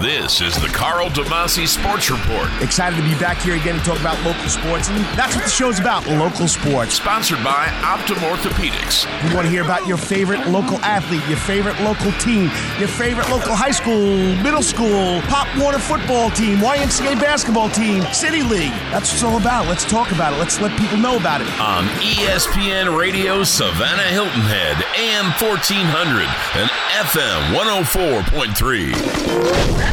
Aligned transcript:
This 0.00 0.40
is 0.40 0.54
the 0.54 0.68
Karl 0.68 1.08
DeMasi 1.08 1.66
Sports 1.66 2.08
Report. 2.08 2.48
Excited 2.62 2.94
to 2.94 3.02
be 3.02 3.18
back 3.18 3.38
here 3.38 3.56
again 3.56 3.80
to 3.80 3.84
talk 3.84 3.98
about 3.98 4.16
local 4.24 4.48
sports, 4.48 4.88
and 4.88 5.04
that's 5.18 5.34
what 5.34 5.44
the 5.44 5.50
show's 5.50 5.80
about 5.80 6.06
local 6.06 6.46
sports. 6.46 6.94
Sponsored 6.94 7.42
by 7.42 7.66
Optim 7.82 8.14
Orthopedics. 8.30 9.06
You 9.28 9.34
want 9.34 9.46
to 9.46 9.50
hear 9.50 9.64
about 9.64 9.88
your 9.88 9.96
favorite 9.96 10.46
local 10.46 10.78
athlete, 10.84 11.26
your 11.26 11.38
favorite 11.38 11.80
local 11.80 12.12
team, 12.12 12.48
your 12.78 12.86
favorite 12.86 13.28
local 13.28 13.56
high 13.56 13.72
school, 13.72 14.36
middle 14.36 14.62
school, 14.62 15.20
Pop 15.22 15.48
Warner 15.58 15.80
football 15.80 16.30
team, 16.30 16.58
YMCA 16.58 17.18
basketball 17.20 17.68
team, 17.68 18.04
City 18.12 18.44
League. 18.44 18.70
That's 18.92 19.10
what 19.10 19.14
it's 19.14 19.22
all 19.24 19.36
about. 19.36 19.66
Let's 19.66 19.84
talk 19.84 20.12
about 20.12 20.32
it. 20.32 20.36
Let's 20.36 20.60
let 20.60 20.78
people 20.78 20.98
know 20.98 21.16
about 21.16 21.40
it. 21.40 21.48
On 21.58 21.88
ESPN 21.98 22.96
Radio 22.96 23.42
Savannah 23.42 24.10
Hilton 24.14 24.42
Head, 24.42 24.76
AM 24.96 25.32
1400 25.42 26.28
and 26.54 26.70
FM 27.02 27.52
104.3. 27.52 29.87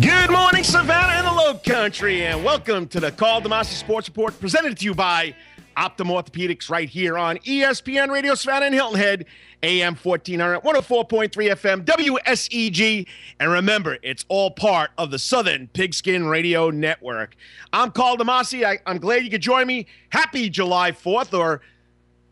Good 0.00 0.30
morning, 0.30 0.62
Savannah 0.62 1.14
and 1.14 1.26
the 1.26 1.32
Low 1.32 1.54
Country, 1.58 2.24
and 2.24 2.44
welcome 2.44 2.86
to 2.88 3.00
the 3.00 3.10
Karl 3.10 3.40
DeMasi 3.40 3.74
Sports 3.74 4.08
Report 4.08 4.38
presented 4.38 4.78
to 4.78 4.84
you 4.84 4.94
by 4.94 5.34
Optim 5.80 6.10
Orthopedics 6.10 6.68
right 6.68 6.90
here 6.90 7.16
on 7.16 7.38
ESPN 7.38 8.10
Radio 8.10 8.34
Savannah 8.34 8.66
and 8.66 8.74
Hilton 8.74 8.98
Head, 8.98 9.24
AM 9.62 9.94
1400, 9.94 10.60
104.3 10.60 11.30
FM, 11.30 11.84
WSEG. 11.86 13.06
And 13.38 13.50
remember, 13.50 13.96
it's 14.02 14.26
all 14.28 14.50
part 14.50 14.90
of 14.98 15.10
the 15.10 15.18
Southern 15.18 15.68
Pigskin 15.68 16.26
Radio 16.26 16.68
Network. 16.68 17.34
I'm 17.72 17.92
Karl 17.92 18.18
DeMasi. 18.18 18.62
I, 18.62 18.78
I'm 18.84 18.98
glad 18.98 19.24
you 19.24 19.30
could 19.30 19.40
join 19.40 19.66
me. 19.66 19.86
Happy 20.10 20.50
July 20.50 20.92
4th 20.92 21.32
or 21.32 21.62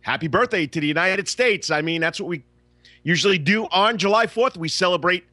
happy 0.02 0.28
birthday 0.28 0.66
to 0.66 0.78
the 0.78 0.86
United 0.86 1.26
States. 1.26 1.70
I 1.70 1.80
mean, 1.80 2.02
that's 2.02 2.20
what 2.20 2.28
we 2.28 2.44
usually 3.02 3.38
do 3.38 3.64
on 3.68 3.96
July 3.96 4.26
4th. 4.26 4.58
We 4.58 4.68
celebrate 4.68 5.24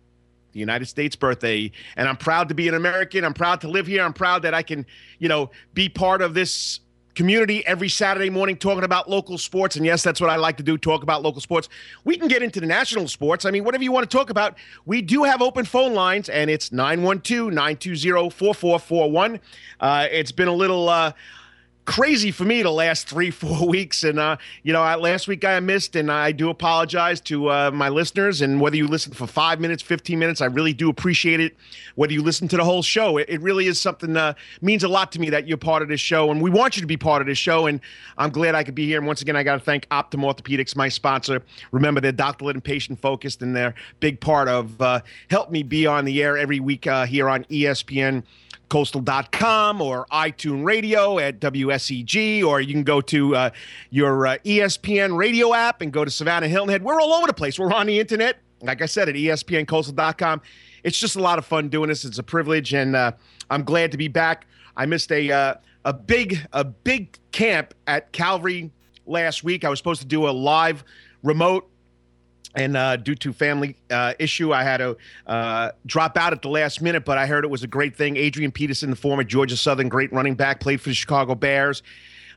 the 0.54 0.60
United 0.62 0.86
States 0.86 1.18
birthday. 1.18 1.70
And 1.98 2.08
I'm 2.08 2.16
proud 2.16 2.48
to 2.48 2.56
be 2.56 2.70
an 2.70 2.76
American. 2.76 3.26
I'm 3.26 3.34
proud 3.34 3.60
to 3.60 3.68
live 3.68 3.88
here. 3.88 4.06
I'm 4.06 4.14
proud 4.14 4.42
that 4.44 4.54
I 4.54 4.62
can, 4.62 4.86
you 5.20 5.28
know, 5.28 5.52
be 5.74 5.90
part 5.90 6.22
of 6.22 6.34
this 6.34 6.80
community 7.16 7.66
every 7.66 7.90
Saturday 7.90 8.30
morning 8.30 8.58
talking 8.58 8.84
about 8.84 9.10
local 9.10 9.38
sports. 9.38 9.76
And 9.76 9.86
yes, 9.86 10.04
that's 10.04 10.22
what 10.22 10.30
I 10.30 10.36
like 10.36 10.58
to 10.58 10.64
do 10.64 10.78
talk 10.78 11.02
about 11.02 11.24
local 11.24 11.42
sports. 11.42 11.70
We 12.04 12.18
can 12.18 12.28
get 12.28 12.44
into 12.44 12.60
the 12.60 12.68
national 12.68 13.08
sports. 13.08 13.46
I 13.46 13.52
mean, 13.52 13.64
whatever 13.64 13.84
you 13.84 13.92
want 13.92 14.10
to 14.10 14.18
talk 14.18 14.30
about, 14.30 14.58
we 14.86 15.02
do 15.02 15.24
have 15.24 15.42
open 15.42 15.66
phone 15.66 15.94
lines, 15.94 16.30
and 16.30 16.50
it's 16.50 16.72
912 16.72 17.52
920 17.54 18.30
4441. 18.30 19.40
Uh, 19.80 20.08
It's 20.12 20.32
been 20.32 20.48
a 20.48 20.54
little. 20.54 20.90
Uh, 20.90 21.14
crazy 21.86 22.32
for 22.32 22.46
me 22.46 22.64
the 22.64 22.72
last 22.72 23.08
three 23.08 23.32
four 23.46 23.68
weeks. 23.68 24.04
And 24.04 24.20
uh 24.20 24.38
you 24.64 24.74
know 24.74 24.82
I, 24.82 24.96
last 24.96 25.28
week 25.28 25.46
i 25.46 25.60
missed 25.60 25.96
and 25.96 26.12
i 26.12 26.32
do 26.32 26.50
apologize 26.50 27.22
to 27.22 27.50
uh 27.50 27.72
my 27.72 27.90
listeners. 27.90 28.42
And 28.42 28.60
whether 28.60 28.76
you 28.76 28.88
listen 28.88 29.14
for 29.14 29.28
five 29.28 29.60
minutes 29.60 29.82
15 29.82 30.18
minutes 30.20 30.42
i 30.42 30.46
really 30.46 30.74
do 30.74 30.90
appreciate 30.90 31.40
it. 31.40 31.56
Whether 31.96 32.14
you 32.14 32.24
listen 32.24 32.48
to 32.50 32.58
the 32.58 32.64
whole 32.64 32.82
show 32.82 33.18
it, 33.18 33.30
it 33.30 33.42
really 33.42 33.68
is 33.68 33.80
something 33.80 34.18
uh 34.18 34.34
means 34.62 34.84
a 34.84 34.88
lot 34.88 35.12
to 35.14 35.20
me 35.20 35.30
that 35.30 35.48
you're 35.48 35.58
part 35.58 35.82
of 35.82 35.88
this 35.88 36.02
show. 36.02 36.32
And 36.32 36.42
we 36.42 36.50
want 36.50 36.76
you 36.76 36.82
to 36.82 36.88
be 36.88 36.98
part 36.98 37.22
of 37.22 37.28
this 37.28 37.38
show. 37.38 37.68
And 37.68 37.80
i'm 38.18 38.32
glad 38.32 38.56
i 38.56 38.64
could 38.64 38.76
be 38.76 38.86
here. 38.86 38.98
And 38.98 39.08
once 39.08 39.22
again 39.22 39.36
i 39.36 39.44
got 39.44 39.56
to 39.56 39.64
thank 39.64 39.88
optim 39.90 40.22
orthopedics 40.24 40.76
my 40.76 40.90
sponsor. 40.90 41.42
Remember 41.72 42.02
they're 42.02 42.12
doctor-led 42.12 42.56
and 42.56 42.64
patient 42.64 43.00
focused 43.00 43.42
and 43.42 43.56
they're 43.56 43.76
big 44.00 44.20
part 44.20 44.48
of 44.48 44.82
uh 44.82 45.02
help 45.30 45.52
me 45.52 45.64
be 45.64 45.86
on 45.86 46.06
the 46.06 46.24
air 46.24 46.38
every 46.38 46.60
week 46.60 46.88
uh 46.88 47.06
here 47.06 47.30
on 47.30 47.44
espn 47.46 48.24
coastal.com 48.76 49.80
or 49.80 50.06
iTunes 50.12 50.66
Radio 50.66 51.18
at 51.18 51.40
WSEG, 51.40 52.44
or 52.44 52.60
you 52.60 52.74
can 52.74 52.84
go 52.84 53.00
to 53.00 53.34
uh, 53.34 53.50
your 53.90 54.28
uh, 54.28 54.38
ESPN 54.44 55.16
radio 55.16 55.54
app 55.54 55.80
and 55.80 55.94
go 55.94 56.04
to 56.04 56.12
Savannah 56.12 56.50
Hilton 56.50 56.72
Head. 56.72 56.84
We're 56.84 57.00
all 57.00 57.14
over 57.14 57.26
the 57.26 57.34
place. 57.34 57.58
We're 57.58 57.72
on 57.72 57.88
the 57.88 57.98
internet, 57.98 58.40
like 58.60 58.82
I 58.82 58.86
said, 58.86 59.08
at 59.08 59.16
ESPNcoastal.com. 59.16 60.42
It's 60.84 61.00
just 61.00 61.16
a 61.16 61.22
lot 61.22 61.38
of 61.40 61.46
fun 61.46 61.70
doing 61.70 61.88
this. 61.88 62.04
It's 62.04 62.18
a 62.18 62.24
privilege, 62.24 62.74
and 62.74 62.98
uh, 62.98 63.14
I'm 63.50 63.64
glad 63.64 63.94
to 63.94 63.98
be 63.98 64.10
back. 64.10 64.46
I 64.76 64.86
missed 64.86 65.10
a 65.10 65.32
uh, 65.32 65.56
a 65.86 65.94
big 65.94 66.46
a 66.52 66.66
big 66.66 67.18
camp 67.32 67.74
at 67.88 68.12
Calvary 68.12 68.72
last 69.06 69.42
week. 69.42 69.64
I 69.64 69.70
was 69.70 69.80
supposed 69.80 70.02
to 70.02 70.08
do 70.08 70.28
a 70.28 70.32
live 70.32 70.84
remote 71.24 71.70
and 72.56 72.78
uh, 72.78 72.96
due 72.96 73.16
to 73.16 73.34
family 73.34 73.76
uh, 73.90 74.14
issue, 74.20 74.54
I 74.54 74.64
had 74.64 74.78
to 74.78 74.98
uh, 75.28 75.72
drop 75.86 76.18
out 76.18 76.34
at 76.34 76.42
the 76.42 76.50
last 76.50 76.82
minute. 76.82 77.06
But 77.06 77.18
I 77.18 77.26
heard 77.26 77.44
it 77.44 77.50
was 77.50 77.64
a 77.64 77.68
great 77.68 77.96
thing. 77.96 78.18
Adrian 78.18 78.52
Peterson, 78.52 78.90
the 78.90 78.96
former 78.96 79.24
Georgia 79.24 79.58
Southern 79.58 79.90
great 79.90 80.12
running 80.14 80.36
back, 80.36 80.60
played 80.60 80.82
for 80.82 80.90
the 80.90 80.96
Chicago 80.96 81.36
Bears. 81.36 81.84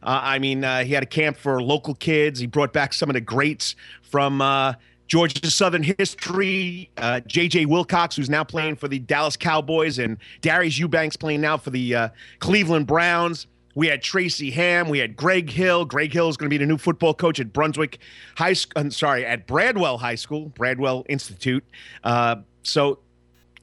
Uh, 0.03 0.21
I 0.23 0.39
mean, 0.39 0.65
uh, 0.65 0.85
he 0.85 0.93
had 0.93 1.03
a 1.03 1.07
camp 1.07 1.37
for 1.37 1.63
local 1.63 1.95
kids. 1.95 2.39
He 2.41 2.47
brought 2.47 2.73
back 2.73 2.93
some 2.93 3.11
of 3.11 3.15
the 3.15 3.21
greats 3.21 3.75
from 4.03 4.41
uh, 4.41 4.75
Georgia 5.09 5.51
Southern 5.51 5.83
history. 5.83 6.91
Uh, 6.97 7.21
J.J. 7.21 7.67
Wilcox, 7.67 8.15
who's 8.17 8.31
now 8.31 8.45
playing 8.45 8.77
for 8.77 8.89
the 8.89 8.99
Dallas 8.99 9.37
Cowboys, 9.37 9.99
and 9.99 10.19
Darius 10.41 10.79
Eubanks 10.79 11.17
playing 11.17 11.41
now 11.41 11.57
for 11.57 11.71
the 11.71 11.95
uh, 11.95 12.09
Cleveland 12.39 12.87
Browns. 12.87 13.47
We 13.79 13.87
had 13.87 14.03
Tracy 14.03 14.51
Ham. 14.51 14.89
We 14.89 14.99
had 14.99 15.15
Greg 15.15 15.49
Hill. 15.49 15.85
Greg 15.85 16.13
Hill 16.13 16.29
is 16.29 16.37
going 16.37 16.47
to 16.47 16.51
be 16.51 16.59
the 16.59 16.67
new 16.67 16.79
football 16.79 17.15
coach 17.15 17.39
at 17.39 17.53
Brunswick 17.53 18.01
High 18.37 18.55
School. 18.55 18.91
Sorry, 18.91 19.25
at 19.25 19.47
Bradwell 19.47 19.99
High 19.99 20.17
School, 20.17 20.49
Bradwell 20.49 21.05
Institute. 21.09 21.63
Uh, 22.03 22.39
so 22.65 22.99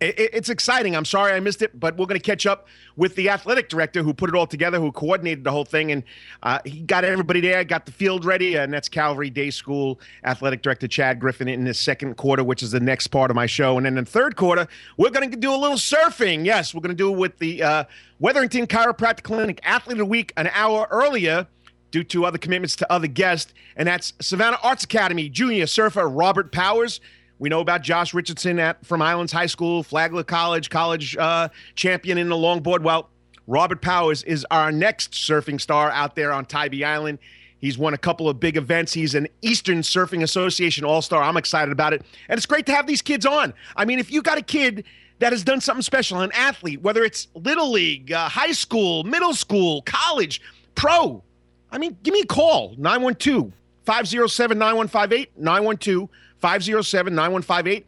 it's 0.01 0.49
exciting. 0.49 0.95
I'm 0.95 1.05
sorry 1.05 1.33
I 1.33 1.39
missed 1.39 1.61
it, 1.61 1.79
but 1.79 1.97
we're 1.97 2.05
going 2.05 2.19
to 2.19 2.25
catch 2.25 2.45
up 2.45 2.67
with 2.95 3.15
the 3.15 3.29
athletic 3.29 3.69
director 3.69 4.03
who 4.03 4.13
put 4.13 4.29
it 4.29 4.35
all 4.35 4.47
together, 4.47 4.79
who 4.79 4.91
coordinated 4.91 5.43
the 5.43 5.51
whole 5.51 5.65
thing, 5.65 5.91
and 5.91 6.03
uh, 6.43 6.59
he 6.65 6.81
got 6.81 7.03
everybody 7.03 7.41
there, 7.41 7.63
got 7.63 7.85
the 7.85 7.91
field 7.91 8.25
ready, 8.25 8.55
and 8.55 8.73
that's 8.73 8.89
Calvary 8.89 9.29
Day 9.29 9.49
School 9.49 9.99
athletic 10.23 10.61
director 10.61 10.87
Chad 10.87 11.19
Griffin 11.19 11.47
in 11.47 11.63
the 11.63 11.73
second 11.73 12.17
quarter, 12.17 12.43
which 12.43 12.61
is 12.63 12.71
the 12.71 12.79
next 12.79 13.07
part 13.07 13.29
of 13.31 13.35
my 13.35 13.45
show, 13.45 13.77
and 13.77 13.85
then 13.85 13.97
in 13.97 14.03
the 14.03 14.09
third 14.09 14.35
quarter 14.35 14.67
we're 14.97 15.09
going 15.09 15.29
to 15.29 15.37
do 15.37 15.53
a 15.53 15.55
little 15.55 15.77
surfing. 15.77 16.45
Yes, 16.45 16.73
we're 16.73 16.81
going 16.81 16.95
to 16.95 16.95
do 16.95 17.13
it 17.13 17.17
with 17.17 17.37
the 17.39 17.63
uh, 17.63 17.83
Wetherington 18.19 18.67
Chiropractic 18.67 19.23
Clinic 19.23 19.59
Athlete 19.63 19.95
of 19.95 19.99
the 19.99 20.05
Week 20.05 20.33
an 20.37 20.49
hour 20.53 20.87
earlier 20.91 21.47
due 21.91 22.03
to 22.03 22.25
other 22.25 22.37
commitments 22.37 22.75
to 22.75 22.91
other 22.91 23.07
guests, 23.07 23.53
and 23.77 23.87
that's 23.87 24.13
Savannah 24.19 24.59
Arts 24.61 24.83
Academy 24.83 25.29
junior 25.29 25.67
surfer 25.67 26.07
Robert 26.09 26.51
Powers. 26.51 26.99
We 27.39 27.49
know 27.49 27.59
about 27.59 27.81
Josh 27.81 28.13
Richardson 28.13 28.59
at 28.59 28.85
from 28.85 29.01
Islands 29.01 29.31
High 29.31 29.45
School, 29.47 29.83
Flagler 29.83 30.23
College, 30.23 30.69
college 30.69 31.17
uh, 31.17 31.49
champion 31.75 32.17
in 32.17 32.29
the 32.29 32.35
longboard. 32.35 32.81
Well, 32.81 33.09
Robert 33.47 33.81
Powers 33.81 34.23
is 34.23 34.45
our 34.49 34.71
next 34.71 35.11
surfing 35.11 35.59
star 35.59 35.91
out 35.91 36.15
there 36.15 36.31
on 36.31 36.45
Tybee 36.45 36.83
Island. 36.83 37.19
He's 37.59 37.77
won 37.77 37.93
a 37.93 37.97
couple 37.97 38.29
of 38.29 38.39
big 38.39 38.57
events. 38.57 38.93
He's 38.93 39.15
an 39.15 39.27
Eastern 39.41 39.79
Surfing 39.79 40.23
Association 40.23 40.85
All 40.85 41.01
Star. 41.01 41.23
I'm 41.23 41.37
excited 41.37 41.71
about 41.71 41.93
it. 41.93 42.03
And 42.29 42.37
it's 42.37 42.45
great 42.45 42.65
to 42.67 42.73
have 42.73 42.87
these 42.87 43.01
kids 43.01 43.25
on. 43.25 43.53
I 43.75 43.85
mean, 43.85 43.99
if 43.99 44.11
you 44.11 44.21
got 44.21 44.37
a 44.37 44.41
kid 44.41 44.85
that 45.19 45.31
has 45.31 45.43
done 45.43 45.61
something 45.61 45.81
special, 45.81 46.21
an 46.21 46.31
athlete, 46.33 46.81
whether 46.81 47.03
it's 47.03 47.27
Little 47.33 47.71
League, 47.71 48.11
uh, 48.11 48.29
high 48.29 48.51
school, 48.51 49.03
middle 49.03 49.33
school, 49.33 49.81
college, 49.83 50.41
pro, 50.75 51.23
I 51.71 51.77
mean, 51.77 51.97
give 52.03 52.13
me 52.13 52.21
a 52.21 52.25
call 52.25 52.75
912 52.77 53.51
507 53.85 54.57
9158. 54.57 55.37
912 55.37 56.09
507 56.39 57.13
9158. 57.13 57.85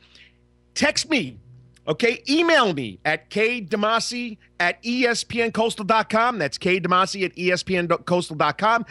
Text 0.73 1.09
me, 1.09 1.37
okay? 1.87 2.23
Email 2.29 2.73
me 2.73 2.99
at 3.05 3.29
kdemasi 3.29 4.37
at 4.59 4.81
espncoastal.com. 4.83 6.37
That's 6.39 6.57
kdemasi 6.57 7.25
at 7.25 7.35
espncoastal.com. 7.35 8.85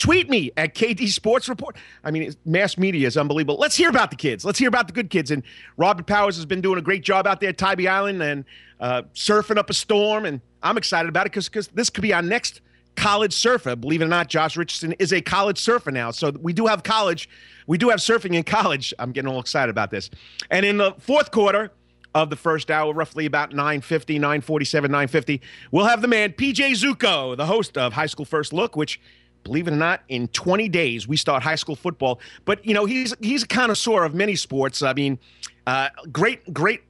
Tweet 0.00 0.30
me 0.30 0.50
at 0.56 0.74
KD 0.74 1.08
Sports 1.08 1.46
Report. 1.46 1.76
I 2.02 2.10
mean, 2.10 2.32
mass 2.46 2.78
media 2.78 3.06
is 3.06 3.18
unbelievable. 3.18 3.56
Let's 3.56 3.76
hear 3.76 3.90
about 3.90 4.10
the 4.10 4.16
kids. 4.16 4.46
Let's 4.46 4.58
hear 4.58 4.68
about 4.68 4.86
the 4.86 4.94
good 4.94 5.10
kids. 5.10 5.30
And 5.30 5.42
Robert 5.76 6.06
Powers 6.06 6.36
has 6.36 6.46
been 6.46 6.62
doing 6.62 6.78
a 6.78 6.82
great 6.82 7.02
job 7.02 7.26
out 7.26 7.40
there 7.40 7.50
at 7.50 7.58
Tybee 7.58 7.86
Island 7.86 8.22
and 8.22 8.46
uh, 8.80 9.02
surfing 9.14 9.58
up 9.58 9.68
a 9.68 9.74
storm. 9.74 10.24
And 10.24 10.40
I'm 10.62 10.78
excited 10.78 11.10
about 11.10 11.26
it 11.26 11.32
because 11.32 11.68
this 11.68 11.90
could 11.90 12.00
be 12.00 12.14
our 12.14 12.22
next 12.22 12.62
college 13.00 13.32
surfer. 13.32 13.74
Believe 13.76 14.02
it 14.02 14.04
or 14.04 14.08
not, 14.08 14.28
Josh 14.28 14.58
Richardson 14.58 14.92
is 14.98 15.12
a 15.12 15.22
college 15.22 15.58
surfer 15.58 15.90
now. 15.90 16.10
So 16.10 16.32
we 16.40 16.52
do 16.52 16.66
have 16.66 16.82
college. 16.82 17.30
We 17.66 17.78
do 17.78 17.88
have 17.88 17.98
surfing 17.98 18.34
in 18.34 18.42
college. 18.42 18.92
I'm 18.98 19.10
getting 19.12 19.30
all 19.30 19.40
excited 19.40 19.70
about 19.70 19.90
this. 19.90 20.10
And 20.50 20.66
in 20.66 20.76
the 20.76 20.92
fourth 20.98 21.30
quarter 21.30 21.72
of 22.14 22.28
the 22.28 22.36
first 22.36 22.70
hour, 22.70 22.92
roughly 22.92 23.24
about 23.24 23.52
950, 23.52 24.18
947, 24.18 24.90
950, 24.90 25.40
we'll 25.70 25.86
have 25.86 26.02
the 26.02 26.08
man, 26.08 26.32
PJ 26.32 26.72
Zuko, 26.72 27.36
the 27.36 27.46
host 27.46 27.78
of 27.78 27.94
High 27.94 28.06
School 28.06 28.26
First 28.26 28.52
Look, 28.52 28.76
which 28.76 29.00
believe 29.44 29.66
it 29.66 29.72
or 29.72 29.76
not, 29.76 30.02
in 30.08 30.28
20 30.28 30.68
days 30.68 31.08
we 31.08 31.16
start 31.16 31.42
high 31.42 31.54
school 31.54 31.76
football. 31.76 32.20
But 32.44 32.64
you 32.66 32.74
know, 32.74 32.84
he's 32.84 33.14
he's 33.20 33.44
a 33.44 33.46
connoisseur 33.46 34.04
of 34.04 34.14
many 34.14 34.36
sports. 34.36 34.82
I 34.82 34.92
mean, 34.92 35.18
uh, 35.66 35.88
great 36.12 36.52
great 36.52 36.82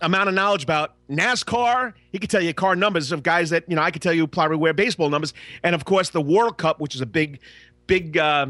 amount 0.00 0.28
of 0.28 0.34
knowledge 0.34 0.62
about 0.62 0.94
NASCAR. 1.10 1.92
He 2.12 2.18
could 2.18 2.30
tell 2.30 2.40
you 2.40 2.54
car 2.54 2.76
numbers 2.76 3.12
of 3.12 3.22
guys 3.22 3.50
that 3.50 3.64
you 3.68 3.76
know 3.76 3.82
I 3.82 3.90
could 3.90 4.02
tell 4.02 4.14
you 4.14 4.26
probably 4.26 4.56
wear 4.56 4.72
baseball 4.72 5.10
numbers, 5.10 5.34
and 5.62 5.74
of 5.74 5.84
course 5.84 6.10
the 6.10 6.20
World 6.20 6.58
Cup, 6.58 6.80
which 6.80 6.94
is 6.94 7.00
a 7.00 7.06
big 7.06 7.40
big. 7.86 8.16
Uh, 8.16 8.48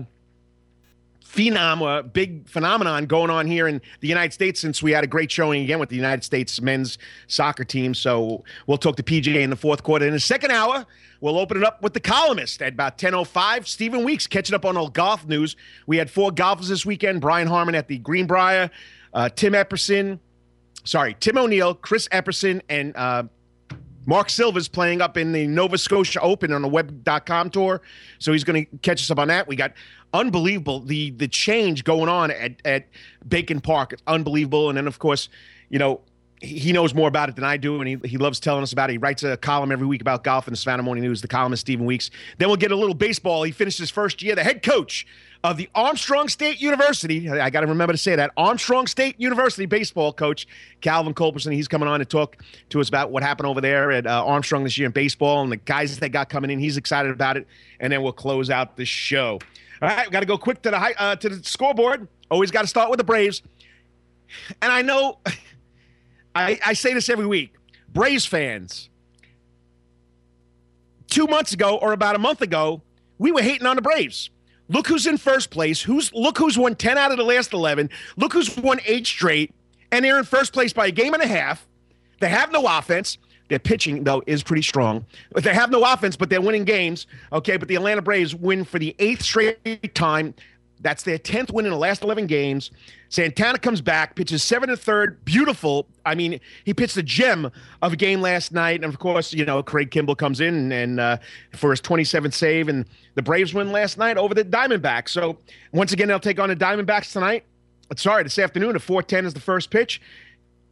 phenom, 1.31 2.13
big 2.13 2.49
phenomenon 2.49 3.07
going 3.07 3.31
on 3.31 3.47
here 3.47 3.69
in 3.69 3.81
the 4.01 4.09
United 4.09 4.33
States 4.33 4.61
since 4.61 4.83
we 4.83 4.91
had 4.91 5.05
a 5.05 5.07
great 5.07 5.31
showing 5.31 5.63
again 5.63 5.79
with 5.79 5.89
the 5.89 5.97
United 5.97 6.25
States 6.25 6.61
men's 6.61 6.99
soccer 7.29 7.65
team. 7.65 7.95
So 7.95 8.43
we'll 8.67 8.79
talk 8.79 8.97
to 8.97 9.03
PJ 9.03 9.35
in 9.37 9.51
the 9.51 9.57
fourth 9.57 9.83
quarter. 9.83 10.07
In 10.07 10.13
the 10.13 10.21
second 10.21 10.51
hour, 10.51 10.85
we'll 11.21 11.39
open 11.39 11.57
it 11.57 11.65
up 11.65 11.83
with 11.83 11.95
the 11.95 12.01
columnist 12.01 12.63
at 12.63 12.73
about 12.73 12.99
10.05. 12.99 13.67
Stephen 13.67 14.05
Weeks 14.05 14.27
catching 14.27 14.55
up 14.55 14.65
on 14.65 14.77
all 14.77 14.89
golf 14.89 15.27
news. 15.27 15.57
We 15.87 15.97
had 15.97 16.11
four 16.11 16.33
golfers 16.33 16.69
this 16.69 16.85
weekend. 16.85 17.21
Brian 17.21 17.47
Harman 17.47 17.75
at 17.75 17.87
the 17.87 17.99
Greenbrier, 17.99 18.71
uh, 19.15 19.29
Tim 19.29 19.53
Epperson, 19.53 20.19
sorry, 20.85 21.17
Tim 21.21 21.39
O'Neal, 21.39 21.75
Chris 21.75 22.09
Epperson, 22.09 22.61
and 22.69 22.97
uh, 22.97 23.25
Mark 24.07 24.31
Silva's 24.31 24.69
playing 24.69 25.01
up 25.01 25.17
in 25.17 25.33
the 25.33 25.47
Nova 25.47 25.79
Scotia 25.79 26.21
Open 26.21 26.53
on 26.53 26.65
a 26.65 26.69
web.com 26.69 27.51
tour. 27.51 27.81
So 28.19 28.33
he's 28.33 28.45
going 28.45 28.67
to 28.67 28.77
catch 28.79 29.03
us 29.03 29.11
up 29.11 29.19
on 29.19 29.29
that. 29.29 29.47
We 29.47 29.57
got 29.57 29.73
unbelievable 30.13 30.81
the 30.81 31.11
the 31.11 31.29
change 31.29 31.85
going 31.85 32.09
on 32.09 32.31
at, 32.31 32.61
at 32.65 32.89
Bacon 33.29 33.61
Park. 33.61 33.93
It's 33.93 34.03
unbelievable. 34.07 34.69
And 34.69 34.77
then 34.77 34.87
of 34.87 34.99
course, 34.99 35.29
you 35.69 35.79
know, 35.79 36.01
he 36.41 36.73
knows 36.73 36.95
more 36.95 37.09
about 37.09 37.29
it 37.29 37.35
than 37.35 37.45
I 37.45 37.59
do, 37.59 37.81
and 37.81 37.89
he, 37.89 38.09
he 38.09 38.17
loves 38.17 38.41
telling 38.41 38.63
us 38.63 38.73
about 38.73 38.89
it. 38.89 38.95
He 38.95 38.99
writes 38.99 39.23
a 39.23 39.37
column 39.37 39.71
every 39.71 39.87
week 39.87 40.01
about 40.01 40.25
golf 40.25 40.49
in 40.49 40.53
the 40.53 40.57
Savannah 40.57 40.83
Morning 40.83 41.05
News, 41.05 41.21
the 41.21 41.29
columnist 41.29 41.61
Stephen 41.61 41.85
Weeks. 41.85 42.11
Then 42.39 42.49
we'll 42.49 42.57
get 42.57 42.73
a 42.73 42.77
little 42.77 42.95
baseball. 42.95 43.43
He 43.43 43.53
finished 43.53 43.79
his 43.79 43.91
first 43.91 44.23
year, 44.23 44.35
the 44.35 44.43
head 44.43 44.63
coach 44.63 45.07
of 45.45 45.59
the 45.59 45.69
Armstrong 45.75 46.29
State 46.29 46.61
University. 46.61 47.29
I 47.29 47.51
got 47.51 47.61
to 47.61 47.67
remember 47.67 47.93
to 47.93 47.99
say 47.99 48.17
that. 48.17 48.31
Armstrong 48.39 48.87
State 48.87 49.21
University 49.21 49.67
baseball 49.67 50.13
coach, 50.15 50.47
Calvin 50.81 51.13
Culberson. 51.13 51.53
He's 51.53 51.69
coming 51.69 51.89
on 51.89 51.99
to 51.99 52.07
talk 52.07 52.37
to 52.71 52.81
us 52.81 52.89
about 52.89 53.11
what 53.11 53.23
happened 53.23 53.47
over 53.47 53.61
there 53.61 53.91
at 53.91 54.07
uh, 54.07 54.25
Armstrong 54.25 54.65
this 54.65 54.79
year 54.79 54.87
in 54.87 54.93
baseball 54.93 55.43
and 55.43 55.53
the 55.53 55.59
guys 55.59 55.99
that 55.99 56.09
got 56.09 56.31
coming 56.31 56.51
in. 56.51 56.59
He's 56.59 56.79
excited 56.79 57.13
about 57.13 57.37
it. 57.37 57.47
And 57.81 57.93
then 57.93 58.03
we'll 58.03 58.13
close 58.13 58.49
out 58.49 58.77
the 58.77 58.87
show. 58.87 59.39
All 59.83 59.89
right, 59.89 60.07
we 60.07 60.13
got 60.13 60.21
to 60.21 60.27
go 60.27 60.39
quick 60.39 60.63
to 60.63 60.71
the 60.71 60.79
high, 60.79 60.95
uh, 60.99 61.17
to 61.17 61.29
the 61.29 61.45
scoreboard. 61.45 62.09
Always 62.31 62.51
got 62.51 62.63
to 62.63 62.69
start 62.69 62.91
with 62.91 62.99
the 62.99 63.05
Braves. 63.05 63.43
And 64.61 64.71
I 64.71 64.83
know 64.83 65.19
I, 66.35 66.59
I 66.65 66.73
say 66.75 66.95
this 66.95 67.09
every 67.09 67.27
week. 67.27 67.55
Braves 67.93 68.25
fans, 68.25 68.89
two 71.09 71.27
months 71.27 71.53
ago 71.53 71.77
or 71.77 71.93
about 71.93 72.15
a 72.17 72.19
month 72.19 72.41
ago, 72.41 72.83
we 73.19 73.33
were 73.33 73.43
hating 73.43 73.67
on 73.67 73.77
the 73.77 73.83
Braves. 73.83 74.31
Look 74.69 74.87
who's 74.87 75.07
in 75.07 75.19
first 75.19 75.51
place. 75.51 75.83
Who's 75.83 76.13
look 76.15 76.39
who's 76.39 76.57
won 76.57 76.77
10 76.77 76.97
out 76.97 77.11
of 77.11 77.19
the 77.19 77.25
last 77.25 77.53
11. 77.53 77.91
Look 78.17 78.33
who's 78.33 78.57
won 78.57 78.81
eight 78.87 79.07
straight, 79.07 79.53
and 79.91 80.05
they're 80.05 80.19
in 80.19 80.25
first 80.25 80.53
place 80.53 80.73
by 80.73 80.87
a 80.87 80.91
game 80.93 81.13
and 81.13 81.23
a 81.23 81.27
half. 81.27 81.67
They 82.21 82.29
have 82.29 82.53
no 82.53 82.65
offense. 82.67 83.19
Their 83.49 83.59
pitching, 83.59 84.05
though, 84.05 84.23
is 84.29 84.45
pretty 84.45 84.63
strong. 84.63 85.05
But 85.33 85.43
they 85.43 85.53
have 85.53 85.71
no 85.73 85.83
offense, 85.83 86.17
but 86.17 86.31
they're 86.31 86.41
winning 86.41 86.65
games. 86.65 87.09
Okay, 87.33 87.57
but 87.57 87.67
the 87.67 87.75
Atlanta 87.75 88.01
Braves 88.01 88.33
win 88.33 88.65
for 88.65 88.79
the 88.79 88.95
eighth 89.01 89.23
straight 89.23 89.93
time. 89.97 90.35
That's 90.83 91.03
their 91.03 91.19
10th 91.19 91.53
win 91.53 91.67
in 91.67 91.73
the 91.73 91.79
last 91.79 92.03
11 92.03 92.27
games. 92.27 92.71
Santana 93.11 93.59
comes 93.59 93.81
back, 93.81 94.15
pitches 94.15 94.43
seven 94.43 94.71
and 94.71 94.79
third. 94.79 95.25
Beautiful. 95.25 95.87
I 96.07 96.15
mean, 96.15 96.41
he 96.65 96.73
pitched 96.73 96.97
a 96.97 97.03
gem 97.03 97.51
of 97.83 97.93
a 97.93 97.97
game 97.97 98.21
last 98.21 98.53
night. 98.53 98.77
And 98.83 98.93
of 98.93 98.99
course, 98.99 99.33
you 99.33 99.45
know, 99.45 99.63
Craig 99.63 99.91
Kimbrel 99.91 100.17
comes 100.17 100.41
in 100.41 100.55
and, 100.55 100.73
and 100.73 101.01
uh, 101.01 101.17
for 101.55 101.71
his 101.71 101.81
27th 101.81 102.33
save. 102.33 102.69
And 102.69 102.87
the 103.15 103.23
Braves 103.23 103.53
win 103.53 103.73
last 103.73 103.99
night 103.99 104.17
over 104.17 104.35
the 104.35 104.45
Diamondbacks. 104.45 105.11
So 105.11 105.39
once 105.73 105.93
again, 105.93 106.09
they'll 106.09 106.21
take 106.21 106.41
on 106.41 106.49
the 106.49 106.57
Diamondbacks 106.57 107.13
tonight. 107.13 107.45
Sorry, 107.97 108.23
this 108.23 108.39
afternoon 108.39 108.77
at 108.77 108.83
410 108.83 109.27
is 109.27 109.35
the 109.35 109.41
first 109.41 109.71
pitch. 109.71 110.01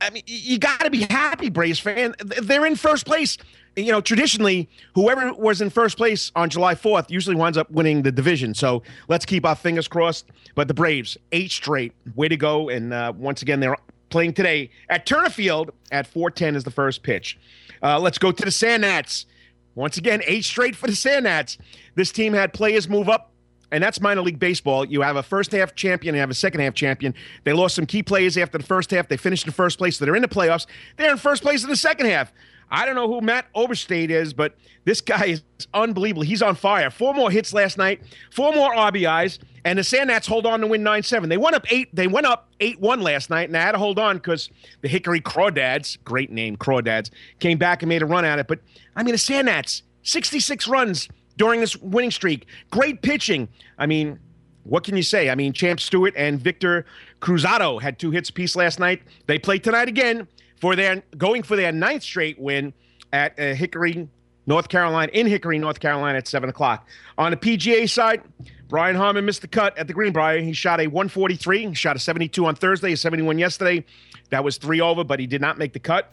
I 0.00 0.10
mean, 0.10 0.22
you 0.26 0.58
got 0.58 0.80
to 0.80 0.90
be 0.90 1.06
happy, 1.10 1.50
Braves 1.50 1.78
fan. 1.78 2.14
They're 2.20 2.66
in 2.66 2.76
first 2.76 3.04
place 3.04 3.36
you 3.78 3.92
know, 3.92 4.00
traditionally, 4.00 4.68
whoever 4.94 5.32
was 5.34 5.60
in 5.60 5.70
first 5.70 5.96
place 5.96 6.32
on 6.34 6.50
July 6.50 6.74
4th 6.74 7.10
usually 7.10 7.36
winds 7.36 7.56
up 7.56 7.70
winning 7.70 8.02
the 8.02 8.10
division. 8.10 8.54
So 8.54 8.82
let's 9.08 9.24
keep 9.24 9.46
our 9.46 9.54
fingers 9.54 9.86
crossed. 9.86 10.26
But 10.54 10.68
the 10.68 10.74
Braves, 10.74 11.16
eight 11.32 11.50
straight, 11.50 11.92
way 12.14 12.28
to 12.28 12.36
go. 12.36 12.68
And 12.68 12.92
uh, 12.92 13.12
once 13.16 13.42
again, 13.42 13.60
they're 13.60 13.76
playing 14.10 14.34
today 14.34 14.70
at 14.88 15.06
Turner 15.06 15.30
Field 15.30 15.70
at 15.92 16.06
410 16.06 16.56
is 16.56 16.64
the 16.64 16.70
first 16.70 17.02
pitch. 17.02 17.38
Uh, 17.82 18.00
let's 18.00 18.18
go 18.18 18.32
to 18.32 18.44
the 18.44 18.50
Sand 18.50 18.82
Gnats. 18.82 19.26
Once 19.74 19.96
again, 19.96 20.22
eight 20.26 20.44
straight 20.44 20.74
for 20.74 20.88
the 20.88 20.96
Sand 20.96 21.24
Gnats. 21.24 21.56
This 21.94 22.10
team 22.10 22.32
had 22.32 22.52
players 22.52 22.88
move 22.88 23.08
up 23.08 23.30
and 23.70 23.82
that's 23.82 24.00
minor 24.00 24.22
league 24.22 24.38
baseball. 24.38 24.84
You 24.84 25.02
have 25.02 25.16
a 25.16 25.22
first 25.22 25.52
half 25.52 25.74
champion, 25.74 26.14
you 26.14 26.20
have 26.20 26.30
a 26.30 26.34
second 26.34 26.60
half 26.60 26.74
champion. 26.74 27.14
They 27.44 27.52
lost 27.52 27.74
some 27.74 27.86
key 27.86 28.02
players 28.02 28.36
after 28.36 28.58
the 28.58 28.64
first 28.64 28.90
half. 28.90 29.08
They 29.08 29.16
finished 29.16 29.46
in 29.46 29.52
first 29.52 29.78
place, 29.78 29.98
so 29.98 30.04
they're 30.04 30.16
in 30.16 30.22
the 30.22 30.28
playoffs. 30.28 30.66
They're 30.96 31.10
in 31.10 31.18
first 31.18 31.42
place 31.42 31.64
in 31.64 31.70
the 31.70 31.76
second 31.76 32.06
half. 32.06 32.32
I 32.70 32.84
don't 32.84 32.94
know 32.94 33.08
who 33.08 33.20
Matt 33.20 33.46
Oberste 33.54 34.10
is, 34.10 34.34
but 34.34 34.54
this 34.84 35.00
guy 35.00 35.26
is 35.26 35.42
unbelievable. 35.72 36.22
He's 36.22 36.42
on 36.42 36.54
fire. 36.54 36.90
Four 36.90 37.14
more 37.14 37.30
hits 37.30 37.54
last 37.54 37.78
night, 37.78 38.02
four 38.30 38.52
more 38.52 38.74
RBIs, 38.74 39.38
and 39.64 39.78
the 39.78 39.84
Sand 39.84 40.08
Gnats 40.08 40.26
hold 40.26 40.46
on 40.46 40.60
to 40.60 40.66
win 40.66 40.82
nine 40.82 41.02
seven. 41.02 41.28
They 41.28 41.36
went 41.36 41.56
up 41.56 41.70
eight. 41.72 41.94
They 41.94 42.06
went 42.06 42.26
up 42.26 42.48
eight 42.60 42.78
one 42.80 43.00
last 43.00 43.30
night, 43.30 43.48
and 43.48 43.56
I 43.56 43.62
had 43.62 43.72
to 43.72 43.78
hold 43.78 43.98
on 43.98 44.16
because 44.16 44.50
the 44.82 44.88
Hickory 44.88 45.20
Crawdads, 45.20 45.98
great 46.04 46.30
name, 46.30 46.56
Crawdads, 46.56 47.10
came 47.38 47.58
back 47.58 47.82
and 47.82 47.88
made 47.88 48.02
a 48.02 48.06
run 48.06 48.24
at 48.24 48.38
it. 48.38 48.46
But 48.46 48.60
I 48.96 49.02
mean, 49.02 49.12
the 49.12 49.18
Sand 49.18 49.46
Gnats, 49.46 49.82
sixty 50.02 50.40
six 50.40 50.68
runs 50.68 51.08
during 51.38 51.60
this 51.60 51.76
winning 51.78 52.10
streak. 52.10 52.46
Great 52.70 53.00
pitching. 53.00 53.48
I 53.78 53.86
mean, 53.86 54.18
what 54.64 54.84
can 54.84 54.96
you 54.96 55.02
say? 55.02 55.30
I 55.30 55.34
mean, 55.34 55.54
Champ 55.54 55.80
Stewart 55.80 56.12
and 56.16 56.38
Victor 56.38 56.84
Cruzado 57.20 57.80
had 57.80 57.98
two 57.98 58.10
hits 58.10 58.28
apiece 58.28 58.54
last 58.54 58.78
night. 58.78 59.02
They 59.26 59.38
play 59.38 59.58
tonight 59.58 59.88
again 59.88 60.28
for 60.60 60.76
their 60.76 61.02
going 61.16 61.42
for 61.42 61.56
their 61.56 61.72
ninth 61.72 62.02
straight 62.02 62.38
win 62.38 62.74
at 63.12 63.38
uh, 63.38 63.54
Hickory, 63.54 64.08
North 64.46 64.68
Carolina, 64.68 65.10
in 65.14 65.26
Hickory, 65.26 65.58
North 65.58 65.80
Carolina 65.80 66.18
at 66.18 66.28
seven 66.28 66.50
o'clock. 66.50 66.86
On 67.16 67.30
the 67.30 67.36
PGA 67.36 67.88
side, 67.88 68.22
Brian 68.68 68.96
Harman 68.96 69.24
missed 69.24 69.40
the 69.40 69.48
cut 69.48 69.76
at 69.78 69.86
the 69.86 69.94
Greenbrier. 69.94 70.40
He 70.40 70.52
shot 70.52 70.80
a 70.80 70.86
143, 70.86 71.68
he 71.68 71.74
shot 71.74 71.96
a 71.96 71.98
72 71.98 72.44
on 72.44 72.54
Thursday, 72.54 72.92
a 72.92 72.96
71 72.96 73.38
yesterday. 73.38 73.84
That 74.30 74.44
was 74.44 74.58
three 74.58 74.80
over, 74.80 75.04
but 75.04 75.20
he 75.20 75.26
did 75.26 75.40
not 75.40 75.56
make 75.56 75.72
the 75.72 75.78
cut. 75.78 76.12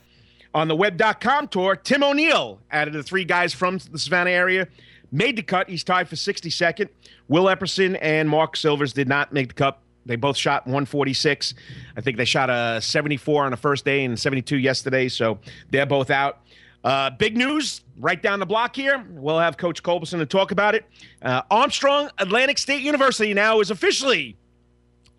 On 0.53 0.69
the 0.69 0.75
web.com 0.75 1.49
tour, 1.49 1.75
Tim 1.75 2.01
O'Neal, 2.01 2.61
of 2.71 2.93
the 2.93 3.03
three 3.03 3.25
guys 3.25 3.53
from 3.53 3.77
the 3.91 3.99
Savannah 3.99 4.29
area, 4.29 4.69
made 5.15 5.35
the 5.37 5.43
cut. 5.43 5.69
He's 5.69 5.83
tied 5.83 6.07
for 6.07 6.15
62nd. 6.15 6.89
Will 7.27 7.45
Epperson 7.45 7.97
and 8.01 8.29
Mark 8.29 8.55
Silvers 8.57 8.93
did 8.93 9.07
not 9.07 9.33
make 9.33 9.49
the 9.49 9.53
cut. 9.53 9.79
They 10.05 10.15
both 10.15 10.37
shot 10.37 10.67
146. 10.67 11.55
I 11.97 12.01
think 12.01 12.17
they 12.17 12.25
shot 12.25 12.49
a 12.49 12.79
74 12.81 13.45
on 13.45 13.51
the 13.51 13.57
first 13.57 13.85
day 13.85 14.05
and 14.05 14.19
72 14.19 14.57
yesterday. 14.57 15.09
So 15.09 15.39
they're 15.71 15.85
both 15.85 16.11
out. 16.11 16.41
Uh, 16.83 17.09
big 17.09 17.35
news 17.35 17.81
right 17.97 18.21
down 18.21 18.39
the 18.39 18.45
block 18.45 18.75
here. 18.75 19.03
We'll 19.09 19.39
have 19.39 19.57
Coach 19.57 19.81
Culberson 19.81 20.19
to 20.19 20.25
talk 20.27 20.51
about 20.51 20.75
it. 20.75 20.85
Uh, 21.23 21.41
Armstrong 21.49 22.11
Atlantic 22.19 22.59
State 22.59 22.83
University 22.83 23.33
now 23.33 23.59
is 23.59 23.71
officially 23.71 24.37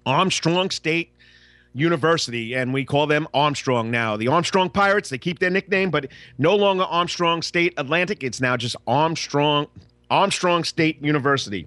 Armstrong 0.05 0.71
State 0.71 1.11
University, 1.75 2.55
and 2.55 2.73
we 2.73 2.85
call 2.85 3.09
them 3.09 3.27
Armstrong 3.35 3.91
now. 3.91 4.17
The 4.17 4.29
Armstrong 4.29 4.71
Pirates, 4.71 5.09
they 5.09 5.19
keep 5.19 5.41
their 5.41 5.51
nickname, 5.51 5.91
but 5.91 6.07
no 6.39 6.55
longer 6.55 6.85
Armstrong 6.85 7.43
State 7.43 7.75
Atlantic. 7.77 8.23
It's 8.23 8.41
now 8.41 8.57
just 8.57 8.77
Armstrong 8.87 9.67
Armstrong 10.11 10.65
State 10.65 11.03
University. 11.03 11.67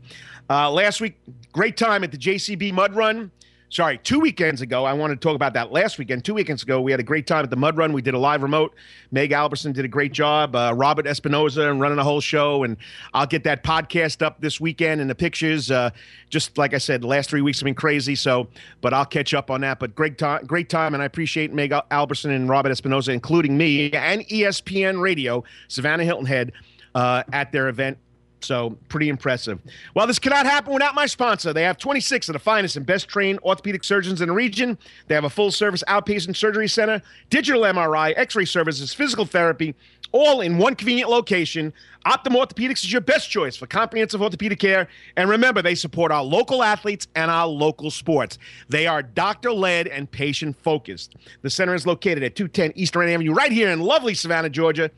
Uh, 0.49 0.69
last 0.71 0.99
week, 1.01 1.15
great 1.51 1.77
time 1.77 2.03
at 2.03 2.11
the 2.11 2.17
JCB 2.17 2.73
Mud 2.73 2.95
Run. 2.95 3.31
Sorry, 3.71 3.99
two 3.99 4.19
weekends 4.19 4.61
ago. 4.61 4.83
I 4.83 4.93
wanted 4.93 5.21
to 5.21 5.27
talk 5.27 5.35
about 5.35 5.53
that 5.53 5.71
last 5.71 5.99
weekend. 5.99 6.25
Two 6.25 6.33
weekends 6.33 6.63
ago, 6.63 6.81
we 6.81 6.89
had 6.89 6.99
a 6.99 7.03
great 7.03 7.27
time 7.27 7.43
at 7.43 7.51
the 7.51 7.55
Mud 7.55 7.77
Run. 7.77 7.93
We 7.93 8.01
did 8.01 8.15
a 8.15 8.17
live 8.17 8.41
remote. 8.41 8.73
Meg 9.11 9.31
Alberson 9.31 9.73
did 9.73 9.85
a 9.85 9.87
great 9.87 10.11
job. 10.11 10.55
Uh, 10.55 10.73
Robert 10.75 11.05
Espinoza 11.05 11.69
and 11.69 11.79
running 11.79 11.99
a 11.99 12.03
whole 12.03 12.19
show. 12.19 12.63
And 12.63 12.77
I'll 13.13 13.27
get 13.27 13.43
that 13.43 13.63
podcast 13.63 14.23
up 14.23 14.41
this 14.41 14.59
weekend 14.59 15.01
and 15.01 15.09
the 15.09 15.13
pictures. 15.13 15.69
Uh, 15.69 15.91
just 16.31 16.57
like 16.57 16.73
I 16.73 16.79
said, 16.79 17.01
the 17.01 17.07
last 17.07 17.29
three 17.29 17.41
weeks 17.41 17.59
have 17.59 17.65
been 17.65 17.75
crazy. 17.75 18.15
So, 18.15 18.47
but 18.81 18.91
I'll 18.91 19.05
catch 19.05 19.35
up 19.35 19.51
on 19.51 19.61
that. 19.61 19.77
But 19.77 19.93
great 19.93 20.17
time, 20.17 20.47
great 20.47 20.69
time, 20.69 20.95
and 20.95 21.03
I 21.03 21.05
appreciate 21.05 21.53
Meg 21.53 21.71
Alberson 21.91 22.31
and 22.31 22.49
Robert 22.49 22.71
Espinoza, 22.71 23.13
including 23.13 23.55
me 23.55 23.91
and 23.91 24.21
ESPN 24.29 24.99
Radio, 24.99 25.43
Savannah 25.67 26.05
Hilton 26.05 26.25
Head, 26.25 26.53
uh, 26.95 27.21
at 27.31 27.51
their 27.51 27.69
event 27.69 27.99
so 28.41 28.77
pretty 28.89 29.09
impressive. 29.09 29.59
Well, 29.93 30.07
this 30.07 30.19
cannot 30.19 30.45
happen 30.45 30.73
without 30.73 30.95
my 30.95 31.05
sponsor. 31.05 31.53
They 31.53 31.63
have 31.63 31.77
26 31.77 32.29
of 32.29 32.33
the 32.33 32.39
finest 32.39 32.77
and 32.77 32.85
best 32.85 33.07
trained 33.07 33.39
orthopedic 33.43 33.83
surgeons 33.83 34.21
in 34.21 34.29
the 34.29 34.33
region. 34.33 34.77
They 35.07 35.15
have 35.15 35.23
a 35.23 35.29
full 35.29 35.51
service 35.51 35.83
outpatient 35.87 36.35
surgery 36.35 36.67
center, 36.67 37.01
digital 37.29 37.63
MRI, 37.63 38.13
X-ray 38.15 38.45
services, 38.45 38.93
physical 38.93 39.25
therapy, 39.25 39.75
all 40.11 40.41
in 40.41 40.57
one 40.57 40.75
convenient 40.75 41.09
location. 41.09 41.73
Optim 42.05 42.35
Orthopedics 42.35 42.83
is 42.83 42.91
your 42.91 43.01
best 43.01 43.29
choice 43.29 43.55
for 43.55 43.67
comprehensive 43.67 44.21
orthopedic 44.21 44.59
care. 44.59 44.87
And 45.17 45.29
remember, 45.29 45.61
they 45.61 45.75
support 45.75 46.11
our 46.11 46.23
local 46.23 46.63
athletes 46.63 47.07
and 47.15 47.29
our 47.29 47.47
local 47.47 47.91
sports. 47.91 48.37
They 48.69 48.87
are 48.87 49.03
doctor 49.03 49.51
led 49.51 49.87
and 49.87 50.09
patient 50.09 50.55
focused. 50.63 51.15
The 51.41 51.49
center 51.49 51.75
is 51.75 51.85
located 51.85 52.23
at 52.23 52.35
210 52.35 52.73
Eastern 52.75 53.09
Avenue, 53.09 53.33
right 53.33 53.51
here 53.51 53.69
in 53.69 53.81
lovely 53.81 54.13
Savannah, 54.13 54.49
Georgia. 54.49 54.89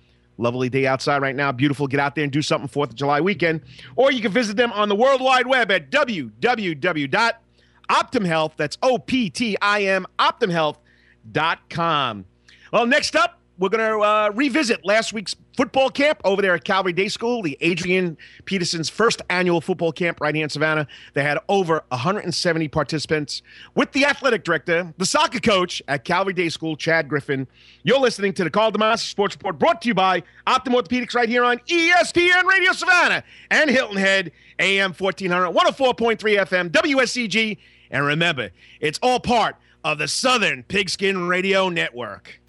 Lovely 0.41 0.69
day 0.69 0.87
outside 0.87 1.21
right 1.21 1.35
now. 1.35 1.51
Beautiful. 1.51 1.85
Get 1.87 1.99
out 1.99 2.15
there 2.15 2.23
and 2.23 2.33
do 2.33 2.41
something 2.41 2.67
4th 2.67 2.89
of 2.89 2.95
July 2.95 3.21
weekend. 3.21 3.61
Or 3.95 4.11
you 4.11 4.21
can 4.21 4.31
visit 4.31 4.57
them 4.57 4.71
on 4.71 4.89
the 4.89 4.95
World 4.95 5.21
Wide 5.21 5.45
Web 5.45 5.69
at 5.71 5.91
www.optimhealth, 5.91 8.51
that's 8.57 8.79
O 8.81 8.97
P 8.97 9.29
T 9.29 9.55
I 9.61 9.83
M, 9.83 10.07
optimhealth.com. 10.17 12.25
Well, 12.73 12.87
next 12.87 13.15
up, 13.15 13.40
we're 13.57 13.69
going 13.69 13.87
to 13.87 13.99
uh, 13.99 14.31
revisit 14.33 14.83
last 14.85 15.13
week's 15.13 15.35
football 15.55 15.89
camp 15.89 16.19
over 16.23 16.41
there 16.41 16.55
at 16.55 16.63
Calvary 16.63 16.93
Day 16.93 17.07
School, 17.07 17.43
the 17.43 17.57
Adrian 17.61 18.17
Peterson's 18.45 18.89
first 18.89 19.21
annual 19.29 19.61
football 19.61 19.91
camp 19.91 20.19
right 20.19 20.33
here 20.33 20.43
in 20.43 20.49
Savannah. 20.49 20.87
They 21.13 21.21
had 21.21 21.37
over 21.47 21.83
170 21.89 22.67
participants 22.69 23.43
with 23.75 23.91
the 23.91 24.05
athletic 24.05 24.43
director, 24.43 24.93
the 24.97 25.05
soccer 25.05 25.39
coach 25.39 25.81
at 25.87 26.05
Calvary 26.05 26.33
Day 26.33 26.49
School, 26.49 26.75
Chad 26.75 27.07
Griffin. 27.07 27.47
You're 27.83 27.99
listening 27.99 28.33
to 28.33 28.43
the 28.43 28.49
Call 28.49 28.71
Karl 28.71 28.93
DeMasi 28.93 29.09
Sports 29.09 29.35
Report 29.35 29.59
brought 29.59 29.81
to 29.83 29.87
you 29.87 29.93
by 29.93 30.23
Optim 30.47 30.73
Orthopedics 30.73 31.13
right 31.13 31.29
here 31.29 31.43
on 31.43 31.59
ESPN 31.59 32.45
Radio 32.45 32.71
Savannah 32.71 33.23
and 33.49 33.69
Hilton 33.69 33.97
Head, 33.97 34.31
AM 34.59 34.93
1400, 34.93 35.51
104.3 35.51 36.17
FM, 36.17 36.69
WSEG. 36.69 37.57
And 37.91 38.05
remember, 38.05 38.51
it's 38.79 38.99
all 39.03 39.19
part 39.19 39.55
of 39.83 39.97
the 39.97 40.07
Southern 40.07 40.63
Pigskin 40.63 41.27
Radio 41.27 41.69
Network. 41.69 42.40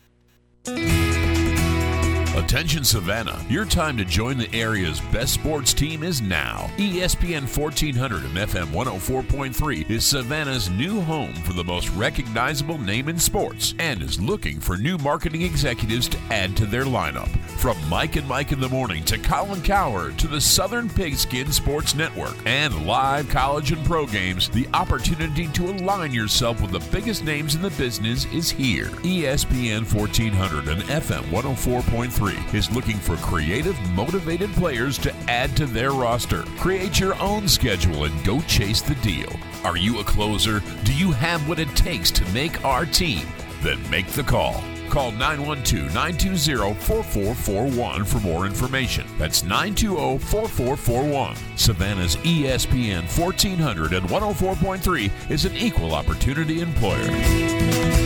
Thank 0.64 1.06
you. 1.06 1.11
Attention 2.34 2.82
Savannah, 2.82 3.44
your 3.50 3.66
time 3.66 3.94
to 3.98 4.06
join 4.06 4.38
the 4.38 4.48
area's 4.54 5.02
best 5.12 5.34
sports 5.34 5.74
team 5.74 6.02
is 6.02 6.22
now. 6.22 6.70
ESPN 6.78 7.42
1400 7.42 8.24
and 8.24 8.34
FM 8.34 8.68
104.3 8.68 9.90
is 9.90 10.06
Savannah's 10.06 10.70
new 10.70 11.02
home 11.02 11.34
for 11.34 11.52
the 11.52 11.62
most 11.62 11.90
recognizable 11.90 12.78
name 12.78 13.10
in 13.10 13.18
sports 13.18 13.74
and 13.78 14.00
is 14.00 14.18
looking 14.18 14.58
for 14.60 14.78
new 14.78 14.96
marketing 14.98 15.42
executives 15.42 16.08
to 16.08 16.18
add 16.30 16.56
to 16.56 16.64
their 16.64 16.84
lineup. 16.84 17.28
From 17.58 17.76
Mike 17.90 18.16
and 18.16 18.26
Mike 18.26 18.50
in 18.50 18.60
the 18.60 18.68
Morning 18.68 19.04
to 19.04 19.18
Colin 19.18 19.60
Cowherd 19.60 20.18
to 20.18 20.26
the 20.26 20.40
Southern 20.40 20.88
Pigskin 20.88 21.52
Sports 21.52 21.94
Network 21.94 22.34
and 22.46 22.86
live 22.86 23.28
college 23.28 23.72
and 23.72 23.84
pro 23.84 24.06
games, 24.06 24.48
the 24.48 24.66
opportunity 24.72 25.48
to 25.48 25.66
align 25.66 26.12
yourself 26.12 26.62
with 26.62 26.70
the 26.70 26.90
biggest 26.90 27.24
names 27.24 27.54
in 27.54 27.60
the 27.60 27.70
business 27.72 28.24
is 28.32 28.50
here. 28.50 28.86
ESPN 29.04 29.80
1400 29.94 30.68
and 30.68 30.82
FM 30.84 31.24
104.3 31.24 32.21
is 32.30 32.70
looking 32.70 32.96
for 32.96 33.16
creative, 33.16 33.78
motivated 33.90 34.50
players 34.52 34.98
to 34.98 35.14
add 35.28 35.56
to 35.56 35.66
their 35.66 35.90
roster. 35.90 36.42
Create 36.58 37.00
your 37.00 37.20
own 37.20 37.48
schedule 37.48 38.04
and 38.04 38.24
go 38.24 38.40
chase 38.42 38.80
the 38.80 38.94
deal. 38.96 39.32
Are 39.64 39.76
you 39.76 40.00
a 40.00 40.04
closer? 40.04 40.60
Do 40.84 40.94
you 40.94 41.12
have 41.12 41.48
what 41.48 41.58
it 41.58 41.68
takes 41.76 42.10
to 42.12 42.32
make 42.32 42.64
our 42.64 42.86
team? 42.86 43.26
Then 43.62 43.78
make 43.90 44.06
the 44.08 44.22
call. 44.22 44.62
Call 44.88 45.10
912 45.12 45.94
920 45.94 46.74
4441 46.74 48.04
for 48.04 48.20
more 48.20 48.46
information. 48.46 49.06
That's 49.18 49.42
920 49.42 50.18
4441. 50.18 51.36
Savannah's 51.56 52.16
ESPN 52.16 53.04
1400 53.18 53.92
and 53.94 54.06
104.3 54.08 55.30
is 55.30 55.44
an 55.44 55.56
equal 55.56 55.94
opportunity 55.94 56.60
employer. 56.60 58.01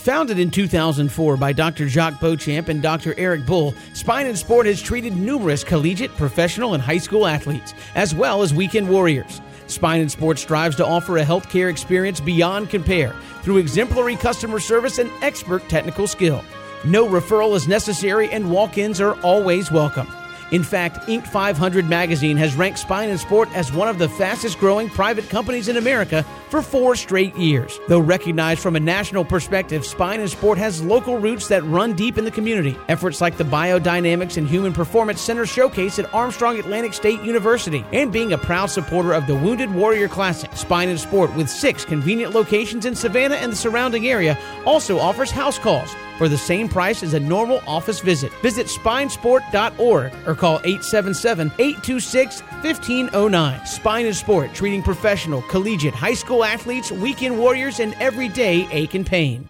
Founded 0.00 0.38
in 0.38 0.50
2004 0.50 1.36
by 1.36 1.52
Dr. 1.52 1.86
Jacques 1.86 2.20
Beauchamp 2.20 2.70
and 2.70 2.80
Dr. 2.80 3.14
Eric 3.18 3.44
Bull, 3.44 3.74
Spine 3.92 4.26
and 4.26 4.38
Sport 4.38 4.64
has 4.64 4.80
treated 4.80 5.14
numerous 5.14 5.62
collegiate, 5.62 6.16
professional, 6.16 6.72
and 6.72 6.82
high 6.82 6.96
school 6.96 7.26
athletes, 7.26 7.74
as 7.94 8.14
well 8.14 8.40
as 8.40 8.54
weekend 8.54 8.88
warriors. 8.88 9.42
Spine 9.66 10.00
and 10.00 10.10
Sport 10.10 10.38
strives 10.38 10.74
to 10.76 10.86
offer 10.86 11.18
a 11.18 11.22
healthcare 11.22 11.70
experience 11.70 12.18
beyond 12.18 12.70
compare 12.70 13.14
through 13.42 13.58
exemplary 13.58 14.16
customer 14.16 14.58
service 14.58 14.96
and 14.96 15.10
expert 15.20 15.68
technical 15.68 16.06
skill. 16.06 16.42
No 16.82 17.06
referral 17.06 17.54
is 17.54 17.68
necessary, 17.68 18.30
and 18.30 18.50
walk 18.50 18.78
ins 18.78 19.02
are 19.02 19.20
always 19.20 19.70
welcome. 19.70 20.08
In 20.50 20.64
fact, 20.64 21.06
Inc. 21.06 21.26
500 21.26 21.88
magazine 21.88 22.36
has 22.36 22.56
ranked 22.56 22.80
Spine 22.80 23.08
and 23.08 23.20
Sport 23.20 23.48
as 23.54 23.72
one 23.72 23.88
of 23.88 23.98
the 23.98 24.08
fastest 24.08 24.58
growing 24.58 24.88
private 24.88 25.28
companies 25.28 25.68
in 25.68 25.76
America 25.76 26.24
for 26.48 26.60
four 26.60 26.96
straight 26.96 27.36
years. 27.36 27.78
Though 27.86 28.00
recognized 28.00 28.60
from 28.60 28.74
a 28.74 28.80
national 28.80 29.24
perspective, 29.24 29.86
Spine 29.86 30.20
and 30.20 30.28
Sport 30.28 30.58
has 30.58 30.82
local 30.82 31.18
roots 31.18 31.46
that 31.48 31.64
run 31.64 31.94
deep 31.94 32.18
in 32.18 32.24
the 32.24 32.30
community. 32.32 32.76
Efforts 32.88 33.20
like 33.20 33.36
the 33.36 33.44
Biodynamics 33.44 34.36
and 34.36 34.48
Human 34.48 34.72
Performance 34.72 35.20
Center 35.20 35.46
showcase 35.46 35.98
at 36.00 36.12
Armstrong 36.12 36.58
Atlantic 36.58 36.94
State 36.94 37.22
University 37.22 37.84
and 37.92 38.12
being 38.12 38.32
a 38.32 38.38
proud 38.38 38.70
supporter 38.70 39.12
of 39.12 39.28
the 39.28 39.36
Wounded 39.36 39.72
Warrior 39.72 40.08
Classic. 40.08 40.50
Spine 40.56 40.88
and 40.88 40.98
Sport, 40.98 41.34
with 41.36 41.48
six 41.48 41.84
convenient 41.84 42.34
locations 42.34 42.86
in 42.86 42.96
Savannah 42.96 43.36
and 43.36 43.52
the 43.52 43.56
surrounding 43.56 44.08
area, 44.08 44.36
also 44.66 44.98
offers 44.98 45.30
house 45.30 45.58
calls 45.58 45.94
for 46.20 46.28
the 46.28 46.36
same 46.36 46.68
price 46.68 47.02
as 47.02 47.14
a 47.14 47.20
normal 47.20 47.62
office 47.66 48.00
visit. 48.00 48.30
Visit 48.42 48.66
spinesport.org 48.66 50.12
or 50.26 50.34
call 50.34 50.56
877 50.64 51.50
826 51.58 52.42
1509. 52.42 53.64
Spine 53.64 54.04
and 54.04 54.14
Sport, 54.14 54.52
treating 54.52 54.82
professional, 54.82 55.40
collegiate, 55.40 55.94
high 55.94 56.12
school 56.12 56.44
athletes, 56.44 56.92
weekend 56.92 57.38
warriors, 57.38 57.80
and 57.80 57.94
everyday 57.94 58.68
ache 58.70 58.92
and 58.92 59.06
pain. 59.06 59.48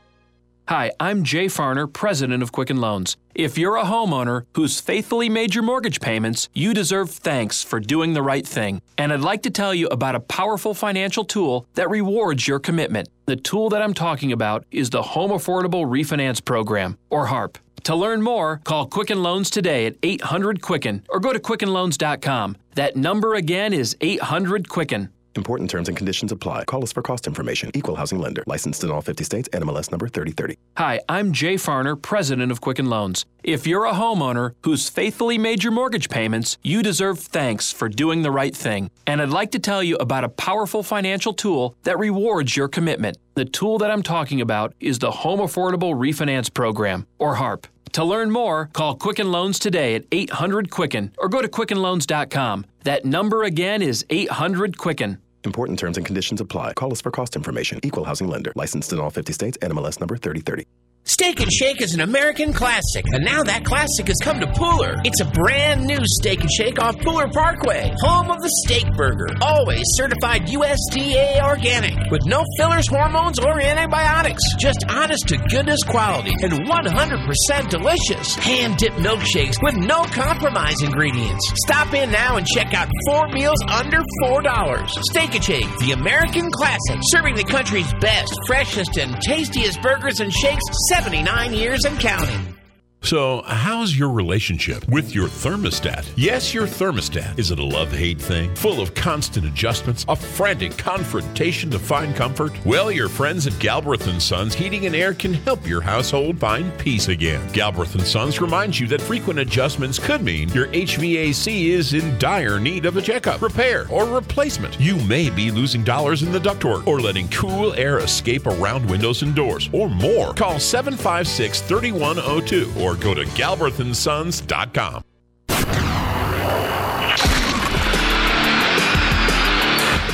Hi, 0.70 0.92
I'm 1.00 1.24
Jay 1.24 1.46
Farner, 1.46 1.92
president 1.92 2.44
of 2.44 2.52
Quicken 2.52 2.76
Loans. 2.76 3.16
If 3.34 3.58
you're 3.58 3.74
a 3.74 3.82
homeowner 3.82 4.42
who's 4.54 4.80
faithfully 4.80 5.28
made 5.28 5.52
your 5.52 5.64
mortgage 5.64 6.00
payments, 6.00 6.48
you 6.54 6.72
deserve 6.72 7.10
thanks 7.10 7.64
for 7.64 7.80
doing 7.80 8.12
the 8.12 8.22
right 8.22 8.46
thing. 8.46 8.80
And 8.96 9.12
I'd 9.12 9.18
like 9.18 9.42
to 9.42 9.50
tell 9.50 9.74
you 9.74 9.88
about 9.88 10.14
a 10.14 10.20
powerful 10.20 10.72
financial 10.72 11.24
tool 11.24 11.66
that 11.74 11.90
rewards 11.90 12.46
your 12.46 12.60
commitment. 12.60 13.08
The 13.26 13.34
tool 13.34 13.68
that 13.70 13.82
I'm 13.82 13.94
talking 13.94 14.30
about 14.30 14.64
is 14.70 14.90
the 14.90 15.02
Home 15.02 15.32
Affordable 15.32 15.86
Refinance 15.86 16.40
Program, 16.44 16.96
or 17.10 17.26
HARP. 17.26 17.58
To 17.82 17.96
learn 17.96 18.22
more, 18.22 18.60
call 18.62 18.86
Quicken 18.86 19.24
Loans 19.24 19.50
today 19.50 19.86
at 19.86 19.96
800 20.04 20.62
Quicken 20.62 21.02
or 21.08 21.18
go 21.18 21.32
to 21.32 21.40
quickenloans.com. 21.40 22.56
That 22.76 22.94
number 22.94 23.34
again 23.34 23.72
is 23.72 23.96
800 24.00 24.68
Quicken. 24.68 25.08
Important 25.36 25.70
terms 25.70 25.88
and 25.88 25.96
conditions 25.96 26.32
apply. 26.32 26.64
Call 26.64 26.82
us 26.82 26.92
for 26.92 27.02
cost 27.02 27.26
information. 27.26 27.70
Equal 27.74 27.94
housing 27.96 28.18
lender. 28.18 28.42
Licensed 28.46 28.82
in 28.82 28.90
all 28.90 29.00
50 29.00 29.22
states. 29.22 29.48
NMLS 29.50 29.90
number 29.92 30.08
3030. 30.08 30.56
Hi, 30.76 31.00
I'm 31.08 31.32
Jay 31.32 31.54
Farner, 31.54 32.00
president 32.00 32.50
of 32.50 32.60
Quicken 32.60 32.86
Loans. 32.86 33.24
If 33.44 33.66
you're 33.66 33.86
a 33.86 33.92
homeowner 33.92 34.52
who's 34.64 34.88
faithfully 34.88 35.38
made 35.38 35.62
your 35.62 35.72
mortgage 35.72 36.08
payments, 36.10 36.58
you 36.62 36.82
deserve 36.82 37.18
thanks 37.20 37.72
for 37.72 37.88
doing 37.88 38.22
the 38.22 38.30
right 38.30 38.54
thing. 38.54 38.90
And 39.06 39.22
I'd 39.22 39.30
like 39.30 39.52
to 39.52 39.58
tell 39.58 39.82
you 39.82 39.96
about 39.96 40.24
a 40.24 40.28
powerful 40.28 40.82
financial 40.82 41.32
tool 41.32 41.74
that 41.84 41.98
rewards 41.98 42.56
your 42.56 42.68
commitment. 42.68 43.16
The 43.34 43.44
tool 43.44 43.78
that 43.78 43.90
I'm 43.90 44.02
talking 44.02 44.40
about 44.40 44.74
is 44.80 44.98
the 44.98 45.10
Home 45.10 45.40
Affordable 45.40 45.94
Refinance 45.94 46.52
Program, 46.52 47.06
or 47.18 47.36
HARP. 47.36 47.66
To 47.92 48.04
learn 48.04 48.30
more, 48.30 48.66
call 48.72 48.94
Quicken 48.94 49.32
Loans 49.32 49.58
today 49.58 49.94
at 49.94 50.04
800 50.12 50.70
Quicken 50.70 51.12
or 51.18 51.28
go 51.28 51.42
to 51.42 51.48
quickenloans.com. 51.48 52.66
That 52.84 53.04
number 53.04 53.42
again 53.44 53.82
is 53.82 54.04
800 54.10 54.78
Quicken. 54.78 55.18
Important 55.44 55.78
terms 55.78 55.96
and 55.96 56.04
conditions 56.06 56.40
apply. 56.40 56.74
Call 56.74 56.92
us 56.92 57.00
for 57.00 57.10
cost 57.10 57.34
information. 57.34 57.80
Equal 57.82 58.04
housing 58.04 58.28
lender. 58.28 58.52
Licensed 58.56 58.92
in 58.92 59.00
all 59.00 59.10
50 59.10 59.32
states. 59.32 59.58
NMLS 59.58 59.98
number 60.00 60.16
3030. 60.16 60.66
Steak 61.04 61.40
and 61.40 61.50
Shake 61.50 61.80
is 61.80 61.94
an 61.94 62.00
American 62.02 62.52
classic, 62.52 63.04
and 63.12 63.24
now 63.24 63.42
that 63.42 63.64
classic 63.64 64.06
has 64.06 64.16
come 64.22 64.38
to 64.38 64.46
Pooler. 64.46 65.00
It's 65.02 65.20
a 65.20 65.24
brand 65.24 65.86
new 65.86 65.98
Steak 66.02 66.42
and 66.42 66.50
Shake 66.52 66.78
off 66.78 66.94
Pooler 66.98 67.32
Parkway, 67.32 67.90
home 68.00 68.30
of 68.30 68.38
the 68.40 68.50
steak 68.64 68.86
burger, 68.96 69.26
always 69.40 69.82
certified 69.96 70.46
USDA 70.46 71.42
organic, 71.42 71.96
with 72.10 72.26
no 72.26 72.44
fillers, 72.58 72.86
hormones, 72.86 73.38
or 73.38 73.60
antibiotics. 73.60 74.42
Just 74.58 74.84
honest 74.90 75.26
to 75.28 75.38
goodness 75.48 75.82
quality 75.84 76.32
and 76.42 76.52
100% 76.52 77.70
delicious. 77.70 78.34
Hand 78.36 78.76
dipped 78.76 78.96
milkshakes 78.96 79.56
with 79.62 79.76
no 79.76 80.04
compromise 80.04 80.82
ingredients. 80.82 81.50
Stop 81.66 81.94
in 81.94 82.10
now 82.10 82.36
and 82.36 82.46
check 82.46 82.74
out 82.74 82.88
four 83.08 83.26
meals 83.28 83.58
under 83.72 84.00
$4. 84.24 84.88
Steak 85.10 85.34
and 85.34 85.44
Shake, 85.44 85.78
the 85.78 85.92
American 85.92 86.50
classic, 86.50 87.00
serving 87.08 87.36
the 87.36 87.44
country's 87.44 87.92
best, 88.00 88.38
freshest, 88.46 88.98
and 88.98 89.18
tastiest 89.22 89.80
burgers 89.80 90.20
and 90.20 90.32
shakes 90.32 90.62
79 91.00 91.54
years 91.54 91.86
and 91.86 91.98
counting. 91.98 92.59
So, 93.02 93.42
how's 93.46 93.96
your 93.96 94.10
relationship 94.10 94.86
with 94.88 95.14
your 95.14 95.26
thermostat? 95.26 96.06
Yes, 96.16 96.52
your 96.52 96.66
thermostat. 96.66 97.38
Is 97.38 97.50
it 97.50 97.58
a 97.58 97.64
love 97.64 97.90
hate 97.90 98.20
thing? 98.20 98.54
Full 98.56 98.78
of 98.78 98.94
constant 98.94 99.46
adjustments? 99.46 100.04
A 100.08 100.14
frantic 100.14 100.76
confrontation 100.76 101.70
to 101.70 101.78
find 101.78 102.14
comfort? 102.14 102.52
Well, 102.66 102.92
your 102.92 103.08
friends 103.08 103.46
at 103.46 103.58
Galbraith 103.58 104.06
and 104.06 104.22
Sons 104.22 104.54
Heating 104.54 104.84
and 104.84 104.94
Air 104.94 105.14
can 105.14 105.32
help 105.32 105.66
your 105.66 105.80
household 105.80 106.38
find 106.38 106.76
peace 106.78 107.08
again. 107.08 107.40
Galbraith 107.52 107.94
and 107.94 108.06
Sons 108.06 108.40
reminds 108.40 108.78
you 108.78 108.86
that 108.88 109.00
frequent 109.00 109.38
adjustments 109.40 109.98
could 109.98 110.20
mean 110.20 110.50
your 110.50 110.66
HVAC 110.68 111.70
is 111.70 111.94
in 111.94 112.16
dire 112.18 112.60
need 112.60 112.84
of 112.84 112.98
a 112.98 113.02
checkup, 113.02 113.40
repair, 113.40 113.86
or 113.90 114.04
replacement. 114.04 114.78
You 114.78 114.96
may 115.06 115.30
be 115.30 115.50
losing 115.50 115.82
dollars 115.82 116.22
in 116.22 116.32
the 116.32 116.38
ductwork 116.38 116.86
or 116.86 117.00
letting 117.00 117.28
cool 117.30 117.72
air 117.74 118.00
escape 118.00 118.46
around 118.46 118.88
windows 118.88 119.22
and 119.22 119.34
doors, 119.34 119.70
or 119.72 119.88
more. 119.88 120.34
Call 120.34 120.60
756 120.60 121.62
3102 121.62 122.72
or 122.78 122.89
go 122.96 123.14
to 123.14 123.24
galbraithandsons.com. 123.24 125.04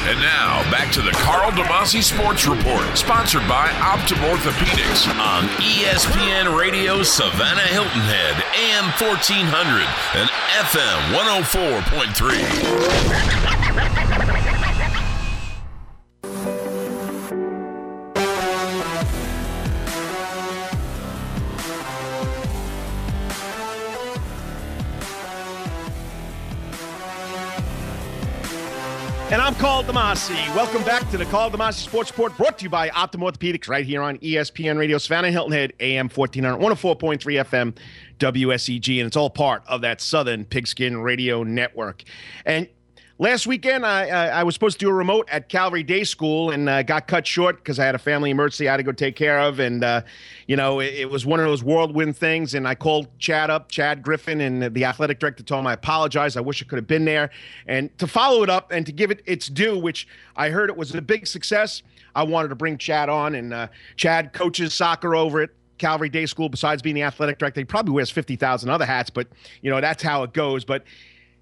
And 0.06 0.20
now 0.20 0.62
back 0.70 0.92
to 0.92 1.02
the 1.02 1.10
Karl 1.10 1.50
DeMasi 1.50 2.00
Sports 2.00 2.46
Report, 2.46 2.96
sponsored 2.96 3.48
by 3.48 3.66
Optim 3.82 4.22
Orthopedics 4.30 5.08
on 5.18 5.48
ESPN 5.58 6.56
Radio 6.56 7.02
Savannah 7.02 7.66
Hilton 7.66 8.02
Head, 8.02 8.36
AM 8.54 8.84
1400 9.02 9.84
and 10.14 10.30
FM 10.62 11.12
104.3. 14.32 14.42
Karl 29.58 29.82
DeMasi. 29.82 30.54
Welcome 30.54 30.84
back 30.84 31.10
to 31.10 31.16
the 31.16 31.24
Karl 31.24 31.50
DeMasi 31.50 31.84
Sports 31.84 32.10
Report 32.10 32.36
brought 32.36 32.58
to 32.58 32.64
you 32.64 32.68
by 32.68 32.90
Optim 32.90 33.22
Orthopedics 33.22 33.68
right 33.68 33.86
here 33.86 34.02
on 34.02 34.18
ESPN 34.18 34.76
Radio 34.76 34.98
Savannah 34.98 35.30
Hilton 35.30 35.52
Head, 35.52 35.72
AM 35.80 36.10
1400, 36.10 36.58
104.3 36.58 37.18
FM, 37.18 37.74
WSEG. 38.18 38.98
And 38.98 39.06
it's 39.06 39.16
all 39.16 39.30
part 39.30 39.62
of 39.66 39.80
that 39.80 40.02
Southern 40.02 40.44
Pigskin 40.44 40.98
Radio 40.98 41.42
Network. 41.42 42.04
And 42.44 42.68
Last 43.18 43.46
weekend, 43.46 43.86
I, 43.86 44.08
I, 44.08 44.26
I 44.26 44.42
was 44.42 44.54
supposed 44.54 44.78
to 44.78 44.84
do 44.84 44.90
a 44.90 44.92
remote 44.92 45.26
at 45.32 45.48
Calvary 45.48 45.82
Day 45.82 46.04
School 46.04 46.50
and 46.50 46.68
uh, 46.68 46.82
got 46.82 47.08
cut 47.08 47.26
short 47.26 47.56
because 47.56 47.78
I 47.78 47.86
had 47.86 47.94
a 47.94 47.98
family 47.98 48.28
emergency 48.28 48.68
I 48.68 48.72
had 48.72 48.76
to 48.76 48.82
go 48.82 48.92
take 48.92 49.16
care 49.16 49.38
of. 49.38 49.58
And, 49.58 49.82
uh, 49.82 50.02
you 50.46 50.54
know, 50.54 50.80
it, 50.80 50.92
it, 50.92 51.10
was 51.10 51.24
one 51.24 51.40
of 51.40 51.46
those 51.46 51.62
whirlwind 51.64 52.14
things. 52.14 52.52
And 52.52 52.68
I 52.68 52.74
called 52.74 53.08
Chad 53.18 53.48
up, 53.48 53.70
Chad 53.70 54.02
Griffin, 54.02 54.42
and 54.42 54.74
the 54.74 54.84
athletic 54.84 55.18
director 55.18 55.42
told 55.42 55.60
him 55.60 55.66
I 55.66 55.72
apologize. 55.72 56.36
I 56.36 56.42
wish 56.42 56.60
I 56.60 56.66
could 56.66 56.76
have 56.76 56.86
been 56.86 57.06
there. 57.06 57.30
And 57.66 57.96
to 57.96 58.06
follow 58.06 58.42
it 58.42 58.50
up 58.50 58.70
and 58.70 58.84
to 58.84 58.92
give 58.92 59.10
it 59.10 59.22
its 59.24 59.48
due, 59.48 59.78
which 59.78 60.06
I 60.36 60.50
heard 60.50 60.68
it 60.68 60.76
was 60.76 60.94
a 60.94 61.00
big 61.00 61.26
success, 61.26 61.82
I 62.14 62.22
wanted 62.22 62.48
to 62.48 62.54
bring 62.54 62.76
Chad 62.76 63.08
on. 63.08 63.34
And 63.34 63.54
uh, 63.54 63.68
Chad 63.96 64.34
coaches 64.34 64.74
soccer 64.74 65.14
over 65.16 65.40
at 65.40 65.50
Calvary 65.78 66.10
Day 66.10 66.26
School. 66.26 66.50
Besides 66.50 66.82
being 66.82 66.96
the 66.96 67.04
athletic 67.04 67.38
director, 67.38 67.62
he 67.62 67.64
probably 67.64 67.94
wears 67.94 68.10
50,000 68.10 68.68
other 68.68 68.84
hats, 68.84 69.08
but, 69.08 69.26
you 69.62 69.70
know, 69.70 69.80
that's 69.80 70.02
how 70.02 70.22
it 70.22 70.34
goes. 70.34 70.66
But 70.66 70.84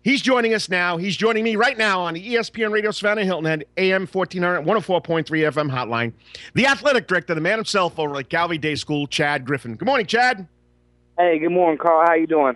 He's 0.05 0.21
joining 0.21 0.53
us 0.53 0.69
now. 0.69 0.99
He's 0.99 1.17
joining 1.17 1.45
me 1.45 1.57
right 1.57 1.79
now 1.79 2.03
on 2.03 2.13
the 2.13 2.35
ESPN 2.35 2.71
Radio 2.71 2.91
Savannah 2.91 3.25
Hilton 3.25 3.47
Head, 3.47 3.65
AM 3.79 4.07
1400, 4.07 4.61
104.3 4.61 5.25
FM 5.25 5.71
hotline. 5.71 6.13
The 6.53 6.67
athletic 6.67 7.09
director, 7.09 7.35
the 7.35 7.41
man 7.41 7.57
himself 7.57 7.99
over 7.99 8.15
at 8.19 8.29
Calvary 8.29 8.59
Day 8.59 8.75
School, 8.75 9.07
Chad 9.07 9.47
Griffin. 9.47 9.77
Good 9.77 9.87
morning, 9.87 10.05
Chad. 10.05 10.47
Hey, 11.19 11.39
good 11.39 11.53
morning, 11.53 11.79
Karl. 11.79 12.07
How 12.07 12.13
you 12.13 12.27
doing? 12.27 12.55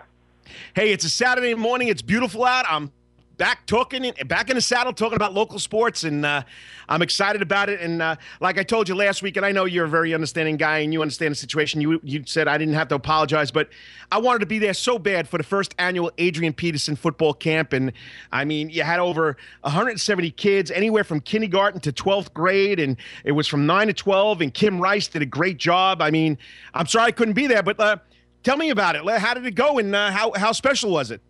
Hey, 0.75 0.91
it's 0.91 1.03
a 1.05 1.09
Saturday 1.09 1.55
morning. 1.55 1.87
It's 1.87 2.03
beautiful 2.03 2.45
out. 2.45 2.65
I'm 2.69 2.91
back 3.39 3.65
talking, 3.65 4.13
back 4.27 4.49
in 4.49 4.55
the 4.55 4.61
saddle, 4.61 4.93
talking 4.93 5.15
about 5.15 5.33
local 5.33 5.57
sports, 5.57 6.03
and 6.03 6.25
uh, 6.25 6.43
I'm 6.89 7.01
excited 7.01 7.41
about 7.41 7.69
it. 7.69 7.79
And 7.79 8.01
uh, 8.01 8.17
like 8.41 8.59
I 8.59 8.63
told 8.63 8.87
you 8.87 8.93
last 8.93 9.23
week, 9.23 9.37
and 9.37 9.45
I 9.45 9.51
know 9.51 9.65
you're 9.65 9.85
a 9.85 9.89
very 9.89 10.13
understanding 10.13 10.57
guy 10.57 10.79
and 10.79 10.93
you 10.93 11.01
understand 11.01 11.31
the 11.31 11.35
situation. 11.35 11.81
You 11.81 11.99
you 12.03 12.23
said 12.27 12.47
I 12.47 12.59
didn't 12.59 12.75
have 12.75 12.89
to 12.89 12.95
apologize, 12.95 13.49
but 13.49 13.69
I 14.11 14.19
wanted 14.19 14.39
to 14.39 14.45
be 14.45 14.59
there 14.59 14.75
so 14.75 14.99
bad 14.99 15.27
for 15.27 15.37
the 15.37 15.43
first 15.43 15.73
annual 15.79 16.11
Adrian 16.19 16.53
Peterson 16.53 16.95
football 16.95 17.33
camp, 17.33 17.73
and 17.73 17.93
I 18.31 18.45
mean, 18.45 18.69
you 18.69 18.83
had 18.83 18.99
over 18.99 19.37
170 19.61 20.29
kids, 20.31 20.69
anywhere 20.69 21.05
from 21.05 21.21
kindergarten 21.21 21.79
to 21.81 21.93
12th 21.93 22.33
grade, 22.33 22.79
and 22.79 22.97
it 23.23 23.31
was 23.31 23.47
from 23.47 23.65
nine 23.65 23.87
to 23.87 23.93
12. 23.93 24.41
And 24.41 24.53
Kim 24.53 24.79
Rice 24.79 25.07
did 25.07 25.21
a 25.21 25.25
great 25.25 25.57
job. 25.57 26.01
I 26.01 26.11
mean, 26.11 26.37
I'm 26.73 26.85
sorry 26.85 27.05
I 27.05 27.11
couldn't 27.11 27.33
be 27.33 27.47
there, 27.47 27.63
but. 27.63 27.79
Uh, 27.79 27.97
tell 28.41 28.55
me 28.55 28.69
about 28.69 28.95
it. 28.95 29.05
How 29.19 29.33
did 29.33 29.45
it 29.45 29.55
go, 29.55 29.79
and 29.79 29.95
uh, 29.95 30.11
how 30.11 30.33
how 30.35 30.51
special 30.51 30.91
was 30.91 31.11
it? 31.11 31.21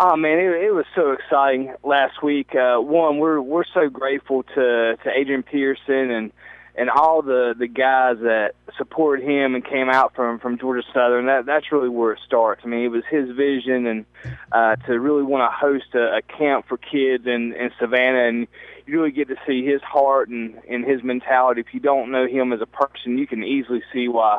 Oh 0.00 0.14
man, 0.14 0.38
it, 0.38 0.62
it 0.62 0.72
was 0.72 0.86
so 0.94 1.10
exciting 1.10 1.74
last 1.82 2.22
week. 2.22 2.54
Uh, 2.54 2.78
one, 2.78 3.18
we're 3.18 3.40
we're 3.40 3.64
so 3.74 3.88
grateful 3.88 4.44
to 4.44 4.96
to 4.96 5.10
Adrian 5.12 5.42
Pearson 5.42 6.12
and 6.12 6.32
and 6.76 6.88
all 6.88 7.20
the 7.20 7.56
the 7.58 7.66
guys 7.66 8.18
that 8.20 8.52
supported 8.76 9.24
him 9.28 9.56
and 9.56 9.64
came 9.64 9.90
out 9.90 10.14
from 10.14 10.38
from 10.38 10.56
Georgia 10.56 10.86
Southern. 10.94 11.26
That 11.26 11.46
that's 11.46 11.72
really 11.72 11.88
where 11.88 12.12
it 12.12 12.20
starts. 12.24 12.60
I 12.64 12.68
mean, 12.68 12.84
it 12.84 12.92
was 12.92 13.02
his 13.10 13.28
vision 13.30 13.88
and 13.88 14.04
uh, 14.52 14.76
to 14.86 15.00
really 15.00 15.24
want 15.24 15.50
to 15.50 15.56
host 15.56 15.92
a, 15.96 16.18
a 16.18 16.22
camp 16.22 16.68
for 16.68 16.76
kids 16.76 17.26
in 17.26 17.52
in 17.54 17.72
Savannah, 17.80 18.28
and 18.28 18.46
you 18.86 19.00
really 19.00 19.10
get 19.10 19.26
to 19.26 19.36
see 19.48 19.66
his 19.66 19.82
heart 19.82 20.28
and 20.28 20.60
and 20.70 20.84
his 20.84 21.02
mentality. 21.02 21.60
If 21.60 21.74
you 21.74 21.80
don't 21.80 22.12
know 22.12 22.28
him 22.28 22.52
as 22.52 22.60
a 22.60 22.66
person, 22.66 23.18
you 23.18 23.26
can 23.26 23.42
easily 23.42 23.82
see 23.92 24.06
why 24.06 24.38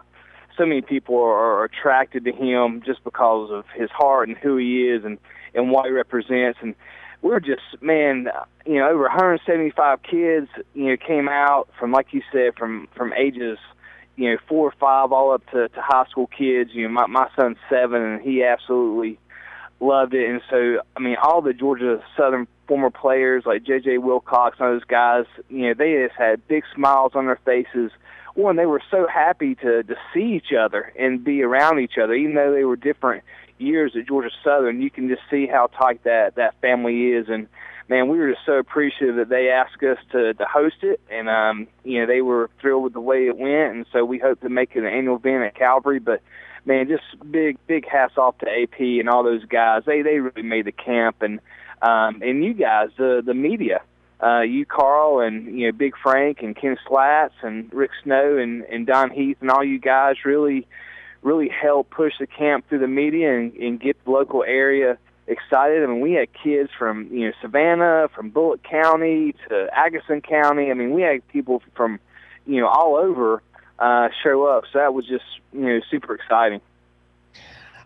so 0.57 0.65
many 0.65 0.81
people 0.81 1.17
are, 1.17 1.59
are 1.59 1.63
attracted 1.65 2.23
to 2.23 2.31
him 2.31 2.81
just 2.85 3.03
because 3.03 3.51
of 3.51 3.65
his 3.75 3.89
heart 3.91 4.29
and 4.29 4.37
who 4.37 4.55
he 4.55 4.87
is 4.87 5.03
and 5.03 5.17
and 5.53 5.71
what 5.71 5.85
he 5.85 5.91
represents. 5.91 6.59
And 6.61 6.75
we're 7.21 7.39
just, 7.39 7.81
man, 7.81 8.27
you 8.65 8.75
know, 8.75 8.89
over 8.89 9.03
175 9.03 10.03
kids, 10.03 10.47
you 10.73 10.85
know, 10.85 10.97
came 10.97 11.27
out 11.27 11.69
from, 11.79 11.91
like 11.91 12.07
you 12.11 12.21
said, 12.31 12.55
from 12.57 12.87
from 12.95 13.13
ages, 13.13 13.57
you 14.15 14.31
know, 14.31 14.37
four 14.47 14.67
or 14.67 14.73
five, 14.79 15.11
all 15.11 15.31
up 15.31 15.45
to, 15.51 15.69
to 15.69 15.81
high 15.81 16.05
school 16.09 16.27
kids. 16.27 16.71
You 16.73 16.87
know, 16.87 16.93
my 16.93 17.07
my 17.07 17.29
son's 17.35 17.57
seven, 17.69 18.01
and 18.01 18.21
he 18.21 18.43
absolutely 18.43 19.19
loved 19.79 20.13
it. 20.13 20.29
And 20.29 20.41
so, 20.49 20.81
I 20.95 20.99
mean, 20.99 21.15
all 21.21 21.41
the 21.41 21.53
Georgia 21.53 22.03
Southern 22.17 22.47
former 22.67 22.89
players 22.89 23.43
like 23.45 23.63
J.J. 23.63 23.97
Wilcox 23.97 24.57
and 24.59 24.75
those 24.75 24.83
guys, 24.83 25.25
you 25.49 25.67
know, 25.67 25.73
they 25.73 26.05
just 26.05 26.17
had 26.17 26.47
big 26.47 26.63
smiles 26.75 27.13
on 27.15 27.25
their 27.25 27.39
faces. 27.43 27.91
One, 28.35 28.57
they 28.57 28.67
were 28.67 28.81
so 28.91 29.07
happy 29.07 29.55
to 29.55 29.83
to 29.83 29.95
see 30.13 30.35
each 30.35 30.53
other 30.57 30.93
and 30.97 31.23
be 31.23 31.41
around 31.41 31.79
each 31.79 31.97
other, 32.01 32.13
even 32.13 32.35
though 32.35 32.53
they 32.53 32.63
were 32.63 32.75
different 32.75 33.23
years 33.60 33.93
at 33.95 34.08
Georgia 34.08 34.30
Southern, 34.43 34.82
you 34.82 34.89
can 34.89 35.08
just 35.08 35.22
see 35.30 35.48
how 35.48 35.67
tight 35.67 36.04
that 36.04 36.36
that 36.36 36.60
family 36.62 37.12
is. 37.12 37.28
And 37.30 37.48
man, 37.88 38.08
we 38.08 38.19
were 38.19 38.32
just 38.32 38.45
so 38.45 38.54
appreciative 38.54 39.15
that 39.17 39.30
they 39.30 39.50
asked 39.50 39.82
us 39.84 39.98
to 40.12 40.34
to 40.34 40.45
host 40.45 40.78
it, 40.84 41.02
and 41.10 41.30
um, 41.30 41.67
you 41.84 42.00
know 42.00 42.08
they 42.08 42.22
were 42.22 42.50
thrilled 42.62 42.84
with 42.84 42.93
the 42.93 43.02
way 43.02 43.28
it 43.28 43.38
went, 43.38 43.76
and 43.76 43.86
so 43.91 44.06
we 44.06 44.19
hope 44.19 44.41
to 44.41 44.50
make 44.50 44.72
it 44.76 44.80
an 44.80 44.86
annual 44.86 45.17
event 45.17 45.43
at 45.43 45.56
Calvary. 45.56 46.00
But 46.00 46.22
man, 46.65 46.88
just 46.88 47.04
big 47.32 47.58
big 47.67 47.88
hats 47.88 48.17
off 48.17 48.38
to 48.39 48.48
AP 48.48 48.80
and 48.80 49.10
all 49.10 49.24
those 49.24 49.45
guys. 49.45 49.84
They 49.86 50.02
they 50.02 50.19
really 50.19 50.43
made 50.43 50.65
the 50.65 50.72
camp, 50.72 51.22
and 51.22 51.39
um, 51.82 52.22
and 52.22 52.43
you 52.43 52.54
guys, 52.54 52.89
the 52.98 53.22
the 53.26 53.34
media. 53.34 53.82
Uh, 54.22 54.41
you, 54.41 54.65
Karl, 54.65 55.22
and 55.22 55.58
you 55.58 55.67
know 55.67 55.72
Big 55.72 55.93
Frank 56.04 56.41
and 56.41 56.54
Ken 56.54 56.76
Slats 56.88 57.36
and 57.41 57.72
Rick 57.74 57.91
Snow 58.04 58.38
and, 58.38 58.63
and 58.63 58.86
Don 58.86 59.12
Heath 59.12 59.38
and 59.39 59.50
all 59.50 59.63
you 59.63 59.80
guys 59.80 60.15
really 60.26 60.67
really 61.21 61.49
help 61.49 61.89
push 61.89 62.13
the 62.19 62.27
camp 62.27 62.67
through 62.69 62.79
the 62.79 62.88
media 62.88 63.38
and, 63.38 63.53
and 63.53 63.79
get 63.79 64.03
the 64.05 64.12
local 64.12 64.43
area 64.43 64.97
excited. 65.27 65.84
I 65.84 65.88
mean, 65.88 66.01
we 66.01 66.13
had 66.13 66.27
kids 66.34 66.69
from 66.77 67.08
you 67.12 67.27
know 67.27 67.34
Savannah, 67.41 68.10
from 68.13 68.29
Bulloch 68.29 68.63
County 68.63 69.36
to 69.47 69.69
Agassiz 69.77 70.21
County. 70.27 70.71
I 70.71 70.73
mean, 70.73 70.91
we 70.91 71.01
had 71.01 71.25
people 71.29 71.62
from 71.75 71.99
you 72.45 72.60
know 72.62 72.67
all 72.67 72.95
over 72.95 73.41
uh, 73.77 74.10
show 74.23 74.45
up. 74.45 74.65
So 74.71 74.79
that 74.79 74.93
was 74.93 75.05
just 75.05 75.25
you 75.53 75.62
know 75.62 75.79
super 75.89 76.15
exciting. 76.15 76.62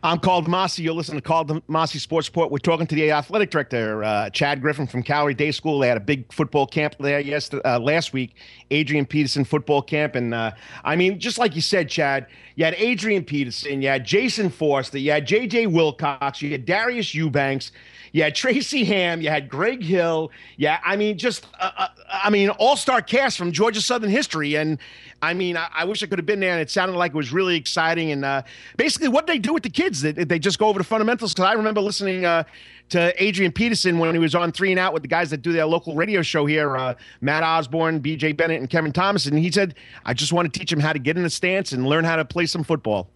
I'm 0.05 0.19
Karl 0.19 0.43
DeMasi. 0.43 0.83
You're 0.83 0.93
listening 0.93 1.21
to 1.21 1.25
Karl 1.25 1.45
DeMasi 1.45 1.97
Sports 1.97 2.27
Report. 2.27 2.51
We're 2.51 2.57
talking 2.57 2.85
to 2.87 2.93
the 2.93 3.11
athletic 3.11 3.51
director, 3.51 4.03
uh, 4.03 4.29
Chad 4.31 4.59
Griffin 4.59 4.85
from 4.85 5.01
Calvary 5.01 5.33
Day 5.33 5.51
School. 5.51 5.79
They 5.79 5.87
had 5.87 5.95
a 5.95 6.01
big 6.01 6.33
football 6.33 6.67
camp 6.67 6.95
there 6.99 7.21
yesterday, 7.21 7.63
uh, 7.63 7.79
last 7.79 8.11
week, 8.11 8.35
Adrian 8.69 9.05
Peterson 9.05 9.45
football 9.45 9.81
camp. 9.81 10.15
And 10.15 10.33
uh, 10.33 10.51
I 10.83 10.97
mean, 10.97 11.19
just 11.19 11.37
like 11.37 11.55
you 11.55 11.61
said, 11.61 11.87
Chad, 11.87 12.27
you 12.57 12.65
had 12.65 12.73
Adrian 12.73 13.23
Peterson, 13.23 13.81
you 13.81 13.87
had 13.87 14.05
Jayson 14.05 14.49
Foster, 14.49 14.97
you 14.97 15.11
had 15.11 15.25
J.J. 15.25 15.67
Wilcox, 15.67 16.41
you 16.41 16.51
had 16.51 16.65
Darius 16.65 17.15
Eubanks, 17.15 17.71
you 18.13 18.21
had 18.21 18.35
Tracy 18.35 18.85
Ham, 18.85 19.21
you 19.21 19.29
had 19.29 19.49
Greg 19.49 19.83
Hill. 19.83 20.31
Yeah, 20.55 20.79
I 20.85 20.95
mean, 20.95 21.17
just, 21.17 21.47
uh, 21.59 21.71
uh, 21.75 21.87
I 22.07 22.29
mean, 22.29 22.49
all 22.51 22.77
star 22.77 23.01
cast 23.01 23.39
from 23.39 23.51
Georgia 23.51 23.81
Southern 23.81 24.11
history. 24.11 24.55
And 24.55 24.77
I 25.23 25.33
mean, 25.33 25.57
I, 25.57 25.67
I, 25.73 25.85
wish 25.85 26.03
I 26.03 26.05
could 26.05 26.19
have 26.19 26.25
been 26.25 26.39
there, 26.39 26.51
and 26.51 26.61
it 26.61 26.69
sounded 26.69 26.95
like 26.95 27.11
it 27.13 27.17
was 27.17 27.33
really 27.33 27.55
exciting. 27.55 28.11
And 28.11 28.23
uh, 28.23 28.43
basically, 28.77 29.07
what 29.07 29.25
they 29.25 29.39
do 29.39 29.51
with 29.51 29.63
the 29.63 29.69
kids, 29.69 30.01
they, 30.01 30.11
they 30.11 30.37
just 30.37 30.59
go 30.59 30.67
over 30.67 30.77
the 30.77 30.83
fundamentals. 30.83 31.33
Because 31.33 31.49
I 31.49 31.53
remember 31.53 31.81
listening 31.81 32.23
uh, 32.23 32.43
to 32.89 33.23
Adrian 33.23 33.51
Peterson 33.51 33.97
when 33.97 34.13
he 34.13 34.19
was 34.19 34.35
on 34.35 34.51
Three 34.51 34.69
and 34.69 34.79
Out 34.79 34.93
with 34.93 35.01
the 35.01 35.07
guys 35.07 35.31
that 35.31 35.41
do 35.41 35.51
their 35.51 35.65
local 35.65 35.95
radio 35.95 36.21
show 36.21 36.45
here, 36.45 36.77
uh, 36.77 36.93
Matt 37.21 37.41
Osborne, 37.41 37.97
B.J. 37.97 38.33
Bennett, 38.33 38.59
and 38.59 38.69
Kevin 38.69 38.91
Thomas, 38.91 39.25
and 39.25 39.39
he 39.39 39.51
said, 39.51 39.73
"I 40.05 40.13
just 40.13 40.31
want 40.31 40.53
to 40.53 40.59
teach 40.59 40.69
them 40.69 40.79
how 40.79 40.93
to 40.93 40.99
get 40.99 41.17
in 41.17 41.23
the 41.23 41.31
stance 41.31 41.71
and 41.71 41.87
learn 41.87 42.05
how 42.05 42.17
to 42.17 42.25
play 42.25 42.45
some 42.45 42.63
football." 42.63 43.09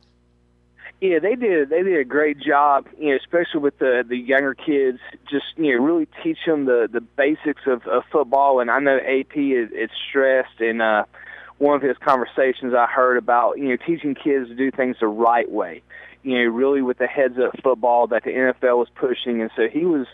Yeah, 0.99 1.19
they 1.19 1.36
did. 1.36 1.69
They 1.69 1.83
did 1.83 1.99
a 1.99 2.03
great 2.03 2.39
job, 2.39 2.88
you 2.97 3.12
know, 3.12 3.17
especially 3.17 3.60
with 3.62 3.77
the 3.77 4.03
the 4.07 4.17
younger 4.17 4.55
kids. 4.55 4.99
Just 5.29 5.45
you 5.55 5.77
know, 5.77 5.83
really 5.83 6.07
teach 6.23 6.39
them 6.45 6.65
the 6.65 6.89
the 6.91 7.01
basics 7.01 7.62
of, 7.67 7.86
of 7.88 8.03
football. 8.12 8.60
And 8.60 8.71
I 8.71 8.79
know 8.79 8.97
AP 8.97 9.38
is 9.38 9.69
it's 9.71 9.93
stressed 10.10 10.60
and. 10.60 10.81
uh 10.81 11.03
one 11.60 11.75
of 11.75 11.81
his 11.81 11.97
conversations 11.97 12.75
I 12.75 12.86
heard 12.86 13.17
about, 13.17 13.57
you 13.57 13.69
know, 13.69 13.77
teaching 13.77 14.13
kids 14.13 14.47
to 14.49 14.53
do 14.55 14.69
things 14.69 14.97
the 14.99 15.07
right 15.07 15.49
way, 15.49 15.81
you 16.27 16.33
know, 16.33 16.49
really 16.49 16.81
with 16.81 16.97
the 16.97 17.07
heads 17.07 17.35
up 17.39 17.57
football 17.63 18.05
that 18.07 18.25
the 18.25 18.31
NFL 18.31 18.79
was 18.79 18.89
pushing. 18.95 19.41
And 19.41 19.49
so 19.55 19.69
he 19.71 19.85
was, 19.85 20.07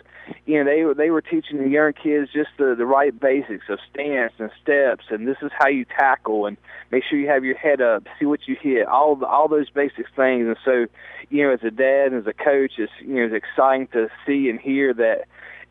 you 0.46 0.60
know, 0.60 0.64
they 0.64 0.84
were, 0.84 0.94
they 0.94 1.10
were 1.10 1.24
teaching 1.24 1.58
the 1.58 1.68
young 1.68 1.92
kids 1.94 2.30
just 2.32 2.52
the, 2.60 2.76
the 2.78 2.86
right 2.86 3.20
basics 3.20 3.66
of 3.68 3.80
stance 3.92 4.32
and 4.38 4.52
steps. 4.62 5.06
And 5.10 5.28
this 5.28 5.38
is 5.42 5.50
how 5.58 5.70
you 5.70 5.86
tackle 5.86 6.46
and 6.46 6.56
make 6.92 7.04
sure 7.04 7.18
you 7.18 7.30
have 7.30 7.44
your 7.44 7.58
head 7.58 7.82
up, 7.82 8.04
see 8.20 8.28
what 8.28 8.42
you 8.48 8.56
hit, 8.62 8.86
all, 8.86 9.16
the, 9.16 9.26
all 9.26 9.48
those 9.48 9.72
basic 9.72 10.06
things. 10.16 10.46
And 10.46 10.58
so, 10.64 10.86
you 11.32 11.48
know, 11.48 11.52
as 11.52 11.64
a 11.64 11.72
dad 11.72 12.12
and 12.12 12.22
as 12.22 12.28
a 12.28 12.34
coach, 12.34 12.74
it's, 12.78 12.92
you 13.02 13.16
know, 13.16 13.26
it's 13.36 13.44
exciting 13.44 13.88
to 13.94 14.08
see 14.24 14.52
and 14.52 14.62
hear 14.62 14.94
that, 14.94 15.26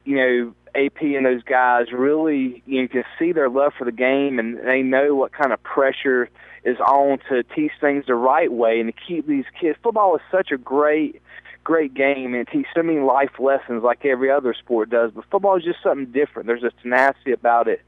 you 0.04 0.16
know, 0.16 0.54
AP 0.74 1.02
and 1.02 1.24
those 1.24 1.44
guys 1.44 1.92
really 1.92 2.62
you 2.64 2.88
can 2.88 3.04
see 3.18 3.30
their 3.30 3.50
love 3.50 3.74
for 3.76 3.84
the 3.84 3.92
game 3.92 4.38
and 4.38 4.58
they 4.66 4.80
know 4.80 5.14
what 5.14 5.30
kind 5.30 5.52
of 5.52 5.62
pressure 5.62 6.30
is 6.64 6.78
on 6.78 7.18
to 7.28 7.42
teach 7.42 7.72
things 7.80 8.04
the 8.06 8.14
right 8.14 8.52
way 8.52 8.80
and 8.80 8.92
to 8.94 9.00
keep 9.06 9.26
these 9.26 9.44
kids. 9.60 9.78
Football 9.82 10.16
is 10.16 10.22
such 10.30 10.52
a 10.52 10.58
great, 10.58 11.20
great 11.64 11.94
game 11.94 12.34
and 12.34 12.46
teach 12.46 12.66
so 12.74 12.82
many 12.82 13.00
life 13.00 13.38
lessons 13.38 13.82
like 13.82 14.04
every 14.04 14.30
other 14.30 14.54
sport 14.54 14.90
does. 14.90 15.10
But 15.12 15.24
football 15.30 15.56
is 15.56 15.64
just 15.64 15.82
something 15.82 16.12
different. 16.12 16.46
There's 16.46 16.62
a 16.62 16.70
tenacity 16.82 17.32
about 17.32 17.68
it. 17.68 17.82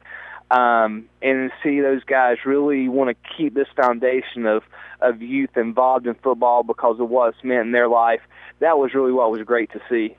Um, 0.51 1.09
and 1.23 1.51
see 1.63 1.81
those 1.81 2.05
guys 2.05 2.37
really 2.45 2.89
want 2.89 3.11
to 3.11 3.37
keep 3.37 3.55
this 3.55 3.67
foundation 3.75 4.47
of, 4.47 4.63
of 5.01 5.23
youth 5.23 5.57
involved 5.57 6.07
in 6.07 6.15
football 6.15 6.63
because 6.63 7.01
of 7.01 7.09
what 7.09 7.31
it's 7.31 7.43
meant 7.43 7.67
in 7.67 7.73
their 7.73 7.89
life. 7.89 8.21
That 8.61 8.79
was 8.79 8.93
really 8.93 9.11
what 9.11 9.31
was 9.31 9.43
great 9.43 9.73
to 9.73 9.81
see. 9.89 10.17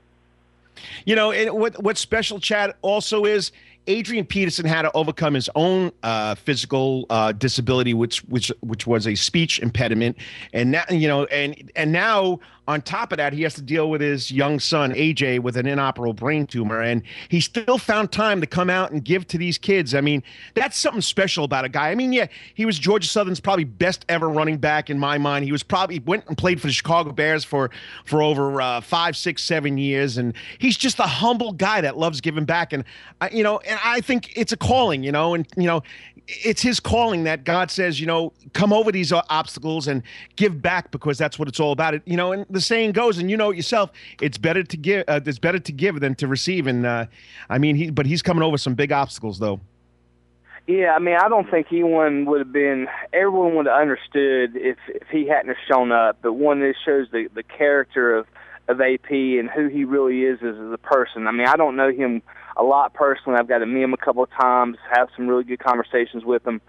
You 1.04 1.14
know, 1.14 1.30
and 1.30 1.50
what 1.52 1.96
special, 1.96 2.38
Chad, 2.40 2.74
also 2.82 3.24
is 3.24 3.52
Adrian 3.86 4.24
Peterson 4.24 4.66
had 4.66 4.82
to 4.82 4.92
overcome 4.92 5.34
his 5.34 5.48
own 5.54 5.92
uh, 6.02 6.34
physical 6.34 7.06
uh, 7.10 7.32
disability, 7.32 7.94
which 7.94 8.18
which 8.24 8.52
which 8.60 8.86
was 8.86 9.06
a 9.06 9.14
speech 9.14 9.58
impediment, 9.60 10.16
and 10.52 10.72
now 10.72 10.84
you 10.90 11.08
know, 11.08 11.24
and 11.26 11.70
and 11.76 11.92
now 11.92 12.40
on 12.68 12.82
top 12.82 13.12
of 13.12 13.18
that, 13.18 13.32
he 13.32 13.42
has 13.42 13.54
to 13.54 13.62
deal 13.62 13.88
with 13.88 14.00
his 14.00 14.30
young 14.30 14.58
son 14.58 14.92
AJ 14.92 15.40
with 15.40 15.56
an 15.56 15.66
inoperable 15.66 16.12
brain 16.12 16.46
tumor, 16.46 16.80
and 16.80 17.02
he 17.28 17.40
still 17.40 17.78
found 17.78 18.10
time 18.10 18.40
to 18.40 18.46
come 18.46 18.68
out 18.68 18.90
and 18.90 19.04
give 19.04 19.26
to 19.28 19.38
these 19.38 19.56
kids. 19.56 19.94
I 19.94 20.00
mean, 20.00 20.22
that's 20.54 20.76
something 20.76 21.00
special 21.00 21.44
about 21.44 21.64
a 21.64 21.68
guy. 21.68 21.90
I 21.90 21.94
mean, 21.94 22.12
yeah, 22.12 22.26
he 22.54 22.66
was 22.66 22.78
Georgia 22.78 23.08
Southern's 23.08 23.40
probably 23.40 23.64
best 23.64 24.04
ever 24.08 24.28
running 24.28 24.58
back 24.58 24.90
in 24.90 24.98
my 24.98 25.16
mind. 25.18 25.44
He 25.44 25.52
was 25.52 25.62
probably 25.62 26.00
went 26.00 26.26
and 26.26 26.36
played 26.36 26.60
for 26.60 26.66
the 26.66 26.72
Chicago 26.72 27.12
Bears 27.12 27.44
for 27.44 27.70
for 28.04 28.22
over 28.22 28.60
uh, 28.60 28.80
five, 28.80 29.16
six, 29.16 29.42
seven 29.42 29.78
years, 29.78 30.16
and 30.16 30.34
he's 30.58 30.76
just 30.76 30.98
a 30.98 31.04
humble 31.04 31.52
guy 31.52 31.80
that 31.80 31.96
loves 31.96 32.20
giving 32.20 32.44
back. 32.44 32.72
And 32.72 32.84
you 33.30 33.42
know, 33.42 33.58
and 33.58 33.78
I 33.84 34.00
think 34.00 34.36
it's 34.36 34.52
a 34.52 34.56
calling, 34.56 35.04
you 35.04 35.12
know, 35.12 35.34
and 35.34 35.46
you 35.56 35.66
know, 35.66 35.82
it's 36.28 36.60
his 36.60 36.80
calling 36.80 37.24
that 37.24 37.44
God 37.44 37.70
says, 37.70 38.00
you 38.00 38.06
know, 38.06 38.32
come 38.52 38.72
over 38.72 38.90
these 38.90 39.12
obstacles 39.12 39.86
and 39.86 40.02
give 40.34 40.60
back 40.60 40.90
because 40.90 41.18
that's 41.18 41.38
what 41.38 41.48
it's 41.48 41.60
all 41.60 41.72
about. 41.72 41.94
It, 41.94 42.02
you 42.04 42.16
know, 42.16 42.32
and 42.32 42.46
the 42.50 42.60
saying 42.60 42.92
goes, 42.92 43.18
and 43.18 43.30
you 43.30 43.36
know 43.36 43.50
it 43.50 43.56
yourself, 43.56 43.90
it's 44.20 44.38
better 44.38 44.62
to 44.62 44.76
give, 44.76 45.04
uh, 45.08 45.20
it's 45.24 45.38
better 45.38 45.58
to 45.58 45.72
give 45.72 46.00
than 46.00 46.14
to 46.16 46.26
receive. 46.26 46.66
And 46.66 46.84
uh, 46.84 47.06
I 47.48 47.58
mean, 47.58 47.76
he, 47.76 47.90
but 47.90 48.06
he's 48.06 48.22
coming 48.22 48.42
over 48.42 48.58
some 48.58 48.74
big 48.74 48.92
obstacles 48.92 49.38
though. 49.38 49.60
Yeah, 50.66 50.94
I 50.96 50.98
mean, 50.98 51.14
I 51.14 51.28
don't 51.28 51.48
think 51.48 51.68
anyone 51.70 52.24
would 52.24 52.40
have 52.40 52.52
been, 52.52 52.88
everyone 53.12 53.54
would 53.54 53.66
have 53.66 53.80
understood 53.80 54.56
if 54.56 54.78
if 54.88 55.08
he 55.08 55.28
hadn't 55.28 55.48
have 55.48 55.56
shown 55.70 55.92
up. 55.92 56.18
But 56.22 56.32
one, 56.32 56.60
this 56.60 56.76
shows 56.84 57.06
the 57.12 57.28
the 57.32 57.44
character 57.44 58.16
of 58.16 58.26
of 58.66 58.80
AP 58.80 59.10
and 59.10 59.48
who 59.48 59.68
he 59.68 59.84
really 59.84 60.24
is 60.24 60.40
as 60.42 60.56
a 60.56 60.78
person. 60.78 61.28
I 61.28 61.30
mean, 61.30 61.46
I 61.46 61.54
don't 61.54 61.76
know 61.76 61.92
him 61.92 62.20
a 62.56 62.62
lot 62.62 62.94
personally. 62.94 63.38
I've 63.38 63.48
got 63.48 63.58
to 63.58 63.66
meet 63.66 63.82
him 63.82 63.92
a 63.92 63.98
couple 63.98 64.22
of 64.22 64.30
times, 64.30 64.78
have 64.90 65.08
some 65.16 65.28
really 65.28 65.44
good 65.44 65.58
conversations 65.58 66.24
with 66.24 66.46
him. 66.46 66.60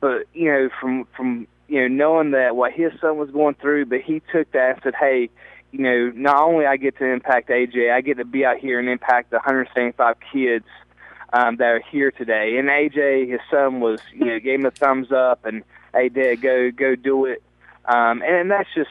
But 0.00 0.26
you 0.32 0.50
know, 0.50 0.70
from 0.80 1.06
from 1.16 1.46
you 1.68 1.80
know 1.80 1.88
knowing 1.88 2.32
that 2.32 2.56
what 2.56 2.72
his 2.72 2.92
son 3.00 3.16
was 3.16 3.30
going 3.30 3.54
through, 3.54 3.86
but 3.86 4.00
he 4.00 4.22
took 4.32 4.50
that 4.52 4.70
and 4.74 4.80
said, 4.82 4.94
"Hey, 4.98 5.30
you 5.72 5.80
know, 5.80 6.10
not 6.14 6.40
only 6.42 6.66
I 6.66 6.76
get 6.76 6.98
to 6.98 7.04
impact 7.04 7.48
AJ, 7.48 7.92
I 7.92 8.00
get 8.00 8.18
to 8.18 8.24
be 8.24 8.44
out 8.44 8.58
here 8.58 8.78
and 8.78 8.88
impact 8.88 9.30
the 9.30 9.36
175 9.36 10.16
kids 10.32 10.64
um, 11.32 11.56
that 11.56 11.68
are 11.68 11.82
here 11.90 12.10
today." 12.10 12.56
And 12.58 12.68
AJ, 12.68 13.30
his 13.30 13.40
son, 13.50 13.80
was 13.80 14.00
you 14.14 14.26
know 14.26 14.40
gave 14.40 14.60
him 14.60 14.66
a 14.66 14.70
thumbs 14.70 15.12
up 15.12 15.44
and, 15.44 15.62
"Hey, 15.94 16.08
Dad, 16.08 16.40
go 16.40 16.70
go 16.70 16.96
do 16.96 17.26
it." 17.26 17.42
Um, 17.84 18.22
and 18.22 18.50
that's 18.50 18.68
just 18.74 18.90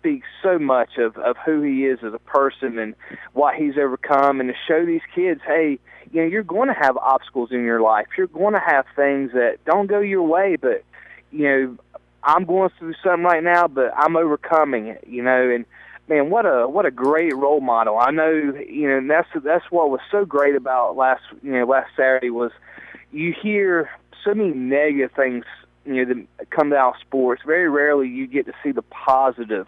speaks 0.00 0.26
so 0.42 0.58
much 0.58 0.96
of 0.98 1.16
of 1.18 1.36
who 1.44 1.62
he 1.62 1.84
is 1.84 1.98
as 2.02 2.14
a 2.14 2.18
person 2.18 2.78
and 2.78 2.94
what 3.32 3.54
he's 3.54 3.74
overcome, 3.78 4.40
and 4.40 4.48
to 4.48 4.54
show 4.66 4.84
these 4.84 5.02
kids, 5.14 5.40
hey, 5.46 5.78
you 6.12 6.22
know, 6.22 6.26
you're 6.26 6.42
going 6.42 6.68
to 6.68 6.74
have 6.74 6.96
obstacles 6.96 7.50
in 7.52 7.64
your 7.64 7.80
life. 7.80 8.06
You're 8.16 8.26
going 8.26 8.54
to 8.54 8.60
have 8.60 8.86
things 8.96 9.32
that 9.32 9.58
don't 9.64 9.86
go 9.86 10.00
your 10.00 10.22
way, 10.22 10.56
but 10.60 10.82
you 11.30 11.44
know, 11.44 11.78
I'm 12.24 12.44
going 12.44 12.70
through 12.78 12.94
something 13.04 13.24
right 13.24 13.44
now, 13.44 13.68
but 13.68 13.92
I'm 13.96 14.16
overcoming 14.16 14.88
it. 14.88 15.04
You 15.06 15.22
know, 15.22 15.50
and 15.50 15.64
man, 16.08 16.30
what 16.30 16.46
a 16.46 16.66
what 16.68 16.86
a 16.86 16.90
great 16.90 17.34
role 17.36 17.60
model. 17.60 17.98
I 17.98 18.10
know, 18.10 18.32
you 18.32 18.88
know, 18.88 18.98
and 18.98 19.10
that's 19.10 19.28
that's 19.44 19.70
what 19.70 19.90
was 19.90 20.00
so 20.10 20.24
great 20.24 20.56
about 20.56 20.96
last 20.96 21.22
you 21.42 21.52
know 21.52 21.64
last 21.64 21.90
Saturday 21.96 22.30
was 22.30 22.50
you 23.12 23.34
hear 23.40 23.90
so 24.24 24.34
many 24.34 24.50
negative 24.50 25.12
things 25.16 25.44
you 25.84 26.04
know 26.04 26.14
that 26.14 26.50
come 26.50 26.72
out 26.72 26.94
of 26.96 27.00
sports. 27.00 27.42
Very 27.46 27.68
rarely 27.68 28.08
you 28.08 28.26
get 28.26 28.46
to 28.46 28.52
see 28.62 28.72
the 28.72 28.82
positive 28.82 29.66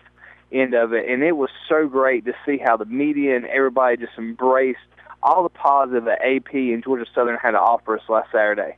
end 0.53 0.75
of 0.75 0.93
it. 0.93 1.09
And 1.09 1.23
it 1.23 1.37
was 1.37 1.51
so 1.69 1.89
great 1.89 2.25
to 2.27 2.33
see 2.47 2.59
how 2.59 2.77
the 2.77 2.85
media 2.85 3.37
and 3.37 3.47
everybody 3.47 3.97
just 3.97 4.19
embraced 4.19 4.81
all 5.23 5.43
the 5.43 5.49
positive 5.49 6.05
that 6.05 6.21
AP 6.23 6.53
and 6.55 6.83
Georgia 6.83 7.07
Southern 7.15 7.39
had 7.39 7.53
to 7.53 7.61
offer 7.61 7.97
us 7.97 8.03
last 8.09 8.31
Saturday. 8.33 8.77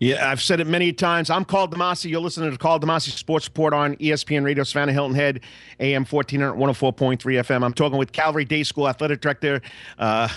Yeah, 0.00 0.30
I've 0.30 0.42
said 0.42 0.60
it 0.60 0.66
many 0.66 0.92
times. 0.92 1.30
I'm 1.30 1.44
Karl 1.44 1.68
DeMasi. 1.68 2.10
You're 2.10 2.20
listening 2.20 2.50
to 2.50 2.58
Karl 2.58 2.80
DeMasi 2.80 3.10
Sports 3.10 3.46
Report 3.48 3.72
on 3.72 3.96
ESPN 3.96 4.44
Radio, 4.44 4.64
Savannah 4.64 4.92
Hilton 4.92 5.14
Head, 5.14 5.40
AM 5.80 6.04
1400, 6.04 6.54
104.3 6.54 7.18
FM. 7.18 7.64
I'm 7.64 7.72
talking 7.72 7.96
with 7.96 8.12
Calvary 8.12 8.44
Day 8.44 8.64
School 8.64 8.88
Athletic 8.88 9.20
Director, 9.20 9.62
uh, 9.98 10.28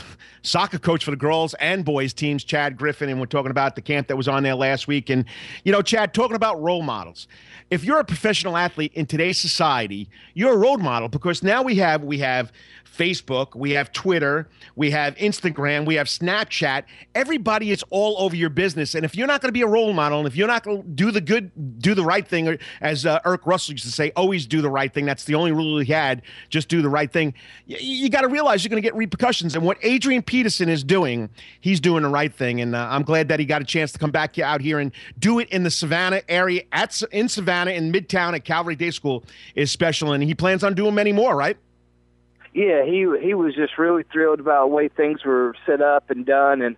soccer 0.44 0.78
coach 0.78 1.04
for 1.04 1.12
the 1.12 1.18
girls 1.18 1.54
and 1.56 1.84
boys 1.84 2.14
teams, 2.14 2.44
Chad 2.44 2.78
Griffin, 2.78 3.10
and 3.10 3.20
we're 3.20 3.26
talking 3.26 3.52
about 3.52 3.76
the 3.76 3.82
camp 3.82 4.08
that 4.08 4.16
was 4.16 4.28
on 4.28 4.44
there 4.44 4.56
last 4.56 4.88
week. 4.88 5.10
And, 5.10 5.26
you 5.64 5.72
know, 5.72 5.82
Chad, 5.82 6.14
talking 6.14 6.36
about 6.36 6.62
role 6.62 6.84
models. 6.84 7.28
If 7.70 7.84
you're 7.84 8.00
a 8.00 8.06
professional 8.06 8.56
athlete 8.56 8.94
in 8.94 9.06
today's 9.06 9.38
society, 9.38 10.08
you're 10.34 10.54
a 10.54 10.58
role 10.58 10.78
model 10.78 11.10
because 11.10 11.44
now 11.44 11.64
we 11.64 11.76
have 11.76 12.04
we 12.04 12.20
have 12.20 12.52
Facebook, 12.98 13.56
we 13.56 13.72
have 13.72 13.92
Twitter, 13.92 14.48
we 14.76 14.92
have 14.92 15.16
Instagram, 15.16 15.86
we 15.86 15.96
have 15.96 16.08
Snapchat. 16.08 16.84
Everybody 17.14 17.72
is 17.72 17.84
all 17.90 18.16
over 18.20 18.36
your 18.36 18.50
business. 18.50 18.96
And 18.96 19.06
if 19.08 19.16
you're 19.16 19.28
not 19.28 19.42
going 19.42 19.50
to 19.50 19.54
be 19.54 19.62
a 19.62 19.68
role 19.68 19.94
model, 19.94 20.20
and 20.20 20.28
if 20.28 20.36
you're 20.36 20.48
not 20.48 20.64
going 20.64 20.84
to 20.84 20.88
do 20.88 21.12
the 21.12 21.22
good, 21.22 21.52
do 21.80 21.96
the 21.96 22.04
right 22.04 22.28
thing, 22.28 22.48
or 22.48 22.58
as 22.82 23.06
uh, 23.06 23.20
Erk 23.22 23.46
Russell 23.46 23.74
used 23.74 23.86
to 23.86 23.92
say, 23.92 24.12
always 24.16 24.46
do 24.46 24.62
the 24.62 24.70
right 24.70 24.94
thing. 24.94 25.06
That's 25.06 25.24
the 25.24 25.36
only 25.36 25.52
rule 25.52 25.80
he 25.80 25.92
had. 25.92 26.22
Just 26.50 26.70
do 26.70 26.82
the 26.82 26.90
right 26.90 27.12
thing. 27.12 27.34
You, 27.66 27.78
you 27.80 28.10
got 28.10 28.22
to 28.22 28.28
realize 28.28 28.64
you're 28.64 28.70
going 28.70 28.82
to 28.82 28.86
get 28.88 28.96
repercussions. 28.96 29.56
And 29.56 29.66
what 29.66 29.78
Adrian 29.82 30.22
Peterson 30.22 30.70
is 30.70 30.84
doing, 30.84 31.30
he's 31.62 31.80
doing 31.80 32.04
the 32.04 32.10
right 32.10 32.34
thing. 32.34 32.62
And 32.62 32.76
uh, 32.76 32.88
I'm 32.90 33.04
glad 33.04 33.28
that 33.30 33.40
he 33.40 33.46
got 33.46 33.62
a 33.62 33.66
chance 33.66 33.92
to 33.94 34.00
come 34.00 34.12
back 34.12 34.38
out 34.38 34.62
here 34.62 34.80
and 34.80 34.92
do 35.18 35.40
it 35.40 35.50
in 35.50 35.64
the 35.64 35.72
Savannah 35.72 36.22
area, 36.30 36.64
at 36.72 37.02
in 37.12 37.30
Savannah, 37.30 37.72
in 37.72 37.92
Midtown 37.92 38.36
at 38.36 38.46
Calvary 38.46 38.76
Day 38.76 38.92
School 38.92 39.24
is 39.56 39.72
special. 39.72 40.14
And 40.14 40.24
he 40.24 40.36
plans 40.36 40.64
on 40.64 40.76
doing 40.76 40.94
many 40.94 41.12
more, 41.12 41.36
right? 41.36 41.58
yeah, 42.58 42.84
he 42.84 43.06
he 43.22 43.36
was 43.36 43.54
just 43.54 43.78
really 43.78 44.02
thrilled 44.12 44.40
about 44.40 44.62
the 44.64 44.74
way 44.74 44.88
things 44.88 45.24
were 45.24 45.54
set 45.68 45.80
up 45.80 46.10
and 46.10 46.26
done, 46.26 46.64
and 46.64 46.76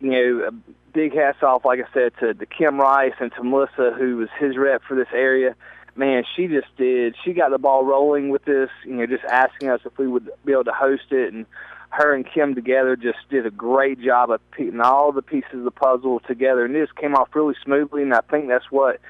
you 0.00 0.10
know, 0.10 0.50
big 0.92 1.14
hats 1.14 1.42
off, 1.42 1.64
like 1.64 1.80
I 1.80 1.92
said, 1.92 2.12
to, 2.20 2.34
to 2.34 2.46
Kim 2.46 2.80
Rice 2.80 3.14
and 3.20 3.32
to 3.32 3.42
Melissa, 3.42 3.92
who 3.96 4.16
was 4.16 4.28
his 4.38 4.56
rep 4.56 4.82
for 4.86 4.96
this 4.96 5.08
area. 5.12 5.54
Man, 5.96 6.24
she 6.36 6.46
just 6.46 6.68
did. 6.76 7.16
She 7.24 7.32
got 7.32 7.50
the 7.50 7.58
ball 7.58 7.84
rolling 7.84 8.30
with 8.30 8.44
this. 8.44 8.70
You 8.84 8.94
know, 8.94 9.06
just 9.06 9.24
asking 9.24 9.70
us 9.70 9.80
if 9.84 9.98
we 9.98 10.06
would 10.06 10.30
be 10.44 10.52
able 10.52 10.64
to 10.64 10.72
host 10.72 11.10
it, 11.10 11.32
and 11.32 11.46
her 11.90 12.14
and 12.14 12.24
Kim 12.24 12.54
together 12.54 12.96
just 12.96 13.18
did 13.28 13.44
a 13.46 13.50
great 13.50 14.00
job 14.00 14.30
of 14.30 14.40
putting 14.52 14.80
all 14.80 15.12
the 15.12 15.22
pieces 15.22 15.52
of 15.54 15.64
the 15.64 15.70
puzzle 15.70 16.20
together, 16.20 16.64
and 16.64 16.74
this 16.74 16.88
came 16.92 17.14
off 17.14 17.28
really 17.34 17.56
smoothly. 17.64 18.02
And 18.02 18.14
I 18.14 18.20
think 18.30 18.48
that's 18.48 18.70
what 18.70 19.00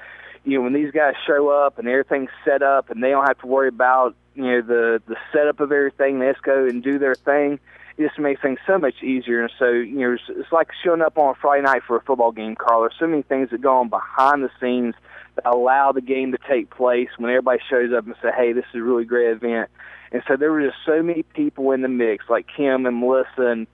you 0.43 0.57
know 0.57 0.63
when 0.63 0.73
these 0.73 0.91
guys 0.91 1.13
show 1.25 1.49
up 1.49 1.77
and 1.77 1.87
everything's 1.87 2.31
set 2.43 2.63
up, 2.63 2.89
and 2.89 3.03
they 3.03 3.11
don't 3.11 3.27
have 3.27 3.39
to 3.39 3.47
worry 3.47 3.67
about 3.67 4.15
you 4.33 4.43
know 4.43 4.61
the 4.61 5.01
the 5.07 5.15
setup 5.31 5.59
of 5.59 5.71
everything. 5.71 6.19
Let's 6.19 6.39
go 6.39 6.65
and 6.65 6.83
do 6.83 6.97
their 6.97 7.15
thing. 7.15 7.59
It 7.97 8.07
just 8.07 8.19
makes 8.19 8.41
things 8.41 8.59
so 8.65 8.77
much 8.77 9.03
easier. 9.03 9.41
And 9.41 9.51
so 9.59 9.69
you 9.69 9.99
know, 9.99 10.13
it's, 10.13 10.23
it's 10.29 10.51
like 10.51 10.69
showing 10.83 11.01
up 11.01 11.17
on 11.17 11.31
a 11.31 11.39
Friday 11.39 11.63
night 11.63 11.83
for 11.85 11.97
a 11.97 12.01
football 12.01 12.31
game, 12.31 12.55
Karl. 12.55 12.81
There's 12.81 12.95
so 12.99 13.07
many 13.07 13.23
things 13.23 13.49
that 13.51 13.61
go 13.61 13.77
on 13.77 13.89
behind 13.89 14.43
the 14.43 14.49
scenes 14.59 14.95
that 15.35 15.45
allow 15.45 15.91
the 15.91 16.01
game 16.01 16.31
to 16.31 16.37
take 16.49 16.69
place 16.69 17.09
when 17.17 17.29
everybody 17.29 17.59
shows 17.69 17.93
up 17.93 18.05
and 18.05 18.15
say, 18.21 18.29
"Hey, 18.35 18.53
this 18.53 18.65
is 18.73 18.79
a 18.79 18.83
really 18.83 19.05
great 19.05 19.31
event." 19.31 19.69
And 20.11 20.21
so 20.27 20.35
there 20.35 20.51
were 20.51 20.61
just 20.61 20.77
so 20.85 21.01
many 21.01 21.23
people 21.23 21.71
in 21.71 21.81
the 21.81 21.87
mix, 21.87 22.25
like 22.29 22.47
Kim 22.55 22.85
and 22.85 22.99
Melissa 22.99 23.47
and 23.47 23.67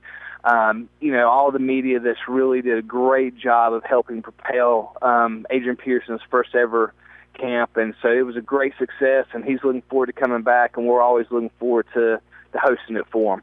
um, 0.43 0.87
you 1.01 1.11
know, 1.11 1.29
all 1.29 1.51
the 1.51 1.59
media 1.59 1.99
that's 1.99 2.27
really 2.27 2.61
did 2.61 2.77
a 2.77 2.81
great 2.81 3.37
job 3.37 3.73
of 3.73 3.83
helping 3.83 4.21
propel 4.21 4.95
um, 5.01 5.45
Adrian 5.49 5.75
Peterson's 5.75 6.21
first 6.29 6.55
ever 6.55 6.93
camp, 7.33 7.75
and 7.75 7.93
so 8.01 8.09
it 8.09 8.21
was 8.21 8.37
a 8.37 8.41
great 8.41 8.73
success. 8.79 9.25
And 9.33 9.43
he's 9.43 9.63
looking 9.63 9.81
forward 9.89 10.07
to 10.07 10.13
coming 10.13 10.43
back, 10.43 10.77
and 10.77 10.87
we're 10.87 11.01
always 11.01 11.27
looking 11.31 11.51
forward 11.59 11.87
to, 11.93 12.21
to 12.53 12.57
hosting 12.57 12.95
it 12.95 13.05
for 13.11 13.35
him. 13.35 13.41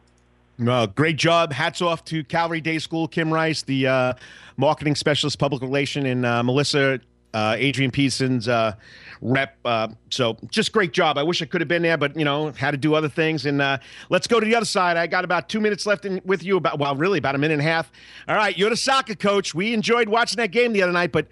Uh, 0.61 0.87
great 0.87 1.17
job. 1.17 1.53
Hats 1.53 1.83
off 1.83 2.05
to 2.07 2.23
Calvary 2.25 2.61
Day 2.61 2.79
School, 2.79 3.09
Kim 3.09 3.33
Rice, 3.33 3.63
the 3.63 3.87
uh, 3.87 4.15
marketing 4.57 4.95
specialist, 4.95 5.39
public 5.39 5.63
relation, 5.63 6.07
and 6.07 6.25
uh, 6.25 6.43
Melissa, 6.45 7.01
uh, 7.33 7.57
Adrian 7.59 7.91
Peterson's 7.91 8.47
uh, 8.47 8.75
rep. 9.21 9.57
Uh, 9.65 9.89
so 10.11 10.37
just 10.51 10.73
great 10.73 10.93
job. 10.93 11.19
I 11.19 11.25
wish 11.25 11.43
I 11.43 11.47
could 11.47 11.61
have 11.61 11.67
been 11.67 11.83
there, 11.83 11.97
but 11.97 12.17
you 12.17 12.25
know, 12.25 12.53
had 12.53 12.71
to 12.71 12.77
do 12.77 12.95
other 12.95 13.09
things. 13.09 13.47
And 13.47 13.59
let's 14.11 14.29
go 14.29 14.39
to 14.39 14.47
the 14.47 14.55
other 14.55 14.67
side. 14.67 14.97
I 14.97 15.09
got 15.09 15.25
about 15.25 15.49
two 15.49 15.61
minutes 15.61 15.87
left 15.87 16.05
in, 16.05 16.21
with 16.25 16.45
you. 16.45 16.57
About 16.57 16.79
well, 16.79 16.95
really 16.95 17.19
about 17.19 17.35
a 17.35 17.39
minute 17.39 17.55
and 17.55 17.63
a 17.63 17.71
half. 17.71 17.91
All 18.29 18.37
right, 18.37 18.57
you're 18.57 18.71
the 18.71 18.77
soccer 18.77 19.17
coach. 19.17 19.55
We 19.55 19.75
enjoyed 19.75 20.09
watching 20.09 20.37
that 20.37 20.53
game 20.53 20.73
the 20.73 20.83
other 20.83 20.93
night, 20.93 21.11
but 21.11 21.27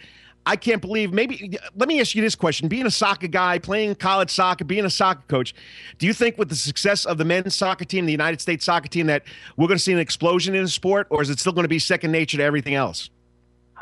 I 0.45 0.57
can't 0.57 0.81
believe 0.81 1.13
maybe 1.13 1.59
let 1.77 1.89
me 1.89 2.01
ask 2.01 2.15
you 2.15 2.23
this 2.23 2.35
question. 2.35 2.69
Being 2.69 2.87
a 2.87 2.91
soccer 2.91 3.29
guy, 3.29 3.59
playing 3.59 3.95
college 3.95 4.31
soccer, 4.31 4.65
being 4.65 4.85
a 4.85 4.91
soccer 4.91 5.23
coach, 5.29 5.55
do 5.99 6.07
you 6.07 6.13
think 6.13 6.37
with 6.37 6.49
the 6.49 6.57
success 6.57 7.05
of 7.05 7.19
the 7.19 7.25
men's 7.25 7.55
soccer 7.55 7.85
team, 7.85 8.07
the 8.07 8.13
United 8.13 8.41
States 8.41 8.65
soccer 8.65 8.89
team, 8.89 9.07
that 9.07 9.23
we're 9.57 9.69
going 9.69 9.79
to 9.79 9.83
see 9.83 9.93
an 9.93 9.99
explosion 9.99 10.55
in 10.55 10.65
the 10.65 10.69
sport, 10.69 11.07
or 11.11 11.23
is 11.23 11.31
it 11.31 11.39
still 11.39 11.53
going 11.53 11.65
to 11.65 11.69
be 11.69 11.79
second 11.79 12.11
nature 12.11 12.39
to 12.39 12.43
everything 12.43 12.75
else? 12.75 13.11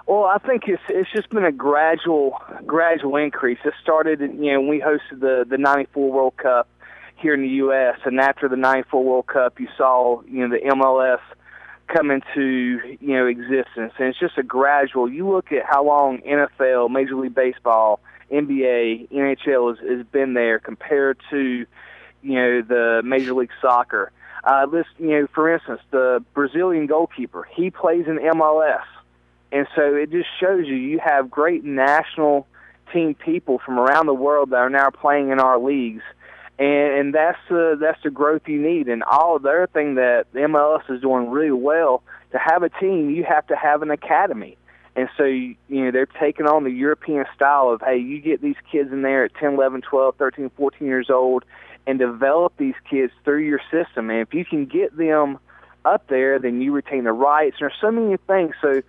Well, 0.07 0.25
I 0.25 0.38
think 0.38 0.64
it's 0.66 0.83
it's 0.88 1.11
just 1.12 1.31
been 1.31 1.44
a 1.44 1.53
gradual 1.53 2.40
gradual 2.66 3.16
increase. 3.16 3.59
It 3.64 3.75
started, 3.81 4.20
you 4.20 4.53
know, 4.53 4.61
we 4.61 4.81
hosted 4.81 5.20
the 5.20 5.46
the 5.49 5.57
'94 5.57 6.11
World 6.11 6.37
Cup 6.37 6.68
here 7.16 7.33
in 7.33 7.42
the 7.42 7.49
U.S. 7.49 7.99
and 8.05 8.18
after 8.18 8.49
the 8.49 8.57
'94 8.57 9.05
World 9.05 9.27
Cup, 9.29 9.61
you 9.61 9.68
saw, 9.79 10.20
you 10.23 10.46
know, 10.46 10.49
the 10.49 10.62
MLS 10.75 11.20
come 11.92 12.11
into 12.11 12.96
you 13.00 13.14
know 13.16 13.26
existence, 13.26 13.92
and 13.98 14.09
it's 14.09 14.18
just 14.18 14.38
a 14.38 14.42
gradual. 14.42 15.11
You 15.11 15.29
look 15.29 15.53
at 15.53 15.64
how 15.64 15.85
long 15.85 16.18
NFL, 16.18 16.90
Major 16.90 17.16
League 17.16 17.35
Baseball, 17.35 18.00
NBA, 18.31 19.11
NHL 19.11 19.76
has, 19.76 19.88
has 19.88 20.07
been 20.07 20.35
there 20.35 20.59
compared 20.59 21.18
to 21.31 21.66
you 22.22 22.35
know 22.35 22.62
the 22.62 23.03
Major 23.05 23.35
League 23.35 23.53
Soccer. 23.61 24.12
Uh, 24.42 24.64
this, 24.66 24.87
you 24.98 25.11
know, 25.11 25.26
for 25.35 25.53
instance, 25.53 25.83
the 25.90 26.24
Brazilian 26.33 26.87
goalkeeper, 26.87 27.46
he 27.55 27.70
plays 27.70 28.07
in 28.07 28.18
MLS, 28.18 28.85
and 29.53 29.66
so 29.76 29.94
it 29.94 30.11
just 30.11 30.29
shows 30.40 30.66
you 30.66 30.76
you 30.76 30.98
have 30.98 31.31
great 31.31 31.62
national 31.64 32.46
team 32.92 33.14
people 33.14 33.61
from 33.64 33.79
around 33.79 34.07
the 34.07 34.14
world 34.14 34.50
that 34.50 34.57
are 34.57 34.70
now 34.70 34.90
playing 34.90 35.31
in 35.31 35.40
our 35.40 35.59
leagues, 35.59 36.03
and, 36.61 36.92
and 36.92 37.14
that's 37.14 37.38
the 37.49 37.77
that's 37.81 38.01
the 38.05 38.11
growth 38.11 38.42
you 38.46 38.61
need. 38.61 38.87
And 38.87 39.03
all 39.03 39.38
the 39.38 39.49
other 39.49 39.68
thing 39.73 39.94
that 39.94 40.27
the 40.33 40.40
MLS 40.40 40.88
is 40.90 41.01
doing 41.01 41.31
really 41.31 41.51
well 41.51 42.03
to 42.33 42.38
have 42.38 42.62
a 42.62 42.68
team, 42.68 43.09
you 43.11 43.25
have 43.25 43.46
to 43.46 43.57
have 43.57 43.81
an 43.81 43.90
academy. 43.90 44.59
And 44.94 45.09
so, 45.16 45.25
you 45.25 45.55
know, 45.68 45.90
they're 45.90 46.05
taking 46.05 46.46
on 46.46 46.64
the 46.64 46.70
European 46.70 47.25
style 47.35 47.70
of, 47.70 47.81
hey, 47.81 47.96
you 47.96 48.20
get 48.20 48.42
these 48.42 48.57
kids 48.70 48.92
in 48.92 49.03
there 49.03 49.25
at 49.25 49.35
10, 49.35 49.55
11, 49.55 49.83
12, 49.83 50.16
13, 50.16 50.51
14 50.57 50.87
years 50.87 51.09
old 51.09 51.44
and 51.87 51.99
develop 51.99 52.53
these 52.59 52.75
kids 52.90 53.12
through 53.25 53.44
your 53.44 53.61
system. 53.70 54.11
And 54.11 54.20
if 54.20 54.35
you 54.35 54.44
can 54.44 54.66
get 54.66 54.94
them 54.94 55.38
up 55.85 56.09
there, 56.09 56.38
then 56.38 56.61
you 56.61 56.73
retain 56.73 57.05
the 57.05 57.12
rights. 57.12 57.57
And 57.61 57.70
there's 57.70 57.81
so 57.81 57.90
many 57.90 58.16
things. 58.27 58.55
So 58.61 58.83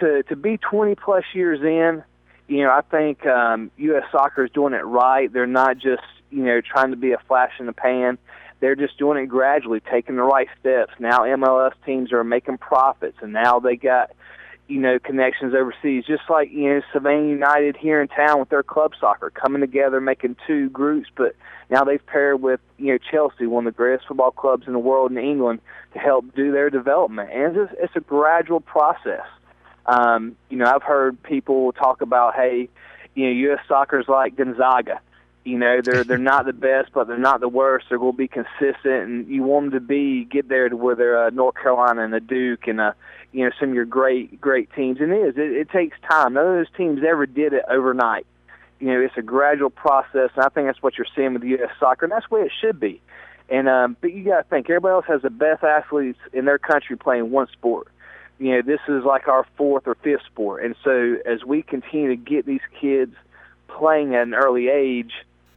to, 0.00 0.22
to 0.24 0.36
be 0.36 0.58
20 0.58 0.94
plus 0.94 1.24
years 1.34 1.60
in, 1.62 2.04
you 2.48 2.62
know, 2.62 2.70
I 2.70 2.82
think 2.82 3.26
um, 3.26 3.72
U.S. 3.78 4.04
soccer 4.12 4.44
is 4.44 4.52
doing 4.52 4.74
it 4.74 4.84
right. 4.84 5.32
They're 5.32 5.46
not 5.46 5.78
just, 5.78 6.02
you 6.30 6.44
know, 6.44 6.60
trying 6.60 6.90
to 6.90 6.96
be 6.96 7.12
a 7.12 7.18
flash 7.28 7.52
in 7.58 7.66
the 7.66 7.72
pan. 7.72 8.18
They're 8.60 8.76
just 8.76 8.98
doing 8.98 9.22
it 9.22 9.26
gradually, 9.26 9.80
taking 9.80 10.16
the 10.16 10.22
right 10.22 10.48
steps. 10.58 10.92
Now 10.98 11.20
MLS 11.20 11.72
teams 11.84 12.12
are 12.12 12.24
making 12.24 12.58
profits, 12.58 13.18
and 13.20 13.32
now 13.32 13.60
they 13.60 13.76
got– 13.76 14.10
you 14.68 14.80
know, 14.80 14.98
connections 14.98 15.54
overseas, 15.54 16.04
just 16.06 16.24
like, 16.28 16.50
you 16.50 16.68
know, 16.68 16.80
Savannah 16.92 17.28
United 17.28 17.76
here 17.76 18.02
in 18.02 18.08
town 18.08 18.40
with 18.40 18.48
their 18.48 18.64
club 18.64 18.92
soccer, 18.98 19.30
coming 19.30 19.60
together, 19.60 20.00
making 20.00 20.36
two 20.46 20.68
groups, 20.70 21.08
but 21.16 21.36
now 21.70 21.84
they've 21.84 22.04
paired 22.06 22.42
with, 22.42 22.60
you 22.76 22.92
know, 22.92 22.98
Chelsea, 22.98 23.46
one 23.46 23.66
of 23.66 23.72
the 23.72 23.76
greatest 23.76 24.08
football 24.08 24.32
clubs 24.32 24.66
in 24.66 24.72
the 24.72 24.78
world 24.78 25.12
in 25.12 25.18
England, 25.18 25.60
to 25.92 25.98
help 26.00 26.34
do 26.34 26.50
their 26.50 26.68
development. 26.68 27.30
And 27.32 27.56
it's, 27.56 27.72
it's 27.78 27.96
a 27.96 28.00
gradual 28.00 28.60
process. 28.60 29.24
Um, 29.86 30.36
you 30.50 30.56
know, 30.56 30.66
I've 30.66 30.82
heard 30.82 31.22
people 31.22 31.72
talk 31.72 32.00
about, 32.00 32.34
hey, 32.34 32.68
you 33.14 33.24
know, 33.24 33.30
U.S. 33.30 33.60
soccer's 33.68 34.06
like 34.08 34.36
Gonzaga. 34.36 35.00
You 35.46 35.58
know, 35.58 35.80
they're 35.80 36.02
they're 36.02 36.18
not 36.18 36.44
the 36.44 36.52
best, 36.52 36.90
but 36.92 37.06
they're 37.06 37.16
not 37.16 37.38
the 37.38 37.48
worst. 37.48 37.86
They're 37.88 38.00
going 38.00 38.14
to 38.14 38.18
be 38.18 38.26
consistent, 38.26 38.82
and 38.84 39.28
you 39.28 39.44
want 39.44 39.70
them 39.70 39.80
to 39.80 39.86
be 39.86 40.24
get 40.24 40.48
there 40.48 40.68
to 40.68 40.76
where 40.76 40.96
they're 40.96 41.28
a 41.28 41.30
North 41.30 41.54
Carolina 41.54 42.02
and 42.02 42.12
a 42.12 42.18
Duke 42.18 42.66
and 42.66 42.80
a 42.80 42.96
you 43.30 43.44
know 43.44 43.52
some 43.60 43.68
of 43.68 43.74
your 43.76 43.84
great 43.84 44.40
great 44.40 44.68
teams. 44.74 45.00
And 45.00 45.12
it 45.12 45.20
is 45.20 45.36
it, 45.36 45.52
it 45.52 45.70
takes 45.70 45.96
time. 46.10 46.32
None 46.32 46.44
of 46.44 46.54
those 46.54 46.76
teams 46.76 47.00
ever 47.08 47.26
did 47.26 47.52
it 47.52 47.62
overnight. 47.70 48.26
You 48.80 48.88
know, 48.88 49.00
it's 49.00 49.16
a 49.16 49.22
gradual 49.22 49.70
process, 49.70 50.30
and 50.34 50.44
I 50.44 50.48
think 50.48 50.66
that's 50.66 50.82
what 50.82 50.98
you're 50.98 51.06
seeing 51.14 51.34
with 51.34 51.44
U.S. 51.44 51.70
soccer, 51.78 52.06
and 52.06 52.12
that's 52.12 52.26
the 52.28 52.34
way 52.34 52.40
it 52.42 52.52
should 52.60 52.80
be. 52.80 53.00
And 53.48 53.68
um, 53.68 53.96
but 54.00 54.12
you 54.12 54.24
got 54.24 54.42
to 54.42 54.48
think 54.48 54.68
everybody 54.68 54.94
else 54.94 55.06
has 55.06 55.22
the 55.22 55.30
best 55.30 55.62
athletes 55.62 56.18
in 56.32 56.44
their 56.44 56.58
country 56.58 56.96
playing 56.96 57.30
one 57.30 57.46
sport. 57.52 57.86
You 58.40 58.56
know, 58.56 58.62
this 58.62 58.80
is 58.88 59.04
like 59.04 59.28
our 59.28 59.46
fourth 59.56 59.86
or 59.86 59.94
fifth 59.94 60.26
sport, 60.26 60.64
and 60.64 60.74
so 60.82 61.18
as 61.24 61.44
we 61.44 61.62
continue 61.62 62.08
to 62.08 62.16
get 62.16 62.46
these 62.46 62.66
kids 62.80 63.14
playing 63.68 64.16
at 64.16 64.22
an 64.22 64.34
early 64.34 64.68
age, 64.68 65.12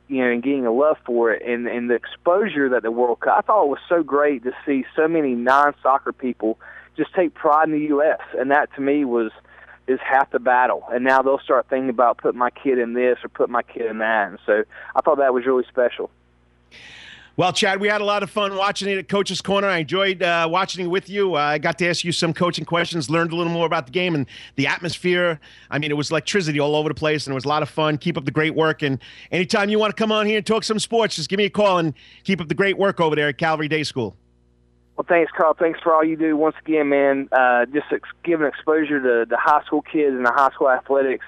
you 0.10 0.24
know, 0.24 0.32
and 0.32 0.44
getting 0.44 0.66
a 0.66 0.72
love 0.72 0.98
for 1.06 1.32
it, 1.32 1.44
and 1.48 1.68
and 1.68 1.90
the 1.90 1.94
exposure 1.94 2.68
that 2.70 2.84
the 2.84 2.92
World 2.92 3.22
Cup, 3.22 3.36
I 3.38 3.42
thought 3.42 3.66
it 3.66 3.70
was 3.70 3.80
so 3.88 4.04
great 4.04 4.44
to 4.44 4.52
see 4.66 4.84
so 4.96 5.08
many 5.08 5.36
non-soccer 5.36 6.12
people 6.12 6.60
just 6.98 7.14
take 7.14 7.34
pride 7.34 7.70
in 7.70 7.74
the 7.74 7.86
U.S. 7.88 8.20
And 8.38 8.52
that 8.52 8.74
to 8.76 8.82
me 8.82 9.06
was 9.06 9.32
is 9.88 10.00
half 10.04 10.30
the 10.32 10.40
battle. 10.40 10.84
And 10.92 11.04
now 11.04 11.22
they'll 11.22 11.40
start 11.40 11.68
thinking 11.70 11.90
about 11.90 12.18
putting 12.20 12.38
my 12.38 12.52
kid 12.52 12.78
in 12.78 12.94
this 12.94 13.18
or 13.24 13.30
putting 13.30 13.54
my 13.54 13.64
kid 13.64 13.88
in 13.88 14.00
that. 14.00 14.30
And 14.30 14.40
so 14.46 14.64
I 14.96 15.02
thought 15.02 15.18
that 15.18 15.34
was 15.34 15.46
really 15.46 15.66
special. 15.68 16.12
Well, 17.40 17.54
Chad, 17.54 17.80
we 17.80 17.88
had 17.88 18.02
a 18.02 18.04
lot 18.04 18.22
of 18.22 18.30
fun 18.30 18.58
watching 18.58 18.90
it 18.90 18.98
at 18.98 19.08
Coach's 19.08 19.42
Corner. 19.42 19.70
I 19.70 19.78
enjoyed 19.78 20.22
uh, 20.22 20.46
watching 20.52 20.84
it 20.84 20.90
with 20.90 21.10
you. 21.10 21.36
Uh, 21.36 21.40
I 21.40 21.58
got 21.58 21.78
to 21.78 21.88
ask 21.88 22.04
you 22.04 22.12
some 22.12 22.34
coaching 22.34 22.66
questions, 22.66 23.10
learned 23.10 23.32
a 23.32 23.36
little 23.38 23.54
more 23.54 23.66
about 23.66 23.86
the 23.86 23.94
game 23.94 24.14
and 24.14 24.26
the 24.58 24.68
atmosphere. 24.68 25.40
I 25.72 25.80
mean, 25.80 25.90
it 25.90 25.94
was 25.94 26.12
electricity 26.12 26.60
all 26.60 26.76
over 26.76 26.90
the 26.90 26.96
place, 26.96 27.26
and 27.26 27.32
it 27.32 27.36
was 27.36 27.46
a 27.46 27.48
lot 27.48 27.64
of 27.64 27.70
fun. 27.70 27.98
Keep 27.98 28.18
up 28.18 28.26
the 28.26 28.32
great 28.32 28.56
work. 28.56 28.82
And 28.82 29.00
anytime 29.32 29.70
you 29.70 29.80
want 29.80 29.96
to 29.96 29.98
come 29.98 30.12
on 30.12 30.26
here 30.26 30.36
and 30.36 30.46
talk 30.46 30.66
some 30.66 30.80
sports, 30.80 31.16
just 31.16 31.30
give 31.30 31.38
me 31.38 31.46
a 31.46 31.50
call 31.50 31.78
and 31.78 31.94
keep 32.26 32.42
up 32.42 32.50
the 32.50 32.56
great 32.56 32.78
work 32.78 33.00
over 33.00 33.16
there 33.16 33.30
at 33.30 33.38
Calvary 33.38 33.70
Day 33.70 33.84
School. 33.84 34.18
Well, 34.98 35.06
thanks, 35.08 35.32
Karl. 35.32 35.54
Thanks 35.54 35.80
for 35.82 35.96
all 35.96 36.04
you 36.04 36.18
do. 36.18 36.36
Once 36.36 36.58
again, 36.60 36.90
man, 36.90 37.30
uh, 37.32 37.68
just 37.68 37.86
ex- 37.90 38.10
giving 38.26 38.48
exposure 38.48 39.00
to 39.00 39.26
the 39.30 39.38
high 39.38 39.64
school 39.64 39.82
kids 39.82 40.14
and 40.14 40.26
the 40.26 40.34
high 40.34 40.50
school 40.50 40.70
athletics. 40.70 41.24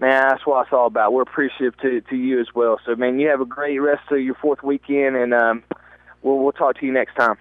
Man, 0.00 0.28
that's 0.28 0.46
what 0.46 0.62
it's 0.66 0.72
all 0.72 0.86
about. 0.86 1.12
We're 1.12 1.22
appreciative 1.22 1.76
to 1.80 2.00
to 2.00 2.16
you 2.16 2.40
as 2.40 2.54
well. 2.54 2.80
So, 2.86 2.96
man, 2.96 3.20
you 3.20 3.28
have 3.28 3.42
a 3.42 3.46
great 3.46 3.78
rest 3.78 4.10
of 4.10 4.20
your 4.20 4.34
fourth 4.34 4.62
weekend, 4.62 5.14
and 5.14 5.34
um, 5.34 5.62
we'll 6.22 6.38
we'll 6.38 6.52
talk 6.52 6.78
to 6.78 6.86
you 6.86 6.92
next 6.92 7.14
time. 7.16 7.36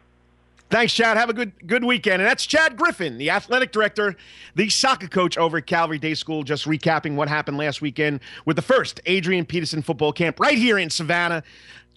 Thanks, 0.70 0.94
Chad. 0.94 1.18
Have 1.18 1.30
a 1.30 1.34
good 1.34 1.54
good 1.66 1.84
weekend. 1.84 2.22
And 2.22 2.30
that's 2.30 2.46
Chad 2.46 2.78
Griffin, 2.78 3.18
the 3.18 3.32
athletic 3.32 3.72
director, 3.72 4.16
the 4.56 4.70
soccer 4.70 5.08
coach 5.08 5.38
over 5.38 5.58
at 5.58 5.66
Calvary 5.66 5.98
Day 5.98 6.14
School, 6.14 6.44
just 6.44 6.66
recapping 6.66 7.16
what 7.16 7.28
happened 7.28 7.58
last 7.58 7.82
weekend 7.82 8.20
with 8.46 8.56
the 8.56 8.62
first 8.62 9.00
Adrian 9.08 9.46
Peterson 9.46 9.82
football 9.82 10.14
camp 10.14 10.40
right 10.40 10.58
here 10.58 10.78
in 10.78 10.90
Savannah. 10.90 11.44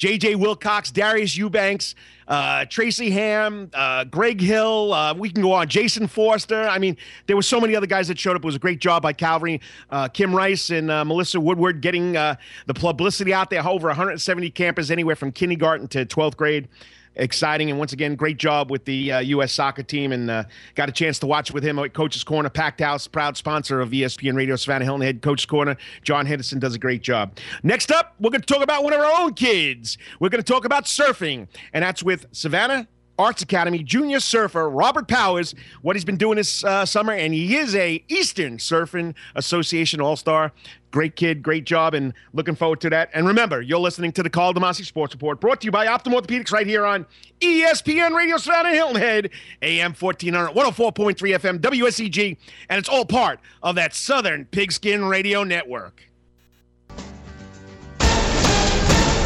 J.J. 0.03 0.35
Wilcox, 0.35 0.91
Darius 0.91 1.37
Eubanks, 1.37 1.95
uh, 2.27 2.65
Tracy 2.65 3.09
Ham, 3.13 3.71
uh, 3.73 4.03
Greg 4.03 4.41
Hill. 4.41 4.93
Uh, 4.93 5.15
we 5.15 5.31
can 5.31 5.43
go 5.43 5.53
on. 5.53 5.69
Jayson 5.69 6.09
Foster. 6.09 6.65
I 6.65 6.81
mean, 6.81 6.97
there 7.29 7.37
were 7.37 7.43
so 7.43 7.61
many 7.61 7.77
other 7.77 7.87
guys 7.87 8.09
that 8.09 8.19
showed 8.19 8.35
up. 8.35 8.43
It 8.43 8.47
was 8.47 8.57
a 8.57 8.59
great 8.59 8.81
job 8.81 9.05
by 9.05 9.13
Calvary. 9.13 9.61
Uh, 9.91 10.09
Kim 10.09 10.35
Rice 10.35 10.71
and 10.71 10.91
uh, 10.91 11.05
Melissa 11.05 11.39
Woodward 11.39 11.81
getting 11.83 12.17
uh, 12.17 12.35
the 12.67 12.75
publicity 12.75 13.33
out 13.33 13.49
there. 13.49 13.65
Over 13.65 13.87
170 13.87 14.51
campers, 14.51 14.91
anywhere 14.91 15.15
from 15.15 15.31
kindergarten 15.31 15.87
to 15.87 16.05
12th 16.05 16.37
grade 16.37 16.67
exciting. 17.17 17.71
And 17.71 17.79
once 17.79 17.93
again, 17.93 18.15
great 18.15 18.37
job 18.37 18.71
with 18.71 18.85
the 18.85 19.13
uh, 19.13 19.19
U.S. 19.21 19.53
soccer 19.53 19.83
team. 19.83 20.13
And 20.13 20.31
uh, 20.31 20.45
got 20.75 20.89
a 20.89 20.93
chance 20.93 21.19
to 21.21 21.27
watch 21.27 21.53
with 21.53 21.65
him 21.65 21.79
at 21.79 21.95
Coach's 21.95 22.25
Corner, 22.25 22.49
packed 22.49 22.81
house, 22.81 23.07
proud 23.07 23.37
sponsor 23.37 23.81
of 23.81 23.91
ESPN 23.91 24.35
Radio 24.35 24.57
Savannah 24.57 24.85
Hilton 24.85 25.03
Head 25.03 25.23
Coach's 25.23 25.47
Corner. 25.47 25.77
John 26.03 26.27
Henderson 26.27 26.59
does 26.59 26.75
a 26.75 26.79
great 26.79 27.03
job. 27.03 27.37
Next 27.63 27.91
up, 27.91 28.15
we're 28.21 28.31
going 28.31 28.41
to 28.41 28.47
talk 28.47 28.63
about 28.63 28.85
one 28.85 28.93
of 28.93 29.01
our 29.01 29.23
own 29.23 29.35
kids. 29.35 29.99
We're 30.21 30.29
going 30.29 30.43
to 30.43 30.53
talk 30.53 30.65
about 30.65 30.85
surfing, 30.85 31.49
and 31.73 31.83
that's 31.83 32.03
with 32.03 32.27
Savannah 32.33 32.89
Arts 33.23 33.41
Academy 33.41 33.85
junior 33.85 34.19
surfer 34.19 34.69
Robert 34.69 35.07
Powers, 35.07 35.55
what 35.81 35.95
he's 35.95 36.05
been 36.05 36.17
doing 36.17 36.37
this 36.37 36.65
uh, 36.65 36.85
summer, 36.85 37.13
and 37.13 37.33
he 37.33 37.57
is 37.57 37.77
a 37.77 38.03
Eastern 38.09 38.59
Surfing 38.59 39.15
Association 39.37 40.01
All 40.01 40.17
Star. 40.17 40.53
Great 40.91 41.15
kid, 41.15 41.43
great 41.43 41.65
job, 41.65 41.95
and 41.95 42.13
looking 42.33 42.57
forward 42.57 42.81
to 42.81 42.91
that. 42.91 43.11
And 43.15 43.27
remember, 43.27 43.63
you're 43.63 43.79
listening 43.79 44.11
to 44.13 44.23
the 44.23 44.29
Karl 44.29 44.53
DeMasi 44.53 44.85
Sports 44.85 45.15
Report, 45.15 45.41
brought 45.41 45.61
to 45.61 45.67
you 45.67 45.71
by 45.71 45.87
Optim 45.87 46.13
Orthopedics 46.13 46.53
right 46.53 46.67
here 46.67 46.85
on 46.85 47.07
ESPN 47.41 48.15
Radio 48.15 48.37
Savannah 48.37 48.75
Hilton 48.75 48.97
Head, 48.97 49.31
AM 49.63 49.95
1400, 49.95 50.53
104.3 50.53 51.17
FM, 51.17 51.59
WSEG, 51.61 52.37
and 52.69 52.79
it's 52.79 52.89
all 52.89 53.07
part 53.07 53.39
of 53.63 53.77
that 53.77 53.95
Southern 53.95 54.45
Pigskin 54.47 55.05
Radio 55.05 55.45
Network. 55.45 56.12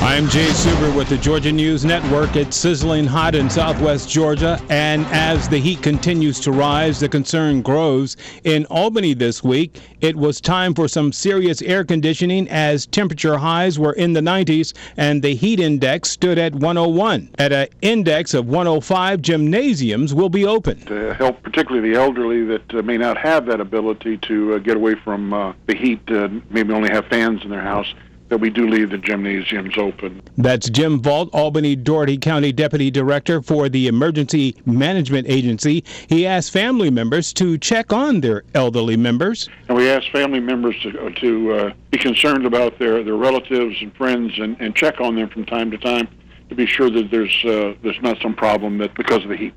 I'm 0.01 0.29
Jay 0.29 0.47
Suber 0.49 0.95
with 0.95 1.09
the 1.09 1.17
Georgia 1.17 1.51
News 1.51 1.85
Network. 1.85 2.37
It's 2.37 2.55
sizzling 2.55 3.07
hot 3.07 3.35
in 3.35 3.49
southwest 3.49 4.11
Georgia, 4.11 4.61
and 4.69 5.07
as 5.07 5.49
the 5.49 5.59
heat 5.59 5.83
continues 5.83 6.39
to 6.41 6.53
rise, 6.53 7.01
the 7.01 7.09
concern 7.09 7.63
grows. 7.63 8.17
In 8.45 8.67
Albany 8.67 9.15
this 9.15 9.43
week, 9.43 9.81
it 10.03 10.15
was 10.15 10.39
time 10.39 10.75
for 10.75 10.87
some 10.87 11.13
serious 11.13 11.63
air 11.63 11.83
conditioning 11.83 12.47
as 12.51 12.85
temperature 12.87 13.39
highs 13.39 13.79
were 13.79 13.95
in 13.95 14.13
the 14.13 14.21
90s 14.21 14.75
and 14.99 15.23
the 15.23 15.35
heat 15.35 15.61
index 15.61 16.11
stood 16.11 16.39
at 16.39 16.55
101. 16.55 17.31
At 17.39 17.53
an 17.53 17.69
index 17.81 18.35
of 18.35 18.49
105, 18.49 19.23
gymnasiums 19.23 20.13
will 20.13 20.29
be 20.29 20.45
open. 20.45 20.79
To 20.87 21.15
help 21.15 21.43
particularly 21.43 21.91
the 21.91 21.99
elderly 21.99 22.45
that 22.45 22.75
uh, 22.75 22.83
may 22.83 22.99
not 22.99 23.17
have 23.17 23.47
that 23.47 23.63
ability 23.63 24.19
to 24.19 24.55
uh, 24.55 24.59
get 24.59 24.77
away 24.77 24.95
from 24.95 25.33
uh, 25.33 25.55
the 25.67 25.75
heat, 25.75 26.01
uh, 26.11 26.29
maybe 26.51 26.75
only 26.75 26.91
have 26.91 27.07
fans 27.07 27.43
in 27.43 27.51
their 27.51 27.63
house 27.63 27.93
that 28.29 28.39
we 28.39 28.51
do 28.51 28.69
leave 28.69 28.91
the 28.91 28.99
gymnasiums 28.99 29.77
open. 29.79 30.21
That's 30.37 30.69
Jim 30.69 31.01
Vault, 31.01 31.31
Albany 31.33 31.77
Dougherty 31.77 32.19
County 32.19 32.53
Deputy 32.53 32.91
Director 32.91 33.41
for 33.41 33.69
the 33.69 33.87
Emergency 33.87 34.57
Management 34.67 35.29
Agency. 35.29 35.85
He 36.09 36.27
asked 36.27 36.51
family 36.51 36.91
members 36.91 37.33
to 37.35 37.57
check 37.59 37.93
on 37.93 38.21
their 38.21 38.43
elderly 38.55 38.97
members. 38.97 39.49
And 39.69 39.77
we 39.77 39.89
ask 39.89 40.11
family 40.11 40.41
members 40.41 40.81
to, 40.83 41.11
to 41.11 41.53
uh, 41.53 41.73
be 41.91 41.99
concerned 41.99 42.47
about 42.47 42.79
their, 42.79 43.03
their 43.05 43.17
relatives 43.17 43.77
and 43.81 43.95
friends 43.97 44.33
and, 44.39 44.57
and 44.61 44.75
check 44.75 45.01
on 45.01 45.15
them 45.15 45.29
from 45.29 45.45
time 45.45 45.71
to 45.71 45.79
time 45.79 46.09
to 46.49 46.55
be 46.55 46.67
sure 46.67 46.91
that 46.91 47.11
there's 47.11 47.45
uh, 47.45 47.75
there's 47.83 48.01
not 48.03 48.21
some 48.21 48.35
problem 48.35 48.79
that 48.79 48.95
because 48.95 49.23
of 49.25 49.31
the 49.31 49.37
heat. 49.37 49.55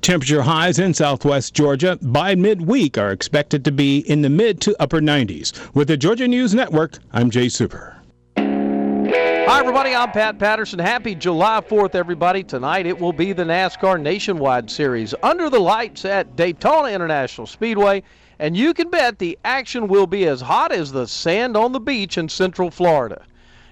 Temperature 0.00 0.42
highs 0.42 0.78
in 0.78 0.94
southwest 0.94 1.54
Georgia 1.54 1.98
by 2.00 2.34
midweek 2.34 2.96
are 2.96 3.12
expected 3.12 3.64
to 3.64 3.72
be 3.72 3.98
in 4.00 4.22
the 4.22 4.30
mid 4.30 4.60
to 4.62 4.74
upper 4.80 5.00
90s. 5.00 5.74
With 5.74 5.88
the 5.88 5.96
Georgia 5.96 6.26
News 6.26 6.54
Network, 6.54 6.98
I'm 7.12 7.30
Jay 7.30 7.48
Super. 7.48 7.99
Hi, 9.50 9.58
everybody. 9.58 9.96
I'm 9.96 10.12
Pat 10.12 10.38
Patterson. 10.38 10.78
Happy 10.78 11.16
July 11.16 11.60
4th, 11.60 11.96
everybody. 11.96 12.44
Tonight 12.44 12.86
it 12.86 12.96
will 12.96 13.12
be 13.12 13.32
the 13.32 13.42
NASCAR 13.42 14.00
Nationwide 14.00 14.70
Series 14.70 15.12
under 15.24 15.50
the 15.50 15.58
lights 15.58 16.04
at 16.04 16.36
Daytona 16.36 16.90
International 16.90 17.48
Speedway. 17.48 18.04
And 18.38 18.56
you 18.56 18.72
can 18.72 18.90
bet 18.90 19.18
the 19.18 19.36
action 19.44 19.88
will 19.88 20.06
be 20.06 20.24
as 20.28 20.40
hot 20.40 20.70
as 20.70 20.92
the 20.92 21.04
sand 21.04 21.56
on 21.56 21.72
the 21.72 21.80
beach 21.80 22.16
in 22.16 22.28
Central 22.28 22.70
Florida. 22.70 23.24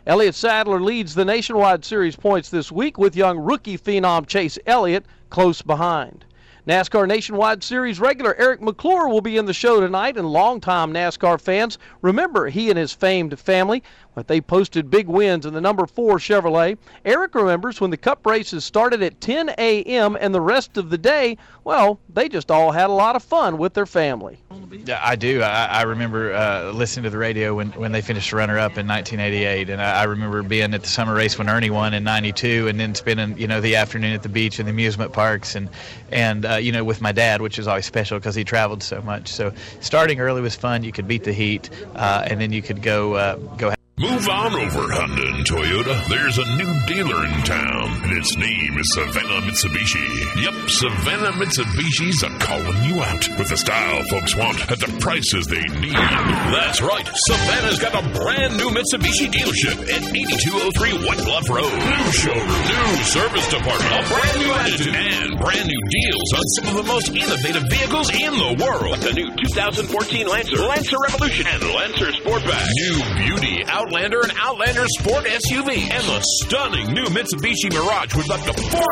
Elliott 0.04 0.34
Sadler 0.34 0.80
leads 0.80 1.14
the 1.14 1.24
Nationwide 1.24 1.84
Series 1.84 2.16
points 2.16 2.50
this 2.50 2.72
week 2.72 2.98
with 2.98 3.14
young 3.14 3.38
rookie 3.38 3.78
phenom 3.78 4.26
Chase 4.26 4.58
Elliott 4.66 5.06
close 5.30 5.62
behind. 5.62 6.24
NASCAR 6.68 7.08
Nationwide 7.08 7.64
Series 7.64 7.98
regular 7.98 8.34
Eric 8.34 8.60
McClure 8.60 9.08
will 9.08 9.22
be 9.22 9.38
in 9.38 9.46
the 9.46 9.54
show 9.54 9.80
tonight, 9.80 10.18
and 10.18 10.30
longtime 10.30 10.92
NASCAR 10.92 11.40
fans 11.40 11.78
remember 12.02 12.48
he 12.48 12.68
and 12.68 12.78
his 12.78 12.92
famed 12.92 13.38
family 13.38 13.82
but 14.18 14.26
they 14.26 14.40
posted 14.40 14.90
big 14.90 15.06
wins 15.06 15.46
in 15.46 15.54
the 15.54 15.60
number 15.60 15.86
four 15.86 16.18
Chevrolet. 16.18 16.76
Eric 17.04 17.36
remembers 17.36 17.80
when 17.80 17.92
the 17.92 17.96
Cup 17.96 18.26
races 18.26 18.64
started 18.64 19.00
at 19.00 19.20
10 19.20 19.50
a.m. 19.58 20.18
and 20.20 20.34
the 20.34 20.40
rest 20.40 20.76
of 20.76 20.90
the 20.90 20.98
day, 20.98 21.36
well, 21.62 22.00
they 22.12 22.28
just 22.28 22.50
all 22.50 22.72
had 22.72 22.90
a 22.90 22.92
lot 22.92 23.14
of 23.14 23.22
fun 23.22 23.58
with 23.58 23.74
their 23.74 23.86
family. 23.86 24.42
Yeah, 24.84 24.98
I 25.00 25.14
do. 25.14 25.40
I, 25.40 25.66
I 25.66 25.82
remember 25.82 26.34
uh, 26.34 26.72
listening 26.72 27.04
to 27.04 27.10
the 27.10 27.18
radio 27.18 27.54
when, 27.54 27.70
when 27.72 27.92
they 27.92 28.00
finished 28.00 28.32
runner-up 28.32 28.76
in 28.76 28.88
1988, 28.88 29.70
and 29.70 29.80
I, 29.80 30.00
I 30.00 30.04
remember 30.04 30.42
being 30.42 30.74
at 30.74 30.82
the 30.82 30.88
summer 30.88 31.14
race 31.14 31.38
when 31.38 31.48
Ernie 31.48 31.70
won 31.70 31.94
in 31.94 32.02
'92, 32.02 32.66
and 32.66 32.80
then 32.80 32.96
spending 32.96 33.38
you 33.38 33.46
know 33.46 33.60
the 33.60 33.76
afternoon 33.76 34.14
at 34.14 34.24
the 34.24 34.28
beach 34.28 34.58
and 34.58 34.66
the 34.66 34.72
amusement 34.72 35.12
parks, 35.12 35.54
and 35.54 35.68
and 36.10 36.44
uh, 36.44 36.56
you 36.56 36.72
know 36.72 36.82
with 36.82 37.00
my 37.00 37.12
dad, 37.12 37.40
which 37.40 37.58
is 37.58 37.68
always 37.68 37.86
special 37.86 38.18
because 38.18 38.34
he 38.34 38.42
traveled 38.42 38.82
so 38.82 39.00
much. 39.02 39.28
So 39.28 39.52
starting 39.80 40.18
early 40.18 40.40
was 40.40 40.56
fun. 40.56 40.82
You 40.82 40.90
could 40.90 41.06
beat 41.06 41.22
the 41.22 41.32
heat, 41.32 41.70
uh, 41.94 42.26
and 42.26 42.40
then 42.40 42.52
you 42.52 42.62
could 42.62 42.82
go 42.82 43.14
uh, 43.14 43.36
go. 43.56 43.74
Move 43.98 44.28
on 44.28 44.54
over, 44.54 44.86
Honda 44.94 45.26
and 45.26 45.42
Toyota. 45.44 46.06
There's 46.06 46.38
a 46.38 46.46
new 46.54 46.70
dealer 46.86 47.26
in 47.26 47.34
town, 47.42 47.98
and 48.06 48.14
its 48.14 48.36
name 48.36 48.78
is 48.78 48.86
Savannah 48.94 49.42
Mitsubishi. 49.42 50.06
Yep, 50.38 50.70
Savannah 50.70 51.34
Mitsubishi's 51.34 52.22
are 52.22 52.38
calling 52.38 52.78
you 52.86 53.02
out 53.02 53.26
with 53.34 53.48
the 53.50 53.56
style 53.56 54.04
folks 54.06 54.36
want 54.36 54.70
at 54.70 54.78
the 54.78 54.86
prices 55.02 55.48
they 55.50 55.66
need. 55.82 55.98
That's 55.98 56.80
right, 56.80 57.10
Savannah's 57.26 57.82
got 57.82 57.98
a 57.98 58.06
brand 58.14 58.54
new 58.54 58.70
Mitsubishi 58.70 59.34
dealership 59.34 59.82
at 59.90 60.06
8203 60.06 61.02
White 61.02 61.22
Bluff 61.26 61.50
Road. 61.50 61.66
New 61.66 62.12
showroom, 62.14 62.46
new 62.70 63.02
service 63.02 63.50
department, 63.50 63.98
a 63.98 64.02
brand 64.14 64.38
new 64.38 64.52
attitude, 64.62 64.94
and 64.94 65.40
brand 65.42 65.66
new 65.66 65.82
deals 65.90 66.28
on 66.38 66.44
some 66.54 66.66
of 66.70 66.74
the 66.78 66.86
most 66.86 67.10
innovative 67.10 67.66
vehicles 67.66 68.14
in 68.14 68.30
the 68.30 68.62
world. 68.62 68.94
Like 68.94 69.02
the 69.02 69.14
new 69.18 69.26
2014 69.42 70.28
Lancer, 70.30 70.62
Lancer 70.62 71.02
Revolution, 71.02 71.46
and 71.50 71.62
Lancer 71.74 72.14
Sportback. 72.14 72.62
New 72.78 73.26
beauty 73.26 73.66
out 73.66 73.87
Outlander 73.88 74.20
and 74.20 74.32
Outlander 74.36 74.84
Sport 75.00 75.24
SUV, 75.24 75.88
and 75.88 76.04
the 76.04 76.20
stunning 76.44 76.92
new 76.92 77.06
Mitsubishi 77.06 77.72
Mirage 77.72 78.14
with 78.14 78.30
up 78.30 78.40
to 78.44 78.52
44 78.52 78.84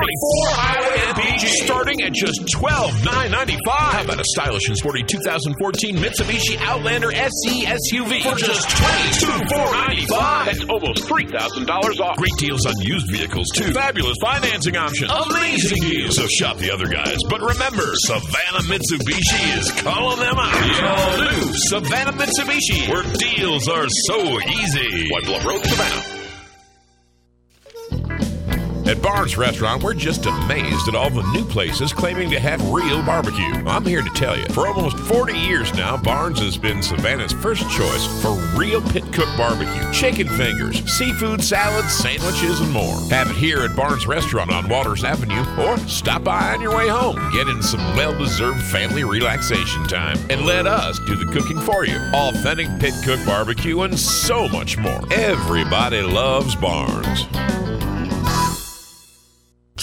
highway 0.56 0.96
MPG, 1.12 1.68
starting 1.68 2.00
at 2.00 2.14
just 2.14 2.40
12,995. 2.56 3.60
How 3.92 4.04
about 4.04 4.20
a 4.20 4.24
stylish 4.32 4.68
and 4.68 4.76
sporty 4.78 5.02
2014 5.02 5.96
Mitsubishi 5.96 6.56
Outlander 6.64 7.12
SE 7.12 7.66
SUV 7.68 8.22
for 8.24 8.40
just 8.40 8.66
$22,495? 10.08 10.46
That's 10.46 10.64
almost 10.64 11.04
$3,000 11.04 12.00
off. 12.00 12.16
Great 12.16 12.32
deals 12.38 12.64
on 12.64 12.72
used 12.80 13.12
vehicles, 13.12 13.48
too. 13.54 13.74
Fabulous 13.74 14.16
financing 14.22 14.78
options. 14.78 15.12
Amazing 15.12 15.90
deals. 15.90 16.16
So 16.16 16.26
shop 16.26 16.56
the 16.56 16.72
other 16.72 16.86
guys. 16.86 17.18
But 17.28 17.42
remember, 17.42 17.84
Savannah 18.08 18.64
Mitsubishi 18.64 19.58
is 19.60 19.70
calling 19.82 20.20
them 20.20 20.38
out. 20.38 20.56
The 20.56 20.88
all 20.88 21.18
new 21.20 21.52
Savannah 21.68 22.12
Mitsubishi, 22.16 22.88
where 22.88 23.04
deals 23.20 23.68
are 23.68 23.84
so 24.08 24.40
easy. 24.40 24.85
White 24.92 25.24
Bluff 25.24 25.44
Road, 25.44 25.64
Savannah. 25.64 26.15
At 28.86 29.02
Barnes 29.02 29.36
Restaurant, 29.36 29.82
we're 29.82 29.94
just 29.94 30.26
amazed 30.26 30.86
at 30.86 30.94
all 30.94 31.10
the 31.10 31.28
new 31.32 31.44
places 31.44 31.92
claiming 31.92 32.30
to 32.30 32.38
have 32.38 32.70
real 32.70 33.02
barbecue. 33.02 33.42
I'm 33.66 33.84
here 33.84 34.00
to 34.00 34.10
tell 34.10 34.38
you, 34.38 34.44
for 34.50 34.68
almost 34.68 34.96
40 34.96 35.36
years 35.36 35.74
now, 35.74 35.96
Barnes 35.96 36.38
has 36.38 36.56
been 36.56 36.80
Savannah's 36.84 37.32
first 37.32 37.68
choice 37.68 38.22
for 38.22 38.34
real 38.56 38.80
pit 38.80 39.02
cook 39.12 39.28
barbecue, 39.36 39.92
chicken 39.92 40.28
fingers, 40.28 40.84
seafood 40.84 41.42
salads, 41.42 41.92
sandwiches, 41.94 42.60
and 42.60 42.70
more. 42.70 42.96
Have 43.10 43.28
it 43.28 43.34
here 43.34 43.62
at 43.62 43.74
Barnes 43.74 44.06
Restaurant 44.06 44.52
on 44.52 44.68
Waters 44.68 45.02
Avenue, 45.02 45.44
or 45.58 45.78
stop 45.88 46.22
by 46.22 46.54
on 46.54 46.60
your 46.60 46.76
way 46.76 46.86
home. 46.86 47.16
Get 47.32 47.48
in 47.48 47.64
some 47.64 47.80
well 47.96 48.16
deserved 48.16 48.62
family 48.66 49.02
relaxation 49.02 49.82
time, 49.88 50.16
and 50.30 50.46
let 50.46 50.68
us 50.68 51.00
do 51.00 51.16
the 51.16 51.32
cooking 51.32 51.58
for 51.58 51.84
you. 51.84 51.96
Authentic 52.14 52.68
pit 52.78 52.94
cook 53.04 53.18
barbecue, 53.26 53.80
and 53.80 53.98
so 53.98 54.46
much 54.46 54.78
more. 54.78 55.00
Everybody 55.10 56.02
loves 56.02 56.54
Barnes. 56.54 57.26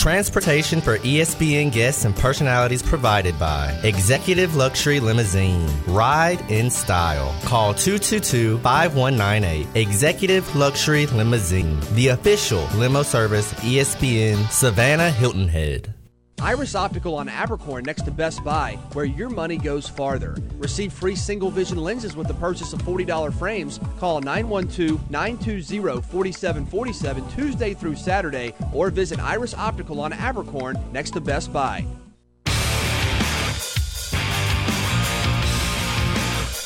Transportation 0.03 0.81
for 0.81 0.97
ESPN 0.97 1.71
guests 1.71 2.03
and 2.03 2.13
personalities 2.13 2.83
provided 2.83 3.39
by 3.39 3.71
Executive 3.83 4.53
Luxury 4.53 4.99
Limousine. 4.99 5.65
Ride 5.87 6.41
in 6.51 6.69
style. 6.69 7.33
Call 7.45 7.73
222 7.73 8.57
5198. 8.57 9.81
Executive 9.81 10.55
Luxury 10.57 11.05
Limousine. 11.05 11.79
The 11.93 12.09
official 12.09 12.65
limo 12.75 13.01
service 13.01 13.53
ESPN 13.63 14.45
Savannah 14.51 15.09
Hilton 15.09 15.47
Head. 15.47 15.93
Iris 16.43 16.75
Optical 16.75 17.15
on 17.15 17.29
Abercorn 17.29 17.85
next 17.85 18.01
to 18.01 18.11
Best 18.11 18.43
Buy, 18.43 18.77
where 18.91 19.05
your 19.05 19.29
money 19.29 19.55
goes 19.55 19.87
farther. 19.87 20.35
Receive 20.57 20.91
free 20.91 21.15
single 21.15 21.49
vision 21.49 21.77
lenses 21.77 22.17
with 22.17 22.27
the 22.27 22.33
purchase 22.33 22.73
of 22.73 22.81
$40 22.81 23.33
frames. 23.39 23.79
Call 23.97 24.19
912 24.19 25.09
920 25.09 26.01
4747 26.01 27.29
Tuesday 27.29 27.73
through 27.73 27.95
Saturday 27.95 28.53
or 28.73 28.89
visit 28.89 29.21
Iris 29.21 29.53
Optical 29.53 30.01
on 30.01 30.11
Abercorn 30.11 30.75
next 30.91 31.11
to 31.11 31.21
Best 31.21 31.53
Buy. 31.53 31.85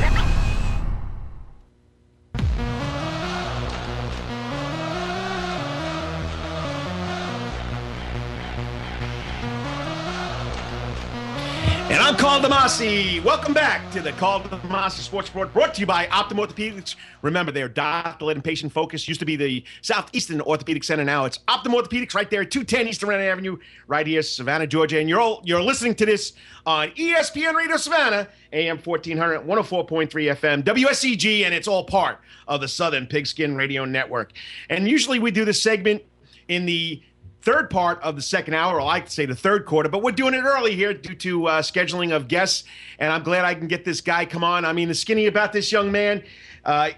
DeMasi. 12.42 13.24
Welcome 13.24 13.54
back 13.54 13.92
to 13.92 14.02
the 14.02 14.14
Karl 14.14 14.42
DeMasi 14.42 15.02
Sports 15.02 15.30
Report, 15.30 15.54
brought 15.54 15.76
to 15.76 15.80
you 15.80 15.86
by 15.86 16.08
Optim 16.08 16.44
Orthopedics. 16.44 16.96
Remember, 17.22 17.52
they're 17.52 17.70
doctor-led 17.70 18.36
and 18.36 18.44
patient 18.44 18.74
focused. 18.74 19.08
Used 19.08 19.20
to 19.20 19.28
be 19.28 19.36
the 19.36 19.64
Southeastern 19.82 20.42
Orthopedic 20.42 20.84
Center. 20.84 21.04
Now 21.04 21.26
it's 21.26 21.38
Optim 21.48 21.68
Orthopedics 21.68 22.16
right 22.16 22.30
there, 22.32 22.44
210 22.44 22.88
East 22.88 23.02
DeRenne 23.02 23.32
Avenue, 23.32 23.58
right 23.86 24.08
here, 24.08 24.24
Savannah, 24.24 24.66
Georgia. 24.66 25.00
And 25.00 25.08
you're 25.08 25.20
all, 25.20 25.42
you're 25.46 25.62
listening 25.62 25.94
to 25.96 26.06
this 26.06 26.34
on 26.66 26.90
ESPN 26.92 27.54
Radio 27.54 27.78
Savannah, 27.78 28.28
AM 28.54 28.80
1400, 28.80 29.42
104.3 29.42 30.10
FM, 30.10 30.64
WSEG, 30.64 31.46
and 31.46 31.54
it's 31.54 31.68
all 31.68 31.84
part 31.84 32.22
of 32.48 32.60
the 32.60 32.68
Southern 32.68 33.06
Pigskin 33.06 33.56
Radio 33.56 33.86
Network. 33.86 34.32
And 34.70 34.88
usually 34.88 35.20
we 35.20 35.30
do 35.30 35.46
this 35.46 35.62
segment 35.62 36.02
in 36.48 36.66
the 36.66 37.04
third 37.42 37.70
part 37.70 38.02
of 38.02 38.16
the 38.16 38.22
second 38.22 38.54
hour. 38.54 38.78
Or 38.78 38.82
I 38.82 38.86
like 38.86 39.06
to 39.06 39.12
say 39.12 39.26
the 39.26 39.36
third 39.36 39.66
quarter, 39.66 39.90
but 39.90 40.04
we're 40.04 40.12
doing 40.12 40.34
it 40.34 40.44
early 40.44 40.76
here 40.76 40.94
due 40.94 41.16
to 41.16 41.48
uh, 41.48 41.62
scheduling 41.62 42.16
of 42.16 42.28
guests. 42.28 42.64
And 43.00 43.12
I'm 43.12 43.24
glad 43.24 43.46
I 43.46 43.56
can 43.56 43.68
get 43.68 43.86
this 43.86 44.02
guy 44.02 44.26
come 44.26 44.44
on. 44.44 44.66
I 44.66 44.74
mean, 44.74 44.88
the 44.88 44.96
skinny 44.96 45.28
about 45.28 45.54
this 45.54 45.72
young 45.72 45.92
man. 45.92 46.24
Uh, 46.64 46.92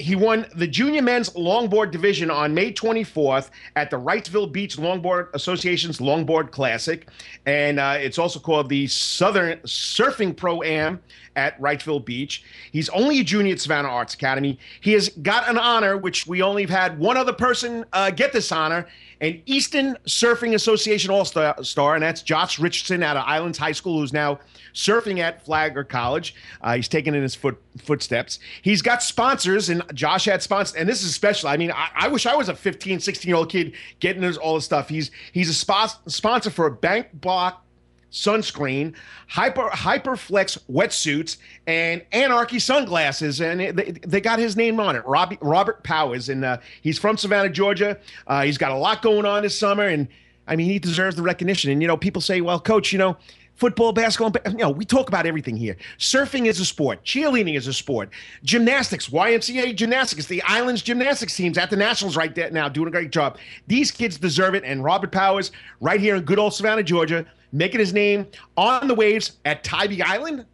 he 0.00 0.16
won 0.16 0.46
the 0.54 0.66
junior 0.66 1.02
men's 1.02 1.28
longboard 1.30 1.90
division 1.90 2.30
on 2.30 2.54
May 2.54 2.72
24th 2.72 3.50
at 3.76 3.90
the 3.90 3.98
Wrightsville 3.98 4.50
Beach 4.50 4.78
Longboard 4.78 5.28
Association's 5.34 5.98
Longboard 5.98 6.50
Classic. 6.50 7.06
And 7.44 7.78
uh, 7.78 7.98
it's 7.98 8.18
also 8.18 8.40
called 8.40 8.70
the 8.70 8.86
Southern 8.86 9.58
Surfing 9.58 10.34
Pro 10.34 10.62
Am 10.62 11.02
at 11.36 11.60
Wrightsville 11.60 12.04
Beach. 12.04 12.42
He's 12.72 12.88
only 12.90 13.20
a 13.20 13.24
junior 13.24 13.52
at 13.52 13.60
Savannah 13.60 13.88
Arts 13.88 14.14
Academy. 14.14 14.58
He 14.80 14.92
has 14.92 15.10
got 15.10 15.48
an 15.48 15.58
honor, 15.58 15.98
which 15.98 16.26
we 16.26 16.40
only 16.40 16.62
have 16.62 16.70
had 16.70 16.98
one 16.98 17.18
other 17.18 17.34
person 17.34 17.84
uh, 17.92 18.10
get 18.10 18.32
this 18.32 18.50
honor, 18.50 18.88
an 19.20 19.42
Eastern 19.46 19.96
Surfing 20.06 20.54
Association 20.54 21.10
All 21.10 21.24
Star, 21.24 21.94
and 21.94 22.02
that's 22.02 22.22
Josh 22.22 22.58
Richardson 22.58 23.02
out 23.02 23.16
of 23.16 23.24
Islands 23.26 23.58
High 23.58 23.72
School, 23.72 24.00
who's 24.00 24.12
now 24.12 24.40
surfing 24.72 25.18
at 25.18 25.44
Flagler 25.44 25.84
College. 25.84 26.34
Uh, 26.62 26.76
he's 26.76 26.88
taken 26.88 27.14
in 27.14 27.22
his 27.22 27.34
foot, 27.34 27.60
footsteps. 27.78 28.38
He's 28.62 28.82
got 28.82 29.02
sponsors, 29.02 29.68
and 29.68 29.82
Josh 29.94 30.24
had 30.24 30.42
sponsors, 30.42 30.74
and 30.76 30.88
this 30.88 31.02
is 31.02 31.14
special. 31.14 31.48
I 31.48 31.56
mean, 31.56 31.70
I, 31.70 31.88
I 31.94 32.08
wish 32.08 32.26
I 32.26 32.34
was 32.34 32.48
a 32.48 32.54
15, 32.54 33.00
16 33.00 33.28
year 33.28 33.36
old 33.36 33.50
kid 33.50 33.74
getting 34.00 34.22
this, 34.22 34.36
all 34.36 34.54
this 34.54 34.64
stuff. 34.64 34.88
He's 34.88 35.10
he's 35.32 35.50
a 35.50 35.64
spos- 35.64 35.98
sponsor 36.10 36.50
for 36.50 36.66
a 36.66 36.72
bank 36.72 37.08
block 37.12 37.64
sunscreen, 38.10 38.94
hyper 39.28 39.68
hyperflex 39.70 40.58
wetsuits, 40.70 41.36
and 41.66 42.04
anarchy 42.12 42.58
sunglasses, 42.58 43.40
and 43.40 43.60
they, 43.60 43.92
they 44.06 44.20
got 44.20 44.38
his 44.38 44.56
name 44.56 44.80
on 44.80 44.96
it, 44.96 45.04
Robbie, 45.06 45.38
Robert 45.40 45.82
Powers, 45.84 46.28
and 46.28 46.44
uh, 46.44 46.58
he's 46.82 46.98
from 46.98 47.16
Savannah, 47.16 47.50
Georgia. 47.50 47.98
Uh, 48.26 48.42
he's 48.42 48.58
got 48.58 48.72
a 48.72 48.76
lot 48.76 49.02
going 49.02 49.24
on 49.26 49.42
this 49.42 49.58
summer, 49.58 49.86
and 49.86 50.08
I 50.46 50.56
mean 50.56 50.66
he 50.66 50.78
deserves 50.78 51.16
the 51.16 51.22
recognition. 51.22 51.70
And 51.70 51.80
you 51.80 51.88
know, 51.88 51.96
people 51.96 52.22
say, 52.22 52.40
well, 52.40 52.60
coach, 52.60 52.92
you 52.92 52.98
know. 52.98 53.16
football, 53.54 53.92
basketball. 53.92 54.32
You 54.50 54.56
know, 54.56 54.70
we 54.70 54.86
talk 54.86 55.08
about 55.08 55.26
everything 55.26 55.54
here. 55.54 55.76
Surfing 55.98 56.46
is 56.46 56.60
a 56.60 56.64
sport. 56.64 57.04
Cheerleading 57.04 57.56
is 57.56 57.66
a 57.66 57.74
sport. 57.74 58.08
Gymnastics, 58.42 59.08
YMCA 59.10 59.76
gymnastics, 59.76 60.26
the 60.26 60.42
Islands 60.44 60.80
gymnastics 60.80 61.36
teams 61.36 61.58
at 61.58 61.68
the 61.68 61.76
Nationals 61.76 62.16
right 62.16 62.34
there 62.34 62.50
now 62.50 62.70
doing 62.70 62.88
a 62.88 62.90
great 62.90 63.12
job. 63.12 63.36
These 63.66 63.90
kids 63.90 64.16
deserve 64.16 64.54
it. 64.54 64.64
And 64.64 64.82
Robert 64.82 65.12
Powers, 65.12 65.52
right 65.80 66.00
here 66.00 66.16
in 66.16 66.22
good 66.22 66.38
old 66.38 66.54
Savannah, 66.54 66.82
Georgia, 66.82 67.26
making 67.52 67.80
his 67.80 67.92
name 67.92 68.26
on 68.56 68.88
the 68.88 68.94
waves 68.94 69.38
at 69.44 69.64
Tybee 69.64 70.02
Island. 70.02 70.46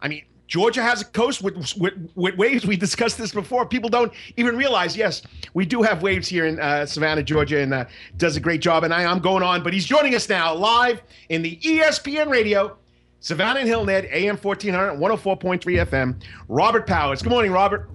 I 0.00 0.08
mean, 0.08 0.24
Georgia 0.52 0.82
has 0.82 1.00
a 1.00 1.06
coast 1.06 1.42
with, 1.42 1.56
with, 1.78 1.94
with, 2.14 2.36
waves. 2.36 2.66
We 2.66 2.76
discussed 2.76 3.16
this 3.16 3.32
before. 3.32 3.64
People 3.64 3.88
don't 3.88 4.12
even 4.36 4.54
realize, 4.54 4.94
yes, 4.94 5.22
we 5.54 5.64
do 5.64 5.80
have 5.80 6.02
waves 6.02 6.28
here 6.28 6.44
in 6.44 6.60
uh, 6.60 6.84
Savannah, 6.84 7.22
Georgia, 7.22 7.60
and 7.60 7.72
uh, 7.72 7.86
does 8.18 8.36
a 8.36 8.40
great 8.40 8.60
job. 8.60 8.84
And 8.84 8.92
I, 8.92 9.10
am 9.10 9.20
going 9.20 9.42
on, 9.42 9.62
but 9.62 9.72
he's 9.72 9.86
joining 9.86 10.14
us 10.14 10.28
now 10.28 10.54
live 10.54 11.00
in 11.30 11.40
the 11.40 11.56
ESPN 11.56 12.28
radio, 12.28 12.76
Savannah 13.20 13.60
and 13.60 13.68
Hilton 13.68 13.88
Head, 13.88 14.08
AM 14.12 14.36
1400, 14.36 15.00
104.3 15.00 15.86
FM. 15.86 16.22
Robert 16.48 16.86
Powers. 16.86 17.22
Good 17.22 17.30
morning, 17.30 17.50
Robert. 17.50 17.88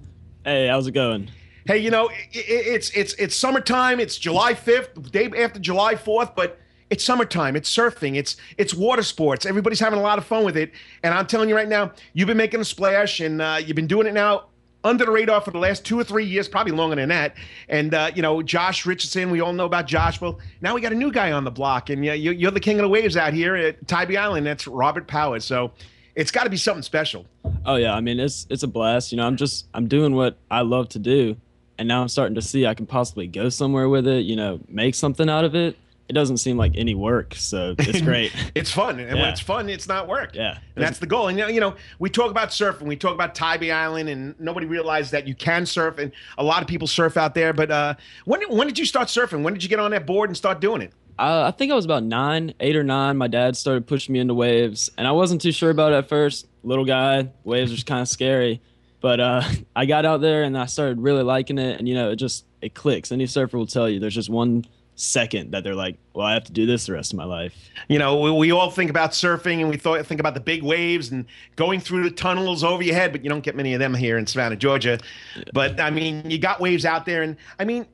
Hey, 0.44 0.66
how's 0.66 0.88
it 0.88 0.92
going? 0.92 1.30
Hey, 1.64 1.78
you 1.78 1.90
know, 1.90 2.08
it, 2.08 2.18
it's 2.32 2.90
it's 2.90 3.12
it's 3.14 3.36
summertime. 3.36 4.00
It's 4.00 4.18
July 4.18 4.54
5th, 4.54 5.12
day 5.12 5.30
after 5.38 5.60
July 5.60 5.94
4th, 5.94 6.34
but 6.34 6.58
it's 6.90 7.04
summertime. 7.04 7.56
It's 7.56 7.74
surfing. 7.74 8.16
It's 8.16 8.36
it's 8.56 8.74
water 8.74 9.02
sports. 9.02 9.46
Everybody's 9.46 9.80
having 9.80 9.98
a 9.98 10.02
lot 10.02 10.18
of 10.18 10.24
fun 10.24 10.44
with 10.44 10.56
it. 10.56 10.72
And 11.02 11.12
I'm 11.14 11.26
telling 11.26 11.48
you 11.48 11.56
right 11.56 11.68
now, 11.68 11.92
you've 12.14 12.28
been 12.28 12.36
making 12.36 12.60
a 12.60 12.64
splash, 12.64 13.20
and 13.20 13.42
uh, 13.42 13.60
you've 13.64 13.76
been 13.76 13.86
doing 13.86 14.06
it 14.06 14.14
now 14.14 14.46
under 14.84 15.04
the 15.04 15.10
radar 15.10 15.40
for 15.40 15.50
the 15.50 15.58
last 15.58 15.84
two 15.84 15.98
or 15.98 16.04
three 16.04 16.24
years, 16.24 16.48
probably 16.48 16.72
longer 16.72 16.96
than 16.96 17.08
that. 17.08 17.34
And 17.68 17.94
uh, 17.94 18.10
you 18.14 18.22
know, 18.22 18.42
Josh 18.42 18.86
Richardson, 18.86 19.30
we 19.30 19.40
all 19.40 19.52
know 19.52 19.66
about 19.66 19.86
Josh. 19.86 20.20
Well, 20.20 20.38
now 20.60 20.74
we 20.74 20.80
got 20.80 20.92
a 20.92 20.96
new 20.96 21.12
guy 21.12 21.32
on 21.32 21.44
the 21.44 21.50
block, 21.50 21.90
and 21.90 22.04
you, 22.04 22.12
you're 22.12 22.50
the 22.50 22.60
king 22.60 22.78
of 22.78 22.82
the 22.82 22.88
waves 22.88 23.16
out 23.16 23.32
here 23.32 23.54
at 23.54 23.86
Tybee 23.86 24.16
Island. 24.16 24.46
That's 24.46 24.66
Robert 24.66 25.06
Powers. 25.06 25.44
So 25.44 25.72
it's 26.14 26.30
got 26.30 26.44
to 26.44 26.50
be 26.50 26.56
something 26.56 26.82
special. 26.82 27.26
Oh 27.66 27.76
yeah, 27.76 27.94
I 27.94 28.00
mean 28.00 28.18
it's 28.18 28.46
it's 28.48 28.62
a 28.62 28.68
blast. 28.68 29.12
You 29.12 29.18
know, 29.18 29.26
I'm 29.26 29.36
just 29.36 29.66
I'm 29.74 29.88
doing 29.88 30.14
what 30.14 30.38
I 30.50 30.62
love 30.62 30.88
to 30.90 30.98
do, 30.98 31.36
and 31.76 31.86
now 31.86 32.00
I'm 32.00 32.08
starting 32.08 32.34
to 32.36 32.42
see 32.42 32.66
I 32.66 32.74
can 32.74 32.86
possibly 32.86 33.26
go 33.26 33.50
somewhere 33.50 33.88
with 33.88 34.06
it. 34.06 34.24
You 34.24 34.36
know, 34.36 34.60
make 34.68 34.94
something 34.94 35.28
out 35.28 35.44
of 35.44 35.54
it 35.54 35.76
it 36.08 36.14
doesn't 36.14 36.38
seem 36.38 36.56
like 36.56 36.72
any 36.74 36.94
work, 36.94 37.34
so 37.34 37.74
it's 37.78 38.00
great. 38.02 38.32
it's 38.54 38.72
fun, 38.72 38.98
and 38.98 39.16
yeah. 39.16 39.22
when 39.22 39.32
it's 39.32 39.40
fun, 39.40 39.68
it's 39.68 39.86
not 39.86 40.08
work. 40.08 40.34
Yeah, 40.34 40.58
and 40.74 40.84
that's 40.84 40.98
the 40.98 41.06
goal. 41.06 41.28
And 41.28 41.38
you 41.38 41.60
know, 41.60 41.76
we 41.98 42.08
talk 42.08 42.30
about 42.30 42.48
surfing, 42.48 42.82
we 42.82 42.96
talk 42.96 43.12
about 43.12 43.34
Tybee 43.34 43.70
Island, 43.70 44.08
and 44.08 44.38
nobody 44.40 44.66
realized 44.66 45.12
that 45.12 45.28
you 45.28 45.34
can 45.34 45.66
surf, 45.66 45.98
and 45.98 46.10
a 46.38 46.44
lot 46.44 46.62
of 46.62 46.68
people 46.68 46.88
surf 46.88 47.16
out 47.16 47.34
there. 47.34 47.52
But 47.52 47.70
uh, 47.70 47.94
when 48.24 48.40
when 48.48 48.66
did 48.66 48.78
you 48.78 48.86
start 48.86 49.08
surfing? 49.08 49.42
When 49.42 49.52
did 49.52 49.62
you 49.62 49.68
get 49.68 49.78
on 49.78 49.90
that 49.90 50.06
board 50.06 50.30
and 50.30 50.36
start 50.36 50.60
doing 50.60 50.80
it? 50.82 50.92
Uh, 51.18 51.44
I 51.48 51.50
think 51.50 51.72
I 51.72 51.74
was 51.74 51.84
about 51.84 52.04
nine, 52.04 52.54
eight 52.60 52.76
or 52.76 52.84
nine. 52.84 53.16
My 53.16 53.26
dad 53.26 53.56
started 53.56 53.86
pushing 53.86 54.12
me 54.12 54.20
into 54.20 54.34
waves, 54.34 54.90
and 54.96 55.06
I 55.06 55.12
wasn't 55.12 55.40
too 55.40 55.52
sure 55.52 55.70
about 55.70 55.92
it 55.92 55.96
at 55.96 56.08
first. 56.08 56.46
Little 56.62 56.84
guy, 56.84 57.28
waves 57.44 57.72
are 57.72 57.84
kind 57.84 58.00
of 58.00 58.08
scary, 58.08 58.62
but 59.00 59.20
uh, 59.20 59.42
I 59.76 59.84
got 59.84 60.06
out 60.06 60.20
there 60.20 60.44
and 60.44 60.56
I 60.56 60.66
started 60.66 61.00
really 61.00 61.22
liking 61.22 61.58
it. 61.58 61.78
And 61.78 61.88
you 61.88 61.94
know, 61.94 62.10
it 62.10 62.16
just 62.16 62.44
it 62.62 62.74
clicks. 62.74 63.12
Any 63.12 63.26
surfer 63.26 63.58
will 63.58 63.66
tell 63.66 63.88
you 63.88 64.00
there's 64.00 64.14
just 64.14 64.30
one 64.30 64.64
second 64.98 65.52
that 65.52 65.62
they're 65.62 65.74
like, 65.74 65.96
well, 66.12 66.26
I 66.26 66.34
have 66.34 66.44
to 66.44 66.52
do 66.52 66.66
this 66.66 66.86
the 66.86 66.92
rest 66.92 67.12
of 67.12 67.16
my 67.16 67.24
life. 67.24 67.54
You 67.88 67.98
know, 67.98 68.18
we, 68.20 68.30
we 68.32 68.50
all 68.50 68.70
think 68.70 68.90
about 68.90 69.12
surfing 69.12 69.60
and 69.60 69.68
we 69.68 69.76
thought, 69.76 70.04
think 70.04 70.20
about 70.20 70.34
the 70.34 70.40
big 70.40 70.62
waves 70.62 71.10
and 71.10 71.24
going 71.56 71.80
through 71.80 72.04
the 72.04 72.10
tunnels 72.10 72.64
over 72.64 72.82
your 72.82 72.94
head, 72.94 73.12
but 73.12 73.22
you 73.22 73.30
don't 73.30 73.42
get 73.44 73.54
many 73.54 73.74
of 73.74 73.80
them 73.80 73.94
here 73.94 74.18
in 74.18 74.26
Savannah, 74.26 74.56
Georgia. 74.56 74.98
Yeah. 75.36 75.44
But 75.54 75.80
I 75.80 75.90
mean, 75.90 76.28
you 76.28 76.38
got 76.38 76.60
waves 76.60 76.84
out 76.84 77.06
there, 77.06 77.22
and 77.22 77.36
I 77.60 77.64
mean, 77.64 77.86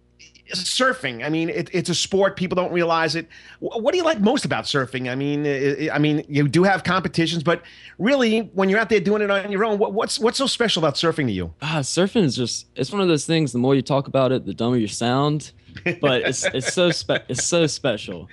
surfing. 0.55 1.25
I 1.25 1.29
mean, 1.29 1.51
it, 1.51 1.69
it's 1.73 1.91
a 1.91 1.95
sport. 1.95 2.37
People 2.37 2.57
don't 2.57 2.73
realize 2.73 3.17
it. 3.17 3.29
What 3.61 3.93
do 3.93 3.99
you 3.99 4.05
like 4.05 4.21
most 4.21 4.47
about 4.47 4.65
surfing? 4.65 5.11
I 5.11 5.15
mean, 5.15 5.45
it, 5.45 5.91
I 5.93 5.99
mean, 5.99 6.25
you 6.27 6.49
do 6.49 6.63
have 6.63 6.85
competitions, 6.85 7.43
but 7.43 7.63
really, 7.99 8.41
when 8.55 8.71
you're 8.71 8.79
out 8.79 8.89
there 8.89 9.01
doing 9.01 9.21
it 9.21 9.31
on 9.31 9.53
your 9.53 9.65
own, 9.65 9.79
what, 9.79 9.93
what's 9.93 10.19
what's 10.19 10.39
so 10.39 10.47
special 10.47 10.83
about 10.83 10.95
surfing 10.95 11.27
to 11.27 11.33
you? 11.33 11.53
Ah, 11.61 11.81
surfing 11.81 12.25
is 12.25 12.35
just 12.35 12.67
it's 12.77 12.91
one 12.91 13.03
of 13.03 13.09
those 13.09 13.27
things. 13.27 13.53
The 13.53 13.59
more 13.59 13.75
you 13.75 13.83
talk 13.83 14.09
about 14.09 14.33
it, 14.33 14.47
the 14.47 14.55
dumber 14.55 14.79
you 14.79 14.89
sound 14.89 15.53
but 16.01 16.23
it's 16.23 16.45
it's 16.47 16.73
so 16.73 16.91
spe- 16.91 17.25
it's 17.29 17.45
so 17.45 17.67
special. 17.67 18.29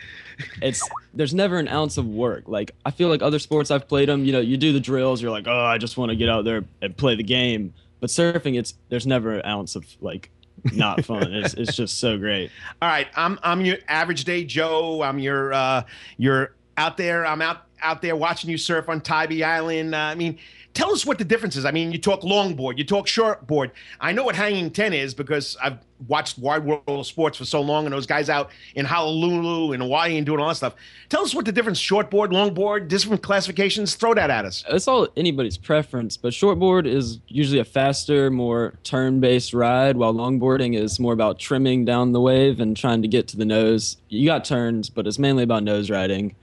It's 0.62 0.82
there's 1.14 1.34
never 1.34 1.58
an 1.58 1.68
ounce 1.68 1.98
of 1.98 2.08
work. 2.08 2.44
Like 2.48 2.72
I 2.86 2.92
feel 2.92 3.10
like 3.10 3.22
other 3.22 3.40
sports 3.40 3.72
I've 3.72 3.88
played 3.88 4.10
them, 4.10 4.26
you 4.26 4.32
know, 4.32 4.40
you 4.40 4.58
do 4.58 4.74
the 4.74 4.80
drills, 4.80 5.22
you're 5.22 5.32
like, 5.32 5.48
oh, 5.48 5.66
I 5.66 5.78
just 5.78 5.98
want 5.98 6.10
to 6.10 6.16
get 6.16 6.30
out 6.30 6.46
there 6.46 6.64
and 6.82 6.96
play 6.96 7.16
the 7.16 7.24
game. 7.24 7.74
But 8.00 8.10
surfing, 8.10 8.58
it's 8.58 8.74
there's 8.90 9.08
never 9.08 9.34
an 9.34 9.46
ounce 9.46 9.76
of 9.76 9.86
like 10.02 10.30
not 10.74 11.06
fun. 11.06 11.34
It's 11.34 11.54
it's 11.54 11.76
just 11.76 12.00
so 12.00 12.18
great. 12.18 12.52
All 12.82 12.90
right, 12.90 13.08
I'm 13.16 13.40
I'm 13.44 13.62
your 13.62 13.78
average 13.88 14.24
day 14.24 14.44
Joe. 14.44 15.02
I'm 15.04 15.20
your 15.20 15.54
uh, 15.54 15.84
you're 16.18 16.56
out 16.78 16.98
there. 16.98 17.26
I'm 17.26 17.42
out 17.42 17.64
out 17.82 18.02
there 18.02 18.16
watching 18.16 18.50
you 18.50 18.58
surf 18.58 18.90
on 18.90 19.02
Tybee 19.02 19.44
Island. 19.44 19.96
Uh, 19.96 20.00
I 20.00 20.16
mean 20.16 20.38
Tell 20.74 20.92
us 20.92 21.06
what 21.06 21.18
the 21.18 21.26
difference 21.26 21.56
is. 21.56 21.66
I 21.66 21.72
mean, 21.72 21.92
you 21.92 21.98
talk 21.98 22.22
longboard, 22.22 22.78
you 22.78 22.86
talk 22.86 23.08
shortboard. 23.08 23.72
I 24.00 24.12
know 24.14 24.24
what 24.24 24.36
hanging 24.36 24.72
10 24.72 24.94
is 24.94 25.14
because 25.14 25.58
I've 25.62 25.80
watched 26.08 26.38
Wide 26.38 26.64
World 26.64 26.82
of 26.88 27.06
Sports 27.06 27.38
for 27.38 27.46
so 27.46 27.62
long 27.62 27.86
and 27.86 27.94
those 27.94 28.06
guys 28.06 28.30
out 28.30 28.52
in 28.76 28.86
Honolulu 28.86 29.74
and 29.74 29.84
Hawaii 29.84 30.18
and 30.18 30.26
doing 30.26 30.40
all 30.40 30.48
that 30.48 30.56
stuff. 30.56 30.76
Tell 31.10 31.24
us 31.24 31.36
what 31.36 31.46
the 31.46 31.52
difference 31.52 31.80
shortboard, 31.80 32.30
longboard, 32.30 32.88
different 32.88 33.22
classifications. 33.22 33.96
Throw 33.96 34.14
that 34.14 34.30
at 34.30 34.46
us. 34.46 34.64
It's 34.70 34.88
all 34.88 35.08
anybody's 35.18 35.58
preference, 35.58 36.16
but 36.16 36.32
shortboard 36.32 36.88
is 36.88 37.20
usually 37.28 37.60
a 37.60 37.66
faster, 37.66 38.32
more 38.32 38.74
turn 38.84 39.20
based 39.20 39.54
ride, 39.54 39.98
while 39.98 40.14
longboarding 40.14 40.76
is 40.76 41.00
more 41.00 41.14
about 41.14 41.38
trimming 41.38 41.86
down 41.86 42.14
the 42.14 42.22
wave 42.22 42.60
and 42.60 42.78
trying 42.78 43.02
to 43.02 43.08
get 43.08 43.28
to 43.30 43.38
the 43.38 43.46
nose. 43.46 43.98
You 44.10 44.26
got 44.26 44.46
turns, 44.46 44.90
but 44.90 45.06
it's 45.06 45.20
mainly 45.20 45.44
about 45.44 45.64
nose 45.64 45.90
riding. 45.90 46.36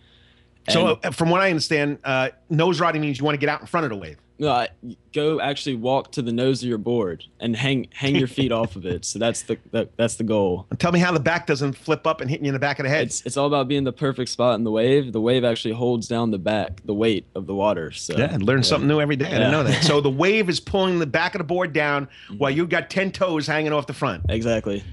So, 0.69 0.99
uh, 1.03 1.11
from 1.11 1.31
what 1.31 1.41
I 1.41 1.51
understand, 1.51 1.99
uh, 2.05 2.31
nose 2.51 2.81
riding 2.81 3.01
means 3.01 3.19
you 3.19 3.25
want 3.25 3.35
to 3.35 3.39
get 3.39 3.49
out 3.49 3.61
in 3.61 3.67
front 3.67 3.85
of 3.85 3.91
the 3.91 3.97
wave. 3.97 4.19
No, 4.41 4.51
I, 4.51 4.69
go 5.13 5.41
actually 5.41 5.75
walk 5.75 6.13
to 6.13 6.23
the 6.23 6.31
nose 6.31 6.63
of 6.63 6.69
your 6.69 6.79
board 6.79 7.25
and 7.41 7.57
hang 7.57 7.89
hang 7.93 8.15
your 8.15 8.29
feet 8.29 8.53
off 8.53 8.77
of 8.77 8.87
it. 8.87 9.05
So 9.05 9.19
that's 9.19 9.43
the, 9.43 9.59
the, 9.73 9.89
that's 9.97 10.15
the 10.15 10.23
goal. 10.23 10.67
And 10.71 10.79
tell 10.79 10.93
me 10.93 11.01
how 11.01 11.11
the 11.11 11.19
back 11.19 11.49
doesn't 11.49 11.73
flip 11.73 12.07
up 12.07 12.21
and 12.21 12.31
hit 12.31 12.41
you 12.41 12.47
in 12.47 12.53
the 12.53 12.61
back 12.61 12.79
of 12.79 12.85
the 12.85 12.89
head. 12.89 13.07
It's 13.07 13.27
it's 13.27 13.37
all 13.37 13.49
about 13.49 13.67
being 13.67 13.83
the 13.83 13.93
perfect 13.93 14.31
spot 14.31 14.55
in 14.55 14.63
the 14.63 14.71
wave. 14.71 15.13
The 15.13 15.21
wave 15.21 15.45
actually 15.45 15.75
holds 15.75 16.07
down 16.07 16.31
the 16.31 16.39
back, 16.39 16.83
the 16.85 16.95
weight 16.95 17.27
of 17.35 17.47
the 17.49 17.55
water. 17.55 17.91
So 17.91 18.17
yeah, 18.17 18.37
learn 18.41 18.59
yeah. 18.59 18.63
something 18.63 18.87
new 18.87 19.01
every 19.01 19.17
day. 19.17 19.27
I 19.27 19.31
didn't 19.31 19.51
know 19.51 19.65
that. 19.65 19.83
So 19.83 20.01
the 20.01 20.11
wave 20.11 20.49
is 20.49 20.61
pulling 20.61 21.01
the 21.01 21.07
back 21.07 21.35
of 21.35 21.41
the 21.41 21.45
board 21.45 21.73
down 21.73 22.07
mm-hmm. 22.29 22.39
while 22.39 22.51
you've 22.53 22.69
got 22.69 22.91
ten 22.91 23.11
toes 23.11 23.49
hanging 23.49 23.73
off 23.73 23.89
the 23.89 23.95
front. 23.95 24.27
Exactly. 24.29 24.85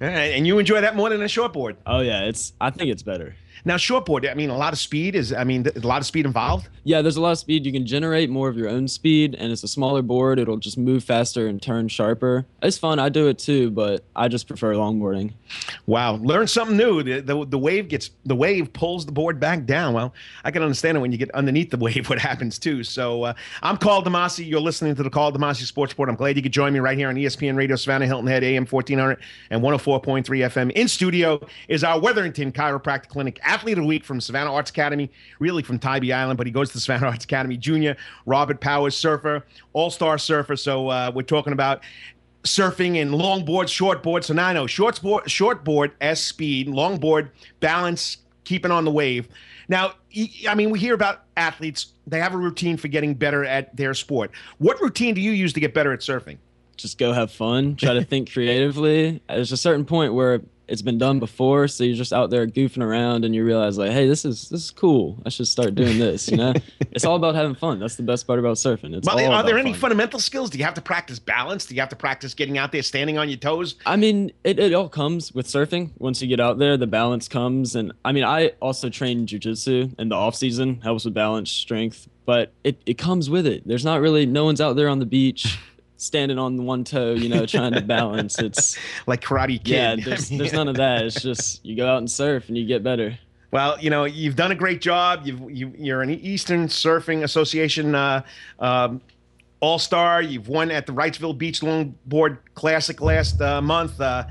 All 0.00 0.06
right, 0.06 0.34
And 0.34 0.46
you 0.46 0.58
enjoy 0.58 0.80
that 0.80 0.94
more 0.94 1.08
than 1.08 1.20
a 1.22 1.26
shortboard. 1.26 1.76
Oh 1.86 2.00
yeah, 2.00 2.24
it's 2.24 2.52
I 2.60 2.70
think 2.70 2.90
it's 2.90 3.02
better. 3.02 3.36
Now, 3.64 3.76
shortboard, 3.76 4.30
I 4.30 4.34
mean, 4.34 4.50
a 4.50 4.56
lot 4.56 4.72
of 4.72 4.78
speed 4.78 5.14
is, 5.14 5.32
I 5.32 5.44
mean, 5.44 5.66
a 5.66 5.86
lot 5.86 6.00
of 6.00 6.06
speed 6.06 6.26
involved. 6.26 6.68
Yeah, 6.84 7.02
there's 7.02 7.16
a 7.16 7.20
lot 7.20 7.32
of 7.32 7.38
speed. 7.38 7.66
You 7.66 7.72
can 7.72 7.86
generate 7.86 8.30
more 8.30 8.48
of 8.48 8.56
your 8.56 8.68
own 8.68 8.88
speed, 8.88 9.34
and 9.34 9.52
it's 9.52 9.62
a 9.62 9.68
smaller 9.68 10.02
board. 10.02 10.38
It'll 10.38 10.56
just 10.56 10.78
move 10.78 11.04
faster 11.04 11.46
and 11.46 11.60
turn 11.60 11.88
sharper. 11.88 12.46
It's 12.62 12.78
fun. 12.78 12.98
I 12.98 13.08
do 13.08 13.28
it 13.28 13.38
too, 13.38 13.70
but 13.70 14.04
I 14.16 14.28
just 14.28 14.46
prefer 14.46 14.74
longboarding. 14.74 15.32
Wow, 15.86 16.16
learn 16.16 16.46
something 16.46 16.76
new. 16.76 17.02
The, 17.02 17.20
the, 17.20 17.46
the 17.46 17.58
wave 17.58 17.88
gets 17.88 18.10
the 18.24 18.34
wave 18.34 18.72
pulls 18.72 19.06
the 19.06 19.12
board 19.12 19.38
back 19.40 19.66
down. 19.66 19.94
Well, 19.94 20.14
I 20.44 20.50
can 20.50 20.62
understand 20.62 20.96
it 20.96 21.00
when 21.00 21.12
you 21.12 21.18
get 21.18 21.30
underneath 21.32 21.70
the 21.70 21.76
wave. 21.78 22.08
What 22.08 22.18
happens 22.18 22.58
too? 22.58 22.84
So 22.84 23.24
uh, 23.24 23.34
I'm 23.62 23.76
Karl 23.76 24.02
DeMasi. 24.02 24.48
You're 24.48 24.60
listening 24.60 24.94
to 24.94 25.02
the 25.02 25.10
Karl 25.10 25.32
DeMasi 25.32 25.64
Sports 25.64 25.92
Report. 25.92 26.08
I'm 26.08 26.16
glad 26.16 26.36
you 26.36 26.42
could 26.42 26.52
join 26.52 26.72
me 26.72 26.80
right 26.80 26.96
here 26.96 27.08
on 27.08 27.16
ESPN 27.16 27.56
Radio 27.56 27.76
Savannah 27.76 28.06
Hilton 28.06 28.26
Head 28.26 28.44
AM 28.44 28.66
1400 28.66 29.18
and 29.50 29.62
104.3 29.62 30.24
FM. 30.24 30.70
In 30.72 30.88
studio 30.88 31.40
is 31.68 31.84
our 31.84 32.00
Wetherington 32.00 32.52
Chiropractic 32.52 33.08
Clinic 33.08 33.38
athlete 33.48 33.78
of 33.78 33.84
the 33.84 33.88
week 33.88 34.04
from 34.04 34.20
Savannah 34.20 34.52
Arts 34.52 34.70
Academy, 34.70 35.10
really 35.38 35.62
from 35.62 35.78
Tybee 35.78 36.12
Island, 36.12 36.36
but 36.36 36.46
he 36.46 36.52
goes 36.52 36.70
to 36.72 36.80
Savannah 36.80 37.06
Arts 37.06 37.24
Academy 37.24 37.56
Junior. 37.56 37.96
Robert 38.26 38.60
Powers, 38.60 38.96
surfer, 38.96 39.44
all 39.72 39.90
star 39.90 40.18
surfer. 40.18 40.56
So 40.56 40.88
uh, 40.88 41.12
we're 41.14 41.22
talking 41.22 41.52
about 41.52 41.82
surfing 42.44 43.00
and 43.00 43.12
longboard, 43.12 43.66
shortboard. 43.66 44.24
So 44.24 44.34
now 44.34 44.48
I 44.48 44.52
know 44.52 44.64
shortboard, 44.64 45.24
shortboard, 45.24 45.92
S 46.00 46.22
speed, 46.22 46.68
longboard, 46.68 47.30
balance, 47.60 48.18
keeping 48.44 48.70
on 48.70 48.84
the 48.84 48.90
wave. 48.90 49.28
Now, 49.68 49.92
I 50.48 50.54
mean, 50.54 50.70
we 50.70 50.78
hear 50.78 50.94
about 50.94 51.24
athletes, 51.36 51.92
they 52.06 52.18
have 52.20 52.34
a 52.34 52.38
routine 52.38 52.78
for 52.78 52.88
getting 52.88 53.14
better 53.14 53.44
at 53.44 53.76
their 53.76 53.92
sport. 53.92 54.30
What 54.56 54.80
routine 54.80 55.14
do 55.14 55.20
you 55.20 55.32
use 55.32 55.52
to 55.52 55.60
get 55.60 55.74
better 55.74 55.92
at 55.92 56.00
surfing? 56.00 56.38
Just 56.76 56.96
go 56.96 57.12
have 57.12 57.30
fun, 57.30 57.76
try 57.76 57.92
to 57.92 58.04
think 58.04 58.32
creatively. 58.32 59.20
There's 59.28 59.52
a 59.52 59.56
certain 59.56 59.84
point 59.84 60.14
where 60.14 60.40
it's 60.68 60.82
been 60.82 60.98
done 60.98 61.18
before, 61.18 61.66
so 61.66 61.82
you're 61.82 61.96
just 61.96 62.12
out 62.12 62.30
there 62.30 62.46
goofing 62.46 62.82
around 62.82 63.24
and 63.24 63.34
you 63.34 63.44
realize 63.44 63.78
like, 63.78 63.90
hey, 63.90 64.06
this 64.06 64.24
is 64.24 64.48
this 64.50 64.64
is 64.64 64.70
cool. 64.70 65.18
I 65.24 65.30
should 65.30 65.48
start 65.48 65.74
doing 65.74 65.98
this. 65.98 66.28
You 66.28 66.36
know, 66.36 66.52
it's 66.92 67.04
all 67.04 67.16
about 67.16 67.34
having 67.34 67.54
fun. 67.54 67.78
That's 67.80 67.96
the 67.96 68.02
best 68.02 68.26
part 68.26 68.38
about 68.38 68.56
surfing. 68.56 68.94
It's 68.94 69.06
well, 69.06 69.32
are 69.32 69.42
there 69.42 69.58
any 69.58 69.72
fun. 69.72 69.80
fundamental 69.80 70.20
skills? 70.20 70.50
Do 70.50 70.58
you 70.58 70.64
have 70.64 70.74
to 70.74 70.82
practice 70.82 71.18
balance? 71.18 71.66
Do 71.66 71.74
you 71.74 71.80
have 71.80 71.88
to 71.90 71.96
practice 71.96 72.34
getting 72.34 72.58
out 72.58 72.72
there, 72.72 72.82
standing 72.82 73.18
on 73.18 73.28
your 73.28 73.38
toes? 73.38 73.76
I 73.86 73.96
mean, 73.96 74.30
it, 74.44 74.58
it 74.58 74.74
all 74.74 74.88
comes 74.88 75.34
with 75.34 75.46
surfing. 75.46 75.90
Once 75.98 76.20
you 76.20 76.28
get 76.28 76.40
out 76.40 76.58
there, 76.58 76.76
the 76.76 76.86
balance 76.86 77.28
comes. 77.28 77.74
And 77.74 77.92
I 78.04 78.12
mean, 78.12 78.24
I 78.24 78.52
also 78.60 78.90
train 78.90 79.26
jujitsu 79.26 79.98
in 79.98 80.08
the 80.08 80.16
off 80.16 80.34
season, 80.34 80.80
helps 80.82 81.04
with 81.04 81.14
balance, 81.14 81.50
strength, 81.50 82.08
but 82.26 82.52
it, 82.62 82.80
it 82.84 82.98
comes 82.98 83.30
with 83.30 83.46
it. 83.46 83.66
There's 83.66 83.84
not 83.84 84.00
really 84.00 84.26
no 84.26 84.44
one's 84.44 84.60
out 84.60 84.76
there 84.76 84.88
on 84.88 84.98
the 84.98 85.06
beach 85.06 85.58
standing 85.98 86.38
on 86.38 86.64
one 86.64 86.84
toe, 86.84 87.12
you 87.12 87.28
know, 87.28 87.44
trying 87.44 87.72
to 87.74 87.82
balance. 87.82 88.38
It's 88.38 88.78
like 89.06 89.20
Karate 89.20 89.62
Kid. 89.62 89.68
Yeah, 89.68 89.96
there's, 90.04 90.28
there's 90.30 90.52
none 90.52 90.68
of 90.68 90.76
that. 90.76 91.04
It's 91.04 91.20
just 91.20 91.64
you 91.64 91.76
go 91.76 91.86
out 91.86 91.98
and 91.98 92.10
surf 92.10 92.48
and 92.48 92.56
you 92.56 92.66
get 92.66 92.82
better. 92.82 93.18
Well, 93.50 93.78
you 93.80 93.90
know, 93.90 94.04
you've 94.04 94.36
done 94.36 94.52
a 94.52 94.54
great 94.54 94.80
job. 94.80 95.22
You've, 95.24 95.50
you, 95.50 95.72
you're 95.76 96.02
an 96.02 96.10
Eastern 96.10 96.68
Surfing 96.68 97.22
Association 97.22 97.94
uh, 97.94 98.22
um, 98.58 99.00
All 99.60 99.78
Star. 99.78 100.20
You've 100.20 100.48
won 100.48 100.70
at 100.70 100.86
the 100.86 100.92
Wrightsville 100.92 101.36
Beach 101.36 101.60
Longboard 101.60 102.38
Classic 102.54 103.00
last 103.00 103.40
uh, 103.40 103.62
month. 103.62 104.00
Uh, 104.00 104.24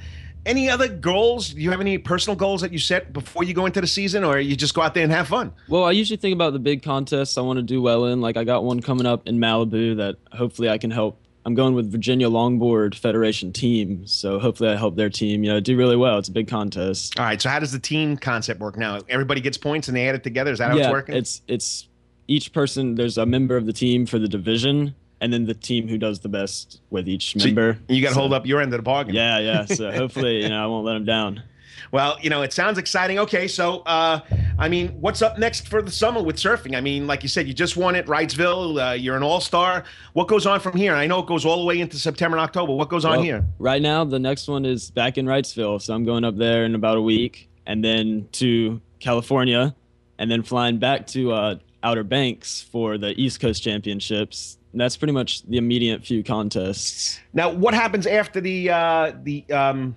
any 0.45 0.69
other 0.69 0.87
goals? 0.87 1.49
Do 1.49 1.61
you 1.61 1.71
have 1.71 1.81
any 1.81 1.97
personal 1.97 2.35
goals 2.35 2.61
that 2.61 2.71
you 2.71 2.79
set 2.79 3.11
before 3.11 3.43
you 3.43 3.53
go 3.53 3.65
into 3.65 3.81
the 3.81 3.87
season, 3.87 4.23
or 4.23 4.39
you 4.39 4.55
just 4.55 4.73
go 4.73 4.81
out 4.81 4.93
there 4.93 5.03
and 5.03 5.11
have 5.11 5.27
fun? 5.27 5.51
Well, 5.67 5.83
I 5.83 5.91
usually 5.91 6.17
think 6.17 6.33
about 6.33 6.53
the 6.53 6.59
big 6.59 6.83
contests 6.83 7.37
I 7.37 7.41
want 7.41 7.57
to 7.57 7.63
do 7.63 7.81
well 7.81 8.05
in. 8.05 8.21
Like 8.21 8.37
I 8.37 8.43
got 8.45 8.63
one 8.63 8.81
coming 8.81 9.05
up 9.05 9.27
in 9.27 9.39
Malibu 9.39 9.97
that 9.97 10.15
hopefully 10.31 10.69
I 10.69 10.77
can 10.77 10.91
help. 10.91 11.19
I'm 11.47 11.53
going 11.55 11.75
with 11.75 11.89
Virginia 11.89 12.27
Longboard 12.29 12.93
Federation 12.93 13.53
team, 13.53 14.05
so 14.05 14.37
hopefully 14.37 14.67
I 14.69 14.75
help 14.75 14.97
their 14.97 15.09
team, 15.09 15.45
you 15.45 15.49
know, 15.53 15.61
do 15.61 15.77
really 15.77 15.95
well. 15.95 16.17
It's 16.17 16.27
a 16.27 16.31
big 16.33 16.49
contest. 16.49 17.17
All 17.17 17.25
right. 17.25 17.41
So 17.41 17.47
how 17.47 17.57
does 17.59 17.71
the 17.71 17.79
team 17.79 18.17
concept 18.17 18.59
work 18.59 18.77
now? 18.77 18.99
Everybody 19.07 19.39
gets 19.39 19.57
points 19.57 19.87
and 19.87 19.95
they 19.95 20.09
add 20.09 20.15
it 20.15 20.25
together. 20.25 20.51
Is 20.51 20.59
that 20.59 20.71
how 20.71 20.75
yeah, 20.77 20.83
it's 20.87 20.91
working? 20.91 21.15
it's 21.15 21.41
it's 21.47 21.87
each 22.27 22.51
person. 22.51 22.95
There's 22.95 23.17
a 23.17 23.25
member 23.25 23.55
of 23.55 23.65
the 23.65 23.71
team 23.71 24.05
for 24.05 24.19
the 24.19 24.27
division, 24.27 24.93
and 25.21 25.31
then 25.31 25.45
the 25.45 25.53
team 25.53 25.87
who 25.87 25.97
does 25.97 26.19
the 26.19 26.27
best 26.27 26.81
with 26.89 27.07
each 27.07 27.31
So 27.39 27.45
member. 27.45 27.79
you 27.87 28.01
got 28.01 28.09
to 28.09 28.15
So- 28.15 28.19
hold 28.19 28.33
up 28.33 28.45
your 28.45 28.59
end 28.59 28.73
of 28.73 28.79
the 28.79 28.83
bargain. 28.83 29.15
Yeah, 29.15 29.39
yeah. 29.39 29.63
So 29.67 29.89
hopefully, 29.93 30.43
you 30.43 30.49
know, 30.49 30.61
I 30.61 30.67
won't 30.67 30.85
let 30.85 30.95
them 30.95 31.05
down. 31.05 31.43
Well, 31.91 32.17
you 32.21 32.29
know, 32.29 32.41
it 32.41 32.53
sounds 32.53 32.77
exciting. 32.77 33.19
Okay, 33.19 33.47
so 33.47 33.79
uh, 33.85 34.21
I 34.57 34.69
mean, 34.69 34.89
what's 34.99 35.21
up 35.21 35.37
next 35.37 35.67
for 35.67 35.81
the 35.81 35.91
summer 35.91 36.21
with 36.21 36.37
surfing? 36.37 36.75
I 36.75 36.81
mean, 36.81 37.07
like 37.07 37.23
you 37.23 37.29
said, 37.29 37.47
you 37.47 37.53
just 37.53 37.77
won 37.77 37.95
at 37.95 38.05
Wrightsville. 38.05 38.91
Uh, 38.91 38.93
you're 38.93 39.17
an 39.17 39.23
all-star. 39.23 39.83
What 40.13 40.27
goes 40.27 40.45
on 40.45 40.59
from 40.59 40.75
here? 40.75 40.93
I 40.93 41.07
know 41.07 41.19
it 41.19 41.27
goes 41.27 41.45
all 41.45 41.59
the 41.59 41.65
way 41.65 41.79
into 41.79 41.97
September 41.97 42.37
and 42.37 42.43
October. 42.43 42.73
What 42.73 42.89
goes 42.89 43.05
on 43.05 43.23
here? 43.23 43.45
Right 43.59 43.81
now, 43.81 44.03
the 44.03 44.19
next 44.19 44.47
one 44.47 44.65
is 44.65 44.91
back 44.91 45.17
in 45.17 45.25
Wrightsville, 45.25 45.81
so 45.81 45.93
I'm 45.93 46.05
going 46.05 46.23
up 46.23 46.37
there 46.37 46.65
in 46.65 46.75
about 46.75 46.97
a 46.97 47.01
week, 47.01 47.49
and 47.65 47.83
then 47.83 48.27
to 48.33 48.81
California, 48.99 49.75
and 50.17 50.31
then 50.31 50.43
flying 50.43 50.79
back 50.79 51.05
to 51.07 51.31
uh, 51.31 51.55
Outer 51.83 52.03
Banks 52.03 52.61
for 52.61 52.97
the 52.97 53.19
East 53.19 53.39
Coast 53.39 53.63
Championships. 53.63 54.57
And 54.71 54.81
that's 54.81 54.97
pretty 54.97 55.13
much 55.13 55.43
the 55.43 55.57
immediate 55.57 56.03
few 56.03 56.23
contests. 56.23 57.19
Now, 57.33 57.49
what 57.49 57.73
happens 57.73 58.05
after 58.05 58.41
the 58.41 58.69
uh, 58.69 59.13
the 59.23 59.45
um, 59.51 59.95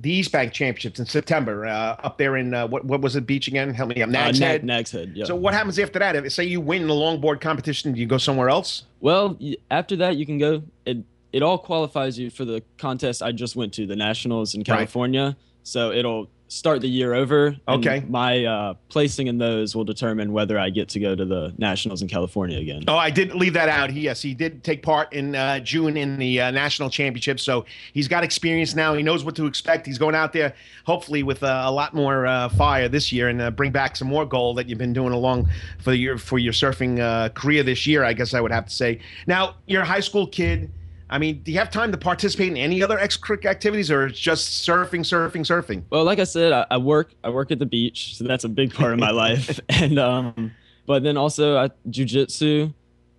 the 0.00 0.12
East 0.12 0.32
Bank 0.32 0.52
Championships 0.52 0.98
in 0.98 1.06
September 1.06 1.66
uh, 1.66 1.96
up 2.02 2.18
there 2.18 2.36
in 2.36 2.54
uh, 2.54 2.66
what 2.66 2.84
what 2.84 3.00
was 3.00 3.16
it 3.16 3.26
beach 3.26 3.48
again? 3.48 3.72
Help 3.72 3.90
me 3.90 4.02
up. 4.02 4.08
Nags 4.08 4.40
uh, 4.40 4.46
Head. 4.46 4.64
Na- 4.64 4.74
Nags 4.74 4.90
Head, 4.90 5.12
yeah. 5.14 5.24
So 5.24 5.36
what 5.36 5.54
happens 5.54 5.78
after 5.78 5.98
that? 5.98 6.16
If 6.16 6.32
say 6.32 6.44
you 6.44 6.60
win 6.60 6.86
the 6.86 6.94
longboard 6.94 7.40
competition, 7.40 7.92
do 7.92 8.00
you 8.00 8.06
go 8.06 8.18
somewhere 8.18 8.48
else? 8.48 8.84
Well, 9.00 9.38
after 9.70 9.96
that, 9.96 10.16
you 10.16 10.26
can 10.26 10.38
go. 10.38 10.62
It 10.84 10.98
it 11.32 11.42
all 11.42 11.58
qualifies 11.58 12.18
you 12.18 12.30
for 12.30 12.44
the 12.44 12.62
contest 12.78 13.22
I 13.22 13.32
just 13.32 13.56
went 13.56 13.72
to, 13.74 13.86
the 13.86 13.96
Nationals 13.96 14.54
in 14.54 14.64
California. 14.64 15.36
So 15.62 15.92
it'll 15.92 16.28
start 16.52 16.80
the 16.80 16.88
year 16.88 17.14
over. 17.14 17.56
Okay. 17.66 18.04
My 18.08 18.44
uh, 18.44 18.74
placing 18.88 19.26
in 19.26 19.38
those 19.38 19.74
will 19.74 19.84
determine 19.84 20.32
whether 20.32 20.58
I 20.58 20.70
get 20.70 20.88
to 20.90 21.00
go 21.00 21.14
to 21.14 21.24
the 21.24 21.54
Nationals 21.56 22.02
in 22.02 22.08
California 22.08 22.58
again. 22.58 22.84
Oh, 22.86 22.96
I 22.96 23.10
didn't 23.10 23.38
leave 23.38 23.54
that 23.54 23.68
out. 23.68 23.90
He, 23.90 24.00
yes, 24.00 24.20
he 24.20 24.34
did 24.34 24.62
take 24.62 24.82
part 24.82 25.12
in 25.12 25.34
uh, 25.34 25.60
June 25.60 25.96
in 25.96 26.18
the 26.18 26.40
uh, 26.40 26.50
national 26.50 26.90
championship. 26.90 27.40
So 27.40 27.64
he's 27.94 28.08
got 28.08 28.22
experience 28.22 28.74
now. 28.74 28.94
He 28.94 29.02
knows 29.02 29.24
what 29.24 29.34
to 29.36 29.46
expect. 29.46 29.86
He's 29.86 29.98
going 29.98 30.14
out 30.14 30.32
there, 30.32 30.54
hopefully, 30.84 31.22
with 31.22 31.42
uh, 31.42 31.62
a 31.64 31.72
lot 31.72 31.94
more 31.94 32.26
uh, 32.26 32.48
fire 32.50 32.88
this 32.88 33.12
year 33.12 33.28
and 33.28 33.40
uh, 33.40 33.50
bring 33.50 33.72
back 33.72 33.96
some 33.96 34.08
more 34.08 34.26
gold 34.26 34.58
that 34.58 34.68
you've 34.68 34.78
been 34.78 34.92
doing 34.92 35.12
along 35.12 35.48
for 35.80 35.94
your 35.94 36.18
for 36.18 36.38
your 36.38 36.52
surfing 36.52 37.00
uh, 37.00 37.30
career 37.30 37.62
this 37.62 37.86
year. 37.86 38.04
I 38.04 38.12
guess 38.12 38.34
I 38.34 38.40
would 38.40 38.52
have 38.52 38.66
to 38.66 38.74
say. 38.74 39.00
Now, 39.26 39.56
you're 39.66 39.82
a 39.82 39.86
high 39.86 40.00
school 40.00 40.26
kid. 40.26 40.70
I 41.12 41.18
mean, 41.18 41.42
do 41.42 41.52
you 41.52 41.58
have 41.58 41.70
time 41.70 41.92
to 41.92 41.98
participate 41.98 42.48
in 42.48 42.56
any 42.56 42.82
other 42.82 42.96
extracurricular 42.96 43.50
activities, 43.50 43.90
or 43.90 44.08
just 44.08 44.66
surfing, 44.66 45.00
surfing, 45.00 45.42
surfing? 45.42 45.82
Well, 45.90 46.04
like 46.04 46.18
I 46.18 46.24
said, 46.24 46.52
I, 46.52 46.66
I 46.70 46.78
work 46.78 47.12
I 47.22 47.28
work 47.28 47.50
at 47.50 47.58
the 47.58 47.66
beach, 47.66 48.16
so 48.16 48.24
that's 48.24 48.44
a 48.44 48.48
big 48.48 48.72
part 48.72 48.94
of 48.94 48.98
my 48.98 49.10
life. 49.24 49.60
And 49.68 49.98
um, 49.98 50.52
but 50.86 51.02
then 51.02 51.18
also 51.18 51.58
I 51.58 51.68
jujitsu, 51.90 52.72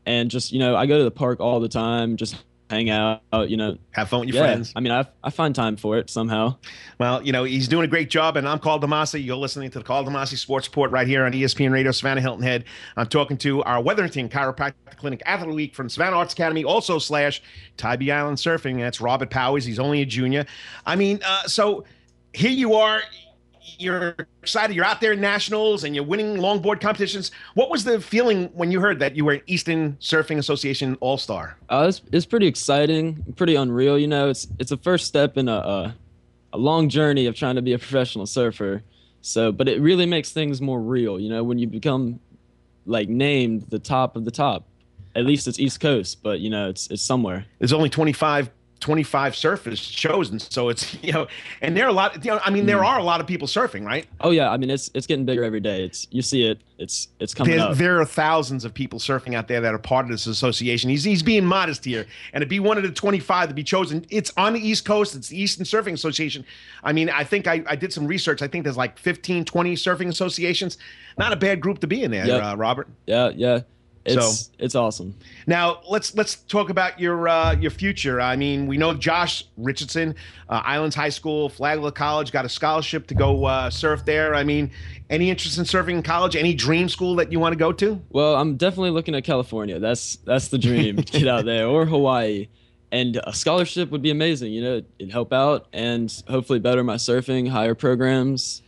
and 0.08 0.32
just 0.32 0.52
you 0.52 0.58
know 0.58 0.76
I 0.76 0.88
go 0.88 0.98
to 0.98 1.04
the 1.04 1.12
park 1.12 1.40
all 1.40 1.60
the 1.60 1.70
time, 1.70 2.18
just 2.18 2.44
hang 2.74 2.90
out, 2.90 3.22
you 3.50 3.58
know, 3.58 3.78
have 3.92 4.10
fun 4.10 4.22
with 4.22 4.30
your 4.30 4.38
yeah, 4.38 4.52
friends. 4.52 4.74
I 4.76 4.80
mean, 4.80 4.92
I 4.92 5.06
I 5.24 5.30
find 5.30 5.56
time 5.56 5.78
for 5.78 5.98
it 5.98 6.10
somehow. 6.10 6.58
Well, 7.00 7.22
you 7.22 7.32
know, 7.32 7.44
he's 7.44 7.68
doing 7.68 7.86
a 7.86 7.88
great 7.88 8.10
job, 8.10 8.38
and 8.38 8.48
I'm 8.48 8.60
Karl 8.60 8.80
DeMasi. 8.80 9.24
You're 9.24 9.38
listening 9.38 9.72
to 9.72 9.80
the 9.80 9.86
Karl 9.86 10.06
DeMasi 10.06 10.38
Sports 10.38 10.68
Report 10.68 10.92
right 10.92 11.08
here 11.08 11.26
on 11.26 11.32
ESPN 11.32 11.72
Radio, 11.72 11.92
Savannah 11.92 12.22
Hilton 12.22 12.44
Head. 12.44 12.66
I'm 12.98 13.08
talking 13.08 13.38
to 13.40 13.64
our 13.64 13.82
Wetherington 13.82 14.30
Chiropractic 14.30 14.74
Clinic 14.98 15.22
Athlete 15.26 15.50
of 15.50 15.50
the 15.50 15.56
Week 15.56 15.76
from 15.76 15.90
Savannah 15.90 16.18
Arts 16.18 16.34
Academy, 16.34 16.64
also 16.64 17.00
slash 17.00 17.42
Tybee 17.78 18.12
Island 18.12 18.38
Surfing. 18.38 18.80
That's 18.80 19.02
Robert 19.02 19.30
Powers. 19.30 19.66
He's 19.66 19.80
only 19.80 20.02
a 20.02 20.06
junior. 20.06 20.46
I 20.86 20.96
mean, 20.96 21.20
uh, 21.26 21.44
so 21.44 21.84
here 22.34 22.52
you 22.52 22.74
are. 22.76 23.02
You're 23.78 24.16
excited. 24.42 24.76
You're 24.76 24.86
out 24.86 25.02
there 25.02 25.14
in 25.14 25.22
nationals 25.22 25.84
and 25.84 25.96
you're 25.96 26.04
winning 26.04 26.38
longboard 26.38 26.82
competitions. 26.82 27.32
What 27.54 27.70
was 27.70 27.84
the 27.84 28.00
feeling 28.00 28.46
when 28.54 28.72
you 28.72 28.80
heard 28.80 29.00
that 29.00 29.16
you 29.16 29.26
were 29.26 29.34
an 29.34 29.42
Eastern 29.48 29.94
Surfing 30.02 30.38
Association 30.38 30.98
All 31.00 31.18
Star? 31.18 31.58
Uh, 31.70 31.86
it's, 31.90 32.02
it's 32.12 32.26
pretty 32.26 32.48
exciting, 32.48 33.24
pretty 33.36 33.56
unreal. 33.56 33.98
You 33.98 34.08
know, 34.08 34.30
it's 34.30 34.48
it's 34.60 34.72
a 34.72 34.78
first 34.78 35.08
step 35.08 35.38
in 35.38 35.48
a, 35.48 35.56
a 35.56 35.96
a 36.54 36.58
long 36.58 36.90
journey 36.90 37.26
of 37.26 37.36
trying 37.36 37.56
to 37.56 37.62
be 37.62 37.74
a 37.74 37.80
professional 37.80 38.26
surfer. 38.26 38.84
So, 39.22 39.52
but 39.52 39.70
it 39.70 39.82
really 39.82 40.06
makes 40.06 40.32
things 40.32 40.62
more 40.62 40.82
real. 40.82 41.20
You 41.20 41.30
know, 41.30 41.44
when 41.44 41.58
you 41.58 41.68
become 41.68 42.20
like 42.86 43.10
named 43.10 43.64
the 43.70 43.80
top 43.80 44.16
of 44.16 44.26
the 44.26 44.32
top. 44.32 44.68
At 45.16 45.26
least 45.26 45.48
it's 45.48 45.60
East 45.60 45.80
Coast, 45.80 46.24
but 46.24 46.40
you 46.40 46.50
know, 46.50 46.70
it's 46.70 46.90
it's 46.90 47.04
somewhere. 47.04 47.46
there's 47.60 47.74
only 47.74 47.90
25 47.90 48.50
25 48.84 49.34
surfers 49.34 49.82
chosen 49.90 50.38
so 50.40 50.68
it's 50.68 50.94
you 51.04 51.14
know 51.14 51.26
and 51.62 51.76
there 51.78 51.86
are 51.86 51.90
a 51.90 51.94
lot 51.94 52.24
you 52.26 52.30
know 52.30 52.40
i 52.44 52.50
mean 52.50 52.66
there 52.66 52.84
are 52.84 53.00
a 53.00 53.04
lot 53.04 53.22
of 53.22 53.26
people 53.28 53.48
surfing 53.48 53.86
right 53.86 54.08
Oh 54.20 54.32
yeah, 54.32 54.50
I 54.52 54.58
mean 54.58 54.70
it's 54.70 54.92
it's 54.94 55.08
getting 55.08 55.26
bigger 55.26 55.44
every 55.44 55.60
day. 55.60 55.84
It's 55.84 56.08
you 56.12 56.22
see 56.22 56.46
it. 56.46 56.60
It's 56.78 57.08
it's 57.20 57.34
coming 57.34 57.56
there, 57.58 57.68
up. 57.70 57.78
there 57.78 58.00
are 58.02 58.06
thousands 58.06 58.66
of 58.66 58.74
people 58.74 59.00
surfing 59.00 59.36
out 59.36 59.48
there 59.48 59.62
that 59.62 59.74
are 59.74 59.78
part 59.80 60.06
of 60.06 60.12
this 60.12 60.28
association 60.28 60.90
he's, 60.90 61.04
he's 61.04 61.24
being 61.24 61.46
modest 61.46 61.86
here 61.86 62.06
and 62.34 62.42
to 62.42 62.46
be 62.48 62.60
one 62.60 62.78
of 62.78 62.84
the 62.84 62.92
25 62.92 63.50
to 63.50 63.54
be 63.56 63.64
chosen 63.64 64.06
it's 64.10 64.32
on 64.38 64.54
the 64.54 64.60
east 64.60 64.84
coast 64.84 65.16
it's 65.16 65.30
the 65.30 65.40
eastern 65.40 65.66
surfing 65.66 65.94
association 65.94 66.44
i 66.84 66.92
mean 66.92 67.10
i 67.10 67.24
think 67.24 67.48
i, 67.48 67.64
I 67.68 67.76
did 67.76 67.94
some 67.94 68.06
research 68.08 68.42
i 68.42 68.48
think 68.48 68.64
there's 68.64 68.76
like 68.78 68.98
15 68.98 69.46
20 69.46 69.76
surfing 69.76 70.10
associations 70.10 70.78
not 71.18 71.32
a 71.32 71.36
bad 71.38 71.62
group 71.62 71.80
to 71.80 71.88
be 71.88 72.04
in 72.04 72.12
there 72.12 72.26
Yep. 72.26 72.44
uh, 72.44 72.56
robert 72.58 72.88
Yeah, 73.06 73.30
yeah. 73.36 73.60
It's 74.06 74.16
So- 74.48 74.52
it's 74.60 74.76
awesome. 74.76 75.16
Now 75.48 75.80
let's 75.90 76.14
let's 76.16 76.36
talk 76.36 76.70
about 76.70 77.00
your 77.00 77.28
uh, 77.30 77.56
your 77.56 77.72
future. 77.72 78.20
I 78.20 78.36
mean, 78.36 78.68
we 78.68 78.76
know 78.78 78.94
Josh 78.94 79.46
Richardson, 79.58 80.16
uh, 80.50 80.62
Islands 80.66 80.96
High 80.96 81.10
School, 81.10 81.48
Flagler 81.48 81.92
College, 81.92 82.32
got 82.32 82.44
a 82.44 82.50
scholarship 82.50 83.08
to 83.08 83.16
go 83.16 83.46
uh, 83.46 83.70
surf 83.70 84.04
there. 84.04 84.36
I 84.36 84.44
mean, 84.44 84.72
any 85.10 85.30
interest 85.30 85.58
in 85.58 85.64
surfing 85.64 85.92
in 85.92 86.04
college? 86.04 86.36
Any 86.36 86.54
dream 86.54 86.90
school 86.90 87.16
that 87.16 87.32
you 87.32 87.40
want 87.40 87.54
to 87.54 87.58
go 87.60 87.72
to? 87.72 88.02
Well, 88.10 88.36
I'm 88.36 88.58
definitely 88.58 88.90
looking 88.92 89.16
at 89.16 89.24
California. 89.24 89.80
That's 89.80 90.18
that's 90.18 90.50
the 90.50 90.58
dream. 90.58 90.96
Get 91.06 91.28
out 91.28 91.46
there 91.46 91.68
or 91.68 91.86
Hawaii. 91.86 92.48
And 92.92 93.20
a 93.24 93.34
scholarship 93.34 93.90
would 93.90 94.04
be 94.04 94.12
amazing. 94.12 94.52
You 94.54 94.62
know, 94.62 94.82
it'd 95.00 95.12
help 95.12 95.34
out 95.34 95.66
and 95.74 96.14
hopefully 96.30 96.60
better 96.60 96.84
my 96.84 96.96
surfing, 96.98 97.50
higher 97.50 97.74
programs. 97.74 98.62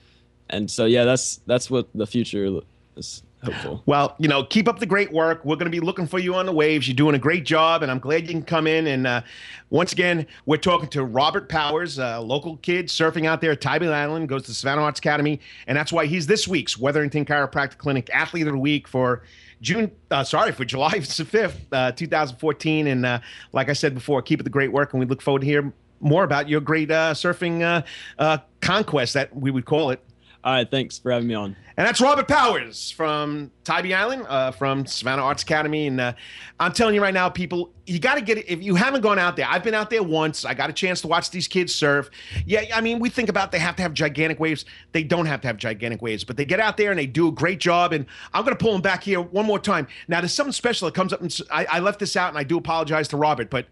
And 0.50 0.72
so 0.72 0.86
yeah, 0.86 1.04
that's 1.04 1.42
that's 1.46 1.70
what 1.70 1.88
the 1.94 2.08
future 2.08 2.62
is 2.96 3.22
hopeful. 3.46 3.84
Well, 3.86 4.16
you 4.20 4.28
know, 4.28 4.44
keep 4.44 4.68
up 4.68 4.80
the 4.80 4.86
great 4.86 5.12
work. 5.12 5.44
We're 5.46 5.56
going 5.56 5.72
to 5.72 5.72
be 5.72 5.80
looking 5.80 6.08
for 6.08 6.20
you 6.20 6.36
on 6.36 6.46
the 6.46 6.52
waves. 6.52 6.88
You're 6.88 6.96
doing 6.96 7.16
a 7.16 7.20
great 7.20 7.46
job, 7.46 7.84
and 7.84 7.92
I'm 7.92 8.00
glad 8.00 8.24
you 8.24 8.30
can 8.30 8.44
come 8.44 8.68
in. 8.68 8.88
And 8.88 9.08
uh, 9.08 9.22
once 9.70 9.94
again, 9.94 10.28
we're 10.46 10.58
talking 10.58 10.90
to 10.90 11.04
Robert 11.04 11.50
Powers, 11.50 12.00
a 12.00 12.20
local 12.20 12.58
kid 12.58 12.88
surfing 12.88 13.26
out 13.26 13.42
there 13.42 13.52
at 13.52 13.62
Tybee 13.62 13.88
Island, 13.88 14.30
goes 14.30 14.44
to 14.44 14.54
Savannah 14.54 14.82
Arts 14.82 15.00
Academy, 15.00 15.40
and 15.68 15.78
that's 15.78 15.92
why 15.92 16.06
he's 16.06 16.28
this 16.28 16.48
week's 16.48 16.78
Wetherington 16.78 17.26
Chiropractic 17.26 17.78
Clinic 17.78 18.10
Athlete 18.14 18.48
of 18.48 18.54
the 18.54 18.60
Week 18.60 18.88
for 18.88 19.24
June. 19.62 19.92
Uh, 20.12 20.24
sorry, 20.24 20.52
for 20.52 20.66
July 20.66 21.00
5th, 21.00 21.56
uh, 21.72 21.92
2014. 21.92 22.88
And 22.88 23.06
uh, 23.06 23.20
like 23.54 23.70
I 23.70 23.74
said 23.74 23.94
before, 23.94 24.22
keep 24.22 24.40
up 24.40 24.44
the 24.44 24.50
great 24.50 24.72
work, 24.72 24.94
and 24.94 25.00
we 25.00 25.06
look 25.06 25.22
forward 25.22 25.42
to 25.42 25.46
hear 25.46 25.74
more 26.02 26.24
about 26.24 26.50
your 26.50 26.62
great 26.62 26.92
uh, 26.92 27.14
surfing 27.14 27.84
uh, 28.20 28.38
conquest 28.62 29.14
that 29.14 29.36
we 29.36 29.52
would 29.52 29.66
call 29.66 29.92
it. 29.92 30.02
All 30.46 30.52
right, 30.54 30.70
thanks 30.70 31.00
for 31.00 31.12
having 31.12 31.28
me 31.28 31.34
on. 31.34 31.56
And 31.76 31.88
that's 31.88 32.00
Robert 32.00 32.28
Powers 32.28 32.92
from 32.92 33.50
Tybee 33.64 33.96
Island, 33.96 34.28
uh, 34.30 34.52
from 34.52 34.86
Savannah 34.86 35.24
Arts 35.24 35.42
Academy. 35.42 35.88
And 35.88 36.00
uh, 36.00 36.14
I'm 36.60 36.72
telling 36.72 36.94
you 36.94 37.02
right 37.02 37.16
now, 37.16 37.30
people, 37.30 37.72
you 37.88 37.98
got 37.98 38.14
to 38.14 38.22
get 38.22 38.38
it. 38.38 38.46
If 38.48 38.62
you 38.62 38.76
haven't 38.76 39.02
gone 39.02 39.18
out 39.18 39.38
there, 39.38 39.48
I've 39.50 39.64
been 39.64 39.74
out 39.74 39.90
there 39.90 40.04
once. 40.04 40.46
I 40.46 40.54
got 40.54 40.70
a 40.70 40.74
chance 40.74 41.02
to 41.02 41.08
watch 41.08 41.32
these 41.32 41.48
kids 41.48 41.74
surf. 41.74 42.12
Yeah, 42.46 42.62
I 42.76 42.80
mean, 42.80 43.00
we 43.00 43.10
think 43.10 43.28
about 43.28 43.52
they 43.52 43.58
have 43.58 43.76
to 43.78 43.82
have 43.82 43.96
gigantic 43.96 44.40
waves. 44.40 44.66
They 44.92 45.04
don't 45.04 45.26
have 45.26 45.42
to 45.42 45.48
have 45.48 45.58
gigantic 45.58 46.04
waves, 46.04 46.24
but 46.24 46.38
they 46.38 46.46
get 46.46 46.60
out 46.60 46.78
there 46.78 46.92
and 46.92 47.00
they 47.00 47.08
do 47.08 47.28
a 47.28 47.32
great 47.32 47.60
job. 47.60 47.92
And 47.92 48.06
I'm 48.32 48.46
going 48.46 48.56
to 48.56 48.64
pull 48.64 48.72
them 48.72 48.82
back 48.82 49.04
here 49.04 49.22
one 49.22 49.48
more 49.48 49.58
time. 49.58 49.88
Now, 50.08 50.22
there's 50.22 50.32
something 50.32 50.54
special 50.54 50.86
that 50.86 50.94
comes 50.94 51.12
up. 51.12 51.22
And 51.22 51.36
I, 51.50 51.66
I 51.66 51.80
left 51.80 51.98
this 51.98 52.16
out, 52.16 52.30
and 52.30 52.38
I 52.38 52.44
do 52.44 52.60
apologize 52.60 53.08
to 53.08 53.18
Robert, 53.18 53.50
but 53.50 53.66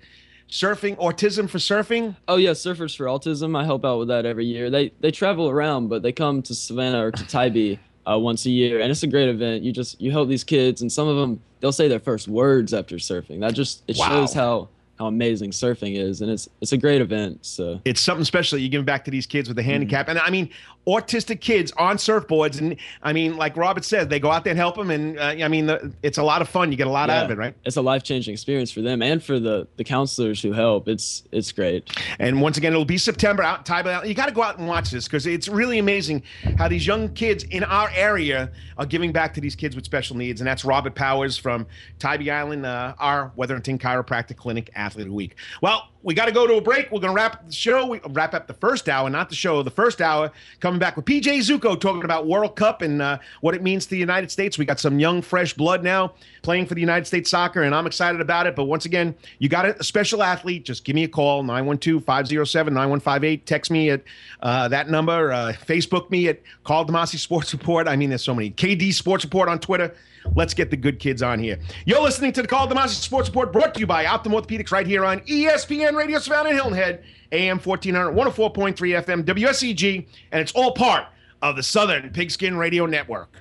surfing, 0.54 0.95
autism 0.97 1.49
for 1.49 1.58
surfing. 1.58 2.16
Oh 2.28 2.36
yeah, 2.36 2.51
Surfers 2.51 2.95
for 2.95 3.06
Autism. 3.06 3.58
I 3.58 3.66
help 3.66 3.84
out 3.84 3.97
with 3.97 4.08
that 4.10 4.26
every 4.26 4.45
year. 4.45 4.70
They 4.70 4.91
they 4.99 5.10
travel 5.12 5.49
around, 5.49 5.88
but 5.89 6.04
they 6.04 6.12
come 6.12 6.41
to 6.43 6.54
Savannah 6.54 7.06
or 7.08 7.12
to 7.12 7.28
Tybee 7.28 7.78
uh, 8.10 8.20
once 8.20 8.45
a 8.45 8.51
year, 8.51 8.80
and 8.80 8.91
it's 8.91 9.01
a 9.04 9.08
great 9.08 9.30
event. 9.30 9.64
You 9.64 9.72
just 9.74 9.99
you 9.99 10.12
help 10.12 10.30
these 10.30 10.43
kids, 10.43 10.82
and 10.84 10.91
some 10.91 11.08
of 11.08 11.18
them 11.18 11.41
they'll 11.60 11.72
say 11.72 11.88
their 11.88 11.99
first 11.99 12.28
words 12.28 12.72
after 12.74 12.97
surfing. 12.97 13.39
That 13.41 13.54
just 13.56 13.84
it 13.88 13.97
Wow. 13.97 14.10
shows 14.10 14.34
how 14.34 14.70
how 15.04 15.08
amazing 15.08 15.51
surfing 15.51 15.97
is, 15.97 16.22
and 16.22 16.32
it's 16.32 16.49
it's 16.62 16.72
a 16.72 16.78
great 16.78 17.01
event. 17.01 17.45
So 17.45 17.82
it's 17.86 18.01
something 18.01 18.26
special 18.26 18.58
you 18.58 18.70
give 18.70 18.86
back 18.86 19.06
to 19.06 19.12
these 19.12 19.26
kids 19.26 19.47
with 19.47 19.58
a 19.60 19.64
handicap, 19.64 20.08
mm-hmm. 20.08 20.18
and 20.18 20.20
I 20.20 20.30
mean 20.30 20.49
autistic 20.88 21.39
kids 21.39 21.72
on 21.78 21.97
surfboards, 21.97 22.60
and 22.60 22.78
I 23.01 23.14
mean 23.14 23.38
like 23.38 23.58
Robert 23.58 23.86
said, 23.86 24.10
they 24.10 24.20
go 24.20 24.32
out 24.32 24.43
there 24.43 24.51
and 24.51 24.60
help 24.60 24.76
them, 24.76 24.89
and 24.89 25.20
uh, 25.20 25.36
I 25.43 25.47
mean 25.47 25.68
the, 25.68 25.91
it's 26.01 26.18
a 26.18 26.24
lot 26.24 26.41
of 26.41 26.49
fun. 26.49 26.72
You 26.72 26.78
get 26.78 26.88
a 26.88 26.91
lot 26.91 27.10
yeah, 27.10 27.20
out 27.20 27.26
of 27.26 27.32
it, 27.32 27.38
right? 27.38 27.56
It's 27.66 27.78
a 27.78 27.82
life 27.82 28.04
changing 28.04 28.34
experience 28.34 28.72
for 28.72 28.82
them 28.82 29.01
and 29.01 29.24
for 29.24 29.39
the 29.39 29.68
the 29.78 29.84
counselors 29.84 30.41
who 30.41 30.54
help. 30.54 30.88
It's 30.88 31.24
it's 31.32 31.51
great. 31.51 31.89
And 32.20 32.41
once 32.41 32.58
again, 32.58 32.74
it'll 32.74 32.86
be 32.86 32.97
September 32.97 33.43
out. 33.43 33.66
Tybee. 33.66 34.08
You 34.08 34.14
got 34.14 34.28
to 34.28 34.34
go 34.34 34.43
out 34.43 34.58
and 34.58 34.68
watch 34.68 34.91
this 34.91 35.06
because 35.06 35.28
it's 35.28 35.47
really 35.47 35.80
amazing 35.80 36.24
how 36.58 36.68
these 36.68 36.86
young 36.86 37.14
kids 37.14 37.43
in 37.45 37.64
our 37.64 37.89
area 37.93 38.51
are 38.78 38.86
giving 38.86 39.12
back 39.12 39.34
to 39.36 39.41
these 39.41 39.56
kids 39.56 39.76
with 39.76 39.86
special 39.86 40.16
needs, 40.16 40.41
and 40.41 40.47
that's 40.47 40.66
Robert 40.66 40.95
Powers 40.95 41.38
from 41.38 41.66
Tybee 41.99 42.32
Island, 42.32 42.66
uh, 42.66 42.93
our 42.99 43.32
Wetherington 43.36 43.78
Chiropractic 43.78 44.38
Clinic 44.38 44.70
Athlete 44.93 45.07
of 45.07 45.11
the 45.11 45.15
Week. 45.15 45.35
Well, 45.61 45.89
we 46.04 46.14
got 46.14 46.26
to 46.26 46.32
go 46.32 46.45
to 46.45 46.56
a 46.56 46.62
break. 46.62 46.91
We're 46.91 46.99
going 46.99 47.14
to 47.14 47.16
wrap 47.16 47.36
up 47.36 47.47
the 47.47 47.54
show. 47.54 47.88
We 47.88 47.99
wrap 48.10 48.34
up 48.34 48.45
the 48.45 48.54
first 48.54 48.89
hour, 48.89 49.10
not 49.10 49.30
the 49.30 49.36
show. 49.36 49.64
The 49.64 49.72
first 49.72 50.01
hour 50.01 50.32
coming 50.60 50.80
back 50.80 50.95
with 50.97 51.06
PJ 51.06 51.24
Zuko 51.24 51.80
talking 51.80 52.04
about 52.04 52.28
World 52.28 52.56
Cup 52.56 52.82
and 52.82 53.01
uh, 53.01 53.20
what 53.41 53.56
it 53.56 53.64
means 53.64 53.86
to 53.86 53.91
the 53.91 53.97
United 53.97 54.30
States. 54.30 54.58
We 54.58 54.66
got 54.66 54.80
some 54.80 54.99
young, 54.99 55.22
fresh 55.22 55.54
blood 55.54 55.84
now 55.84 56.14
playing 56.41 56.66
for 56.66 56.76
the 56.76 56.82
United 56.82 57.06
States 57.06 57.30
soccer, 57.30 57.64
and 57.64 57.74
I'm 57.74 57.88
excited 57.88 58.20
about 58.20 58.47
it. 58.47 58.56
But 58.56 58.66
once 58.66 58.86
again, 58.86 59.16
you 59.39 59.47
got 59.47 59.66
a 59.66 59.84
special 59.84 60.22
athlete. 60.22 60.66
Just 60.66 60.84
give 60.84 60.95
me 60.95 61.06
a 61.06 61.08
call 61.08 61.41
912 61.43 62.04
507 62.04 62.74
9158. 62.74 63.45
Text 63.45 63.72
me 63.72 63.89
at 63.89 64.04
uh, 64.41 64.68
that 64.68 64.89
number. 64.89 65.32
Uh, 65.32 65.54
Facebook 65.54 66.10
me 66.10 66.28
at 66.28 66.41
Karl 66.66 66.86
DeMasi 66.86 67.18
Sports 67.18 67.54
Report. 67.54 67.88
I 67.88 67.95
mean, 67.95 68.10
there's 68.10 68.24
so 68.24 68.36
many. 68.36 68.51
KD 68.51 68.93
Sports 68.93 69.24
Report 69.24 69.47
on 69.47 69.60
Twitter. 69.60 69.95
Let's 70.36 70.54
get 70.54 70.70
the 70.70 70.78
good 70.78 70.99
kids 70.99 71.22
on 71.22 71.39
here. 71.39 71.60
You're 71.86 72.01
listening 72.01 72.32
to 72.34 72.41
the 72.41 72.47
Karl 72.47 72.68
DeMasi 72.68 73.01
Sports 73.01 73.30
Report 73.30 73.51
brought 73.51 73.74
to 73.74 73.80
you 73.80 73.88
by 73.88 74.06
Optim 74.06 74.32
Orthopedics 74.32 74.72
right 74.72 74.88
here 74.88 75.06
on 75.06 75.20
ESPN 75.22 75.92
Radio 75.95 76.19
Savannah 76.19 76.49
and 76.49 76.57
Hilton 76.57 76.73
Head, 76.73 77.03
AM 77.31 77.59
1400, 77.59 78.11
104.3 78.11 78.75
FM, 78.75 79.23
WSEG, 79.23 80.07
and 80.31 80.41
it's 80.41 80.51
all 80.53 80.73
part 80.73 81.07
of 81.41 81.55
the 81.55 81.63
Southern 81.63 82.09
Pigskin 82.11 82.57
Radio 82.57 82.85
Network. 82.85 83.37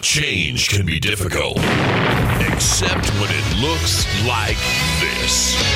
Change 0.00 0.68
can 0.68 0.84
be 0.84 0.98
difficult, 0.98 1.58
except 2.52 3.08
when 3.14 3.30
it 3.30 3.56
looks 3.60 4.06
like 4.26 4.56
this. 5.00 5.71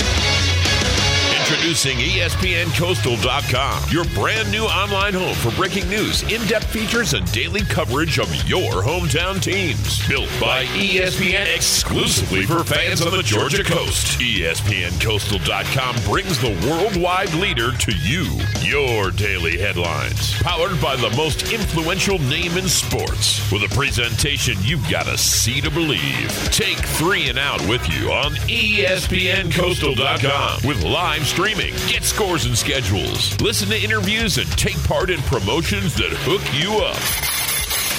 Introducing 1.56 1.96
ESPNCoastal.com, 1.98 3.90
your 3.90 4.04
brand 4.14 4.50
new 4.52 4.64
online 4.64 5.14
home 5.14 5.34
for 5.36 5.50
breaking 5.56 5.88
news, 5.88 6.22
in 6.30 6.46
depth 6.46 6.66
features, 6.66 7.14
and 7.14 7.24
daily 7.32 7.62
coverage 7.62 8.18
of 8.18 8.28
your 8.46 8.82
hometown 8.82 9.40
teams. 9.42 10.06
Built 10.06 10.28
by 10.38 10.66
ESPN 10.66 11.46
exclusively 11.56 12.42
for 12.42 12.62
fans 12.62 13.00
on 13.00 13.10
the 13.10 13.22
Georgia 13.22 13.64
coast. 13.64 14.18
ESPNCoastal.com 14.20 15.96
brings 16.04 16.38
the 16.38 16.50
worldwide 16.68 17.32
leader 17.34 17.72
to 17.72 17.96
you. 17.96 18.26
Your 18.60 19.10
daily 19.10 19.56
headlines. 19.58 20.34
Powered 20.42 20.78
by 20.80 20.94
the 20.96 21.08
most 21.16 21.52
influential 21.54 22.18
name 22.18 22.58
in 22.58 22.68
sports. 22.68 23.50
With 23.50 23.62
a 23.62 23.68
presentation 23.74 24.56
you've 24.60 24.86
got 24.90 25.06
to 25.06 25.16
see 25.16 25.62
to 25.62 25.70
believe. 25.70 26.30
Take 26.52 26.76
three 26.78 27.30
and 27.30 27.38
out 27.38 27.66
with 27.66 27.88
you 27.88 28.12
on 28.12 28.34
ESPNCoastal.com 28.46 30.66
with 30.68 30.84
live 30.84 31.26
streaming, 31.46 31.74
get 31.88 32.02
scores 32.02 32.46
and 32.46 32.58
schedules, 32.58 33.40
listen 33.40 33.68
to 33.68 33.80
interviews, 33.80 34.38
and 34.38 34.48
take 34.58 34.76
part 34.82 35.10
in 35.10 35.20
promotions 35.22 35.94
that 35.94 36.10
hook 36.26 36.42
you 36.52 36.78
up. 36.78 36.96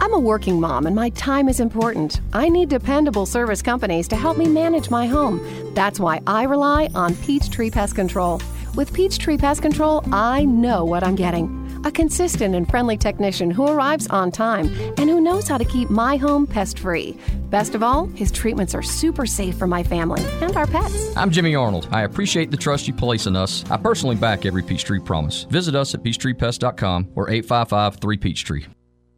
I'm 0.00 0.14
a 0.14 0.18
working 0.18 0.58
mom 0.58 0.86
and 0.86 0.96
my 0.96 1.10
time 1.10 1.46
is 1.46 1.60
important. 1.60 2.22
I 2.32 2.48
need 2.48 2.70
dependable 2.70 3.26
service 3.26 3.60
companies 3.60 4.08
to 4.08 4.16
help 4.16 4.38
me 4.38 4.48
manage 4.48 4.88
my 4.88 5.06
home. 5.06 5.42
That's 5.74 6.00
why 6.00 6.22
I 6.26 6.44
rely 6.44 6.88
on 6.94 7.14
Peachtree 7.16 7.70
Pest 7.70 7.96
Control. 7.96 8.40
With 8.74 8.94
Peachtree 8.94 9.36
Pest 9.36 9.60
Control, 9.60 10.02
I 10.10 10.46
know 10.46 10.86
what 10.86 11.04
I'm 11.04 11.16
getting. 11.16 11.58
A 11.84 11.92
consistent 11.92 12.54
and 12.54 12.66
friendly 12.66 12.96
technician 12.96 13.50
who 13.50 13.66
arrives 13.66 14.06
on 14.06 14.30
time 14.30 14.74
and 14.96 15.10
who 15.10 15.20
knows 15.20 15.46
how 15.46 15.58
to 15.58 15.66
keep 15.66 15.90
my 15.90 16.16
home 16.16 16.46
pest 16.46 16.78
free. 16.78 17.14
Best 17.50 17.74
of 17.74 17.82
all, 17.82 18.06
his 18.06 18.32
treatments 18.32 18.74
are 18.74 18.82
super 18.82 19.26
safe 19.26 19.58
for 19.58 19.66
my 19.66 19.82
family 19.82 20.24
and 20.40 20.56
our 20.56 20.66
pets. 20.66 21.14
I'm 21.14 21.30
Jimmy 21.30 21.54
Arnold. 21.54 21.88
I 21.90 22.02
appreciate 22.02 22.50
the 22.50 22.56
trust 22.56 22.88
you 22.88 22.94
place 22.94 23.26
in 23.26 23.36
us. 23.36 23.70
I 23.70 23.76
personally 23.76 24.16
back 24.16 24.46
every 24.46 24.62
Peachtree 24.62 25.00
promise. 25.00 25.44
Visit 25.44 25.74
us 25.74 25.94
at 25.94 26.02
peachtreepest.com 26.02 27.10
or 27.14 27.28
855 27.28 27.96
3 27.96 28.16
Peachtree. 28.16 28.64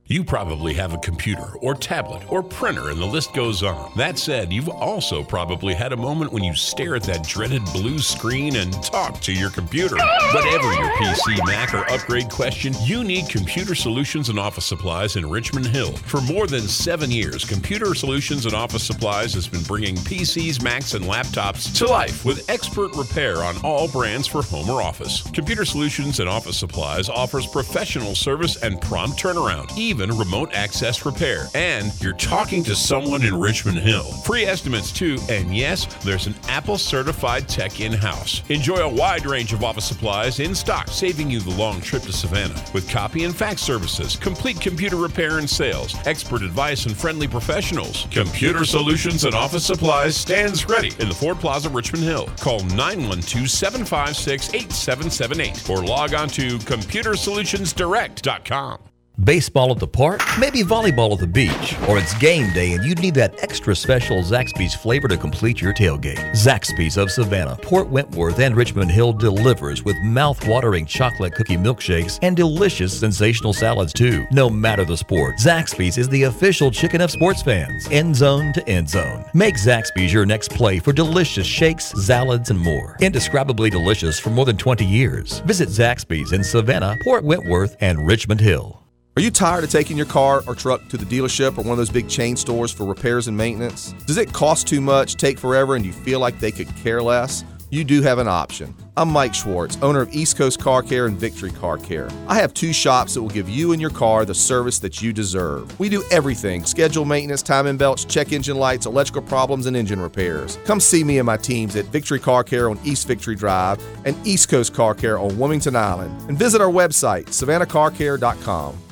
You 0.06 0.24
probably 0.24 0.74
have 0.74 0.92
a 0.92 0.98
computer 0.98 1.54
or 1.60 1.76
tablet 1.76 2.30
or 2.30 2.42
printer, 2.42 2.90
and 2.90 3.00
the 3.00 3.06
list 3.06 3.32
goes 3.34 3.62
on. 3.62 3.92
That 3.96 4.18
said, 4.18 4.52
you've 4.52 4.68
also 4.68 5.22
probably 5.22 5.74
had 5.74 5.92
a 5.92 5.96
moment 5.96 6.32
when 6.32 6.42
you 6.42 6.56
stare 6.56 6.96
at 6.96 7.04
that 7.04 7.22
dreaded 7.22 7.64
blue 7.66 8.00
screen 8.00 8.56
and 8.56 8.72
talk 8.82 9.20
to 9.20 9.32
your 9.32 9.50
computer. 9.50 9.94
Whatever 9.94 10.72
your 10.74 10.90
PC, 10.96 11.46
Mac, 11.46 11.72
or 11.72 11.88
upgrade 11.88 12.28
question, 12.30 12.74
you 12.82 13.04
need 13.04 13.28
Computer 13.28 13.76
Solutions 13.76 14.28
and 14.28 14.40
Office 14.40 14.66
Supplies 14.66 15.14
in 15.14 15.30
Richmond 15.30 15.68
Hill. 15.68 15.92
For 15.92 16.20
more 16.22 16.48
than 16.48 16.62
seven 16.62 17.10
years, 17.12 17.44
Computer 17.44 17.94
Solutions 17.94 18.44
and 18.44 18.54
Office 18.54 18.82
Supplies 18.82 19.32
has 19.34 19.46
been 19.46 19.62
bringing 19.62 19.94
PCs, 19.94 20.62
Macs, 20.62 20.94
and 20.94 21.04
laptops 21.04 21.74
to 21.78 21.86
life 21.86 22.24
with 22.24 22.50
expert 22.50 22.94
repair 22.96 23.38
on 23.44 23.56
all 23.62 23.86
brands 23.86 24.26
for 24.26 24.42
home 24.42 24.68
or 24.68 24.82
office. 24.82 25.22
Computer 25.30 25.64
Solutions 25.64 26.18
and 26.18 26.28
Office 26.28 26.58
Supplies 26.58 27.08
offers 27.08 27.46
professional 27.46 28.16
service 28.16 28.56
and 28.64 28.80
prompt 28.80 29.22
turnaround, 29.22 29.70
even 29.92 30.16
remote 30.16 30.54
access 30.54 31.04
repair. 31.04 31.48
And 31.54 31.92
you're 32.00 32.14
talking 32.14 32.64
to 32.64 32.74
someone 32.74 33.22
in 33.22 33.38
Richmond 33.38 33.76
Hill. 33.78 34.04
Free 34.04 34.46
estimates 34.46 34.90
too, 34.90 35.18
and 35.28 35.54
yes, 35.54 35.84
there's 36.02 36.26
an 36.26 36.34
Apple 36.48 36.78
certified 36.78 37.46
tech 37.46 37.78
in 37.80 37.92
house. 37.92 38.40
Enjoy 38.48 38.76
a 38.76 38.88
wide 38.88 39.26
range 39.26 39.52
of 39.52 39.62
office 39.62 39.84
supplies 39.84 40.40
in 40.40 40.54
stock, 40.54 40.88
saving 40.88 41.30
you 41.30 41.40
the 41.40 41.50
long 41.50 41.82
trip 41.82 42.04
to 42.04 42.12
Savannah. 42.12 42.64
With 42.72 42.88
copy 42.88 43.24
and 43.24 43.36
fax 43.36 43.60
services, 43.60 44.16
complete 44.16 44.58
computer 44.60 44.96
repair 44.96 45.36
and 45.38 45.48
sales, 45.48 45.94
expert 46.06 46.42
advice, 46.42 46.86
and 46.86 46.96
friendly 46.96 47.28
professionals, 47.28 48.06
Computer 48.10 48.64
Solutions 48.64 49.26
and 49.26 49.34
Office 49.34 49.66
Supplies 49.66 50.16
stands 50.16 50.66
ready 50.68 50.92
in 51.00 51.08
the 51.08 51.14
Ford 51.14 51.38
Plaza, 51.38 51.68
Richmond 51.68 52.04
Hill. 52.04 52.30
Call 52.40 52.60
912 52.60 53.50
756 53.50 54.54
8778 54.54 55.68
or 55.68 55.84
log 55.84 56.14
on 56.14 56.28
to 56.28 56.56
computersolutionsdirect.com. 56.58 58.91
Baseball 59.20 59.70
at 59.70 59.78
the 59.78 59.86
park, 59.86 60.22
maybe 60.38 60.62
volleyball 60.62 61.12
at 61.12 61.18
the 61.18 61.26
beach, 61.26 61.76
or 61.86 61.98
it's 61.98 62.14
game 62.14 62.50
day 62.54 62.72
and 62.72 62.82
you'd 62.82 62.98
need 63.00 63.14
that 63.14 63.42
extra 63.42 63.76
special 63.76 64.22
Zaxby's 64.22 64.74
flavor 64.74 65.06
to 65.06 65.18
complete 65.18 65.60
your 65.60 65.74
tailgate. 65.74 66.18
Zaxby's 66.30 66.96
of 66.96 67.10
Savannah, 67.10 67.58
Port 67.60 67.88
Wentworth, 67.88 68.38
and 68.38 68.56
Richmond 68.56 68.90
Hill 68.90 69.12
delivers 69.12 69.84
with 69.84 69.96
mouth-watering 70.02 70.86
chocolate 70.86 71.34
cookie 71.34 71.58
milkshakes 71.58 72.18
and 72.22 72.34
delicious 72.34 72.98
sensational 72.98 73.52
salads 73.52 73.92
too. 73.92 74.26
No 74.32 74.48
matter 74.48 74.84
the 74.84 74.96
sport, 74.96 75.36
Zaxby's 75.36 75.98
is 75.98 76.08
the 76.08 76.22
official 76.22 76.70
chicken 76.70 77.02
of 77.02 77.10
sports 77.10 77.42
fans, 77.42 77.86
end 77.90 78.16
zone 78.16 78.54
to 78.54 78.66
end 78.66 78.88
zone. 78.88 79.26
Make 79.34 79.56
Zaxby's 79.56 80.12
your 80.12 80.24
next 80.24 80.50
play 80.52 80.78
for 80.78 80.92
delicious 80.92 81.46
shakes, 81.46 81.92
salads, 82.02 82.48
and 82.48 82.58
more. 82.58 82.96
Indescribably 83.00 83.68
delicious 83.68 84.18
for 84.18 84.30
more 84.30 84.46
than 84.46 84.56
20 84.56 84.86
years. 84.86 85.40
Visit 85.40 85.68
Zaxby's 85.68 86.32
in 86.32 86.42
Savannah, 86.42 86.96
Port 87.04 87.24
Wentworth, 87.24 87.76
and 87.80 88.06
Richmond 88.06 88.40
Hill. 88.40 88.81
Are 89.14 89.20
you 89.20 89.30
tired 89.30 89.62
of 89.62 89.70
taking 89.70 89.96
your 89.96 90.06
car 90.06 90.42
or 90.46 90.54
truck 90.54 90.88
to 90.88 90.96
the 90.96 91.04
dealership 91.04 91.58
or 91.58 91.62
one 91.62 91.72
of 91.72 91.76
those 91.76 91.90
big 91.90 92.08
chain 92.08 92.34
stores 92.34 92.72
for 92.72 92.86
repairs 92.86 93.28
and 93.28 93.36
maintenance? 93.36 93.92
Does 94.06 94.16
it 94.16 94.32
cost 94.32 94.66
too 94.66 94.80
much, 94.80 95.16
take 95.16 95.38
forever, 95.38 95.76
and 95.76 95.84
you 95.84 95.92
feel 95.92 96.18
like 96.18 96.40
they 96.40 96.50
could 96.50 96.74
care 96.76 97.02
less? 97.02 97.44
you 97.72 97.84
do 97.84 98.02
have 98.02 98.18
an 98.18 98.28
option. 98.28 98.74
I'm 98.98 99.10
Mike 99.10 99.32
Schwartz, 99.32 99.78
owner 99.80 100.02
of 100.02 100.12
East 100.12 100.36
Coast 100.36 100.60
Car 100.60 100.82
Care 100.82 101.06
and 101.06 101.16
Victory 101.16 101.50
Car 101.50 101.78
Care. 101.78 102.10
I 102.28 102.34
have 102.34 102.52
two 102.52 102.70
shops 102.70 103.14
that 103.14 103.22
will 103.22 103.30
give 103.30 103.48
you 103.48 103.72
and 103.72 103.80
your 103.80 103.90
car 103.90 104.26
the 104.26 104.34
service 104.34 104.78
that 104.80 105.00
you 105.00 105.10
deserve. 105.10 105.80
We 105.80 105.88
do 105.88 106.04
everything 106.10 106.66
schedule 106.66 107.06
maintenance, 107.06 107.40
timing 107.40 107.78
belts, 107.78 108.04
check 108.04 108.30
engine 108.32 108.58
lights, 108.58 108.84
electrical 108.84 109.22
problems, 109.22 109.64
and 109.64 109.74
engine 109.74 110.02
repairs. 110.02 110.58
Come 110.66 110.80
see 110.80 111.02
me 111.02 111.16
and 111.16 111.24
my 111.24 111.38
teams 111.38 111.74
at 111.74 111.86
Victory 111.86 112.18
Car 112.20 112.44
Care 112.44 112.68
on 112.68 112.78
East 112.84 113.08
Victory 113.08 113.36
Drive 113.36 113.82
and 114.04 114.14
East 114.26 114.50
Coast 114.50 114.74
Car 114.74 114.94
Care 114.94 115.18
on 115.18 115.38
Wilmington 115.38 115.74
Island. 115.74 116.28
And 116.28 116.38
visit 116.38 116.60
our 116.60 116.70
website, 116.70 117.28
savannahcarcare.com. 117.28 118.91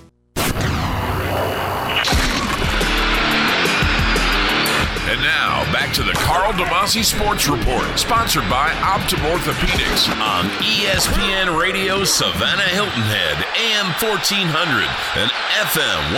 to 5.94 6.02
the 6.04 6.12
Karl 6.12 6.52
DeMasi 6.52 7.04
Sports 7.04 7.48
Report, 7.48 7.98
sponsored 7.98 8.48
by 8.48 8.70
Optim 8.80 9.18
Orthopedics 9.30 10.08
on 10.20 10.44
ESPN 10.60 11.58
Radio 11.60 12.04
Savannah 12.04 12.62
Hilton 12.62 13.02
Head, 13.02 13.44
AM 13.58 13.86
1400 13.98 14.88
and 15.16 15.30
FM 15.66 16.14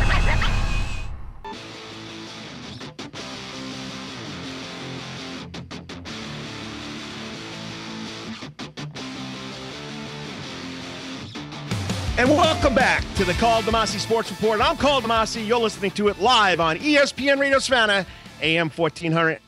104.3. 0.00 0.05
And 12.18 12.30
welcome 12.30 12.74
back 12.74 13.04
to 13.16 13.24
the 13.26 13.34
Karl 13.34 13.60
DeMasi 13.60 13.98
Sports 13.98 14.30
Report. 14.30 14.58
I'm 14.58 14.78
Karl 14.78 15.02
DeMasi. 15.02 15.46
You're 15.46 15.58
listening 15.58 15.90
to 15.92 16.08
it 16.08 16.18
live 16.18 16.60
on 16.60 16.78
ESPN 16.78 17.38
Radio 17.38 17.58
Savannah, 17.58 18.06
AM 18.40 18.70
1400 18.70 19.38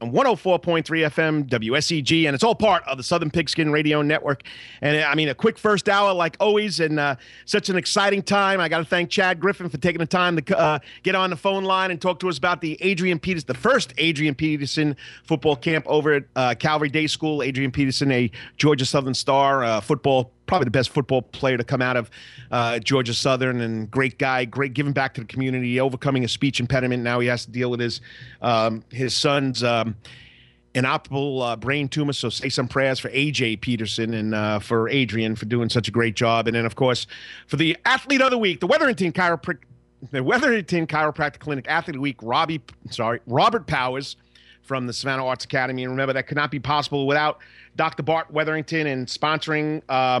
and 0.00 0.12
104.3 0.12 0.82
FM 0.84 1.44
WSEG, 1.48 2.26
and 2.26 2.34
it's 2.34 2.42
all 2.42 2.54
part 2.54 2.82
of 2.86 2.96
the 2.96 3.02
Southern 3.02 3.30
Pigskin 3.30 3.70
Radio 3.70 4.00
Network. 4.02 4.42
And 4.80 5.02
I 5.02 5.14
mean, 5.14 5.28
a 5.28 5.34
quick 5.34 5.58
first 5.58 5.88
hour, 5.88 6.12
like 6.14 6.36
always, 6.40 6.80
and 6.80 6.98
uh, 6.98 7.16
such 7.44 7.68
an 7.68 7.76
exciting 7.76 8.22
time. 8.22 8.60
I 8.60 8.68
got 8.68 8.78
to 8.78 8.84
thank 8.84 9.10
Chad 9.10 9.40
Griffin 9.40 9.68
for 9.68 9.76
taking 9.78 10.00
the 10.00 10.06
time 10.06 10.36
to 10.40 10.58
uh, 10.58 10.78
get 11.02 11.14
on 11.14 11.30
the 11.30 11.36
phone 11.36 11.64
line 11.64 11.90
and 11.90 12.00
talk 12.00 12.18
to 12.20 12.28
us 12.28 12.38
about 12.38 12.60
the 12.60 12.78
Adrian 12.80 13.18
Peterson, 13.18 13.46
the 13.46 13.54
first 13.54 13.92
Adrian 13.98 14.34
Peterson 14.34 14.96
football 15.24 15.56
camp 15.56 15.86
over 15.86 16.14
at 16.14 16.24
uh, 16.34 16.54
Calvary 16.58 16.88
Day 16.88 17.06
School. 17.06 17.42
Adrian 17.42 17.70
Peterson, 17.70 18.10
a 18.10 18.30
Georgia 18.56 18.86
Southern 18.86 19.14
star, 19.14 19.64
uh, 19.64 19.80
football 19.80 20.32
probably 20.50 20.64
the 20.64 20.70
best 20.72 20.90
football 20.90 21.22
player 21.22 21.56
to 21.56 21.62
come 21.62 21.80
out 21.80 21.96
of 21.96 22.10
uh, 22.50 22.80
Georgia 22.80 23.14
Southern 23.14 23.60
and 23.60 23.88
great 23.88 24.18
guy, 24.18 24.44
great 24.44 24.74
giving 24.74 24.92
back 24.92 25.14
to 25.14 25.20
the 25.20 25.26
community, 25.26 25.78
overcoming 25.78 26.24
a 26.24 26.28
speech 26.28 26.58
impediment. 26.58 27.04
Now 27.04 27.20
he 27.20 27.28
has 27.28 27.44
to 27.44 27.52
deal 27.52 27.70
with 27.70 27.78
his 27.78 28.00
um, 28.42 28.82
his 28.90 29.14
son's 29.14 29.62
um, 29.62 29.94
inoperable 30.74 31.40
uh, 31.40 31.54
brain 31.54 31.88
tumor. 31.88 32.12
So 32.12 32.30
say 32.30 32.48
some 32.48 32.66
prayers 32.66 32.98
for 32.98 33.10
AJ 33.10 33.60
Peterson 33.60 34.12
and 34.12 34.34
uh, 34.34 34.58
for 34.58 34.88
Adrian 34.88 35.36
for 35.36 35.46
doing 35.46 35.68
such 35.68 35.86
a 35.86 35.92
great 35.92 36.16
job. 36.16 36.48
And 36.48 36.56
then 36.56 36.66
of 36.66 36.74
course 36.74 37.06
for 37.46 37.56
the 37.56 37.76
athlete 37.84 38.20
of 38.20 38.32
the 38.32 38.38
week, 38.38 38.58
the 38.58 38.66
Wetherington 38.66 39.12
Chiropractic. 39.12 39.60
The 40.12 40.22
Wetherington 40.22 40.86
Chiropractic 40.86 41.40
Clinic 41.40 41.66
Athlete 41.68 41.94
of 41.94 41.98
the 41.98 42.00
Week, 42.00 42.16
Robbie, 42.22 42.62
sorry, 42.88 43.20
Robert 43.26 43.66
Powers 43.66 44.16
from 44.62 44.86
the 44.86 44.92
Savannah 44.92 45.26
Arts 45.26 45.44
Academy. 45.44 45.82
And 45.82 45.90
remember, 45.90 46.12
that 46.12 46.26
could 46.26 46.36
not 46.36 46.50
be 46.50 46.58
possible 46.58 47.06
without 47.06 47.40
Dr. 47.80 48.02
Bart 48.02 48.30
Wetherington 48.30 48.86
and 48.88 49.06
sponsoring 49.06 49.80
uh, 49.88 50.20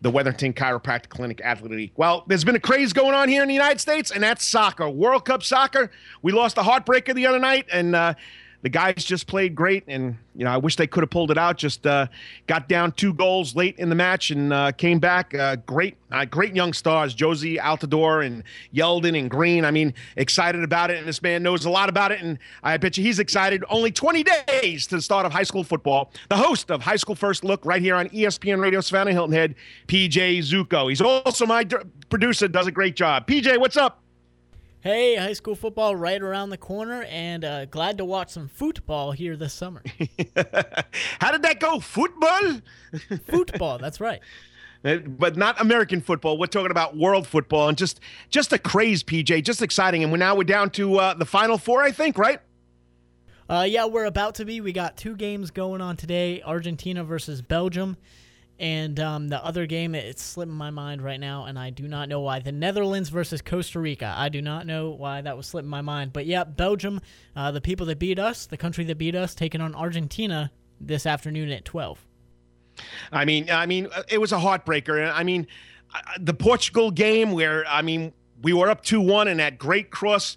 the 0.00 0.10
Wetherington 0.10 0.52
Chiropractic 0.52 1.10
Clinic 1.10 1.40
Athlete 1.44 1.70
Week. 1.70 1.92
Well, 1.94 2.24
there's 2.26 2.42
been 2.42 2.56
a 2.56 2.60
craze 2.60 2.92
going 2.92 3.14
on 3.14 3.28
here 3.28 3.40
in 3.40 3.46
the 3.46 3.54
United 3.54 3.80
States, 3.80 4.10
and 4.10 4.20
that's 4.20 4.44
soccer. 4.44 4.88
World 4.88 5.24
Cup 5.24 5.44
soccer. 5.44 5.92
We 6.22 6.32
lost 6.32 6.58
a 6.58 6.62
heartbreaker 6.62 7.14
the 7.14 7.24
other 7.24 7.38
night, 7.38 7.66
and 7.70 7.94
uh, 7.94 8.14
the 8.62 8.68
guys 8.68 9.04
just 9.04 9.26
played 9.26 9.54
great. 9.54 9.84
And, 9.86 10.16
you 10.34 10.44
know, 10.44 10.50
I 10.50 10.56
wish 10.56 10.76
they 10.76 10.86
could 10.86 11.02
have 11.02 11.10
pulled 11.10 11.30
it 11.30 11.38
out. 11.38 11.58
Just 11.58 11.86
uh, 11.86 12.06
got 12.46 12.68
down 12.68 12.92
two 12.92 13.14
goals 13.14 13.54
late 13.54 13.78
in 13.78 13.88
the 13.88 13.94
match 13.94 14.30
and 14.30 14.52
uh, 14.52 14.72
came 14.72 14.98
back. 14.98 15.34
Uh, 15.34 15.56
great, 15.56 15.96
uh, 16.10 16.24
great 16.24 16.54
young 16.56 16.72
stars, 16.72 17.14
Jozy 17.14 17.58
Altidore 17.58 18.26
and 18.26 18.42
Yedlin 18.74 19.18
and 19.18 19.30
Green. 19.30 19.64
I 19.64 19.70
mean, 19.70 19.94
excited 20.16 20.64
about 20.64 20.90
it. 20.90 20.98
And 20.98 21.06
this 21.06 21.22
man 21.22 21.42
knows 21.42 21.64
a 21.66 21.70
lot 21.70 21.88
about 21.88 22.10
it. 22.10 22.20
And 22.20 22.38
I 22.62 22.76
bet 22.78 22.96
you 22.96 23.04
he's 23.04 23.20
excited. 23.20 23.64
Only 23.68 23.92
20 23.92 24.24
days 24.24 24.86
to 24.88 24.96
the 24.96 25.02
start 25.02 25.24
of 25.24 25.32
high 25.32 25.44
school 25.44 25.62
football. 25.62 26.12
The 26.28 26.36
host 26.36 26.70
of 26.70 26.82
High 26.82 26.96
School 26.96 27.14
First 27.14 27.44
Look 27.44 27.64
right 27.64 27.80
here 27.80 27.94
on 27.94 28.08
ESPN 28.08 28.60
Radio 28.60 28.80
Savannah 28.80 29.12
Hilton 29.12 29.32
Head, 29.34 29.54
PJ 29.86 30.38
Zuko. 30.40 30.88
He's 30.88 31.00
also 31.00 31.46
my 31.46 31.62
d- 31.62 31.76
producer, 32.10 32.48
does 32.48 32.66
a 32.66 32.72
great 32.72 32.96
job. 32.96 33.26
PJ, 33.26 33.58
what's 33.58 33.76
up? 33.76 34.02
Hey, 34.80 35.16
high 35.16 35.32
school 35.32 35.56
football 35.56 35.96
right 35.96 36.20
around 36.22 36.50
the 36.50 36.56
corner, 36.56 37.02
and 37.08 37.44
uh, 37.44 37.64
glad 37.64 37.98
to 37.98 38.04
watch 38.04 38.30
some 38.30 38.46
football 38.46 39.10
here 39.10 39.36
this 39.36 39.52
summer. 39.52 39.82
How 41.20 41.32
did 41.32 41.42
that 41.42 41.56
go? 41.58 41.80
Football? 41.80 42.60
football, 43.26 43.78
that's 43.78 44.00
right. 44.00 44.20
Uh, 44.84 44.98
But 44.98 45.36
not 45.36 45.60
American 45.60 46.00
football. 46.00 46.38
We're 46.38 46.46
talking 46.46 46.70
about 46.70 46.96
world 46.96 47.26
football 47.26 47.68
and 47.68 47.76
just 47.76 47.98
just 48.30 48.52
a 48.52 48.58
craze, 48.58 49.02
PJ. 49.02 49.42
Just 49.42 49.62
exciting. 49.62 50.04
And 50.04 50.12
we're 50.12 50.18
now 50.18 50.36
we're 50.36 50.44
down 50.44 50.70
to 50.70 50.96
uh, 50.98 51.14
the 51.14 51.26
final 51.26 51.58
four, 51.58 51.82
I 51.82 51.90
think, 51.90 52.16
right? 52.16 52.40
Uh, 53.50 53.66
yeah, 53.68 53.84
we're 53.86 54.04
about 54.04 54.36
to 54.36 54.44
be. 54.44 54.60
We 54.60 54.72
got 54.72 54.96
two 54.96 55.16
games 55.16 55.50
going 55.50 55.80
on 55.80 55.96
today: 55.96 56.40
Argentina 56.42 57.02
versus 57.02 57.42
Belgium, 57.42 57.96
and 58.58 58.98
um, 58.98 59.28
the 59.28 59.42
other 59.44 59.66
game 59.66 59.94
it's 59.94 60.22
slipping 60.22 60.54
my 60.54 60.70
mind 60.70 61.02
right 61.02 61.20
now, 61.20 61.44
and 61.44 61.58
I 61.58 61.70
do 61.70 61.86
not 61.86 62.08
know 62.08 62.20
why. 62.20 62.40
The 62.40 62.52
Netherlands 62.52 63.08
versus 63.08 63.40
Costa 63.42 63.78
Rica. 63.78 64.12
I 64.16 64.28
do 64.28 64.42
not 64.42 64.66
know 64.66 64.90
why 64.90 65.20
that 65.20 65.36
was 65.36 65.46
slipping 65.46 65.70
my 65.70 65.80
mind, 65.80 66.12
but 66.12 66.26
yeah, 66.26 66.44
Belgium, 66.44 67.00
uh, 67.36 67.50
the 67.50 67.60
people 67.60 67.86
that 67.86 67.98
beat 67.98 68.18
us, 68.18 68.46
the 68.46 68.56
country 68.56 68.84
that 68.84 68.98
beat 68.98 69.14
us, 69.14 69.34
taking 69.34 69.60
on 69.60 69.74
Argentina 69.74 70.50
this 70.80 71.06
afternoon 71.06 71.50
at 71.50 71.64
twelve. 71.64 72.04
I 73.10 73.24
mean, 73.24 73.50
I 73.50 73.66
mean, 73.66 73.88
uh, 73.94 74.02
it 74.08 74.20
was 74.20 74.32
a 74.32 74.38
heartbreaker. 74.38 75.12
I 75.12 75.24
mean, 75.24 75.46
uh, 75.94 76.00
the 76.20 76.34
Portugal 76.34 76.90
game 76.90 77.32
where 77.32 77.66
I 77.66 77.82
mean 77.82 78.12
we 78.42 78.52
were 78.52 78.68
up 78.68 78.82
two 78.84 79.00
one 79.00 79.28
and 79.28 79.40
that 79.40 79.58
great 79.58 79.90
cross 79.90 80.36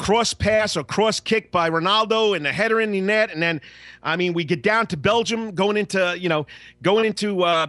cross 0.00 0.32
pass 0.32 0.78
or 0.78 0.82
cross 0.82 1.20
kick 1.20 1.52
by 1.52 1.68
Ronaldo 1.68 2.34
and 2.34 2.44
the 2.44 2.50
header 2.50 2.80
in 2.80 2.90
the 2.90 3.02
net, 3.02 3.30
and 3.30 3.40
then 3.40 3.60
I 4.02 4.16
mean 4.16 4.32
we 4.32 4.44
get 4.44 4.62
down 4.62 4.86
to 4.88 4.96
Belgium 4.96 5.54
going 5.54 5.76
into 5.76 6.16
you 6.18 6.28
know 6.28 6.46
going 6.82 7.04
into 7.04 7.44
uh, 7.44 7.66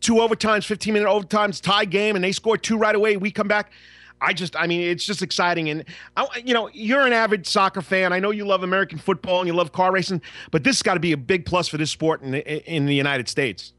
two 0.00 0.14
overtimes, 0.14 0.64
fifteen 0.64 0.94
minute 0.94 1.08
overtimes, 1.08 1.60
tie 1.60 1.84
game, 1.84 2.14
and 2.14 2.24
they 2.24 2.32
score 2.32 2.56
two 2.56 2.78
right 2.78 2.94
away. 2.94 3.16
We 3.16 3.30
come 3.30 3.48
back. 3.48 3.72
I 4.18 4.32
just, 4.32 4.56
I 4.56 4.66
mean, 4.66 4.80
it's 4.80 5.04
just 5.04 5.20
exciting. 5.20 5.68
And, 5.68 5.84
I, 6.16 6.26
you 6.42 6.54
know, 6.54 6.70
you're 6.72 7.06
an 7.06 7.12
avid 7.12 7.46
soccer 7.46 7.82
fan. 7.82 8.14
I 8.14 8.18
know 8.18 8.30
you 8.30 8.46
love 8.46 8.62
American 8.62 8.96
football 8.96 9.40
and 9.40 9.46
you 9.46 9.52
love 9.52 9.72
car 9.72 9.92
racing, 9.92 10.22
but 10.50 10.64
this 10.64 10.76
has 10.76 10.82
got 10.82 10.94
to 10.94 11.00
be 11.00 11.12
a 11.12 11.18
big 11.18 11.44
plus 11.44 11.68
for 11.68 11.76
this 11.76 11.90
sport 11.90 12.22
in 12.22 12.34
in 12.34 12.86
the 12.86 12.94
United 12.94 13.28
States. 13.28 13.74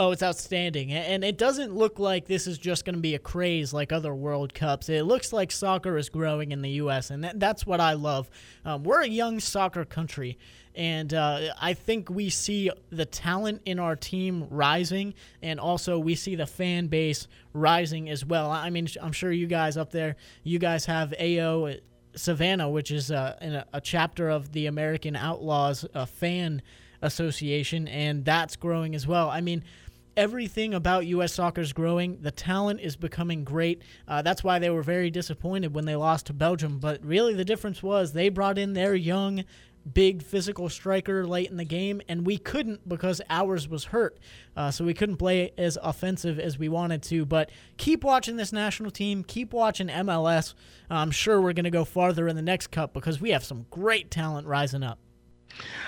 Oh, 0.00 0.12
it's 0.12 0.22
outstanding. 0.22 0.92
And 0.92 1.22
it 1.22 1.36
doesn't 1.36 1.74
look 1.74 1.98
like 1.98 2.24
this 2.24 2.46
is 2.46 2.56
just 2.56 2.86
going 2.86 2.94
to 2.94 3.02
be 3.02 3.14
a 3.14 3.18
craze 3.18 3.74
like 3.74 3.92
other 3.92 4.14
World 4.14 4.54
Cups. 4.54 4.88
It 4.88 5.02
looks 5.02 5.30
like 5.30 5.52
soccer 5.52 5.98
is 5.98 6.08
growing 6.08 6.52
in 6.52 6.62
the 6.62 6.70
U.S., 6.70 7.10
and 7.10 7.22
that's 7.34 7.66
what 7.66 7.82
I 7.82 7.92
love. 7.92 8.30
Um, 8.64 8.82
we're 8.82 9.02
a 9.02 9.06
young 9.06 9.40
soccer 9.40 9.84
country, 9.84 10.38
and 10.74 11.12
uh, 11.12 11.52
I 11.60 11.74
think 11.74 12.08
we 12.08 12.30
see 12.30 12.70
the 12.88 13.04
talent 13.04 13.60
in 13.66 13.78
our 13.78 13.94
team 13.94 14.46
rising, 14.48 15.12
and 15.42 15.60
also 15.60 15.98
we 15.98 16.14
see 16.14 16.34
the 16.34 16.46
fan 16.46 16.86
base 16.86 17.28
rising 17.52 18.08
as 18.08 18.24
well. 18.24 18.50
I 18.50 18.70
mean, 18.70 18.88
I'm 19.02 19.12
sure 19.12 19.30
you 19.30 19.46
guys 19.46 19.76
up 19.76 19.90
there, 19.90 20.16
you 20.44 20.58
guys 20.58 20.86
have 20.86 21.12
AO 21.20 21.74
Savannah, 22.16 22.70
which 22.70 22.90
is 22.90 23.10
uh, 23.10 23.64
a 23.74 23.82
chapter 23.82 24.30
of 24.30 24.52
the 24.52 24.64
American 24.64 25.14
Outlaws 25.14 25.84
uh, 25.92 26.06
fan 26.06 26.62
association, 27.02 27.86
and 27.88 28.24
that's 28.24 28.56
growing 28.56 28.94
as 28.94 29.06
well. 29.06 29.28
I 29.28 29.42
mean, 29.42 29.62
everything 30.16 30.74
about 30.74 31.06
U.S. 31.06 31.32
soccer 31.32 31.60
is 31.60 31.72
growing. 31.72 32.18
The 32.20 32.30
talent 32.30 32.80
is 32.80 32.96
becoming 32.96 33.44
great. 33.44 33.82
Uh, 34.06 34.22
that's 34.22 34.44
why 34.44 34.58
they 34.58 34.70
were 34.70 34.82
very 34.82 35.10
disappointed 35.10 35.74
when 35.74 35.84
they 35.84 35.96
lost 35.96 36.26
to 36.26 36.32
Belgium. 36.32 36.78
But 36.78 37.04
really, 37.04 37.34
the 37.34 37.44
difference 37.44 37.82
was 37.82 38.12
they 38.12 38.28
brought 38.28 38.58
in 38.58 38.72
their 38.72 38.94
young, 38.94 39.44
big 39.92 40.22
physical 40.22 40.68
striker 40.68 41.26
late 41.26 41.50
in 41.50 41.56
the 41.56 41.64
game, 41.64 42.00
and 42.08 42.26
we 42.26 42.38
couldn't 42.38 42.88
because 42.88 43.20
ours 43.30 43.68
was 43.68 43.84
hurt. 43.84 44.18
Uh, 44.56 44.70
so 44.70 44.84
we 44.84 44.94
couldn't 44.94 45.16
play 45.16 45.52
as 45.56 45.78
offensive 45.82 46.38
as 46.38 46.58
we 46.58 46.68
wanted 46.68 47.02
to. 47.04 47.24
But 47.24 47.50
keep 47.76 48.04
watching 48.04 48.36
this 48.36 48.52
national 48.52 48.90
team. 48.90 49.24
Keep 49.24 49.52
watching 49.52 49.88
MLS. 49.88 50.54
I'm 50.90 51.10
sure 51.10 51.40
we're 51.40 51.52
going 51.52 51.64
to 51.64 51.70
go 51.70 51.84
farther 51.84 52.28
in 52.28 52.36
the 52.36 52.42
next 52.42 52.68
cup 52.68 52.92
because 52.92 53.20
we 53.20 53.30
have 53.30 53.44
some 53.44 53.66
great 53.70 54.10
talent 54.10 54.46
rising 54.46 54.82
up. 54.82 54.98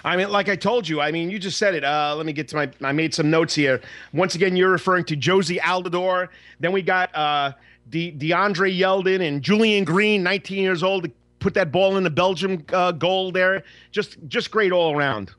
I 0.05 0.17
mean, 0.17 0.31
like 0.31 0.49
I 0.49 0.57
told 0.57 0.89
you, 0.89 1.01
I 1.01 1.13
mean, 1.13 1.31
you 1.31 1.39
just 1.39 1.59
said 1.59 1.75
it. 1.75 1.85
Uh, 1.85 2.15
let 2.17 2.27
me 2.27 2.33
get 2.33 2.49
to 2.49 2.57
my, 2.57 2.71
I 2.83 2.93
made 2.93 3.15
some 3.15 3.31
notes 3.31 3.55
here. 3.55 3.81
Once 4.13 4.35
again, 4.35 4.57
you're 4.57 4.71
referring 4.71 5.05
to 5.07 5.17
Jozy 5.17 5.59
Altidore. 5.59 6.29
Then 6.61 6.73
we 6.73 6.83
got 6.83 7.15
uh, 7.15 7.53
De- 7.91 8.13
DeAndre 8.13 8.77
Yedlin 8.77 9.27
and 9.27 9.43
Julian 9.43 9.85
Green, 9.85 10.23
19 10.23 10.63
years 10.63 10.83
old, 10.83 11.05
to 11.05 11.13
put 11.39 11.55
that 11.55 11.73
ball 11.73 11.97
in 11.97 12.05
the 12.05 12.11
Belgium 12.11 12.65
uh, 12.73 12.93
goal 12.93 13.33
there. 13.33 13.63
Just, 13.91 14.19
just 14.29 14.51
great 14.51 14.73
all 14.73 14.97
around. 14.97 15.33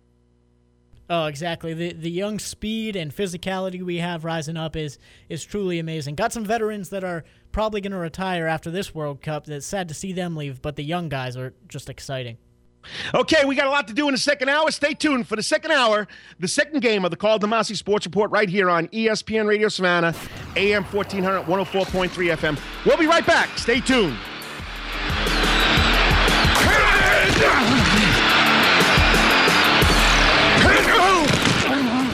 Oh, 1.10 1.26
exactly. 1.26 1.74
The 1.74 1.94
the 1.94 2.10
young 2.10 2.40
speed 2.40 2.96
and 2.96 3.14
physicality 3.14 3.84
we 3.84 3.98
have 3.98 4.24
rising 4.24 4.56
up 4.56 4.76
is 4.76 4.98
is 5.28 5.44
truly 5.44 5.78
amazing. 5.78 6.16
Got 6.16 6.32
some 6.32 6.46
veterans 6.46 6.90
that 6.90 7.04
are 7.04 7.26
probably 7.52 7.82
going 7.82 7.92
to 7.92 7.98
retire 7.98 8.48
after 8.48 8.72
this 8.72 8.96
World 8.96 9.22
Cup. 9.22 9.46
That's 9.46 9.66
sad 9.66 9.90
to 9.90 9.94
see 9.94 10.14
them 10.14 10.36
leave, 10.36 10.62
but 10.62 10.78
the 10.78 10.84
young 10.84 11.10
guys 11.10 11.36
are 11.36 11.54
just 11.68 11.90
exciting. 11.90 12.38
Okay, 13.14 13.46
we 13.46 13.56
got 13.56 13.68
a 13.68 13.70
lot 13.70 13.88
to 13.88 13.94
do 13.94 14.08
in 14.08 14.14
the 14.14 14.20
second 14.20 14.50
hour. 14.50 14.72
Stay 14.72 14.94
tuned 14.94 15.28
for 15.28 15.36
the 15.36 15.44
second 15.44 15.72
hour, 15.72 16.08
the 16.40 16.48
second 16.48 16.82
game 16.82 17.06
of 17.06 17.12
the 17.12 17.18
Karl 17.18 17.40
DeMasi 17.40 17.76
Sports 17.76 18.06
Report 18.06 18.32
right 18.32 18.50
here 18.50 18.70
on 18.70 18.88
ESPN 18.90 19.48
Radio 19.48 19.68
Savannah, 19.70 20.14
AM 20.56 20.84
1400, 20.84 21.44
104.3 21.44 22.10
FM. 22.10 22.60
We'll 22.86 22.98
be 22.98 23.08
right 23.08 23.26
back. 23.26 23.58
Stay 23.58 23.80
tuned. 23.80 24.18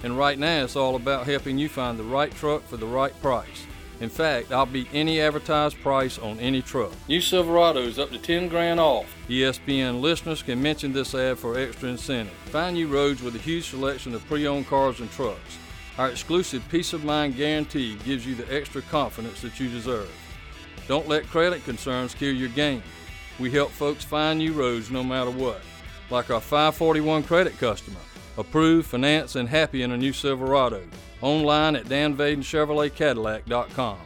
And 0.04 0.18
right 0.18 0.38
now, 0.38 0.64
it's 0.64 0.76
all 0.76 0.96
about 0.96 1.26
helping 1.26 1.58
you 1.58 1.70
find 1.70 1.98
the 1.98 2.04
right 2.04 2.32
truck 2.32 2.64
for 2.64 2.78
the 2.78 2.86
right 2.86 3.20
price. 3.22 3.66
In 4.00 4.10
fact, 4.10 4.52
I'll 4.52 4.68
beat 4.68 4.90
any 4.94 5.20
advertised 5.20 5.80
price 5.82 6.20
on 6.20 6.40
any 6.40 6.62
truck. 6.62 6.92
New 7.08 7.20
Silverados 7.20 7.98
up 7.98 8.12
to 8.12 8.20
10 8.20 8.48
grand 8.48 8.80
off. 8.80 9.08
ESPN 9.28 10.02
listeners 10.02 10.44
can 10.44 10.62
mention 10.62 10.94
this 10.94 11.16
ad 11.16 11.40
for 11.40 11.58
extra 11.58 11.90
incentive. 11.90 12.34
Find 12.52 12.76
new 12.76 12.88
roads 12.88 13.24
with 13.24 13.36
a 13.36 13.40
huge 13.40 13.70
selection 13.70 14.14
of 14.14 14.26
pre-owned 14.28 14.68
cars 14.68 15.00
and 15.00 15.10
trucks. 15.12 15.58
Our 15.98 16.10
exclusive 16.10 16.64
peace 16.70 16.94
of 16.94 17.04
mind 17.04 17.38
guarantee 17.38 17.98
gives 18.06 18.26
you 18.26 18.36
the 18.36 18.56
extra 18.56 18.84
confidence 18.84 19.42
that 19.42 19.60
you 19.60 19.68
deserve. 19.68 20.12
Don't 20.88 21.08
let 21.08 21.26
credit 21.28 21.64
concerns 21.66 22.14
kill 22.14 22.34
your 22.34 22.50
game. 22.50 22.84
We 23.40 23.50
help 23.50 23.72
folks 23.72 24.04
find 24.04 24.38
new 24.38 24.54
roads 24.54 24.92
no 24.92 25.04
matter 25.04 25.32
what 25.32 25.62
like 26.10 26.30
our 26.30 26.42
541 26.42 27.24
credit 27.24 27.58
customer. 27.58 28.00
Approved, 28.38 28.88
finance, 28.88 29.36
and 29.36 29.50
happy 29.50 29.82
in 29.82 29.92
a 29.92 29.98
new 29.98 30.14
Silverado. 30.14 30.84
Online 31.22 31.76
at 31.76 31.86
danvadenchevroletcadillac.com 31.86 33.98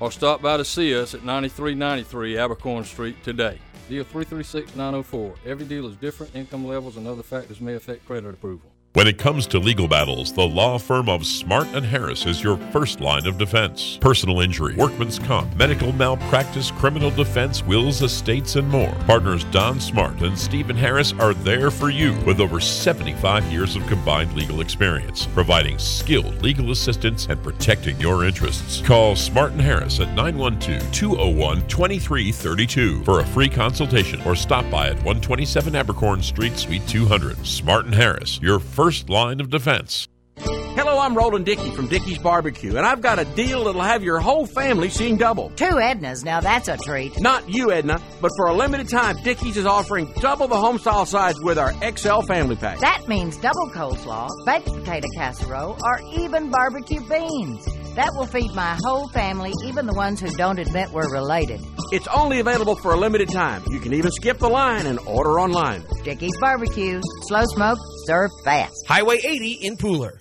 or 0.00 0.10
stop 0.10 0.42
by 0.42 0.56
to 0.56 0.64
see 0.64 0.98
us 0.98 1.14
at 1.14 1.22
9393 1.24 2.34
Abercorn 2.34 2.84
Street 2.84 3.22
today. 3.22 3.60
Deal 3.88 4.02
336904. 4.04 5.34
Every 5.46 5.66
deal 5.66 5.86
is 5.86 5.94
different. 5.96 6.34
Income 6.34 6.66
levels 6.66 6.96
and 6.96 7.06
other 7.06 7.22
factors 7.22 7.60
may 7.60 7.74
affect 7.74 8.04
credit 8.06 8.34
approval. 8.34 8.69
When 8.92 9.06
it 9.06 9.18
comes 9.18 9.46
to 9.46 9.60
legal 9.60 9.86
battles, 9.86 10.32
the 10.32 10.48
law 10.48 10.76
firm 10.76 11.08
of 11.08 11.24
Smart 11.24 11.68
and 11.74 11.86
Harris 11.86 12.26
is 12.26 12.42
your 12.42 12.56
first 12.72 13.00
line 13.00 13.24
of 13.24 13.38
defense. 13.38 13.98
Personal 14.00 14.40
injury, 14.40 14.74
workman's 14.74 15.20
comp, 15.20 15.54
medical 15.54 15.92
malpractice, 15.92 16.72
criminal 16.72 17.12
defense, 17.12 17.64
wills, 17.64 18.02
estates, 18.02 18.56
and 18.56 18.68
more. 18.68 18.92
Partners 19.06 19.44
Don 19.52 19.78
Smart 19.78 20.20
and 20.22 20.36
Stephen 20.36 20.74
Harris 20.74 21.12
are 21.20 21.34
there 21.34 21.70
for 21.70 21.88
you 21.88 22.18
with 22.26 22.40
over 22.40 22.58
75 22.58 23.44
years 23.44 23.76
of 23.76 23.86
combined 23.86 24.34
legal 24.34 24.60
experience, 24.60 25.24
providing 25.26 25.78
skilled 25.78 26.42
legal 26.42 26.72
assistance 26.72 27.26
and 27.26 27.40
protecting 27.44 27.96
your 28.00 28.24
interests. 28.24 28.80
Call 28.80 29.14
Smart 29.14 29.52
and 29.52 29.60
Harris 29.60 30.00
at 30.00 30.08
912-201-2332 30.16 33.04
for 33.04 33.20
a 33.20 33.26
free 33.26 33.48
consultation 33.48 34.20
or 34.22 34.34
stop 34.34 34.68
by 34.68 34.88
at 34.88 34.96
127 34.96 35.74
Abercorn 35.74 36.24
Street, 36.24 36.58
Suite 36.58 36.88
200. 36.88 37.46
Smart 37.46 37.84
and 37.84 37.94
Harris, 37.94 38.40
your 38.42 38.58
first 38.58 38.79
line 38.80 39.40
of 39.40 39.50
defense. 39.50 40.08
Hello, 40.38 40.98
I'm 40.98 41.14
Roland 41.14 41.44
Dickey 41.44 41.70
from 41.72 41.88
Dickey's 41.88 42.16
Barbecue, 42.16 42.76
and 42.76 42.86
I've 42.86 43.02
got 43.02 43.18
a 43.18 43.26
deal 43.26 43.64
that'll 43.64 43.82
have 43.82 44.02
your 44.02 44.20
whole 44.20 44.46
family 44.46 44.88
seeing 44.88 45.18
double. 45.18 45.50
Two 45.50 45.66
Ednas, 45.66 46.24
now 46.24 46.40
that's 46.40 46.68
a 46.68 46.78
treat. 46.78 47.20
Not 47.20 47.46
you, 47.52 47.70
Edna, 47.72 48.00
but 48.22 48.30
for 48.36 48.46
a 48.46 48.54
limited 48.54 48.88
time, 48.88 49.22
Dickey's 49.22 49.58
is 49.58 49.66
offering 49.66 50.10
double 50.20 50.48
the 50.48 50.54
homestyle 50.54 51.06
size 51.06 51.34
with 51.42 51.58
our 51.58 51.74
XL 51.94 52.22
family 52.22 52.56
pack. 52.56 52.78
That 52.78 53.06
means 53.06 53.36
double 53.36 53.68
coleslaw, 53.74 54.30
baked 54.46 54.68
potato 54.68 55.08
casserole, 55.16 55.76
or 55.84 56.00
even 56.14 56.48
barbecue 56.50 57.00
beans. 57.06 57.66
That 57.96 58.12
will 58.14 58.26
feed 58.26 58.54
my 58.54 58.78
whole 58.82 59.08
family, 59.08 59.52
even 59.64 59.86
the 59.86 59.92
ones 59.92 60.20
who 60.20 60.30
don't 60.30 60.58
admit 60.58 60.90
we're 60.90 61.12
related. 61.12 61.60
It's 61.92 62.06
only 62.06 62.38
available 62.38 62.76
for 62.76 62.94
a 62.94 62.96
limited 62.96 63.28
time. 63.30 63.62
You 63.68 63.80
can 63.80 63.92
even 63.92 64.12
skip 64.12 64.38
the 64.38 64.48
line 64.48 64.86
and 64.86 64.98
order 65.00 65.40
online. 65.40 65.84
Dickey's 66.04 66.36
Barbecue, 66.40 67.02
slow 67.22 67.42
smoke, 67.46 67.78
serve 68.06 68.30
fast. 68.44 68.86
Highway 68.86 69.20
80 69.22 69.52
in 69.52 69.76
Pooler. 69.76 70.18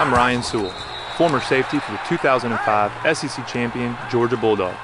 I'm 0.00 0.14
Ryan 0.14 0.42
Sewell, 0.44 0.70
former 1.16 1.40
safety 1.40 1.80
for 1.80 1.92
the 1.92 2.00
2005 2.06 3.16
SEC 3.16 3.46
champion 3.48 3.96
Georgia 4.08 4.36
Bulldog, 4.36 4.76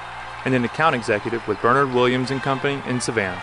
and 0.43 0.53
an 0.53 0.65
account 0.65 0.93
executive 0.93 1.47
with 1.47 1.61
Bernard 1.61 1.93
Williams 1.93 2.31
and 2.31 2.41
Company 2.41 2.81
in 2.85 2.99
Savannah. 2.99 3.41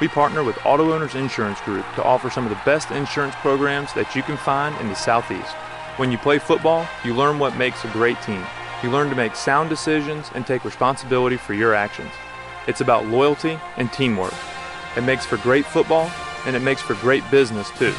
We 0.00 0.08
partner 0.08 0.42
with 0.42 0.58
Auto 0.64 0.94
Owners 0.94 1.14
Insurance 1.14 1.60
Group 1.60 1.84
to 1.96 2.02
offer 2.02 2.30
some 2.30 2.44
of 2.44 2.50
the 2.50 2.60
best 2.64 2.90
insurance 2.90 3.34
programs 3.36 3.92
that 3.92 4.16
you 4.16 4.22
can 4.22 4.38
find 4.38 4.74
in 4.80 4.88
the 4.88 4.94
Southeast. 4.94 5.54
When 6.00 6.10
you 6.10 6.16
play 6.16 6.38
football, 6.38 6.88
you 7.04 7.14
learn 7.14 7.38
what 7.38 7.58
makes 7.58 7.84
a 7.84 7.88
great 7.88 8.16
team. 8.22 8.42
You 8.82 8.90
learn 8.90 9.10
to 9.10 9.14
make 9.14 9.36
sound 9.36 9.68
decisions 9.68 10.30
and 10.34 10.46
take 10.46 10.64
responsibility 10.64 11.36
for 11.36 11.52
your 11.52 11.74
actions. 11.74 12.10
It's 12.66 12.80
about 12.80 13.04
loyalty 13.04 13.60
and 13.76 13.92
teamwork. 13.92 14.32
It 14.96 15.02
makes 15.02 15.26
for 15.26 15.36
great 15.36 15.66
football 15.66 16.10
and 16.46 16.56
it 16.56 16.62
makes 16.62 16.80
for 16.80 16.94
great 16.94 17.22
business 17.30 17.68
too. 17.72 17.92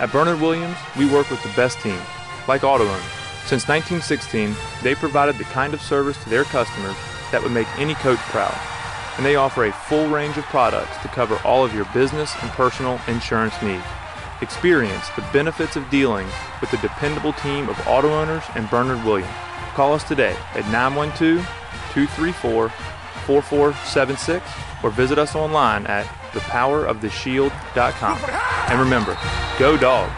At 0.00 0.10
Bernard 0.10 0.40
Williams, 0.40 0.76
we 0.96 1.08
work 1.08 1.30
with 1.30 1.40
the 1.44 1.52
best 1.54 1.78
team, 1.78 2.00
like 2.48 2.64
Auto 2.64 2.82
Owners. 2.82 3.12
Since 3.46 3.68
1916, 3.68 4.56
they 4.82 4.96
provided 4.96 5.38
the 5.38 5.44
kind 5.44 5.74
of 5.74 5.80
service 5.80 6.20
to 6.24 6.30
their 6.30 6.42
customers 6.42 6.96
that 7.30 7.40
would 7.40 7.52
make 7.52 7.68
any 7.78 7.94
coach 7.94 8.18
proud. 8.34 8.58
And 9.16 9.24
they 9.24 9.36
offer 9.36 9.66
a 9.66 9.72
full 9.72 10.08
range 10.08 10.38
of 10.38 10.44
products 10.46 10.96
to 11.02 11.08
cover 11.08 11.38
all 11.44 11.64
of 11.64 11.72
your 11.72 11.84
business 11.94 12.34
and 12.42 12.50
personal 12.50 13.00
insurance 13.06 13.62
needs. 13.62 13.84
Experience 14.40 15.08
the 15.10 15.26
benefits 15.32 15.76
of 15.76 15.88
dealing 15.90 16.26
with 16.60 16.70
the 16.70 16.76
dependable 16.78 17.32
team 17.34 17.68
of 17.68 17.78
auto 17.88 18.08
owners 18.08 18.44
and 18.54 18.70
Bernard 18.70 19.04
Williams. 19.04 19.32
Call 19.74 19.94
us 19.94 20.04
today 20.04 20.36
at 20.54 20.64
912 20.70 21.44
234 21.92 22.68
4476 22.68 24.44
or 24.82 24.90
visit 24.90 25.18
us 25.18 25.34
online 25.34 25.86
at 25.86 26.06
thepoweroftheshield.com. 26.32 28.18
And 28.70 28.80
remember, 28.80 29.18
go 29.58 29.76
dogs. 29.76 30.12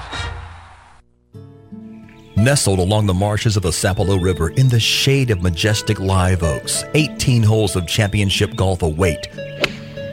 Nestled 2.37 2.79
along 2.79 3.07
the 3.07 3.15
marshes 3.15 3.57
of 3.57 3.63
the 3.63 3.71
Sapelo 3.71 4.23
River 4.23 4.51
in 4.51 4.69
the 4.69 4.81
shade 4.81 5.31
of 5.31 5.43
majestic 5.43 6.01
live 6.01 6.43
oaks, 6.43 6.85
18 6.95 7.43
holes 7.43 7.77
of 7.77 7.87
championship 7.87 8.57
golf 8.57 8.83
await. 8.83 9.29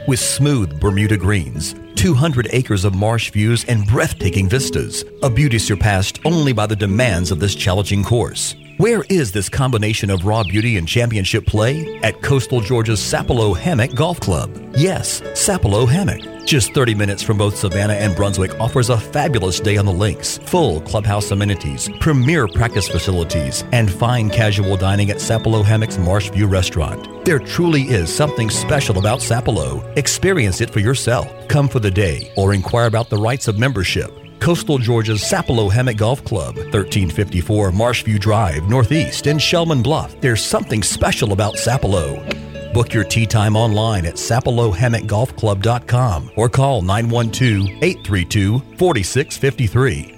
With 0.08 0.20
smooth 0.20 0.80
Bermuda 0.80 1.18
greens, 1.18 1.74
200 1.96 2.48
acres 2.52 2.86
of 2.86 2.94
marsh 2.94 3.30
views, 3.30 3.66
and 3.66 3.86
breathtaking 3.86 4.48
vistas, 4.48 5.04
a 5.22 5.28
beauty 5.28 5.58
surpassed 5.58 6.18
only 6.24 6.54
by 6.54 6.64
the 6.64 6.74
demands 6.74 7.30
of 7.30 7.40
this 7.40 7.54
challenging 7.54 8.02
course. 8.02 8.56
Where 8.78 9.04
is 9.10 9.32
this 9.32 9.50
combination 9.50 10.08
of 10.08 10.24
raw 10.24 10.44
beauty 10.44 10.78
and 10.78 10.88
championship 10.88 11.44
play? 11.44 12.00
At 12.02 12.22
Coastal 12.22 12.62
Georgia's 12.62 13.00
Sapelo 13.00 13.54
Hammock 13.54 13.94
Golf 13.94 14.18
Club. 14.18 14.50
Yes, 14.74 15.20
Sapelo 15.34 15.86
Hammock. 15.86 16.37
Just 16.48 16.72
30 16.72 16.94
minutes 16.94 17.22
from 17.22 17.36
both 17.36 17.56
Savannah 17.58 17.92
and 17.92 18.16
Brunswick 18.16 18.58
offers 18.58 18.88
a 18.88 18.96
fabulous 18.96 19.60
day 19.60 19.76
on 19.76 19.84
the 19.84 19.92
links, 19.92 20.38
full 20.38 20.80
clubhouse 20.80 21.30
amenities, 21.30 21.90
premier 22.00 22.48
practice 22.48 22.88
facilities, 22.88 23.64
and 23.72 23.92
fine 23.92 24.30
casual 24.30 24.78
dining 24.78 25.10
at 25.10 25.18
Sapelo 25.18 25.62
Hammock's 25.62 25.98
Marshview 25.98 26.50
Restaurant. 26.50 27.22
There 27.26 27.38
truly 27.38 27.82
is 27.82 28.10
something 28.10 28.48
special 28.48 28.96
about 28.96 29.18
Sapelo. 29.18 29.84
Experience 29.98 30.62
it 30.62 30.70
for 30.70 30.80
yourself. 30.80 31.30
Come 31.48 31.68
for 31.68 31.80
the 31.80 31.90
day 31.90 32.32
or 32.34 32.54
inquire 32.54 32.86
about 32.86 33.10
the 33.10 33.18
rights 33.18 33.46
of 33.46 33.58
membership. 33.58 34.10
Coastal 34.40 34.78
Georgia's 34.78 35.20
Sapelo 35.20 35.70
Hammock 35.70 35.98
Golf 35.98 36.24
Club, 36.24 36.56
1354 36.56 37.72
Marshview 37.72 38.18
Drive, 38.18 38.70
Northeast 38.70 39.26
in 39.26 39.36
Shellman 39.36 39.82
Bluff. 39.82 40.18
There's 40.22 40.42
something 40.42 40.82
special 40.82 41.34
about 41.34 41.56
Sapelo. 41.56 42.24
Book 42.72 42.92
your 42.92 43.04
tee 43.04 43.26
time 43.26 43.56
online 43.56 44.06
at 44.06 44.14
sapelohammockgolfclub.com 44.14 46.30
or 46.36 46.48
call 46.48 46.82
912 46.82 47.82
832 47.82 48.58
4653. 48.76 50.17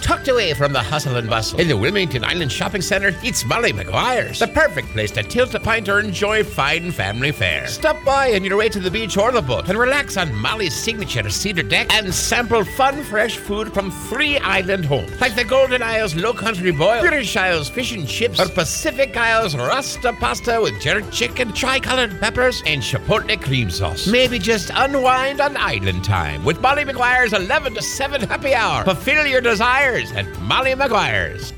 Tucked 0.00 0.28
away 0.28 0.54
from 0.54 0.72
the 0.72 0.82
hustle 0.82 1.16
and 1.16 1.28
bustle 1.28 1.60
in 1.60 1.68
the 1.68 1.76
Wilmington 1.76 2.24
Island 2.24 2.50
Shopping 2.50 2.80
Center, 2.80 3.14
it's 3.22 3.44
Molly 3.44 3.72
McGuire's, 3.72 4.38
the 4.38 4.48
perfect 4.48 4.88
place 4.88 5.10
to 5.12 5.22
tilt 5.22 5.54
a 5.54 5.60
pint 5.60 5.88
or 5.88 6.00
enjoy 6.00 6.42
fine 6.42 6.90
family 6.90 7.30
fare. 7.30 7.66
Stop 7.66 8.02
by 8.04 8.32
on 8.34 8.44
your 8.44 8.56
way 8.56 8.68
to 8.70 8.80
the 8.80 8.90
beach 8.90 9.18
or 9.18 9.32
the 9.32 9.42
boat 9.42 9.68
and 9.68 9.78
relax 9.78 10.16
on 10.16 10.34
Molly's 10.34 10.74
signature 10.74 11.28
cedar 11.28 11.62
deck 11.62 11.92
and 11.92 12.14
sample 12.14 12.64
fun, 12.64 13.02
fresh 13.04 13.36
food 13.36 13.74
from 13.74 13.90
three 13.90 14.38
island 14.38 14.84
homes, 14.84 15.20
like 15.20 15.34
the 15.34 15.44
Golden 15.44 15.82
Isles 15.82 16.14
Low 16.14 16.32
Country 16.32 16.72
Boil, 16.72 17.00
British 17.02 17.36
Isles 17.36 17.68
Fish 17.68 17.92
and 17.92 18.08
Chips, 18.08 18.40
or 18.40 18.48
Pacific 18.48 19.16
Isles 19.16 19.54
Rasta 19.54 20.12
Pasta 20.14 20.58
with 20.62 20.80
jerk 20.80 21.10
chicken, 21.10 21.52
tri-colored 21.52 22.18
peppers, 22.20 22.62
and 22.66 22.80
chipotle 22.80 23.40
cream 23.42 23.70
sauce. 23.70 24.06
Maybe 24.06 24.38
just 24.38 24.70
unwind 24.74 25.40
on 25.40 25.56
island 25.56 26.04
time 26.04 26.44
with 26.44 26.60
Molly 26.60 26.84
McGuire's 26.84 27.34
11 27.34 27.74
to 27.74 27.82
7 27.82 28.22
happy 28.22 28.54
hour. 28.54 28.84
Fulfill 28.84 29.26
your 29.26 29.42
at 29.88 30.26
Molly 30.40 30.72
McGuire's. 30.72 31.57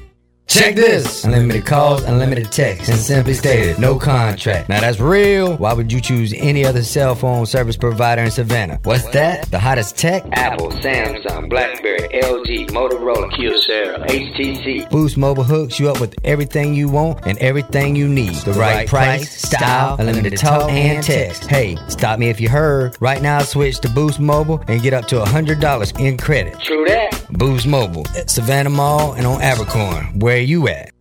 Check 0.50 0.74
this. 0.74 1.24
Unlimited 1.24 1.64
calls, 1.64 2.02
unlimited 2.02 2.50
texts, 2.50 2.88
and 2.88 2.98
simply 2.98 3.34
stated, 3.34 3.78
no 3.78 3.96
contract. 3.96 4.68
Now 4.68 4.80
that's 4.80 4.98
real. 4.98 5.56
Why 5.56 5.72
would 5.72 5.92
you 5.92 6.00
choose 6.00 6.34
any 6.36 6.66
other 6.66 6.82
cell 6.82 7.14
phone 7.14 7.46
service 7.46 7.76
provider 7.76 8.22
in 8.22 8.32
Savannah? 8.32 8.80
What's 8.82 9.08
that? 9.10 9.48
The 9.52 9.60
hottest 9.60 9.96
tech? 9.96 10.24
Apple, 10.32 10.70
Samsung, 10.70 11.48
BlackBerry, 11.48 12.00
LG, 12.08 12.70
Motorola, 12.70 13.30
Kyocera, 13.30 14.04
HTC. 14.08 14.90
Boost 14.90 15.16
Mobile 15.16 15.44
hooks 15.44 15.78
you 15.78 15.88
up 15.88 16.00
with 16.00 16.16
everything 16.24 16.74
you 16.74 16.88
want 16.88 17.24
and 17.28 17.38
everything 17.38 17.94
you 17.94 18.08
need. 18.08 18.34
The, 18.34 18.54
right, 18.54 18.88
price, 18.88 19.30
style, 19.30 20.00
unlimited 20.00 20.36
talk, 20.36 20.68
and 20.68 21.04
text. 21.04 21.46
Hey, 21.46 21.76
stop 21.86 22.18
me 22.18 22.28
if 22.28 22.40
you 22.40 22.48
heard. 22.48 22.96
Right 22.98 23.22
now, 23.22 23.38
switch 23.42 23.78
to 23.80 23.88
Boost 23.88 24.18
Mobile 24.18 24.64
and 24.66 24.82
get 24.82 24.94
up 24.94 25.06
to 25.06 25.20
$100 25.20 26.00
in 26.00 26.18
credit. 26.18 26.58
True 26.58 26.84
that. 26.86 27.26
Boost 27.30 27.68
Mobile 27.68 28.04
at 28.16 28.28
Savannah 28.28 28.70
Mall 28.70 29.12
and 29.12 29.24
on 29.26 29.40
Abercorn. 29.40 30.20
Where 30.20 30.39
you 30.42 30.68
at? 30.68 30.99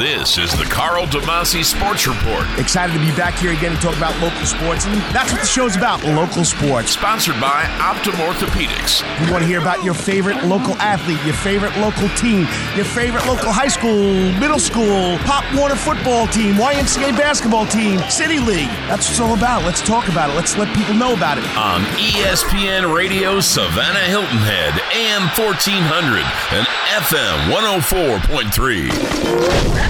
This 0.00 0.38
is 0.38 0.50
the 0.56 0.64
Karl 0.64 1.04
DeMasi 1.04 1.62
Sports 1.62 2.06
Report. 2.06 2.46
Excited 2.58 2.94
to 2.94 2.98
be 2.98 3.14
back 3.18 3.34
here 3.34 3.52
again 3.52 3.76
to 3.76 3.82
talk 3.82 3.94
about 3.98 4.18
local 4.22 4.46
sports, 4.46 4.86
and 4.86 4.94
that's 5.12 5.30
what 5.30 5.42
the 5.42 5.46
show's 5.46 5.76
about 5.76 6.02
local 6.04 6.42
sports. 6.42 6.92
Sponsored 6.92 7.38
by 7.38 7.64
Optim 7.76 8.14
Orthopedics. 8.24 9.04
We 9.20 9.30
want 9.30 9.42
to 9.42 9.46
hear 9.46 9.60
about 9.60 9.84
your 9.84 9.92
favorite 9.92 10.42
local 10.46 10.74
athlete, 10.76 11.22
your 11.26 11.34
favorite 11.34 11.76
local 11.76 12.08
team, 12.16 12.48
your 12.74 12.86
favorite 12.86 13.26
local 13.26 13.52
high 13.52 13.68
school, 13.68 14.32
middle 14.40 14.58
school, 14.58 15.18
Pop 15.28 15.44
Warner 15.54 15.76
football 15.76 16.26
team, 16.28 16.54
YMCA 16.54 17.14
basketball 17.18 17.66
team, 17.66 18.00
City 18.08 18.38
League. 18.38 18.70
That's 18.88 19.04
what 19.04 19.10
it's 19.10 19.20
all 19.20 19.34
about. 19.36 19.66
Let's 19.66 19.82
talk 19.82 20.08
about 20.08 20.30
it. 20.30 20.34
Let's 20.34 20.56
let 20.56 20.74
people 20.74 20.94
know 20.94 21.12
about 21.12 21.36
it. 21.36 21.44
On 21.58 21.82
ESPN 22.00 22.96
Radio 22.96 23.38
Savannah 23.38 24.08
Hilton 24.08 24.38
Head, 24.48 24.80
AM 24.96 25.28
1400 25.36 26.24
and 26.56 26.66
FM 26.90 27.52
104.3. 27.52 29.89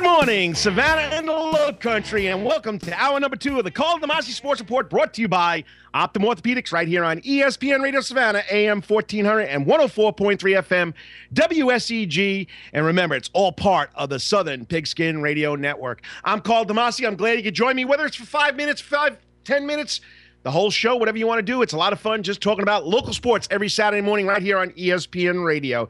Good 0.00 0.06
morning, 0.06 0.54
Savannah 0.54 1.14
and 1.14 1.28
the 1.28 1.32
Low 1.32 1.74
Country, 1.74 2.28
and 2.28 2.42
welcome 2.42 2.78
to 2.78 2.92
hour 2.94 3.20
number 3.20 3.36
two 3.36 3.58
of 3.58 3.64
the 3.64 3.70
Karl 3.70 3.98
DeMasi 3.98 4.30
Sports 4.30 4.58
Report 4.58 4.88
brought 4.88 5.12
to 5.12 5.20
you 5.20 5.28
by 5.28 5.62
Optim 5.94 6.24
Orthopedics 6.24 6.72
right 6.72 6.88
here 6.88 7.04
on 7.04 7.20
ESPN 7.20 7.82
Radio 7.82 8.00
Savannah, 8.00 8.42
AM 8.50 8.80
1400 8.80 9.42
and 9.42 9.66
104.3 9.66 10.38
FM, 10.38 10.94
WSEG. 11.34 12.46
And 12.72 12.86
remember, 12.86 13.14
it's 13.14 13.28
all 13.34 13.52
part 13.52 13.90
of 13.94 14.08
the 14.08 14.18
Southern 14.18 14.64
Pigskin 14.64 15.20
Radio 15.20 15.54
Network. 15.54 16.00
I'm 16.24 16.40
Karl 16.40 16.64
DeMasi. 16.64 17.06
I'm 17.06 17.16
glad 17.16 17.36
you 17.36 17.42
could 17.42 17.54
join 17.54 17.76
me, 17.76 17.84
whether 17.84 18.06
it's 18.06 18.16
for 18.16 18.24
five 18.24 18.56
minutes, 18.56 18.80
five, 18.80 19.18
ten 19.44 19.66
minutes, 19.66 20.00
the 20.42 20.50
whole 20.50 20.70
show, 20.70 20.96
whatever 20.96 21.18
you 21.18 21.26
want 21.26 21.38
to 21.38 21.42
do. 21.42 21.62
It's 21.62 21.72
a 21.72 21.76
lot 21.76 21.92
of 21.92 22.00
fun 22.00 22.22
just 22.22 22.40
talking 22.40 22.62
about 22.62 22.86
local 22.86 23.12
sports 23.12 23.46
every 23.50 23.68
Saturday 23.68 24.00
morning 24.00 24.26
right 24.26 24.42
here 24.42 24.58
on 24.58 24.70
ESPN 24.70 25.44
Radio. 25.44 25.88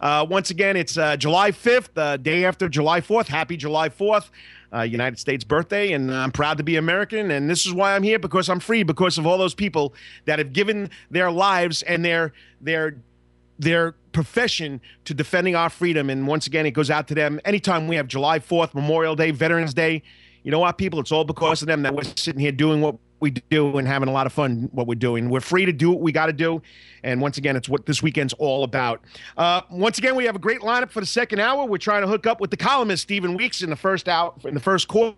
Uh, 0.00 0.26
once 0.28 0.50
again, 0.50 0.76
it's 0.76 0.98
uh, 0.98 1.16
July 1.16 1.52
5th, 1.52 1.88
the 1.94 2.18
day 2.20 2.44
after 2.44 2.68
July 2.68 3.00
4th. 3.00 3.28
Happy 3.28 3.56
July 3.56 3.88
4th. 3.88 4.30
Uh, 4.74 4.80
United 4.80 5.18
States 5.18 5.44
birthday, 5.44 5.92
and 5.92 6.10
I'm 6.10 6.32
proud 6.32 6.56
to 6.56 6.64
be 6.64 6.76
American. 6.76 7.30
And 7.30 7.50
this 7.50 7.66
is 7.66 7.74
why 7.74 7.94
I'm 7.94 8.02
here 8.02 8.18
because 8.18 8.48
I'm 8.48 8.58
free 8.58 8.82
because 8.82 9.18
of 9.18 9.26
all 9.26 9.36
those 9.36 9.54
people 9.54 9.92
that 10.24 10.38
have 10.38 10.54
given 10.54 10.88
their 11.10 11.30
lives 11.30 11.82
and 11.82 12.02
their 12.02 12.32
their 12.58 12.96
their 13.58 13.92
profession 14.12 14.80
to 15.04 15.12
defending 15.12 15.54
our 15.54 15.68
freedom. 15.68 16.08
And 16.08 16.26
once 16.26 16.46
again, 16.46 16.64
it 16.64 16.70
goes 16.70 16.90
out 16.90 17.06
to 17.08 17.14
them. 17.14 17.38
Anytime 17.44 17.86
we 17.86 17.96
have 17.96 18.08
July 18.08 18.38
4th, 18.38 18.72
Memorial 18.72 19.14
Day, 19.14 19.30
Veterans 19.30 19.74
Day, 19.74 20.02
you 20.42 20.50
know 20.50 20.60
what, 20.60 20.78
people? 20.78 21.00
It's 21.00 21.12
all 21.12 21.24
because 21.24 21.60
of 21.60 21.68
them 21.68 21.82
that 21.82 21.94
we're 21.94 22.04
sitting 22.16 22.40
here 22.40 22.50
doing 22.50 22.80
what 22.80 22.96
we 23.22 23.30
do 23.30 23.78
and 23.78 23.88
having 23.88 24.08
a 24.08 24.12
lot 24.12 24.26
of 24.26 24.32
fun 24.32 24.68
what 24.72 24.86
we're 24.86 24.94
doing. 24.96 25.30
We're 25.30 25.40
free 25.40 25.64
to 25.64 25.72
do 25.72 25.90
what 25.90 26.00
we 26.00 26.12
got 26.12 26.26
to 26.26 26.32
do. 26.32 26.60
And 27.02 27.20
once 27.20 27.38
again, 27.38 27.56
it's 27.56 27.68
what 27.68 27.86
this 27.86 28.02
weekend's 28.02 28.34
all 28.34 28.64
about. 28.64 29.00
Uh, 29.36 29.62
once 29.70 29.96
again, 29.96 30.16
we 30.16 30.24
have 30.24 30.36
a 30.36 30.40
great 30.40 30.60
lineup 30.60 30.90
for 30.90 31.00
the 31.00 31.06
second 31.06 31.38
hour. 31.38 31.64
We're 31.64 31.78
trying 31.78 32.02
to 32.02 32.08
hook 32.08 32.26
up 32.26 32.40
with 32.40 32.50
the 32.50 32.56
columnist 32.56 33.04
Stephen 33.04 33.34
Weeks 33.34 33.62
in 33.62 33.70
the 33.70 33.76
first 33.76 34.08
hour, 34.08 34.34
in 34.44 34.54
the 34.54 34.60
first 34.60 34.88
quarter. 34.88 35.16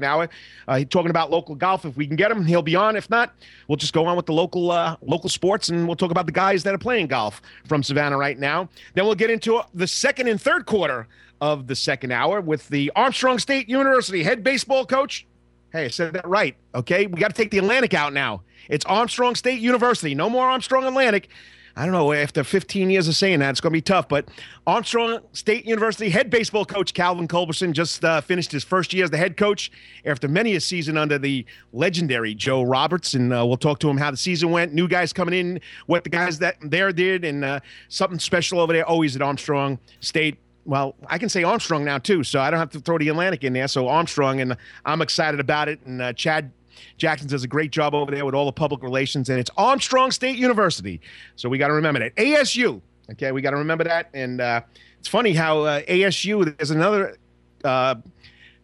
Hour, 0.00 0.28
uh, 0.68 0.84
talking 0.84 1.10
about 1.10 1.28
local 1.28 1.56
golf. 1.56 1.84
If 1.84 1.96
we 1.96 2.06
can 2.06 2.14
get 2.14 2.30
him, 2.30 2.44
he'll 2.44 2.62
be 2.62 2.76
on. 2.76 2.94
If 2.94 3.10
not, 3.10 3.34
we'll 3.66 3.74
just 3.74 3.92
go 3.92 4.06
on 4.06 4.16
with 4.16 4.26
the 4.26 4.32
local 4.32 4.70
uh, 4.70 4.94
local 5.02 5.28
sports, 5.28 5.70
and 5.70 5.88
we'll 5.88 5.96
talk 5.96 6.12
about 6.12 6.26
the 6.26 6.30
guys 6.30 6.62
that 6.62 6.72
are 6.72 6.78
playing 6.78 7.08
golf 7.08 7.42
from 7.66 7.82
Savannah 7.82 8.16
right 8.16 8.38
now. 8.38 8.68
Then 8.94 9.06
we'll 9.06 9.16
get 9.16 9.28
into 9.28 9.60
the 9.74 9.88
second 9.88 10.28
and 10.28 10.40
third 10.40 10.66
quarter 10.66 11.08
of 11.40 11.66
the 11.66 11.74
second 11.74 12.12
hour 12.12 12.40
with 12.40 12.68
the 12.68 12.92
Armstrong 12.94 13.40
State 13.40 13.68
University 13.68 14.22
head 14.22 14.44
baseball 14.44 14.86
coach 14.86 15.26
Hey, 15.70 15.84
I 15.84 15.88
said 15.88 16.14
that 16.14 16.26
right. 16.26 16.56
Okay. 16.74 17.06
We 17.06 17.20
got 17.20 17.28
to 17.28 17.34
take 17.34 17.50
the 17.50 17.58
Atlantic 17.58 17.92
out 17.92 18.12
now. 18.12 18.42
It's 18.70 18.84
Armstrong 18.86 19.34
State 19.34 19.60
University. 19.60 20.14
No 20.14 20.30
more 20.30 20.48
Armstrong 20.48 20.84
Atlantic. 20.84 21.28
I 21.76 21.84
don't 21.84 21.92
know. 21.92 22.12
After 22.12 22.42
15 22.42 22.90
years 22.90 23.06
of 23.06 23.14
saying 23.14 23.38
that, 23.38 23.50
it's 23.50 23.60
going 23.60 23.70
to 23.70 23.76
be 23.76 23.82
tough. 23.82 24.08
But 24.08 24.30
Armstrong 24.66 25.20
State 25.32 25.64
University 25.64 26.08
head 26.08 26.28
baseball 26.30 26.64
coach 26.64 26.92
Calvin 26.92 27.28
Culberson 27.28 27.72
just 27.72 28.04
uh, 28.04 28.20
finished 28.20 28.50
his 28.50 28.64
first 28.64 28.92
year 28.92 29.04
as 29.04 29.10
the 29.10 29.16
head 29.16 29.36
coach 29.36 29.70
after 30.04 30.26
many 30.26 30.56
a 30.56 30.60
season 30.60 30.96
under 30.96 31.18
the 31.18 31.44
legendary 31.72 32.34
Joe 32.34 32.62
Roberts. 32.62 33.14
And 33.14 33.32
uh, 33.32 33.46
we'll 33.46 33.58
talk 33.58 33.78
to 33.80 33.88
him 33.88 33.96
how 33.98 34.10
the 34.10 34.16
season 34.16 34.50
went, 34.50 34.72
new 34.72 34.88
guys 34.88 35.12
coming 35.12 35.34
in, 35.34 35.60
what 35.86 36.02
the 36.02 36.10
guys 36.10 36.38
that 36.40 36.56
there 36.62 36.90
did, 36.92 37.24
and 37.24 37.44
uh, 37.44 37.60
something 37.88 38.18
special 38.18 38.58
over 38.58 38.72
there 38.72 38.84
always 38.84 39.14
at 39.14 39.22
Armstrong 39.22 39.78
State 40.00 40.38
well, 40.68 40.94
I 41.06 41.16
can 41.16 41.30
say 41.30 41.44
Armstrong 41.44 41.82
now 41.82 41.96
too, 41.96 42.22
so 42.22 42.40
I 42.40 42.50
don't 42.50 42.60
have 42.60 42.68
to 42.70 42.80
throw 42.80 42.98
the 42.98 43.08
Atlantic 43.08 43.42
in 43.42 43.54
there. 43.54 43.68
So 43.68 43.88
Armstrong, 43.88 44.42
and 44.42 44.54
I'm 44.84 45.00
excited 45.00 45.40
about 45.40 45.70
it. 45.70 45.80
And 45.86 46.02
uh, 46.02 46.12
Chad 46.12 46.52
Jackson 46.98 47.26
does 47.26 47.42
a 47.42 47.48
great 47.48 47.70
job 47.70 47.94
over 47.94 48.10
there 48.10 48.26
with 48.26 48.34
all 48.34 48.44
the 48.44 48.52
public 48.52 48.82
relations, 48.82 49.30
and 49.30 49.40
it's 49.40 49.50
Armstrong 49.56 50.10
State 50.10 50.36
University. 50.36 51.00
So 51.36 51.48
we 51.48 51.56
got 51.56 51.68
to 51.68 51.72
remember 51.72 52.00
that 52.00 52.14
ASU. 52.16 52.82
Okay, 53.10 53.32
we 53.32 53.40
got 53.40 53.52
to 53.52 53.56
remember 53.56 53.84
that. 53.84 54.10
And 54.12 54.42
uh, 54.42 54.60
it's 54.98 55.08
funny 55.08 55.32
how 55.32 55.62
uh, 55.62 55.80
ASU. 55.82 56.54
There's 56.56 56.70
another. 56.70 57.16
Uh, 57.64 57.96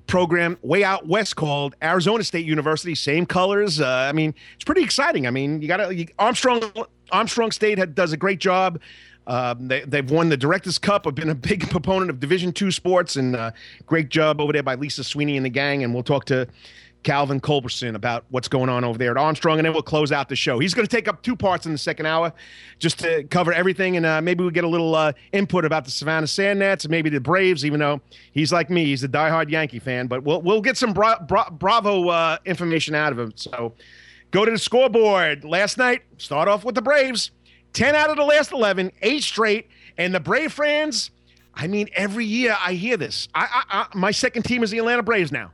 program 0.06 0.58
way 0.60 0.84
out 0.84 1.06
west 1.06 1.34
called 1.34 1.74
Arizona 1.82 2.22
State 2.22 2.44
University. 2.44 2.94
Same 2.94 3.24
colors. 3.24 3.80
Uh, 3.80 3.86
I 3.86 4.12
mean, 4.12 4.34
it's 4.54 4.64
pretty 4.64 4.82
exciting. 4.82 5.26
I 5.26 5.30
mean, 5.30 5.62
you 5.62 5.66
got 5.66 5.78
to 5.78 6.06
Armstrong. 6.18 6.62
Armstrong 7.10 7.50
State 7.50 7.78
had, 7.78 7.94
does 7.94 8.12
a 8.12 8.16
great 8.18 8.38
job. 8.38 8.78
Um, 9.26 9.68
they, 9.68 9.80
they've 9.82 10.10
won 10.10 10.28
the 10.28 10.36
Directors 10.36 10.78
Cup. 10.78 11.06
I've 11.06 11.14
been 11.14 11.30
a 11.30 11.34
big 11.34 11.68
proponent 11.70 12.10
of 12.10 12.20
Division 12.20 12.52
two 12.52 12.70
sports, 12.70 13.16
and 13.16 13.34
uh, 13.36 13.52
great 13.86 14.08
job 14.08 14.40
over 14.40 14.52
there 14.52 14.62
by 14.62 14.74
Lisa 14.74 15.04
Sweeney 15.04 15.36
and 15.36 15.46
the 15.46 15.50
gang. 15.50 15.82
And 15.82 15.94
we'll 15.94 16.02
talk 16.02 16.24
to 16.26 16.46
Calvin 17.04 17.40
Culberson 17.40 17.94
about 17.94 18.24
what's 18.30 18.48
going 18.48 18.68
on 18.68 18.82
over 18.82 18.98
there 18.98 19.12
at 19.12 19.16
Armstrong, 19.16 19.58
and 19.58 19.66
then 19.66 19.72
we'll 19.72 19.82
close 19.82 20.10
out 20.10 20.28
the 20.28 20.36
show. 20.36 20.58
He's 20.58 20.74
going 20.74 20.86
to 20.86 20.90
take 20.96 21.06
up 21.06 21.22
two 21.22 21.36
parts 21.36 21.66
in 21.66 21.72
the 21.72 21.78
second 21.78 22.06
hour, 22.06 22.32
just 22.78 22.98
to 23.00 23.24
cover 23.24 23.52
everything, 23.52 23.96
and 23.96 24.04
uh, 24.04 24.20
maybe 24.20 24.42
we'll 24.42 24.50
get 24.50 24.64
a 24.64 24.68
little 24.68 24.94
uh, 24.94 25.12
input 25.32 25.64
about 25.64 25.84
the 25.84 25.90
Savannah 25.90 26.26
Sand 26.26 26.58
Gnats 26.58 26.84
and 26.84 26.90
maybe 26.90 27.10
the 27.10 27.20
Braves. 27.20 27.64
Even 27.64 27.78
though 27.78 28.00
he's 28.32 28.52
like 28.52 28.70
me, 28.70 28.86
he's 28.86 29.04
a 29.04 29.08
diehard 29.08 29.50
Yankee 29.50 29.78
fan, 29.78 30.06
but 30.06 30.24
we'll 30.24 30.42
we'll 30.42 30.62
get 30.62 30.76
some 30.76 30.92
bra- 30.92 31.20
bra- 31.20 31.50
Bravo 31.50 32.08
uh, 32.08 32.38
information 32.46 32.94
out 32.94 33.12
of 33.12 33.18
him. 33.18 33.32
So 33.36 33.74
go 34.30 34.44
to 34.44 34.50
the 34.50 34.58
scoreboard. 34.58 35.44
Last 35.44 35.78
night, 35.78 36.02
start 36.16 36.48
off 36.48 36.64
with 36.64 36.74
the 36.74 36.82
Braves. 36.82 37.30
10 37.74 37.94
out 37.94 38.10
of 38.10 38.16
the 38.16 38.24
last 38.24 38.52
11, 38.52 38.90
eight 39.02 39.22
straight. 39.22 39.68
And 39.98 40.14
the 40.14 40.20
Brave 40.20 40.52
fans, 40.52 41.10
I 41.54 41.66
mean, 41.66 41.88
every 41.94 42.24
year 42.24 42.56
I 42.58 42.74
hear 42.74 42.96
this. 42.96 43.28
I, 43.34 43.64
I, 43.70 43.80
I, 43.80 43.86
my 43.94 44.10
second 44.10 44.44
team 44.44 44.62
is 44.62 44.70
the 44.70 44.78
Atlanta 44.78 45.02
Braves 45.02 45.30
now. 45.30 45.52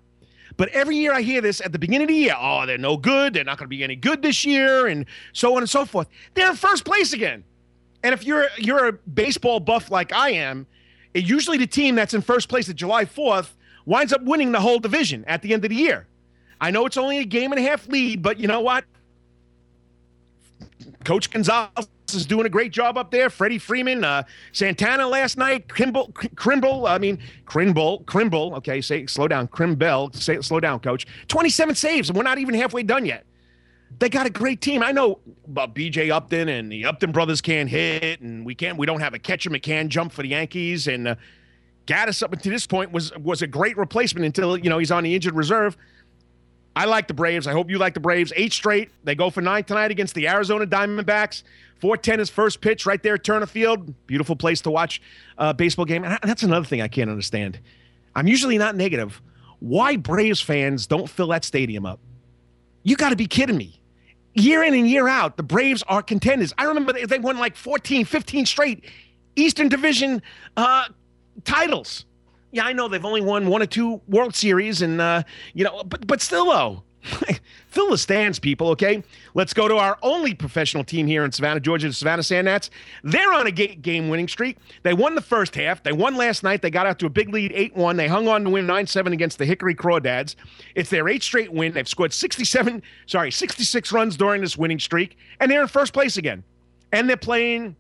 But 0.56 0.68
every 0.70 0.96
year 0.96 1.12
I 1.12 1.22
hear 1.22 1.40
this 1.40 1.60
at 1.60 1.72
the 1.72 1.78
beginning 1.78 2.02
of 2.02 2.08
the 2.08 2.14
year. 2.14 2.34
Oh, 2.38 2.66
they're 2.66 2.78
no 2.78 2.96
good. 2.96 3.34
They're 3.34 3.44
not 3.44 3.58
going 3.58 3.64
to 3.64 3.70
be 3.70 3.82
any 3.82 3.96
good 3.96 4.22
this 4.22 4.44
year, 4.44 4.86
and 4.86 5.06
so 5.32 5.56
on 5.56 5.62
and 5.62 5.70
so 5.70 5.86
forth. 5.86 6.06
They're 6.34 6.50
in 6.50 6.56
first 6.56 6.84
place 6.84 7.14
again. 7.14 7.44
And 8.02 8.12
if 8.12 8.24
you're 8.24 8.48
you're 8.58 8.88
a 8.88 8.92
baseball 8.92 9.60
buff 9.60 9.90
like 9.90 10.12
I 10.12 10.30
am, 10.30 10.66
it, 11.14 11.24
usually 11.24 11.56
the 11.56 11.66
team 11.66 11.94
that's 11.94 12.12
in 12.12 12.20
first 12.20 12.48
place 12.48 12.68
at 12.68 12.76
July 12.76 13.06
4th 13.06 13.52
winds 13.86 14.12
up 14.12 14.22
winning 14.22 14.52
the 14.52 14.60
whole 14.60 14.78
division 14.78 15.24
at 15.26 15.40
the 15.40 15.54
end 15.54 15.64
of 15.64 15.70
the 15.70 15.76
year. 15.76 16.06
I 16.60 16.70
know 16.70 16.84
it's 16.84 16.98
only 16.98 17.18
a 17.18 17.24
game 17.24 17.52
and 17.52 17.58
a 17.58 17.66
half 17.66 17.88
lead, 17.88 18.22
but 18.22 18.38
you 18.38 18.46
know 18.46 18.60
what? 18.60 18.84
Coach 21.04 21.30
Gonzalez 21.30 21.88
is 22.14 22.26
doing 22.26 22.46
a 22.46 22.48
great 22.48 22.72
job 22.72 22.96
up 22.96 23.11
there. 23.11 23.30
Freddie 23.30 23.58
Freeman, 23.58 24.04
uh, 24.04 24.22
Santana 24.52 25.06
last 25.06 25.36
night, 25.36 25.72
Kimble, 25.72 26.12
Crimble, 26.36 26.86
I 26.86 26.98
mean, 26.98 27.18
Crimble, 27.44 28.00
Crimble, 28.00 28.54
okay, 28.56 28.80
say, 28.80 29.06
slow 29.06 29.28
down, 29.28 29.48
Crimbell, 29.48 30.11
say, 30.14 30.40
slow 30.40 30.61
down, 30.61 30.80
coach. 30.80 31.06
27 31.28 31.74
saves, 31.74 32.08
and 32.08 32.16
we're 32.16 32.24
not 32.24 32.38
even 32.38 32.54
halfway 32.54 32.82
done 32.82 33.04
yet. 33.04 33.24
They 33.98 34.08
got 34.08 34.26
a 34.26 34.30
great 34.30 34.61
team. 34.61 34.82
I 34.82 34.92
know 34.92 35.18
about 35.46 35.74
BJ 35.74 36.11
Upton 36.11 36.48
and 36.48 36.70
the 36.70 36.86
Upton 36.86 37.12
brothers 37.12 37.40
can't 37.40 37.68
hit, 37.68 38.20
and 38.20 38.46
we 38.46 38.54
can't, 38.54 38.78
we 38.78 38.86
don't 38.86 39.00
have 39.00 39.14
a 39.14 39.18
catcher 39.18 39.50
McCann 39.50 39.88
jump 39.88 40.12
for 40.12 40.22
the 40.22 40.28
Yankees, 40.28 40.86
and 40.86 41.08
uh, 41.08 41.14
Gattis 41.86 42.22
up 42.22 42.32
until 42.32 42.52
this 42.52 42.66
point 42.66 42.92
was 42.92 43.12
was 43.18 43.42
a 43.42 43.48
great 43.48 43.76
replacement 43.76 44.24
until, 44.24 44.56
you 44.56 44.70
know, 44.70 44.78
he's 44.78 44.92
on 44.92 45.02
the 45.02 45.14
injured 45.14 45.34
reserve. 45.34 45.76
I 46.76 46.84
like 46.84 47.08
the 47.08 47.14
Braves. 47.14 47.48
I 47.48 47.52
hope 47.52 47.68
you 47.68 47.78
like 47.78 47.94
the 47.94 48.00
Braves. 48.00 48.32
Eight 48.36 48.52
straight. 48.52 48.90
They 49.02 49.16
go 49.16 49.28
for 49.28 49.40
nine 49.40 49.64
tonight 49.64 49.90
against 49.90 50.14
the 50.14 50.28
Arizona 50.28 50.66
Diamondbacks. 50.66 51.42
410 51.81 52.20
is 52.20 52.31
first 52.31 52.61
pitch 52.61 52.87
right 52.87 53.03
there 53.03 53.14
at 53.14 53.24
Turner 53.24 53.47
Field. 53.47 53.95
Beautiful 54.07 54.37
place 54.37 54.61
to 54.62 54.70
watch 54.70 55.01
a 55.39 55.55
baseball 55.55 55.85
game. 55.85 56.05
And 56.05 56.18
that's 56.22 56.43
another 56.43 56.66
thing 56.66 56.83
I 56.83 56.89
can't 56.89 57.11
understand. 57.11 57.59
I'm 58.14 58.26
usually 58.26 58.59
not 58.59 58.76
negative. 58.76 59.20
Why 59.61 59.97
Braves 59.97 60.41
fans 60.41 60.87
don't 60.87 61.09
fill 61.09 61.28
that 61.28 61.45
stadium 61.45 61.87
up? 61.87 62.01
You 62.83 62.97
got 62.97 63.11
to 63.11 63.16
be 63.16 63.26
kidding 63.26 63.57
me. 63.57 63.81
Year 64.35 64.62
in 64.62 64.74
and 64.74 64.89
year 64.89 65.09
out, 65.09 65.37
the 65.37 65.43
Braves 65.43 65.83
are 65.89 66.03
contenders. 66.03 66.53
I 66.57 66.64
remember 66.64 66.93
they 66.93 67.18
won 67.18 67.39
like 67.39 67.57
14, 67.57 68.05
15 68.05 68.47
straight 68.47 68.85
Eastern 69.37 69.68
Division 69.68 70.22
uh, 70.57 70.87
titles. 71.45 72.05
Yeah, 72.53 72.64
I 72.64 72.72
know 72.72 72.89
they've 72.89 73.05
only 73.05 73.20
won 73.20 73.49
one 73.49 73.62
or 73.62 73.66
two 73.66 74.01
World 74.09 74.35
Series, 74.35 74.83
and 74.83 75.01
uh, 75.01 75.22
you 75.55 75.64
know, 75.64 75.85
but 75.85 76.07
but 76.07 76.20
still 76.20 76.47
though, 76.47 76.83
fill 77.68 77.90
the 77.90 77.98
stands, 77.98 78.38
people. 78.38 78.68
Okay, 78.70 79.03
let's 79.34 79.55
go 79.55 79.68
to 79.68 79.76
our 79.76 79.98
only 80.03 80.34
professional 80.34 80.84
team 80.84 81.07
here 81.07 81.24
in 81.24 81.32
Savannah, 81.32 81.61
Georgia, 81.61 81.88
the 81.88 81.94
Savannah 81.94 82.22
Sand 82.22 82.46
Gnats. 82.46 82.70
They're 83.03 83.32
on 83.32 83.46
a 83.46 83.51
game-winning 83.51 84.28
streak. 84.28 84.59
They 84.82 84.94
won 84.94 85.14
the 85.14 85.22
first 85.22 85.55
half. 85.55 85.82
They 85.82 85.92
won 85.92 86.16
last 86.16 86.42
night. 86.42 86.62
They 86.62 86.70
got 86.70 86.86
out 86.86 86.98
to 87.01 87.07
a 87.07 87.11
big 87.11 87.30
lead, 87.30 87.53
eight-one. 87.55 87.96
They 87.96 88.09
hung 88.09 88.28
on 88.28 88.44
to 88.44 88.51
win 88.51 88.66
nine-seven 88.66 89.12
against 89.12 89.38
the 89.38 89.46
Hickory 89.46 89.74
Crawdads. 89.74 90.36
It's 90.74 90.90
their 90.90 91.09
eighth 91.09 91.22
straight 91.22 91.53
win. 91.53 91.72
They've 91.72 91.88
scored 91.88 92.12
sixty-seven, 92.12 92.82
sorry, 93.07 93.30
sixty-six 93.30 93.92
runs 93.92 94.16
during 94.16 94.40
this 94.40 94.57
winning 94.57 94.78
streak, 94.78 95.16
and 95.40 95.51
they're 95.51 95.62
in 95.62 95.68
first 95.68 95.92
place 95.92 96.16
again. 96.16 96.44
And 96.92 97.09
they're 97.09 97.16
playing 97.16 97.76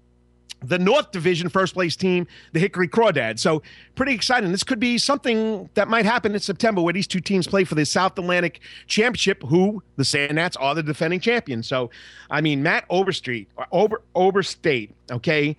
the 0.62 0.78
North 0.78 1.10
Division 1.12 1.48
first 1.48 1.74
place 1.74 1.96
team, 1.96 2.26
the 2.52 2.60
Hickory 2.60 2.88
Crawdads. 2.88 3.38
So 3.38 3.62
pretty 3.94 4.14
exciting. 4.14 4.52
This 4.52 4.64
could 4.64 4.80
be 4.80 4.98
something 4.98 5.68
that 5.74 5.88
might 5.88 6.04
happen 6.04 6.34
in 6.34 6.40
September 6.40 6.82
where 6.82 6.92
these 6.92 7.06
two 7.06 7.20
teams 7.20 7.46
play 7.46 7.64
for 7.64 7.74
the 7.74 7.84
South 7.84 8.18
Atlantic 8.18 8.60
Championship, 8.86 9.42
who 9.42 9.82
the 9.96 10.04
Sand 10.04 10.34
Gnats 10.34 10.56
are 10.56 10.74
the 10.74 10.82
defending 10.82 11.20
champions. 11.20 11.66
So, 11.66 11.90
I 12.30 12.40
mean, 12.40 12.62
Matt 12.62 12.84
Overstreet, 12.90 13.48
Ober, 13.72 14.02
Overstate, 14.14 14.94
okay? 15.10 15.56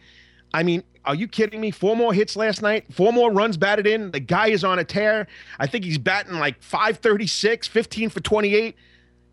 I 0.54 0.64
mean, 0.64 0.84
are 1.06 1.16
you 1.16 1.28
kidding 1.28 1.60
me? 1.60 1.72
Four 1.72 1.95
more 1.95 2.14
hits 2.14 2.36
last 2.36 2.62
night, 2.62 2.86
four 2.93 3.12
more 3.12 3.32
runs 3.32 3.58
batted 3.58 3.88
in. 3.88 4.12
The 4.12 4.20
guy 4.20 4.47
is 4.47 4.64
on 4.64 4.80
a 4.80 4.84
tear. 4.84 5.28
I 5.60 5.66
think 5.66 5.84
he's 5.84 5.97
batting 5.97 6.36
like 6.36 6.62
536, 6.62 7.68
15 7.68 8.10
for 8.10 8.20
28. 8.20 8.76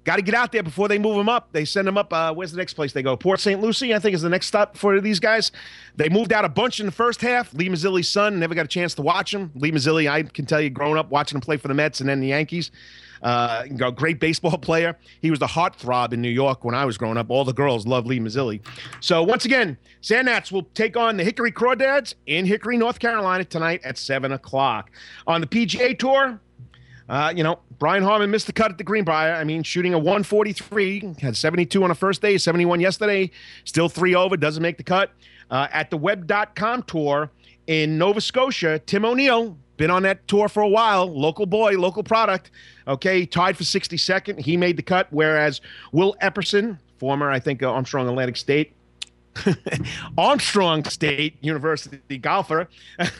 Got 0.09 0.17
to 0.17 0.23
get 0.23 0.35
out 0.35 0.53
there 0.53 0.63
before 0.63 0.89
they 0.89 0.99
move 0.99 1.17
them 1.17 1.29
up. 1.29 1.53
They 1.53 1.67
send 1.67 1.87
them 1.87 1.99
up. 1.99 2.11
Uh, 2.15 2.33
where's 2.33 2.51
the 2.51 2.57
next 2.57 2.73
place 2.73 2.95
they 2.95 3.03
go? 3.03 3.15
Port 3.15 3.41
St. 3.41 3.61
Lucie, 3.61 3.95
I 3.95 3.99
think, 3.99 4.15
is 4.15 4.23
the 4.23 4.31
next 4.31 4.47
stop 4.47 4.75
for 4.75 5.03
these 5.03 5.21
guys. 5.21 5.53
They 5.97 6.09
moved 6.09 6.33
out 6.33 6.47
a 6.47 6.49
bunch 6.49 6.81
in 6.81 6.87
the 6.87 6.93
first 6.93 7.21
half. 7.21 7.53
Lee 7.53 7.69
Mazzilli's 7.69 8.09
son, 8.09 8.41
never 8.41 8.55
got 8.55 8.65
a 8.65 8.69
chance 8.69 8.95
to 8.95 9.03
watch 9.03 9.35
him. 9.35 9.53
Lee 9.55 9.71
Mazzilli, 9.71 10.11
I 10.11 10.23
can 10.23 10.47
tell 10.47 10.63
you, 10.63 10.71
growing 10.71 10.97
up 10.97 11.11
watching 11.11 11.37
him 11.37 11.43
play 11.43 11.59
for 11.59 11.69
the 11.69 11.75
Mets 11.75 12.01
and 12.01 12.09
then 12.09 12.21
the 12.21 12.29
Yankees. 12.29 12.71
Uh, 13.23 13.67
great 13.67 14.19
baseball 14.19 14.57
player. 14.63 14.97
He 15.21 15.29
was 15.29 15.41
the 15.41 15.47
heartthrob 15.47 16.15
in 16.15 16.23
New 16.23 16.31
York 16.31 16.65
when 16.65 16.75
I 16.75 16.87
was 16.87 16.97
growing 16.97 17.19
up. 17.19 17.29
All 17.29 17.45
the 17.45 17.53
girls 17.53 17.87
loved 17.87 18.07
Lee 18.07 18.19
Mazzilli. 18.19 18.63
So 19.01 19.23
once 19.23 19.45
again, 19.45 19.77
Sand 20.01 20.25
Gnats 20.25 20.51
will 20.51 20.63
take 20.73 20.97
on 20.97 21.19
the 21.19 21.25
Hickory 21.25 21.53
Crawdads 21.53 22.15
in 22.25 22.47
Hickory, 22.47 22.79
North 22.79 22.99
Carolina 22.99 23.45
tonight 23.45 23.83
at 23.85 23.99
7 23.99 24.33
o'clock. 24.33 24.91
On 25.27 25.43
the 25.43 25.47
PGA 25.47 25.99
Tour, 25.99 26.41
uh, 27.11 27.31
you 27.37 27.43
know, 27.43 27.59
Brian 27.79 28.03
Harman 28.03 28.31
missed 28.31 28.47
the 28.47 28.53
cut 28.53 28.70
at 28.72 28.79
the 28.79 28.85
Greenbrier. 28.85 29.35
I 29.35 29.45
mean, 29.45 29.62
shooting 29.62 29.95
a 29.95 29.99
143, 29.99 31.14
had 31.20 31.37
72 31.37 31.83
on 31.83 31.91
the 31.91 31.95
first 31.95 32.20
day, 32.20 32.37
71 32.37 32.81
yesterday, 32.81 33.31
still 33.64 33.89
three 33.89 34.14
over, 34.14 34.37
doesn't 34.37 34.62
make 34.62 34.76
the 34.76 34.83
cut. 34.83 35.12
Uh, 35.51 35.68
at 35.72 35.91
the 35.91 35.97
web.com 35.97 36.83
tour 36.83 37.31
in 37.68 37.97
Nova 37.97 38.20
Scotia, 38.20 38.81
Tim 38.81 39.05
O'Neal, 39.05 39.57
been 39.76 39.91
on 39.91 40.03
that 40.03 40.26
tour 40.26 40.49
for 40.49 40.62
a 40.62 40.68
while, 40.68 41.07
local 41.07 41.47
boy, 41.47 41.79
local 41.79 42.03
product. 42.03 42.51
Okay, 42.89 43.24
tied 43.24 43.57
for 43.57 43.62
62nd. 43.62 44.41
He 44.41 44.57
made 44.57 44.76
the 44.76 44.83
cut, 44.83 45.07
whereas 45.11 45.61
Will 45.93 46.16
Epperson, 46.20 46.79
former, 46.99 47.31
I 47.31 47.39
think, 47.39 47.62
uh, 47.62 47.70
Armstrong 47.70 48.09
Atlantic 48.09 48.37
State, 48.37 48.74
Armstrong 50.18 50.84
State 50.84 51.36
University 51.41 52.18
golfer, 52.18 52.68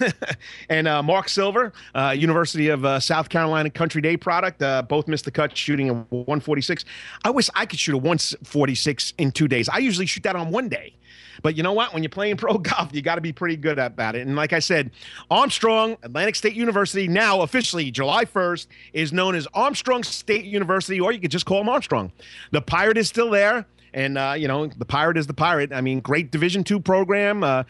and 0.69 0.89
uh, 0.89 1.03
Mark 1.03 1.29
Silver, 1.29 1.73
uh, 1.95 2.15
University 2.17 2.69
of 2.69 2.85
uh, 2.85 3.01
South 3.01 3.29
Carolina 3.29 3.71
Country 3.71 4.01
Day 4.01 4.17
product. 4.17 4.63
Uh, 4.63 4.83
both 4.83 5.09
missed 5.09 5.25
the 5.25 5.31
cut, 5.31 5.57
shooting 5.57 5.91
a 5.91 5.95
146. 5.95 6.85
I 7.25 7.31
wish 7.31 7.49
I 7.55 7.67
could 7.67 7.79
shoot 7.79 7.95
a 7.95 7.99
146 7.99 9.15
in 9.19 9.33
two 9.33 9.49
days. 9.49 9.69
I 9.69 9.79
usually 9.79 10.07
shoot 10.07 10.23
that 10.25 10.37
on 10.37 10.51
one 10.51 10.69
day. 10.69 10.95
But 11.43 11.57
you 11.57 11.63
know 11.63 11.73
what? 11.73 11.95
When 11.95 12.03
you're 12.03 12.11
playing 12.11 12.37
pro 12.37 12.59
golf, 12.59 12.91
you 12.93 13.03
got 13.03 13.17
to 13.17 13.21
be 13.21 13.33
pretty 13.33 13.57
good 13.57 13.79
at 13.79 13.99
it. 13.99 14.27
And 14.27 14.37
like 14.37 14.53
I 14.53 14.59
said, 14.59 14.91
Armstrong 15.31 15.97
Atlantic 16.03 16.37
State 16.37 16.55
University, 16.55 17.09
now 17.09 17.43
officially 17.43 17.91
July 17.91 18.25
1st, 18.25 18.67
is 18.93 19.13
known 19.13 19.35
as 19.35 19.47
Armstrong 19.55 20.03
State 20.03 20.45
University, 20.45 21.01
or 21.01 21.13
you 21.13 21.21
could 21.21 21.31
just 21.31 21.47
call 21.47 21.59
them 21.59 21.69
Armstrong. 21.69 22.13
The 22.51 22.61
Pirate 22.61 22.99
is 22.99 23.09
still 23.09 23.31
there. 23.31 23.67
And 23.95 24.19
uh, 24.19 24.35
you 24.37 24.49
know, 24.49 24.67
the 24.67 24.85
pirate 24.85 25.17
is 25.17 25.27
the 25.27 25.35
pirate. 25.35 25.73
I 25.73 25.81
mean, 25.81 26.01
great 26.01 26.31
Division 26.31 26.65
two 26.65 26.81
program. 26.81 27.43
Uh, 27.43 27.65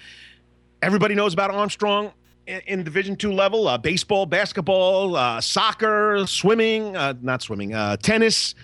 everybody 0.82 1.14
knows 1.14 1.32
about 1.32 1.50
Armstrong 1.50 2.12
in, 2.46 2.60
in 2.66 2.84
Division 2.84 3.16
two 3.16 3.32
level. 3.32 3.68
Uh, 3.68 3.78
baseball, 3.78 4.26
basketball, 4.26 5.16
uh, 5.16 5.40
soccer, 5.40 6.26
swimming, 6.26 6.96
uh, 6.96 7.14
not 7.20 7.42
swimming, 7.42 7.70
tennis. 8.02 8.54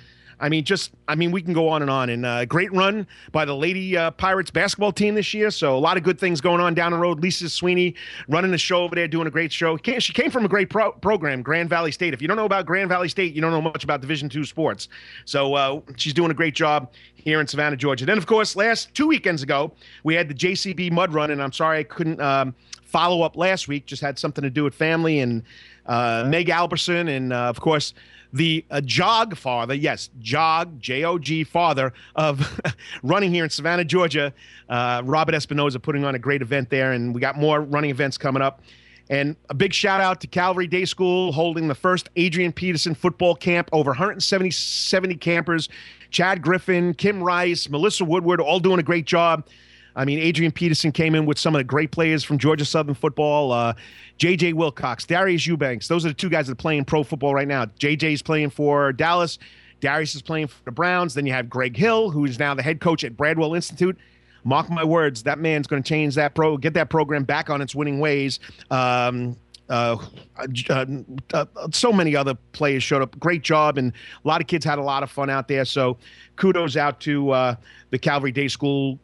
I 0.40 0.48
mean, 0.48 0.64
just 0.64 0.92
I 1.08 1.14
mean, 1.14 1.30
we 1.30 1.42
can 1.42 1.52
go 1.52 1.68
on 1.68 1.82
and 1.82 1.90
on. 1.90 2.10
And 2.10 2.26
uh, 2.26 2.44
great 2.44 2.72
run 2.72 3.06
by 3.32 3.44
the 3.44 3.54
Lady 3.54 3.96
uh, 3.96 4.10
Pirates 4.12 4.50
basketball 4.50 4.92
team 4.92 5.14
this 5.14 5.32
year. 5.34 5.50
So 5.50 5.76
a 5.76 5.78
lot 5.78 5.96
of 5.96 6.02
good 6.02 6.18
things 6.18 6.40
going 6.40 6.60
on 6.60 6.74
down 6.74 6.92
the 6.92 6.98
road. 6.98 7.20
Lisa 7.20 7.48
Sweeney 7.48 7.94
running 8.28 8.50
the 8.50 8.58
show 8.58 8.82
over 8.84 8.94
there, 8.94 9.08
doing 9.08 9.26
a 9.26 9.30
great 9.30 9.52
show. 9.52 9.76
She 9.76 10.12
came 10.12 10.30
from 10.30 10.44
a 10.44 10.48
great 10.48 10.70
pro- 10.70 10.92
program, 10.92 11.42
Grand 11.42 11.68
Valley 11.68 11.92
State. 11.92 12.14
If 12.14 12.22
you 12.22 12.28
don't 12.28 12.36
know 12.36 12.44
about 12.44 12.66
Grand 12.66 12.88
Valley 12.88 13.08
State, 13.08 13.34
you 13.34 13.40
don't 13.40 13.52
know 13.52 13.62
much 13.62 13.84
about 13.84 14.00
Division 14.00 14.28
two 14.28 14.44
sports. 14.44 14.88
So 15.24 15.54
uh, 15.54 15.80
she's 15.96 16.14
doing 16.14 16.30
a 16.30 16.34
great 16.34 16.54
job 16.54 16.92
here 17.14 17.40
in 17.40 17.46
Savannah, 17.46 17.76
Georgia. 17.76 18.04
Then, 18.04 18.18
of 18.18 18.26
course, 18.26 18.54
last 18.54 18.92
two 18.94 19.06
weekends 19.06 19.42
ago, 19.42 19.72
we 20.02 20.14
had 20.14 20.28
the 20.28 20.34
JCB 20.34 20.92
Mud 20.92 21.12
Run, 21.12 21.30
and 21.30 21.42
I'm 21.42 21.52
sorry 21.52 21.78
I 21.78 21.82
couldn't 21.84 22.20
um, 22.20 22.54
follow 22.82 23.22
up 23.22 23.36
last 23.36 23.66
week. 23.66 23.86
Just 23.86 24.02
had 24.02 24.18
something 24.18 24.42
to 24.42 24.50
do 24.50 24.64
with 24.64 24.74
family 24.74 25.20
and 25.20 25.42
uh, 25.86 26.24
Meg 26.28 26.48
Alberson, 26.48 27.08
and 27.08 27.32
uh, 27.32 27.36
of 27.36 27.60
course 27.60 27.94
the 28.34 28.64
uh, 28.68 28.80
jog 28.80 29.36
father, 29.36 29.74
yes, 29.74 30.10
jog, 30.18 30.80
J 30.80 31.04
O 31.04 31.18
G 31.18 31.44
father 31.44 31.92
of 32.16 32.60
running 33.04 33.30
here 33.30 33.44
in 33.44 33.50
Savannah, 33.50 33.84
Georgia. 33.84 34.34
Uh, 34.68 35.02
Robert 35.04 35.36
Espinoza 35.36 35.80
putting 35.80 36.04
on 36.04 36.16
a 36.16 36.18
great 36.18 36.42
event 36.42 36.68
there, 36.68 36.92
and 36.92 37.14
we 37.14 37.20
got 37.20 37.38
more 37.38 37.60
running 37.60 37.90
events 37.90 38.18
coming 38.18 38.42
up. 38.42 38.60
And 39.08 39.36
a 39.50 39.54
big 39.54 39.72
shout 39.72 40.00
out 40.00 40.20
to 40.22 40.26
Calvary 40.26 40.66
Day 40.66 40.84
School 40.84 41.30
holding 41.30 41.68
the 41.68 41.74
first 41.76 42.08
Adrian 42.16 42.52
Peterson 42.52 42.94
football 42.94 43.36
camp. 43.36 43.68
Over 43.72 43.90
170 43.90 44.50
70 44.50 45.14
campers. 45.16 45.68
Chad 46.10 46.42
Griffin, 46.42 46.92
Kim 46.94 47.22
Rice, 47.22 47.68
Melissa 47.68 48.04
Woodward, 48.04 48.40
all 48.40 48.60
doing 48.60 48.80
a 48.80 48.84
great 48.84 49.04
job. 49.04 49.46
I 49.96 50.04
mean, 50.04 50.18
Adrian 50.18 50.52
Peterson 50.52 50.92
came 50.92 51.14
in 51.14 51.26
with 51.26 51.38
some 51.38 51.54
of 51.54 51.60
the 51.60 51.64
great 51.64 51.90
players 51.90 52.24
from 52.24 52.38
Georgia 52.38 52.64
Southern 52.64 52.94
football. 52.94 53.52
Uh, 53.52 53.74
J.J. 54.18 54.52
Wilcox, 54.52 55.04
Darius 55.04 55.46
Eubanks. 55.46 55.88
Those 55.88 56.04
are 56.04 56.08
the 56.08 56.14
two 56.14 56.28
guys 56.28 56.46
that 56.46 56.52
are 56.52 56.56
playing 56.56 56.84
pro 56.84 57.02
football 57.02 57.34
right 57.34 57.48
now. 57.48 57.66
J.J.'s 57.78 58.22
playing 58.22 58.50
for 58.50 58.92
Dallas. 58.92 59.38
Darius 59.80 60.14
is 60.14 60.22
playing 60.22 60.46
for 60.46 60.62
the 60.64 60.70
Browns. 60.70 61.14
Then 61.14 61.26
you 61.26 61.32
have 61.32 61.50
Greg 61.50 61.76
Hill, 61.76 62.10
who 62.10 62.24
is 62.24 62.38
now 62.38 62.54
the 62.54 62.62
head 62.62 62.80
coach 62.80 63.04
at 63.04 63.16
Bradwell 63.16 63.54
Institute. 63.54 63.98
Mark 64.44 64.68
my 64.70 64.84
words, 64.84 65.22
that 65.22 65.38
man's 65.38 65.66
going 65.66 65.82
to 65.82 65.88
change 65.88 66.14
that 66.16 66.34
pro, 66.34 66.56
get 66.56 66.74
that 66.74 66.90
program 66.90 67.24
back 67.24 67.48
on 67.48 67.62
its 67.62 67.74
winning 67.74 67.98
ways. 67.98 68.40
Um, 68.70 69.36
uh, 69.70 69.96
uh, 70.68 70.86
uh, 71.32 71.46
so 71.70 71.92
many 71.92 72.14
other 72.14 72.34
players 72.52 72.82
showed 72.82 73.00
up. 73.00 73.18
Great 73.18 73.42
job, 73.42 73.78
and 73.78 73.92
a 74.22 74.28
lot 74.28 74.42
of 74.42 74.46
kids 74.46 74.64
had 74.64 74.78
a 74.78 74.82
lot 74.82 75.02
of 75.02 75.10
fun 75.10 75.30
out 75.30 75.48
there. 75.48 75.64
So, 75.64 75.96
kudos 76.36 76.76
out 76.76 77.00
to 77.00 77.30
uh, 77.30 77.54
the 77.90 77.98
Calvary 77.98 78.32
Day 78.32 78.48
School 78.48 78.98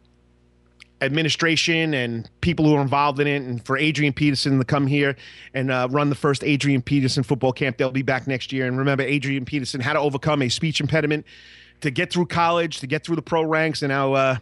administration 1.00 1.94
and 1.94 2.28
people 2.40 2.64
who 2.64 2.74
are 2.74 2.82
involved 2.82 3.20
in 3.20 3.26
it, 3.26 3.42
and 3.42 3.64
for 3.64 3.76
Adrian 3.76 4.12
Peterson 4.12 4.58
to 4.58 4.64
come 4.64 4.86
here 4.86 5.16
and 5.54 5.70
uh, 5.70 5.88
run 5.90 6.10
the 6.10 6.14
first 6.14 6.44
Adrian 6.44 6.82
Peterson 6.82 7.22
football 7.22 7.52
camp. 7.52 7.76
They'll 7.76 7.90
be 7.90 8.02
back 8.02 8.26
next 8.26 8.52
year. 8.52 8.66
And 8.66 8.78
remember, 8.78 9.02
Adrian 9.02 9.44
Peterson 9.44 9.80
had 9.80 9.94
to 9.94 10.00
overcome 10.00 10.42
a 10.42 10.48
speech 10.48 10.80
impediment 10.80 11.26
to 11.80 11.90
get 11.90 12.12
through 12.12 12.26
college, 12.26 12.80
to 12.80 12.86
get 12.86 13.04
through 13.04 13.16
the 13.16 13.22
pro 13.22 13.42
ranks, 13.42 13.82
and 13.82 13.90
now. 13.90 14.14
Uh, 14.14 14.36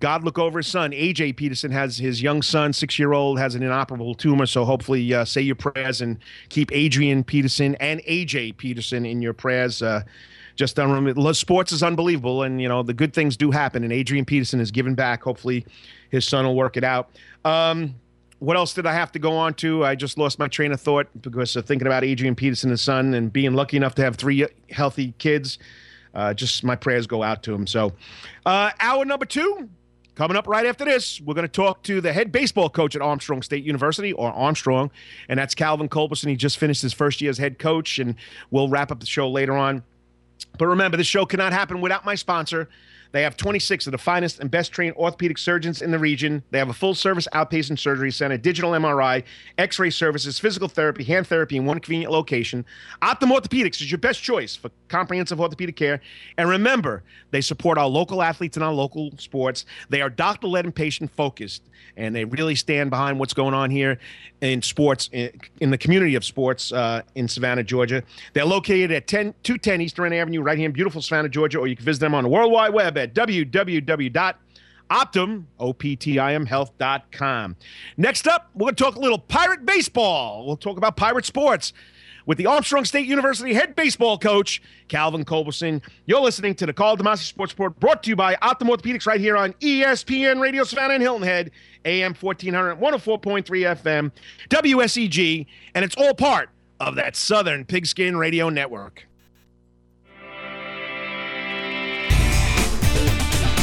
God 0.00 0.22
look 0.22 0.38
over 0.38 0.58
his 0.58 0.66
son. 0.66 0.90
AJ 0.90 1.36
Peterson 1.36 1.70
has 1.70 1.96
his 1.96 2.20
young 2.20 2.42
son, 2.42 2.74
six 2.74 2.98
year 2.98 3.14
old, 3.14 3.38
has 3.38 3.54
an 3.54 3.62
inoperable 3.62 4.14
tumor. 4.14 4.44
So 4.44 4.64
hopefully, 4.66 5.14
uh, 5.14 5.24
say 5.24 5.40
your 5.40 5.54
prayers 5.54 6.02
and 6.02 6.18
keep 6.50 6.70
Adrian 6.72 7.24
Peterson 7.24 7.74
and 7.76 8.02
AJ 8.02 8.58
Peterson 8.58 9.06
in 9.06 9.22
your 9.22 9.32
prayers. 9.32 9.80
Uh, 9.80 10.02
just 10.56 10.78
unreal. 10.78 11.34
Sports 11.34 11.72
is 11.72 11.82
unbelievable, 11.82 12.42
and 12.42 12.60
you 12.60 12.68
know 12.68 12.82
the 12.82 12.94
good 12.94 13.12
things 13.12 13.36
do 13.36 13.50
happen. 13.50 13.84
And 13.84 13.92
Adrian 13.92 14.24
Peterson 14.24 14.60
is 14.60 14.70
giving 14.70 14.94
back. 14.94 15.22
Hopefully, 15.22 15.66
his 16.10 16.24
son 16.24 16.44
will 16.44 16.54
work 16.54 16.76
it 16.76 16.84
out. 16.84 17.10
Um, 17.44 17.94
what 18.38 18.56
else 18.56 18.74
did 18.74 18.86
I 18.86 18.92
have 18.92 19.10
to 19.12 19.18
go 19.18 19.32
on 19.32 19.54
to? 19.54 19.84
I 19.84 19.94
just 19.94 20.18
lost 20.18 20.38
my 20.38 20.48
train 20.48 20.72
of 20.72 20.80
thought 20.80 21.08
because 21.22 21.56
of 21.56 21.64
thinking 21.66 21.86
about 21.86 22.04
Adrian 22.04 22.34
Peterson, 22.34 22.70
his 22.70 22.82
son, 22.82 23.14
and 23.14 23.32
being 23.32 23.54
lucky 23.54 23.76
enough 23.76 23.94
to 23.96 24.02
have 24.02 24.16
three 24.16 24.46
healthy 24.70 25.14
kids. 25.18 25.58
Uh, 26.14 26.32
just 26.32 26.62
my 26.62 26.76
prayers 26.76 27.06
go 27.06 27.22
out 27.22 27.42
to 27.42 27.54
him. 27.54 27.66
So, 27.66 27.92
uh, 28.46 28.70
hour 28.80 29.04
number 29.04 29.26
two 29.26 29.68
coming 30.14 30.36
up 30.36 30.46
right 30.46 30.66
after 30.66 30.84
this. 30.84 31.20
We're 31.20 31.34
going 31.34 31.46
to 31.46 31.52
talk 31.52 31.82
to 31.84 32.00
the 32.00 32.12
head 32.12 32.30
baseball 32.30 32.68
coach 32.68 32.94
at 32.94 33.02
Armstrong 33.02 33.42
State 33.42 33.64
University, 33.64 34.12
or 34.12 34.30
Armstrong, 34.30 34.90
and 35.28 35.38
that's 35.38 35.54
Calvin 35.54 35.88
Culberson. 35.88 36.28
He 36.28 36.36
just 36.36 36.58
finished 36.58 36.82
his 36.82 36.92
first 36.92 37.20
year 37.20 37.30
as 37.30 37.38
head 37.38 37.58
coach, 37.58 37.98
and 37.98 38.14
we'll 38.50 38.68
wrap 38.68 38.92
up 38.92 39.00
the 39.00 39.06
show 39.06 39.28
later 39.28 39.56
on. 39.56 39.82
But 40.58 40.66
remember, 40.66 40.96
this 40.96 41.06
show 41.06 41.26
cannot 41.26 41.52
happen 41.52 41.80
without 41.80 42.04
my 42.04 42.14
sponsor. 42.14 42.68
They 43.14 43.22
have 43.22 43.36
26 43.36 43.86
of 43.86 43.92
the 43.92 43.98
finest 43.98 44.40
and 44.40 44.50
best 44.50 44.72
trained 44.72 44.96
orthopedic 44.96 45.38
surgeons 45.38 45.82
in 45.82 45.92
the 45.92 46.00
region. 46.00 46.42
They 46.50 46.58
have 46.58 46.68
a 46.68 46.72
full 46.72 46.96
service 46.96 47.28
outpatient 47.32 47.78
surgery 47.78 48.10
center, 48.10 48.36
digital 48.36 48.72
MRI, 48.72 49.22
x 49.56 49.78
ray 49.78 49.90
services, 49.90 50.40
physical 50.40 50.66
therapy, 50.66 51.04
hand 51.04 51.28
therapy 51.28 51.56
in 51.56 51.64
one 51.64 51.78
convenient 51.78 52.10
location. 52.10 52.66
Optim 53.02 53.30
Orthopedics 53.30 53.80
is 53.80 53.88
your 53.88 53.98
best 53.98 54.20
choice 54.20 54.56
for 54.56 54.68
comprehensive 54.88 55.40
orthopedic 55.40 55.76
care. 55.76 56.00
And 56.38 56.48
remember, 56.48 57.04
they 57.30 57.40
support 57.40 57.78
our 57.78 57.86
local 57.86 58.20
athletes 58.20 58.56
and 58.56 58.64
our 58.64 58.72
local 58.72 59.12
sports. 59.18 59.64
They 59.90 60.02
are 60.02 60.10
doctor 60.10 60.48
led 60.48 60.64
and 60.64 60.74
patient 60.74 61.08
focused, 61.12 61.62
and 61.96 62.16
they 62.16 62.24
really 62.24 62.56
stand 62.56 62.90
behind 62.90 63.20
what's 63.20 63.32
going 63.32 63.54
on 63.54 63.70
here 63.70 64.00
in 64.40 64.60
sports, 64.60 65.08
in 65.12 65.70
the 65.70 65.78
community 65.78 66.16
of 66.16 66.24
sports 66.24 66.72
uh, 66.72 67.02
in 67.14 67.28
Savannah, 67.28 67.62
Georgia. 67.62 68.02
They're 68.32 68.44
located 68.44 68.90
at 68.90 69.06
10, 69.06 69.34
210 69.44 69.80
Eastern 69.82 70.12
Avenue, 70.12 70.42
right 70.42 70.58
here 70.58 70.66
in 70.66 70.72
beautiful 70.72 71.00
Savannah, 71.00 71.28
Georgia, 71.28 71.60
or 71.60 71.68
you 71.68 71.76
can 71.76 71.84
visit 71.84 72.00
them 72.00 72.14
on 72.14 72.24
the 72.24 72.28
World 72.28 72.50
Wide 72.50 72.74
Web 72.74 73.03
at. 73.04 73.14
Next 77.96 78.28
up, 78.28 78.50
we're 78.54 78.66
going 78.66 78.74
to 78.74 78.84
talk 78.84 78.96
a 78.96 79.00
little 79.00 79.18
pirate 79.18 79.64
baseball. 79.64 80.46
We'll 80.46 80.56
talk 80.56 80.76
about 80.76 80.96
pirate 80.96 81.24
sports 81.24 81.72
with 82.26 82.38
the 82.38 82.46
Armstrong 82.46 82.84
State 82.84 83.06
University 83.06 83.54
head 83.54 83.76
baseball 83.76 84.18
coach, 84.18 84.62
Calvin 84.88 85.24
Culberson. 85.24 85.82
You're 86.06 86.20
listening 86.20 86.54
to 86.56 86.66
the 86.66 86.72
Karl 86.72 86.96
DeMasi 86.96 87.24
Sports 87.24 87.52
Report 87.52 87.78
brought 87.80 88.02
to 88.04 88.10
you 88.10 88.16
by 88.16 88.36
Optim 88.36 88.68
Orthopedics 88.68 89.06
right 89.06 89.20
here 89.20 89.36
on 89.36 89.52
ESPN 89.54 90.40
Radio 90.40 90.64
Savannah 90.64 90.94
and 90.94 91.02
Hilton 91.02 91.26
Head, 91.26 91.50
AM 91.84 92.14
1400, 92.14 92.76
104.3 92.76 93.44
FM, 93.44 94.12
WSEG, 94.48 95.46
and 95.74 95.84
it's 95.84 95.96
all 95.96 96.14
part 96.14 96.50
of 96.80 96.96
that 96.96 97.16
Southern 97.16 97.64
Pigskin 97.64 98.16
Radio 98.16 98.48
Network. 98.48 99.06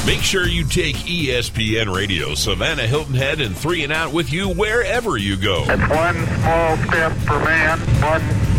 Make 0.03 0.21
sure 0.23 0.47
you 0.47 0.65
take 0.65 0.95
ESPN 0.95 1.95
Radio, 1.95 2.33
Savannah 2.33 2.87
Hilton 2.87 3.13
Head, 3.13 3.39
and 3.39 3.55
three 3.55 3.83
and 3.83 3.93
out 3.93 4.11
with 4.11 4.33
you 4.33 4.49
wherever 4.49 5.15
you 5.15 5.37
go. 5.37 5.63
It's 5.67 5.89
one 5.89 6.25
small 6.41 6.75
step 6.87 7.11
for 7.19 7.39
man, 7.39 7.79
one 8.01 8.50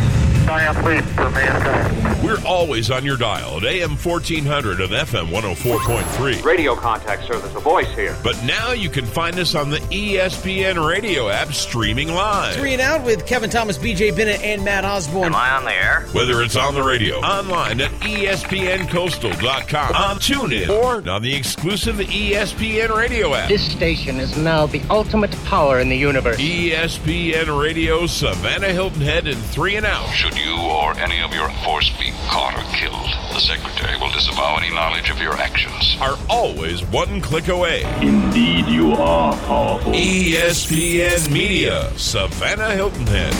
we're 2.23 2.43
always 2.47 2.91
on 2.91 3.05
your 3.05 3.17
dial 3.17 3.57
at 3.59 3.65
AM 3.65 3.97
1400 3.97 4.81
and 4.81 4.91
FM 4.91 5.29
104.3. 5.29 6.45
Radio 6.45 6.75
contact 6.75 7.25
service, 7.25 7.55
a 7.55 7.61
voice 7.61 7.93
here. 7.95 8.17
But 8.23 8.43
now 8.45 8.73
you 8.73 8.89
can 8.89 9.05
find 9.05 9.39
us 9.39 9.55
on 9.55 9.71
the 9.71 9.79
ESPN 9.79 10.87
radio 10.87 11.29
app 11.29 11.53
streaming 11.53 12.09
live. 12.09 12.55
Three 12.55 12.73
and 12.73 12.81
out 12.81 13.05
with 13.05 13.27
Kevin 13.27 13.51
Thomas, 13.51 13.77
BJ 13.79 14.17
Bennett, 14.17 14.41
and 14.43 14.65
Matt 14.65 14.85
Osborne. 14.85 15.27
Am 15.27 15.35
I 15.35 15.51
on 15.53 15.65
the 15.65 15.73
air? 15.73 16.07
Whether 16.13 16.43
it's 16.43 16.57
on 16.57 16.75
the 16.75 16.83
radio, 16.83 17.17
online 17.17 17.81
at 17.81 17.91
ESPNCoastal.com, 18.01 19.95
on 19.95 20.17
uh, 20.17 20.19
TuneIn, 20.19 20.69
or 20.69 21.09
on 21.09 21.23
the 21.23 21.35
exclusive 21.35 21.97
ESPN 21.97 22.97
radio 22.97 23.35
app. 23.35 23.49
This 23.49 23.71
station 23.71 24.21
is 24.21 24.37
now 24.37 24.67
the 24.67 24.83
ultimate 24.91 25.33
power 25.45 25.81
in 25.81 25.89
the 25.89 25.97
universe. 25.97 26.37
ESPN 26.37 27.61
Radio, 27.61 28.07
Savannah 28.07 28.73
Hilton 28.73 29.01
Head, 29.01 29.27
and 29.27 29.39
three 29.39 29.77
and 29.77 29.87
out. 29.87 30.09
Should 30.11 30.32
you 30.37 30.57
or 30.61 30.95
any 30.99 31.21
of 31.23 31.35
your 31.35 31.49
force 31.65 31.91
be 31.99 32.13
caught 32.29 32.55
or 32.55 32.65
killed, 32.75 33.11
the 33.35 33.41
Secretary 33.41 33.99
will 33.99 34.11
disavow 34.11 34.57
any 34.57 34.71
knowledge 34.75 35.11
of 35.11 35.21
your 35.21 35.35
actions. 35.35 35.97
Are 36.01 36.19
always 36.29 36.83
one 36.85 37.21
click 37.21 37.49
away. 37.49 37.83
Indeed, 38.01 38.67
you 38.67 38.93
are 38.93 39.37
powerful. 39.47 39.93
ESPN 39.93 41.31
Media, 41.31 41.91
Savannah 41.97 42.75
Hilton 42.75 43.07
Head. 43.07 43.35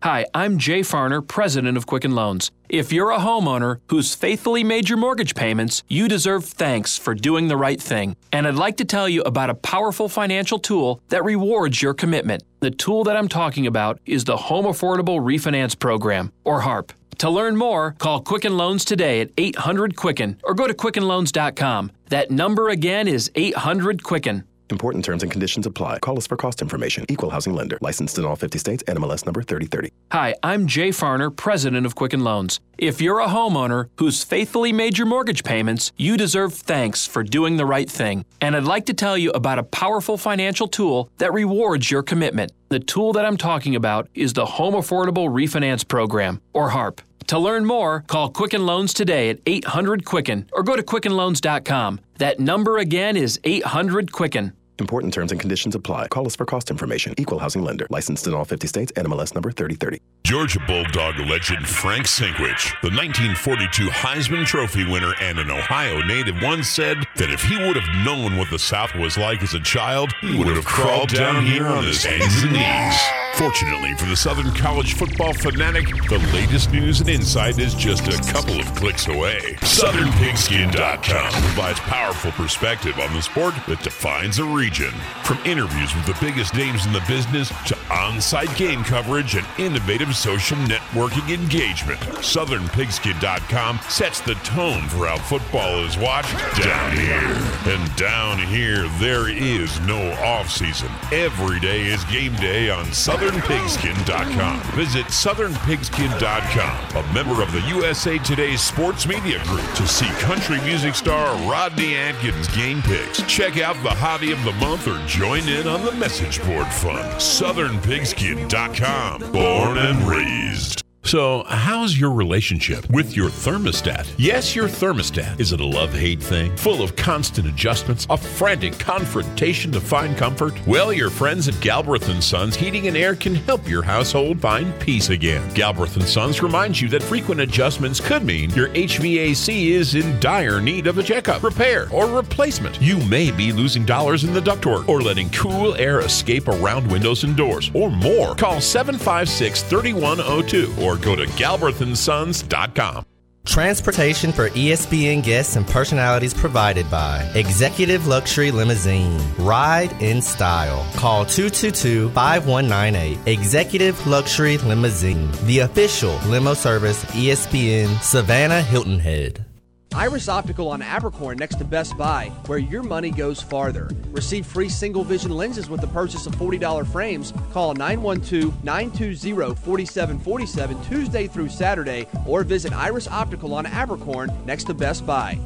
Hi, 0.00 0.26
I'm 0.32 0.58
Jay 0.58 0.80
Farner, 0.80 1.26
president 1.26 1.76
of 1.76 1.86
Quicken 1.86 2.14
Loans. 2.14 2.52
If 2.68 2.92
you're 2.92 3.10
a 3.10 3.18
homeowner 3.18 3.80
who's 3.88 4.14
faithfully 4.14 4.62
made 4.62 4.88
your 4.88 4.96
mortgage 4.96 5.34
payments, 5.34 5.82
you 5.88 6.06
deserve 6.06 6.44
thanks 6.44 6.96
for 6.96 7.16
doing 7.16 7.48
the 7.48 7.56
right 7.56 7.82
thing. 7.82 8.14
And 8.32 8.46
I'd 8.46 8.54
like 8.54 8.76
to 8.76 8.84
tell 8.84 9.08
you 9.08 9.22
about 9.22 9.50
a 9.50 9.56
powerful 9.56 10.08
financial 10.08 10.60
tool 10.60 11.00
that 11.08 11.24
rewards 11.24 11.82
your 11.82 11.94
commitment. 11.94 12.44
The 12.60 12.70
tool 12.70 13.02
that 13.04 13.16
I'm 13.16 13.26
talking 13.26 13.66
about 13.66 13.98
is 14.06 14.22
the 14.22 14.36
Home 14.36 14.66
Affordable 14.66 15.18
Refinance 15.20 15.76
Program, 15.76 16.32
or 16.44 16.60
HARP. 16.60 16.92
To 17.18 17.28
learn 17.28 17.56
more, 17.56 17.96
call 17.98 18.20
Quicken 18.20 18.56
Loans 18.56 18.84
today 18.84 19.20
at 19.20 19.30
800 19.36 19.96
Quicken 19.96 20.38
or 20.44 20.54
go 20.54 20.68
to 20.68 20.74
QuickenLoans.com. 20.74 21.90
That 22.10 22.30
number 22.30 22.68
again 22.68 23.08
is 23.08 23.32
800 23.34 24.04
Quicken. 24.04 24.44
Important 24.70 25.04
terms 25.04 25.22
and 25.22 25.32
conditions 25.32 25.66
apply. 25.66 25.98
Call 26.00 26.18
us 26.18 26.26
for 26.26 26.36
cost 26.36 26.60
information. 26.62 27.04
Equal 27.08 27.30
housing 27.30 27.54
lender. 27.54 27.78
Licensed 27.80 28.18
in 28.18 28.24
all 28.24 28.36
50 28.36 28.58
states. 28.58 28.82
NMLS 28.84 29.24
number 29.24 29.42
3030. 29.42 29.92
Hi, 30.12 30.34
I'm 30.42 30.66
Jay 30.66 30.90
Farner, 30.90 31.34
president 31.34 31.86
of 31.86 31.94
Quicken 31.94 32.22
Loans. 32.22 32.60
If 32.76 33.00
you're 33.00 33.20
a 33.20 33.26
homeowner 33.26 33.88
who's 33.96 34.22
faithfully 34.22 34.72
made 34.72 34.98
your 34.98 35.06
mortgage 35.06 35.42
payments, 35.42 35.90
you 35.96 36.16
deserve 36.16 36.54
thanks 36.54 37.06
for 37.06 37.24
doing 37.24 37.56
the 37.56 37.66
right 37.66 37.90
thing. 37.90 38.24
And 38.40 38.54
I'd 38.54 38.64
like 38.64 38.86
to 38.86 38.94
tell 38.94 39.18
you 39.18 39.30
about 39.30 39.58
a 39.58 39.64
powerful 39.64 40.16
financial 40.16 40.68
tool 40.68 41.10
that 41.18 41.32
rewards 41.32 41.90
your 41.90 42.04
commitment. 42.04 42.52
The 42.68 42.78
tool 42.78 43.12
that 43.14 43.24
I'm 43.24 43.36
talking 43.36 43.74
about 43.74 44.08
is 44.14 44.34
the 44.34 44.46
Home 44.46 44.74
Affordable 44.74 45.28
Refinance 45.28 45.88
Program, 45.88 46.40
or 46.52 46.68
HARP. 46.68 47.00
To 47.28 47.38
learn 47.38 47.66
more, 47.66 48.04
call 48.06 48.30
Quicken 48.30 48.64
Loans 48.64 48.94
today 48.94 49.28
at 49.28 49.38
800 49.44 50.06
Quicken 50.06 50.48
or 50.52 50.62
go 50.62 50.76
to 50.76 50.82
QuickenLoans.com. 50.82 52.00
That 52.16 52.40
number 52.40 52.78
again 52.78 53.18
is 53.18 53.38
800 53.44 54.12
Quicken. 54.12 54.54
Important 54.78 55.12
terms 55.12 55.32
and 55.32 55.40
conditions 55.40 55.74
apply. 55.74 56.08
Call 56.08 56.26
us 56.26 56.36
for 56.36 56.44
cost 56.44 56.70
information. 56.70 57.14
Equal 57.16 57.38
housing 57.38 57.62
lender. 57.62 57.86
Licensed 57.90 58.26
in 58.26 58.34
all 58.34 58.44
50 58.44 58.66
states. 58.66 58.92
NMLS 58.92 59.34
number 59.34 59.50
3030. 59.50 60.00
Georgia 60.24 60.60
Bulldog 60.66 61.18
legend 61.20 61.66
Frank 61.66 62.06
Sinkwich, 62.06 62.70
the 62.82 62.90
1942 62.90 63.88
Heisman 63.88 64.44
Trophy 64.44 64.84
winner 64.84 65.14
and 65.20 65.38
an 65.38 65.50
Ohio 65.50 66.02
native, 66.02 66.36
once 66.42 66.68
said 66.68 66.98
that 67.16 67.30
if 67.30 67.42
he 67.42 67.56
would 67.56 67.76
have 67.76 68.04
known 68.04 68.36
what 68.36 68.50
the 68.50 68.58
South 68.58 68.94
was 68.94 69.16
like 69.16 69.42
as 69.42 69.54
a 69.54 69.60
child, 69.60 70.12
he 70.20 70.36
would 70.36 70.48
have 70.48 70.66
crawled 70.66 71.08
down 71.08 71.46
here 71.46 71.66
on 71.66 71.82
his 71.84 72.04
hands 72.04 72.42
and 72.42 72.52
knees. 72.52 73.00
Fortunately 73.36 73.94
for 73.94 74.06
the 74.06 74.16
Southern 74.16 74.52
College 74.52 74.94
football 74.94 75.32
fanatic, 75.32 75.86
the 76.08 76.18
latest 76.34 76.72
news 76.72 77.00
and 77.00 77.08
insight 77.08 77.58
is 77.58 77.74
just 77.74 78.06
a 78.08 78.32
couple 78.32 78.58
of 78.60 78.66
clicks 78.74 79.06
away. 79.08 79.40
SouthernPigskin.com 79.60 81.32
provides 81.42 81.80
powerful 81.80 82.32
perspective 82.32 82.98
on 82.98 83.14
the 83.14 83.22
sport 83.22 83.54
that 83.68 83.82
defines 83.82 84.38
a 84.40 84.44
region. 84.44 84.67
From 84.68 85.38
interviews 85.46 85.94
with 85.94 86.04
the 86.04 86.16
biggest 86.20 86.54
names 86.54 86.84
in 86.84 86.92
the 86.92 87.02
business 87.08 87.48
to 87.66 87.76
on 87.90 88.20
site 88.20 88.54
game 88.56 88.84
coverage 88.84 89.34
and 89.34 89.46
innovative 89.58 90.14
social 90.14 90.58
networking 90.58 91.32
engagement, 91.32 91.98
SouthernPigskin.com 92.00 93.80
sets 93.88 94.20
the 94.20 94.34
tone 94.36 94.86
for 94.88 95.06
how 95.06 95.16
football 95.16 95.82
is 95.84 95.96
watched 95.96 96.36
down 96.62 96.94
here. 96.96 97.74
And 97.74 97.96
down 97.96 98.38
here, 98.38 98.86
there 98.98 99.30
is 99.30 99.80
no 99.80 100.10
off 100.22 100.50
season. 100.50 100.90
Every 101.12 101.60
day 101.60 101.86
is 101.86 102.04
game 102.04 102.34
day 102.34 102.68
on 102.68 102.84
SouthernPigskin.com. 102.86 104.60
Visit 104.72 105.06
SouthernPigskin.com, 105.06 107.04
a 107.04 107.14
member 107.14 107.42
of 107.42 107.52
the 107.52 107.62
USA 107.68 108.18
Today 108.18 108.56
Sports 108.56 109.06
Media 109.06 109.42
Group, 109.44 109.64
to 109.74 109.86
see 109.86 110.08
country 110.20 110.60
music 110.60 110.94
star 110.94 111.34
Rodney 111.50 111.96
Atkins 111.96 112.48
game 112.48 112.82
picks. 112.82 113.22
Check 113.22 113.58
out 113.58 113.82
the 113.82 113.90
hobby 113.90 114.32
of 114.32 114.42
the 114.44 114.57
month 114.58 114.88
or 114.88 114.98
join 115.06 115.48
in 115.48 115.66
on 115.66 115.84
the 115.84 115.92
message 115.92 116.42
board 116.44 116.68
fun. 116.68 117.04
SouthernPigskin.com. 117.18 119.32
Born 119.32 119.78
and 119.78 120.08
raised. 120.08 120.87
So, 121.08 121.42
how's 121.44 121.98
your 121.98 122.12
relationship 122.12 122.86
with 122.90 123.16
your 123.16 123.30
thermostat? 123.30 124.12
Yes, 124.18 124.54
your 124.54 124.68
thermostat. 124.68 125.40
Is 125.40 125.54
it 125.54 125.60
a 125.60 125.64
love 125.64 125.94
hate 125.94 126.22
thing? 126.22 126.54
Full 126.58 126.82
of 126.82 126.96
constant 126.96 127.48
adjustments? 127.48 128.06
A 128.10 128.16
frantic 128.18 128.78
confrontation 128.78 129.72
to 129.72 129.80
find 129.80 130.18
comfort? 130.18 130.52
Well, 130.66 130.92
your 130.92 131.08
friends 131.08 131.48
at 131.48 131.58
Galbraith 131.62 132.10
and 132.10 132.22
Sons 132.22 132.56
Heating 132.56 132.88
and 132.88 132.96
Air 132.96 133.14
can 133.14 133.34
help 133.34 133.66
your 133.66 133.82
household 133.82 134.38
find 134.38 134.78
peace 134.80 135.08
again. 135.08 135.42
Galbraith 135.54 135.96
and 135.96 136.04
Sons 136.04 136.42
reminds 136.42 136.82
you 136.82 136.90
that 136.90 137.02
frequent 137.02 137.40
adjustments 137.40 138.00
could 138.00 138.22
mean 138.22 138.50
your 138.50 138.68
HVAC 138.68 139.70
is 139.70 139.94
in 139.94 140.20
dire 140.20 140.60
need 140.60 140.86
of 140.86 140.98
a 140.98 141.02
checkup, 141.02 141.42
repair, 141.42 141.88
or 141.90 142.04
replacement. 142.06 142.82
You 142.82 142.98
may 143.06 143.30
be 143.30 143.50
losing 143.50 143.86
dollars 143.86 144.24
in 144.24 144.34
the 144.34 144.42
ductwork 144.42 144.86
or 144.86 145.00
letting 145.00 145.30
cool 145.30 145.74
air 145.76 146.00
escape 146.00 146.48
around 146.48 146.92
windows 146.92 147.24
and 147.24 147.34
doors, 147.34 147.70
or 147.72 147.90
more. 147.90 148.34
Call 148.34 148.60
756 148.60 149.62
3102 149.62 150.74
or 150.82 150.97
go 151.02 151.16
to 151.16 151.26
galbraithandsons.com. 151.26 153.04
Transportation 153.48 154.30
for 154.30 154.50
ESPN 154.50 155.24
guests 155.24 155.56
and 155.56 155.66
personalities 155.66 156.34
provided 156.34 156.88
by 156.90 157.22
Executive 157.34 158.06
Luxury 158.06 158.50
Limousine. 158.50 159.18
Ride 159.38 159.90
in 160.02 160.20
style. 160.20 160.86
Call 160.96 161.24
222 161.24 162.10
5198. 162.10 163.18
Executive 163.26 164.06
Luxury 164.06 164.58
Limousine, 164.58 165.30
the 165.44 165.60
official 165.60 166.14
limo 166.26 166.52
service 166.52 167.02
ESPN 167.06 167.98
Savannah 168.02 168.60
Hilton 168.60 168.98
Head. 168.98 169.47
Iris 169.94 170.28
Optical 170.28 170.68
on 170.68 170.80
Abercorn 170.80 171.38
next 171.38 171.56
to 171.56 171.64
Best 171.64 171.96
Buy, 171.96 172.30
where 172.46 172.58
your 172.58 172.82
money 172.82 173.10
goes 173.10 173.40
farther. 173.40 173.90
Receive 174.10 174.46
free 174.46 174.68
single 174.68 175.02
vision 175.02 175.30
lenses 175.30 175.68
with 175.68 175.80
the 175.80 175.86
purchase 175.88 176.26
of 176.26 176.36
$40 176.36 176.86
frames. 176.92 177.32
Call 177.52 177.74
912 177.74 178.64
920 178.64 179.54
4747 179.54 180.84
Tuesday 180.84 181.26
through 181.26 181.48
Saturday 181.48 182.06
or 182.26 182.44
visit 182.44 182.72
Iris 182.72 183.08
Optical 183.08 183.54
on 183.54 183.64
Abercorn 183.64 184.44
next 184.44 184.64
to 184.64 184.74
Best 184.74 185.06
Buy. 185.06 185.38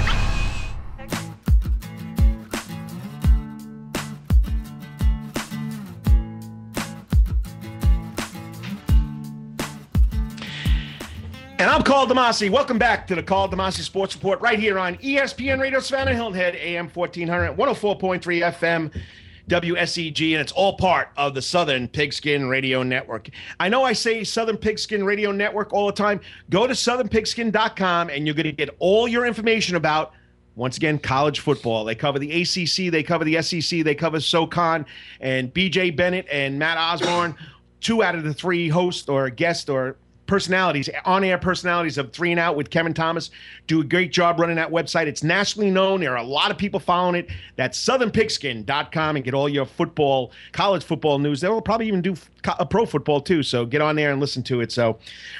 And 11.61 11.69
I'm 11.69 11.83
Karl 11.83 12.07
DeMasi. 12.07 12.49
Welcome 12.49 12.79
back 12.79 13.05
to 13.05 13.13
the 13.13 13.21
Karl 13.21 13.47
DeMasi 13.47 13.81
Sports 13.81 14.15
Report 14.15 14.41
right 14.41 14.57
here 14.57 14.79
on 14.79 14.95
ESPN 14.95 15.61
Radio 15.61 15.79
Savannah 15.79 16.15
Hilton 16.15 16.33
Head, 16.33 16.55
AM 16.55 16.89
1400, 16.89 17.55
104.3 17.55 18.19
FM, 18.19 19.01
WSEG, 19.47 20.31
and 20.31 20.41
it's 20.41 20.51
all 20.53 20.75
part 20.75 21.09
of 21.17 21.35
the 21.35 21.41
Southern 21.43 21.87
Pigskin 21.87 22.49
Radio 22.49 22.81
Network. 22.81 23.29
I 23.59 23.69
know 23.69 23.83
I 23.83 23.93
say 23.93 24.23
Southern 24.23 24.57
Pigskin 24.57 25.05
Radio 25.05 25.31
Network 25.31 25.71
all 25.71 25.85
the 25.85 25.93
time. 25.93 26.19
Go 26.49 26.65
to 26.65 26.73
southernpigskin.com 26.73 28.09
and 28.09 28.25
you're 28.25 28.33
going 28.33 28.45
to 28.45 28.51
get 28.53 28.75
all 28.79 29.07
your 29.07 29.27
information 29.27 29.75
about 29.75 30.13
once 30.55 30.77
again, 30.77 30.97
college 30.97 31.41
football. 31.41 31.85
They 31.85 31.93
cover 31.93 32.17
the 32.17 32.41
ACC, 32.41 32.91
they 32.91 33.03
cover 33.03 33.23
the 33.23 33.39
SEC, 33.39 33.83
they 33.83 33.93
cover 33.93 34.19
SoCon, 34.19 34.83
and 35.19 35.53
BJ 35.53 35.95
Bennett 35.95 36.25
and 36.31 36.57
Matt 36.57 36.79
Osborne, 36.79 37.35
two 37.81 38.01
out 38.01 38.15
of 38.15 38.23
the 38.23 38.33
three 38.33 38.67
hosts 38.67 39.07
or 39.07 39.29
guests 39.29 39.69
or 39.69 39.97
personalities, 40.31 40.89
on 41.03 41.25
air 41.25 41.37
personalities 41.37 41.97
of 41.97 42.13
Three 42.13 42.31
and 42.31 42.39
Out 42.39 42.55
with 42.55 42.69
Kevin 42.69 42.93
Thomas, 42.93 43.31
do 43.67 43.81
a 43.81 43.83
great 43.83 44.13
job 44.13 44.39
running 44.39 44.55
that 44.55 44.71
website. 44.71 45.07
It's 45.07 45.23
nationally 45.23 45.69
known. 45.69 45.99
There 45.99 46.13
are 46.13 46.23
a 46.23 46.23
lot 46.23 46.51
of 46.51 46.57
people 46.57 46.79
following 46.79 47.15
it. 47.15 47.29
That's 47.57 47.77
southernpigskin.com 47.85 49.17
and 49.17 49.25
get 49.25 49.33
all 49.33 49.49
your 49.49 49.65
football, 49.65 50.31
college 50.53 50.85
football 50.85 51.19
news. 51.19 51.41
They'll 51.41 51.61
probably 51.61 51.89
even 51.89 52.01
do 52.01 52.15
a 52.57 52.65
pro 52.65 52.85
football 52.85 53.19
too. 53.19 53.43
So 53.43 53.65
get 53.65 53.81
on 53.81 53.97
there 53.97 54.13
and 54.13 54.21
listen 54.21 54.41
to 54.43 54.61
it. 54.61 54.71
So 54.71 54.99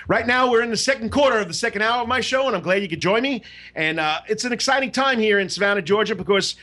right 0.10 0.28
now 0.28 0.52
we're 0.52 0.62
in 0.62 0.72
the 0.72 0.76
second 0.76 1.10
quarter 1.10 1.38
of 1.38 1.48
the 1.48 1.54
second 1.54 1.84
hour 1.84 2.02
of 2.02 2.10
my 2.10 2.20
show, 2.20 2.48
and 2.48 2.56
I'm 2.58 2.62
glad 2.62 2.82
you 2.82 2.90
could 2.90 3.00
join 3.00 3.22
me. 3.24 3.44
And 3.76 3.98
uh, 3.98 4.20
it's 4.28 4.44
an 4.44 4.52
exciting 4.52 4.92
time 4.92 5.20
here 5.20 5.40
in 5.40 5.48
Savannah, 5.48 5.82
Georgia, 5.82 6.16
because 6.16 6.58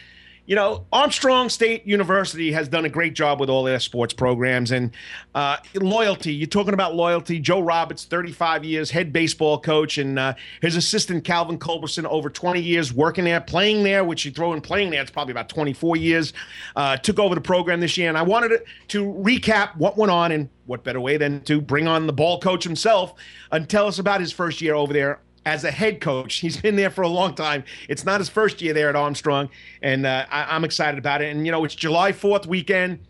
you 0.48 0.54
know, 0.54 0.86
Armstrong 0.94 1.50
State 1.50 1.86
University 1.86 2.50
has 2.52 2.68
done 2.68 2.86
a 2.86 2.88
great 2.88 3.14
job 3.14 3.38
with 3.38 3.50
all 3.50 3.64
their 3.64 3.78
sports 3.78 4.14
programs 4.14 4.70
and 4.70 4.92
uh, 5.34 5.58
loyalty. 5.74 6.32
You're 6.32 6.46
talking 6.46 6.72
about 6.72 6.94
loyalty. 6.94 7.38
Joe 7.38 7.60
Roberts, 7.60 8.06
35 8.06 8.64
years, 8.64 8.90
head 8.90 9.12
baseball 9.12 9.60
coach, 9.60 9.98
and 9.98 10.18
uh, 10.18 10.32
his 10.62 10.74
assistant 10.74 11.24
Calvin 11.24 11.58
Culberson, 11.58 12.06
over 12.06 12.30
20 12.30 12.62
years 12.62 12.94
working 12.94 13.26
there, 13.26 13.42
playing 13.42 13.84
there, 13.84 14.04
which 14.04 14.24
you 14.24 14.30
throw 14.30 14.54
in 14.54 14.62
playing 14.62 14.88
there, 14.88 15.02
it's 15.02 15.10
probably 15.10 15.32
about 15.32 15.50
24 15.50 15.98
years. 15.98 16.32
Uh, 16.74 16.96
took 16.96 17.18
over 17.18 17.34
the 17.34 17.42
program 17.42 17.80
this 17.80 17.98
year, 17.98 18.08
and 18.08 18.16
I 18.16 18.22
wanted 18.22 18.62
to 18.88 19.04
recap 19.04 19.76
what 19.76 19.98
went 19.98 20.10
on, 20.10 20.32
and 20.32 20.48
what 20.64 20.82
better 20.82 21.00
way 21.00 21.18
than 21.18 21.42
to 21.42 21.60
bring 21.60 21.86
on 21.86 22.06
the 22.06 22.12
ball 22.12 22.40
coach 22.40 22.64
himself 22.64 23.12
and 23.52 23.68
tell 23.68 23.86
us 23.86 23.98
about 23.98 24.20
his 24.20 24.32
first 24.32 24.62
year 24.62 24.74
over 24.74 24.94
there 24.94 25.20
as 25.48 25.64
a 25.64 25.70
head 25.70 26.00
coach. 26.00 26.36
He's 26.36 26.58
been 26.60 26.76
there 26.76 26.90
for 26.90 27.02
a 27.02 27.08
long 27.08 27.34
time. 27.34 27.64
It's 27.88 28.04
not 28.04 28.20
his 28.20 28.28
first 28.28 28.60
year 28.60 28.74
there 28.74 28.90
at 28.90 28.96
Armstrong, 28.96 29.48
and 29.82 30.04
uh, 30.04 30.26
I, 30.30 30.54
am 30.54 30.64
excited 30.64 30.98
about 30.98 31.22
it. 31.22 31.34
And 31.34 31.46
you 31.46 31.52
know, 31.52 31.64
it's 31.64 31.74
July 31.74 32.12
4th 32.12 32.46
weekend. 32.46 33.00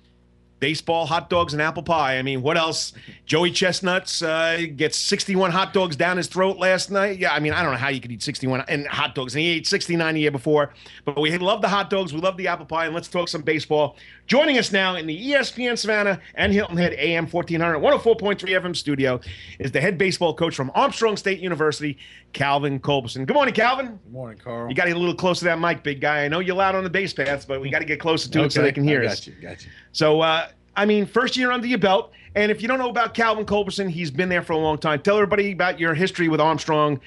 Baseball, 0.60 1.06
hot 1.06 1.30
dogs, 1.30 1.52
and 1.52 1.62
apple 1.62 1.84
pie. 1.84 2.18
I 2.18 2.22
mean, 2.22 2.42
what 2.42 2.56
else? 2.56 2.92
Joey 3.26 3.52
Chestnuts 3.52 4.22
uh, 4.22 4.66
gets 4.74 4.98
61 4.98 5.52
hot 5.52 5.72
dogs 5.72 5.94
down 5.94 6.16
his 6.16 6.26
throat 6.26 6.58
last 6.58 6.90
night. 6.90 7.20
Yeah, 7.20 7.32
I 7.32 7.38
mean, 7.38 7.52
I 7.52 7.62
don't 7.62 7.70
know 7.70 7.78
how 7.78 7.90
you 7.90 8.00
could 8.00 8.10
eat 8.10 8.24
61 8.24 8.64
and 8.66 8.84
hot 8.88 9.14
dogs, 9.14 9.36
and 9.36 9.42
he 9.42 9.50
ate 9.50 9.68
69 9.68 10.14
the 10.14 10.20
year 10.20 10.32
before. 10.32 10.74
But 11.04 11.20
we 11.20 11.36
love 11.38 11.62
the 11.62 11.68
hot 11.68 11.90
dogs, 11.90 12.12
we 12.12 12.20
love 12.20 12.36
the 12.36 12.48
apple 12.48 12.66
pie, 12.66 12.86
and 12.86 12.94
let's 12.94 13.06
talk 13.06 13.28
some 13.28 13.42
baseball. 13.42 13.96
Joining 14.26 14.58
us 14.58 14.72
now 14.72 14.96
in 14.96 15.06
the 15.06 15.30
ESPN 15.30 15.78
Savannah 15.78 16.20
and 16.34 16.52
Hilton 16.52 16.76
Head 16.76 16.92
AM 16.94 17.26
1400, 17.28 17.78
104.3 17.78 18.36
FM 18.36 18.76
studio 18.76 19.20
is 19.58 19.70
the 19.70 19.80
head 19.80 19.96
baseball 19.96 20.34
coach 20.34 20.54
from 20.56 20.72
Armstrong 20.74 21.16
State 21.16 21.38
University, 21.38 21.96
Calvin 22.38 22.78
Culberson. 22.78 23.26
Good 23.26 23.34
morning, 23.34 23.52
Calvin. 23.52 23.98
Good 24.04 24.12
morning, 24.12 24.38
Karl. 24.38 24.68
You 24.68 24.74
got 24.76 24.84
to 24.84 24.90
get 24.90 24.96
a 24.96 25.00
little 25.00 25.12
closer 25.16 25.40
to 25.40 25.44
that 25.46 25.58
mic, 25.58 25.82
big 25.82 26.00
guy. 26.00 26.24
I 26.24 26.28
know 26.28 26.38
you're 26.38 26.54
loud 26.54 26.76
on 26.76 26.84
the 26.84 26.90
base 26.90 27.12
paths, 27.12 27.44
but 27.44 27.60
we 27.60 27.68
got 27.68 27.80
to 27.80 27.84
get 27.84 27.98
closer 27.98 28.30
to 28.30 28.38
okay. 28.38 28.46
it 28.46 28.52
so 28.52 28.62
they 28.62 28.70
can 28.70 28.84
hear 28.84 29.02
I 29.02 29.06
us. 29.06 29.18
Got 29.18 29.26
you, 29.26 29.42
got 29.42 29.64
you. 29.64 29.70
So, 29.90 30.20
uh, 30.20 30.46
I 30.76 30.86
mean, 30.86 31.04
first 31.04 31.36
year 31.36 31.50
under 31.50 31.66
your 31.66 31.80
belt. 31.80 32.12
And 32.36 32.52
if 32.52 32.62
you 32.62 32.68
don't 32.68 32.78
know 32.78 32.90
about 32.90 33.12
Calvin 33.12 33.44
Culberson, 33.44 33.90
he's 33.90 34.12
been 34.12 34.28
there 34.28 34.42
for 34.42 34.52
a 34.52 34.56
long 34.56 34.78
time. 34.78 35.02
Tell 35.02 35.16
everybody 35.16 35.50
about 35.50 35.80
your 35.80 35.94
history 35.94 36.28
with 36.28 36.40
Armstrong, 36.40 37.00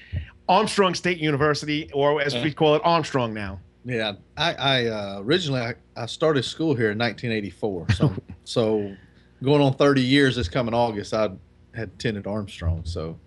Armstrong 0.49 0.93
State 0.95 1.19
University, 1.19 1.89
or 1.93 2.21
as 2.21 2.35
we 2.35 2.51
call 2.51 2.75
it, 2.75 2.81
Armstrong 2.83 3.33
now. 3.33 3.57
Yeah, 3.85 4.15
I, 4.35 4.53
I 4.53 4.85
uh, 4.87 5.21
originally 5.23 5.61
I, 5.61 5.75
I, 5.95 6.07
started 6.07 6.43
school 6.43 6.75
here 6.75 6.91
in 6.91 6.97
1984. 6.97 7.91
So, 7.91 8.13
so 8.43 8.95
going 9.41 9.61
on 9.61 9.75
30 9.75 10.01
years 10.01 10.35
this 10.35 10.49
coming 10.49 10.73
August, 10.73 11.13
I 11.13 11.29
had 11.73 11.89
attended 11.89 12.27
Armstrong. 12.27 12.81
So 12.83 13.17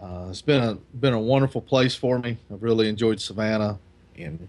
uh, 0.00 0.26
it's 0.30 0.42
been 0.42 0.62
a 0.62 0.74
been 1.00 1.14
a 1.14 1.20
wonderful 1.20 1.60
place 1.60 1.94
for 1.94 2.18
me. 2.18 2.36
I've 2.52 2.62
really 2.62 2.88
enjoyed 2.88 3.20
Savannah, 3.20 3.78
and 4.16 4.48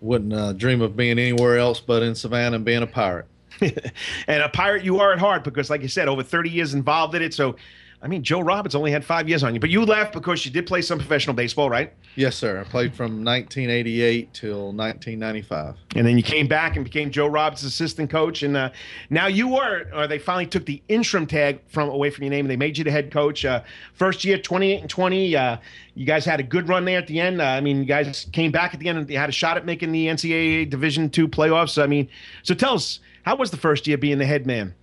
wouldn't 0.00 0.32
uh, 0.32 0.52
dream 0.52 0.82
of 0.82 0.96
being 0.96 1.18
anywhere 1.18 1.58
else 1.58 1.80
but 1.80 2.02
in 2.02 2.14
Savannah 2.14 2.56
and 2.56 2.64
being 2.64 2.82
a 2.82 2.86
pirate. 2.86 3.26
and 3.60 4.42
a 4.42 4.48
pirate 4.48 4.84
you 4.84 4.98
are 5.00 5.12
at 5.12 5.18
heart 5.18 5.44
because, 5.44 5.70
like 5.70 5.80
you 5.80 5.88
said, 5.88 6.08
over 6.08 6.22
30 6.22 6.50
years 6.50 6.74
involved 6.74 7.14
in 7.14 7.22
it. 7.22 7.32
So, 7.32 7.56
I 8.04 8.06
mean, 8.06 8.22
Joe 8.22 8.42
Roberts 8.42 8.74
only 8.74 8.90
had 8.90 9.02
five 9.02 9.30
years 9.30 9.42
on 9.42 9.54
you, 9.54 9.60
but 9.60 9.70
you 9.70 9.82
left 9.82 10.12
because 10.12 10.44
you 10.44 10.50
did 10.50 10.66
play 10.66 10.82
some 10.82 10.98
professional 10.98 11.34
baseball, 11.34 11.70
right? 11.70 11.90
Yes, 12.16 12.36
sir. 12.36 12.60
I 12.60 12.64
played 12.64 12.94
from 12.94 13.24
1988 13.24 14.34
till 14.34 14.72
1995. 14.74 15.74
And 15.96 16.06
then 16.06 16.18
you 16.18 16.22
came 16.22 16.46
back 16.46 16.76
and 16.76 16.84
became 16.84 17.10
Joe 17.10 17.26
Roberts' 17.28 17.62
assistant 17.62 18.10
coach. 18.10 18.42
And 18.42 18.58
uh, 18.58 18.70
now 19.08 19.26
you 19.26 19.48
were, 19.48 19.86
or 19.94 20.06
they 20.06 20.18
finally 20.18 20.46
took 20.46 20.66
the 20.66 20.82
interim 20.88 21.26
tag 21.26 21.60
from 21.68 21.88
away 21.88 22.10
from 22.10 22.24
your 22.24 22.30
name 22.30 22.44
and 22.44 22.50
they 22.50 22.58
made 22.58 22.76
you 22.76 22.84
the 22.84 22.90
head 22.90 23.10
coach. 23.10 23.46
Uh, 23.46 23.62
first 23.94 24.22
year, 24.22 24.36
28 24.36 24.82
and 24.82 24.90
20. 24.90 25.34
Uh, 25.34 25.56
you 25.94 26.04
guys 26.04 26.26
had 26.26 26.40
a 26.40 26.44
good 26.44 26.68
run 26.68 26.84
there 26.84 26.98
at 26.98 27.06
the 27.06 27.18
end. 27.18 27.40
Uh, 27.40 27.44
I 27.44 27.62
mean, 27.62 27.78
you 27.78 27.86
guys 27.86 28.26
came 28.32 28.52
back 28.52 28.74
at 28.74 28.80
the 28.80 28.88
end 28.90 28.98
and 28.98 29.08
you 29.08 29.16
had 29.16 29.30
a 29.30 29.32
shot 29.32 29.56
at 29.56 29.64
making 29.64 29.92
the 29.92 30.08
NCAA 30.08 30.68
Division 30.68 31.08
two 31.08 31.26
playoffs. 31.26 31.82
I 31.82 31.86
mean, 31.86 32.10
so 32.42 32.54
tell 32.54 32.74
us, 32.74 33.00
how 33.22 33.36
was 33.36 33.50
the 33.50 33.56
first 33.56 33.86
year 33.86 33.96
being 33.96 34.18
the 34.18 34.26
head 34.26 34.46
man? 34.46 34.74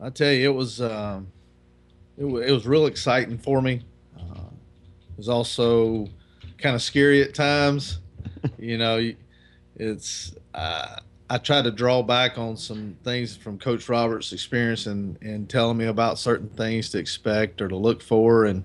I 0.00 0.08
tell 0.08 0.32
you, 0.32 0.50
it 0.50 0.54
was 0.54 0.80
um, 0.80 1.26
it, 2.20 2.24
w- 2.24 2.44
it 2.44 2.52
was 2.52 2.66
real 2.66 2.86
exciting 2.86 3.38
for 3.38 3.62
me. 3.62 3.80
Uh, 4.16 4.50
it 5.10 5.16
was 5.16 5.28
also 5.28 6.06
kind 6.58 6.76
of 6.76 6.82
scary 6.82 7.22
at 7.22 7.34
times. 7.34 8.00
you 8.58 8.76
know, 8.76 9.12
it's 9.76 10.34
uh, 10.52 10.96
I 11.30 11.38
try 11.38 11.62
to 11.62 11.70
draw 11.70 12.02
back 12.02 12.36
on 12.36 12.58
some 12.58 12.94
things 13.04 13.36
from 13.36 13.58
Coach 13.58 13.88
Roberts' 13.88 14.34
experience 14.34 14.86
and 14.86 15.16
and 15.22 15.48
telling 15.48 15.78
me 15.78 15.86
about 15.86 16.18
certain 16.18 16.50
things 16.50 16.90
to 16.90 16.98
expect 16.98 17.62
or 17.62 17.68
to 17.68 17.76
look 17.76 18.02
for. 18.02 18.44
And 18.44 18.64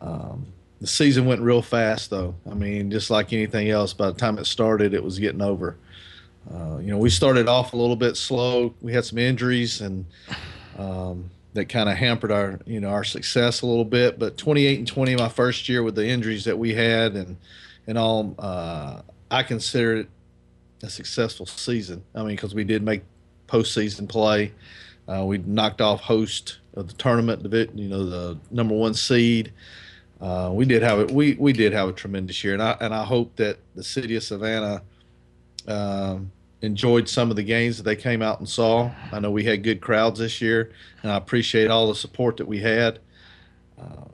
um, 0.00 0.46
the 0.80 0.86
season 0.86 1.26
went 1.26 1.42
real 1.42 1.60
fast, 1.60 2.08
though. 2.08 2.34
I 2.50 2.54
mean, 2.54 2.90
just 2.90 3.10
like 3.10 3.34
anything 3.34 3.68
else, 3.68 3.92
by 3.92 4.06
the 4.06 4.18
time 4.18 4.38
it 4.38 4.46
started, 4.46 4.94
it 4.94 5.04
was 5.04 5.18
getting 5.18 5.42
over. 5.42 5.76
Uh, 6.50 6.78
you 6.78 6.86
know, 6.86 6.96
we 6.96 7.10
started 7.10 7.46
off 7.46 7.74
a 7.74 7.76
little 7.76 7.94
bit 7.94 8.16
slow. 8.16 8.74
We 8.80 8.94
had 8.94 9.04
some 9.04 9.18
injuries 9.18 9.82
and. 9.82 10.06
Um, 10.78 11.30
that 11.54 11.68
kind 11.68 11.88
of 11.88 11.96
hampered 11.96 12.30
our 12.30 12.60
you 12.66 12.80
know 12.80 12.90
our 12.90 13.04
success 13.04 13.62
a 13.62 13.66
little 13.66 13.84
bit. 13.84 14.18
But 14.18 14.36
28 14.36 14.78
and 14.78 14.88
20, 14.88 15.16
my 15.16 15.28
first 15.28 15.68
year 15.68 15.82
with 15.82 15.94
the 15.94 16.06
injuries 16.06 16.44
that 16.44 16.58
we 16.58 16.74
had 16.74 17.14
and 17.14 17.36
and 17.86 17.98
all, 17.98 18.34
uh, 18.38 19.02
I 19.30 19.42
consider 19.42 19.96
it 19.96 20.08
a 20.82 20.90
successful 20.90 21.46
season. 21.46 22.04
I 22.14 22.20
mean, 22.20 22.36
because 22.36 22.54
we 22.54 22.64
did 22.64 22.82
make 22.82 23.02
postseason 23.48 24.08
play. 24.08 24.52
Uh, 25.08 25.24
we 25.24 25.38
knocked 25.38 25.80
off 25.80 26.00
host 26.00 26.58
of 26.74 26.86
the 26.88 26.94
tournament, 26.94 27.42
you 27.76 27.88
know, 27.88 28.04
the 28.04 28.38
number 28.50 28.74
one 28.74 28.94
seed. 28.94 29.52
Uh, 30.20 30.50
we 30.52 30.64
did 30.64 30.82
have 30.82 31.00
it. 31.00 31.10
We 31.10 31.34
we 31.34 31.52
did 31.52 31.72
have 31.72 31.88
a 31.88 31.92
tremendous 31.92 32.44
year, 32.44 32.52
and 32.52 32.62
I 32.62 32.76
and 32.80 32.94
I 32.94 33.04
hope 33.04 33.36
that 33.36 33.58
the 33.74 33.82
city 33.82 34.14
of 34.16 34.22
Savannah 34.22 34.82
um, 35.66 36.30
enjoyed 36.62 37.08
some 37.08 37.30
of 37.30 37.36
the 37.36 37.42
games 37.42 37.76
that 37.78 37.84
they 37.84 37.96
came 37.96 38.22
out 38.22 38.38
and 38.38 38.48
saw. 38.48 38.90
I 39.12 39.20
know 39.20 39.30
we 39.30 39.44
had 39.44 39.62
good 39.62 39.80
crowds 39.80 40.18
this 40.18 40.40
year, 40.40 40.72
and 41.02 41.10
I 41.10 41.16
appreciate 41.16 41.70
all 41.70 41.88
the 41.88 41.94
support 41.94 42.36
that 42.36 42.46
we 42.46 42.58
had. 42.58 42.98
Uh, 43.80 44.04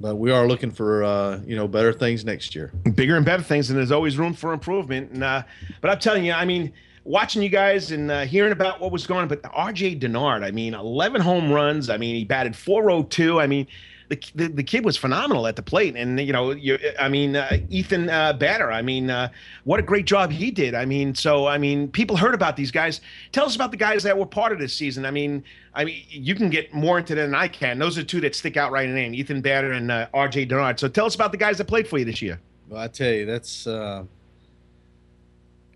but 0.00 0.16
we 0.16 0.30
are 0.30 0.48
looking 0.48 0.70
for 0.70 1.04
uh, 1.04 1.40
you 1.46 1.54
know 1.54 1.68
better 1.68 1.92
things 1.92 2.24
next 2.24 2.54
year, 2.54 2.72
bigger 2.94 3.16
and 3.16 3.24
better 3.24 3.42
things, 3.42 3.70
and 3.70 3.78
there's 3.78 3.92
always 3.92 4.18
room 4.18 4.34
for 4.34 4.52
improvement. 4.52 5.12
And 5.12 5.22
uh, 5.22 5.42
but 5.80 5.90
I'm 5.90 5.98
telling 5.98 6.24
you, 6.24 6.32
I 6.32 6.44
mean, 6.44 6.72
watching 7.04 7.42
you 7.42 7.48
guys 7.48 7.92
and 7.92 8.10
uh, 8.10 8.24
hearing 8.24 8.52
about 8.52 8.80
what 8.80 8.92
was 8.92 9.06
going 9.06 9.22
on, 9.22 9.28
but 9.28 9.40
R.J. 9.52 9.96
Denard, 9.96 10.42
I 10.42 10.50
mean, 10.50 10.74
11 10.74 11.20
home 11.20 11.52
runs. 11.52 11.90
I 11.90 11.96
mean, 11.96 12.14
he 12.14 12.24
batted 12.24 12.56
402. 12.56 13.40
I 13.40 13.46
mean, 13.46 13.66
the, 14.10 14.20
the, 14.34 14.48
the 14.48 14.62
kid 14.64 14.84
was 14.84 14.96
phenomenal 14.96 15.46
at 15.46 15.54
the 15.54 15.62
plate, 15.62 15.94
and 15.94 16.18
you 16.18 16.32
know, 16.32 16.50
you, 16.50 16.76
I 16.98 17.08
mean, 17.08 17.36
uh, 17.36 17.58
Ethan 17.70 18.10
uh, 18.10 18.32
Bader. 18.32 18.72
I 18.72 18.82
mean, 18.82 19.08
uh, 19.08 19.30
what 19.62 19.78
a 19.78 19.84
great 19.84 20.04
job 20.04 20.32
he 20.32 20.50
did. 20.50 20.74
I 20.74 20.84
mean, 20.84 21.14
so 21.14 21.46
I 21.46 21.58
mean, 21.58 21.86
people 21.86 22.16
heard 22.16 22.34
about 22.34 22.56
these 22.56 22.72
guys. 22.72 23.00
Tell 23.30 23.46
us 23.46 23.54
about 23.54 23.70
the 23.70 23.76
guys 23.76 24.02
that 24.02 24.18
were 24.18 24.26
part 24.26 24.50
of 24.50 24.58
this 24.58 24.74
season. 24.74 25.06
I 25.06 25.12
mean, 25.12 25.44
I 25.74 25.84
mean, 25.84 26.02
you 26.08 26.34
can 26.34 26.50
get 26.50 26.74
more 26.74 26.98
into 26.98 27.14
that 27.14 27.22
than 27.22 27.36
I 27.36 27.46
can. 27.46 27.78
Those 27.78 27.96
are 27.98 28.02
two 28.02 28.20
that 28.22 28.34
stick 28.34 28.56
out 28.56 28.72
right 28.72 28.84
in 28.84 28.94
name, 28.96 29.14
Ethan 29.14 29.42
Bader 29.42 29.72
and 29.72 29.92
uh, 29.92 30.08
R.J. 30.12 30.46
Denard. 30.46 30.80
So 30.80 30.88
tell 30.88 31.06
us 31.06 31.14
about 31.14 31.30
the 31.30 31.38
guys 31.38 31.56
that 31.58 31.66
played 31.66 31.86
for 31.86 31.96
you 31.96 32.04
this 32.04 32.20
year. 32.20 32.40
Well, 32.68 32.82
I 32.82 32.88
tell 32.88 33.12
you, 33.12 33.26
that's 33.26 33.68
uh, 33.68 34.02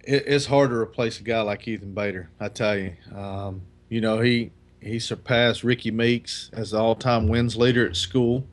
it, 0.02 0.24
it's 0.26 0.46
hard 0.46 0.70
to 0.70 0.76
replace 0.76 1.20
a 1.20 1.22
guy 1.22 1.40
like 1.42 1.68
Ethan 1.68 1.94
Bader. 1.94 2.30
I 2.40 2.48
tell 2.48 2.76
you, 2.76 2.94
um, 3.14 3.62
you 3.88 4.00
know, 4.00 4.18
he 4.18 4.50
he 4.84 4.98
surpassed 4.98 5.64
Ricky 5.64 5.90
Meeks 5.90 6.50
as 6.52 6.72
the 6.72 6.78
all-time 6.78 7.26
wins 7.26 7.56
leader 7.56 7.86
at 7.86 7.96
school. 7.96 8.46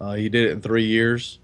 Uh, 0.00 0.14
he 0.14 0.28
did 0.28 0.46
it 0.46 0.52
in 0.52 0.60
three 0.60 0.84
years. 0.84 1.40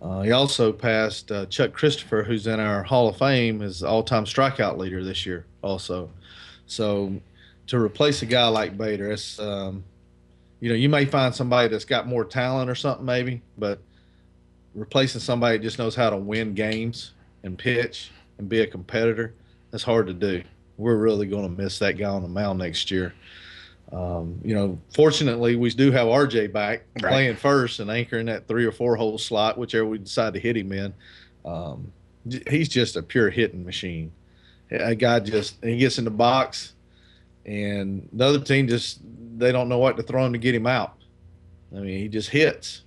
Uh, 0.00 0.22
he 0.22 0.30
also 0.30 0.72
passed 0.72 1.32
uh, 1.32 1.46
Chuck 1.46 1.72
Christopher, 1.72 2.22
who's 2.22 2.46
in 2.46 2.60
our 2.60 2.82
Hall 2.82 3.08
of 3.08 3.16
Fame, 3.16 3.62
as 3.62 3.82
all-time 3.82 4.26
strikeout 4.26 4.76
leader 4.76 5.02
this 5.02 5.26
year. 5.26 5.46
Also, 5.62 6.10
so 6.66 7.20
to 7.66 7.78
replace 7.78 8.22
a 8.22 8.26
guy 8.26 8.46
like 8.48 8.76
Bader, 8.76 9.10
it's 9.10 9.40
um, 9.40 9.82
you 10.60 10.68
know 10.68 10.76
you 10.76 10.88
may 10.88 11.04
find 11.04 11.34
somebody 11.34 11.68
that's 11.68 11.84
got 11.84 12.06
more 12.06 12.24
talent 12.24 12.70
or 12.70 12.74
something 12.76 13.04
maybe, 13.04 13.42
but 13.56 13.80
replacing 14.74 15.20
somebody 15.20 15.58
that 15.58 15.64
just 15.64 15.78
knows 15.78 15.96
how 15.96 16.10
to 16.10 16.16
win 16.16 16.54
games 16.54 17.12
and 17.42 17.58
pitch 17.58 18.10
and 18.38 18.48
be 18.48 18.60
a 18.60 18.66
competitor, 18.66 19.34
that's 19.70 19.82
hard 19.82 20.06
to 20.06 20.12
do. 20.12 20.42
We're 20.78 20.96
really 20.96 21.26
going 21.26 21.42
to 21.42 21.62
miss 21.62 21.78
that 21.80 21.98
guy 21.98 22.08
on 22.08 22.22
the 22.22 22.28
mound 22.28 22.60
next 22.60 22.90
year. 22.90 23.12
Um, 23.92 24.40
you 24.44 24.54
know, 24.54 24.78
fortunately, 24.94 25.56
we 25.56 25.70
do 25.70 25.90
have 25.90 26.06
RJ 26.06 26.52
back 26.52 26.84
right. 27.02 27.10
playing 27.10 27.36
first 27.36 27.80
and 27.80 27.90
anchoring 27.90 28.26
that 28.26 28.46
three 28.46 28.64
or 28.64 28.72
four 28.72 28.96
hole 28.96 29.18
slot, 29.18 29.58
whichever 29.58 29.86
we 29.86 29.98
decide 29.98 30.34
to 30.34 30.40
hit 30.40 30.56
him 30.56 30.72
in. 30.72 30.94
Um, 31.44 31.92
he's 32.48 32.68
just 32.68 32.96
a 32.96 33.02
pure 33.02 33.30
hitting 33.30 33.64
machine. 33.64 34.12
A 34.70 34.94
guy 34.94 35.20
just 35.20 35.56
he 35.64 35.78
gets 35.78 35.98
in 35.98 36.04
the 36.04 36.10
box, 36.10 36.74
and 37.46 38.06
the 38.12 38.24
other 38.24 38.40
team 38.40 38.68
just 38.68 39.00
they 39.38 39.50
don't 39.50 39.68
know 39.68 39.78
what 39.78 39.96
to 39.96 40.02
throw 40.02 40.26
him 40.26 40.34
to 40.34 40.38
get 40.38 40.54
him 40.54 40.66
out. 40.66 40.94
I 41.74 41.80
mean, 41.80 41.98
he 41.98 42.08
just 42.08 42.28
hits, 42.28 42.82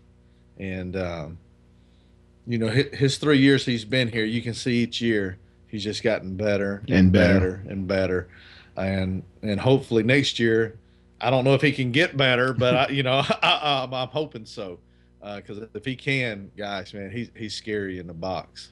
and 0.60 0.96
um, 0.96 1.40
you 2.46 2.60
know 2.60 2.68
his, 2.68 2.86
his 2.94 3.18
three 3.18 3.40
years 3.40 3.66
he's 3.66 3.86
been 3.86 4.08
here, 4.08 4.26
you 4.26 4.44
can 4.44 4.54
see 4.54 4.84
each 4.84 5.02
year 5.02 5.40
he's 5.72 5.84
just 5.84 6.04
gotten 6.04 6.36
better 6.36 6.84
and, 6.88 6.92
and 6.92 7.12
better. 7.12 7.34
better 7.40 7.64
and 7.70 7.88
better, 7.88 8.28
and 8.78 9.24
and 9.42 9.60
hopefully 9.60 10.04
next 10.04 10.38
year 10.40 10.78
I 11.22 11.30
don't 11.30 11.46
know 11.46 11.54
if 11.54 11.62
he 11.62 11.72
can 11.72 11.92
get 11.92 12.18
better, 12.18 12.54
but 12.54 12.76
I, 12.76 12.88
you 12.90 13.04
know, 13.04 13.24
I, 13.44 13.84
am 13.84 14.08
hoping 14.10 14.46
so. 14.46 14.80
Because 15.24 15.60
uh, 15.60 15.68
if 15.76 15.86
he 15.86 15.96
can, 15.96 16.50
guys, 16.58 16.96
man, 16.96 17.12
he's 17.12 17.30
he's 17.36 17.54
scary 17.54 18.00
in 18.00 18.08
the 18.08 18.14
box. 18.14 18.72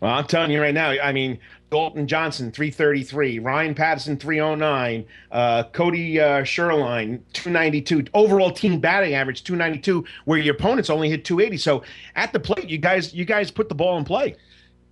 Well, 0.00 0.12
I'm 0.12 0.26
telling 0.26 0.50
you 0.50 0.60
right 0.60 0.72
now. 0.72 0.90
I 0.90 1.12
mean, 1.12 1.38
Dalton 1.70 2.06
Johnson, 2.06 2.50
333. 2.50 3.38
Ryan 3.38 3.74
Patterson, 3.74 4.16
309. 4.16 5.04
Uh, 5.30 5.64
Cody 5.64 6.20
uh, 6.20 6.42
Sherlin, 6.42 7.20
292. 7.32 8.04
Overall 8.14 8.50
team 8.50 8.80
batting 8.80 9.14
average, 9.14 9.44
292. 9.44 10.04
Where 10.24 10.38
your 10.38 10.54
opponents 10.54 10.90
only 10.90 11.08
hit 11.10 11.24
280. 11.24 11.56
So 11.58 11.82
at 12.16 12.32
the 12.32 12.40
plate, 12.40 12.68
you 12.68 12.78
guys, 12.78 13.14
you 13.14 13.24
guys 13.24 13.50
put 13.50 13.68
the 13.70 13.74
ball 13.74 13.96
in 13.98 14.04
play 14.04 14.36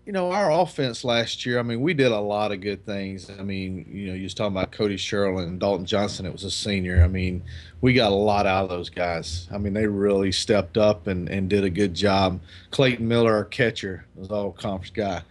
you 0.07 0.13
know, 0.13 0.33
our 0.33 0.51
offense 0.51 1.05
last 1.05 1.45
year, 1.45 1.59
I 1.59 1.63
mean, 1.63 1.81
we 1.81 1.95
did 1.95 2.11
a 2.11 2.19
lot 2.19 2.53
of 2.53 2.61
good 2.61 2.85
things. 2.87 3.31
I 3.31 3.43
mean, 3.43 3.87
you 3.93 4.09
know, 4.09 4.15
you 4.15 4.25
was 4.25 4.35
talking 4.35 4.57
about 4.57 4.73
Cody 4.73 4.97
Sherlin 4.97 5.47
and 5.47 5.61
Dalton 5.61 5.85
Johnson. 5.85 6.27
It 6.27 6.33
was 6.33 6.45
a 6.45 6.51
senior. 6.51 7.03
I 7.05 7.09
mean, 7.09 7.43
we 7.81 7.93
got 7.93 8.11
a 8.11 8.15
lot 8.15 8.47
out 8.47 8.65
of 8.65 8.71
those 8.71 8.89
guys. 8.89 9.47
I 9.53 9.59
mean, 9.59 9.75
they 9.75 9.87
really 9.87 10.33
stepped 10.33 10.79
up 10.79 11.07
and, 11.07 11.29
and 11.29 11.51
did 11.51 11.65
a 11.65 11.71
good 11.71 11.95
job. 11.95 12.41
Clayton 12.71 13.07
Miller, 13.07 13.35
our 13.35 13.45
catcher, 13.45 14.07
was 14.17 14.31
all 14.31 14.53
conference 14.53 14.91
guy. 14.91 15.23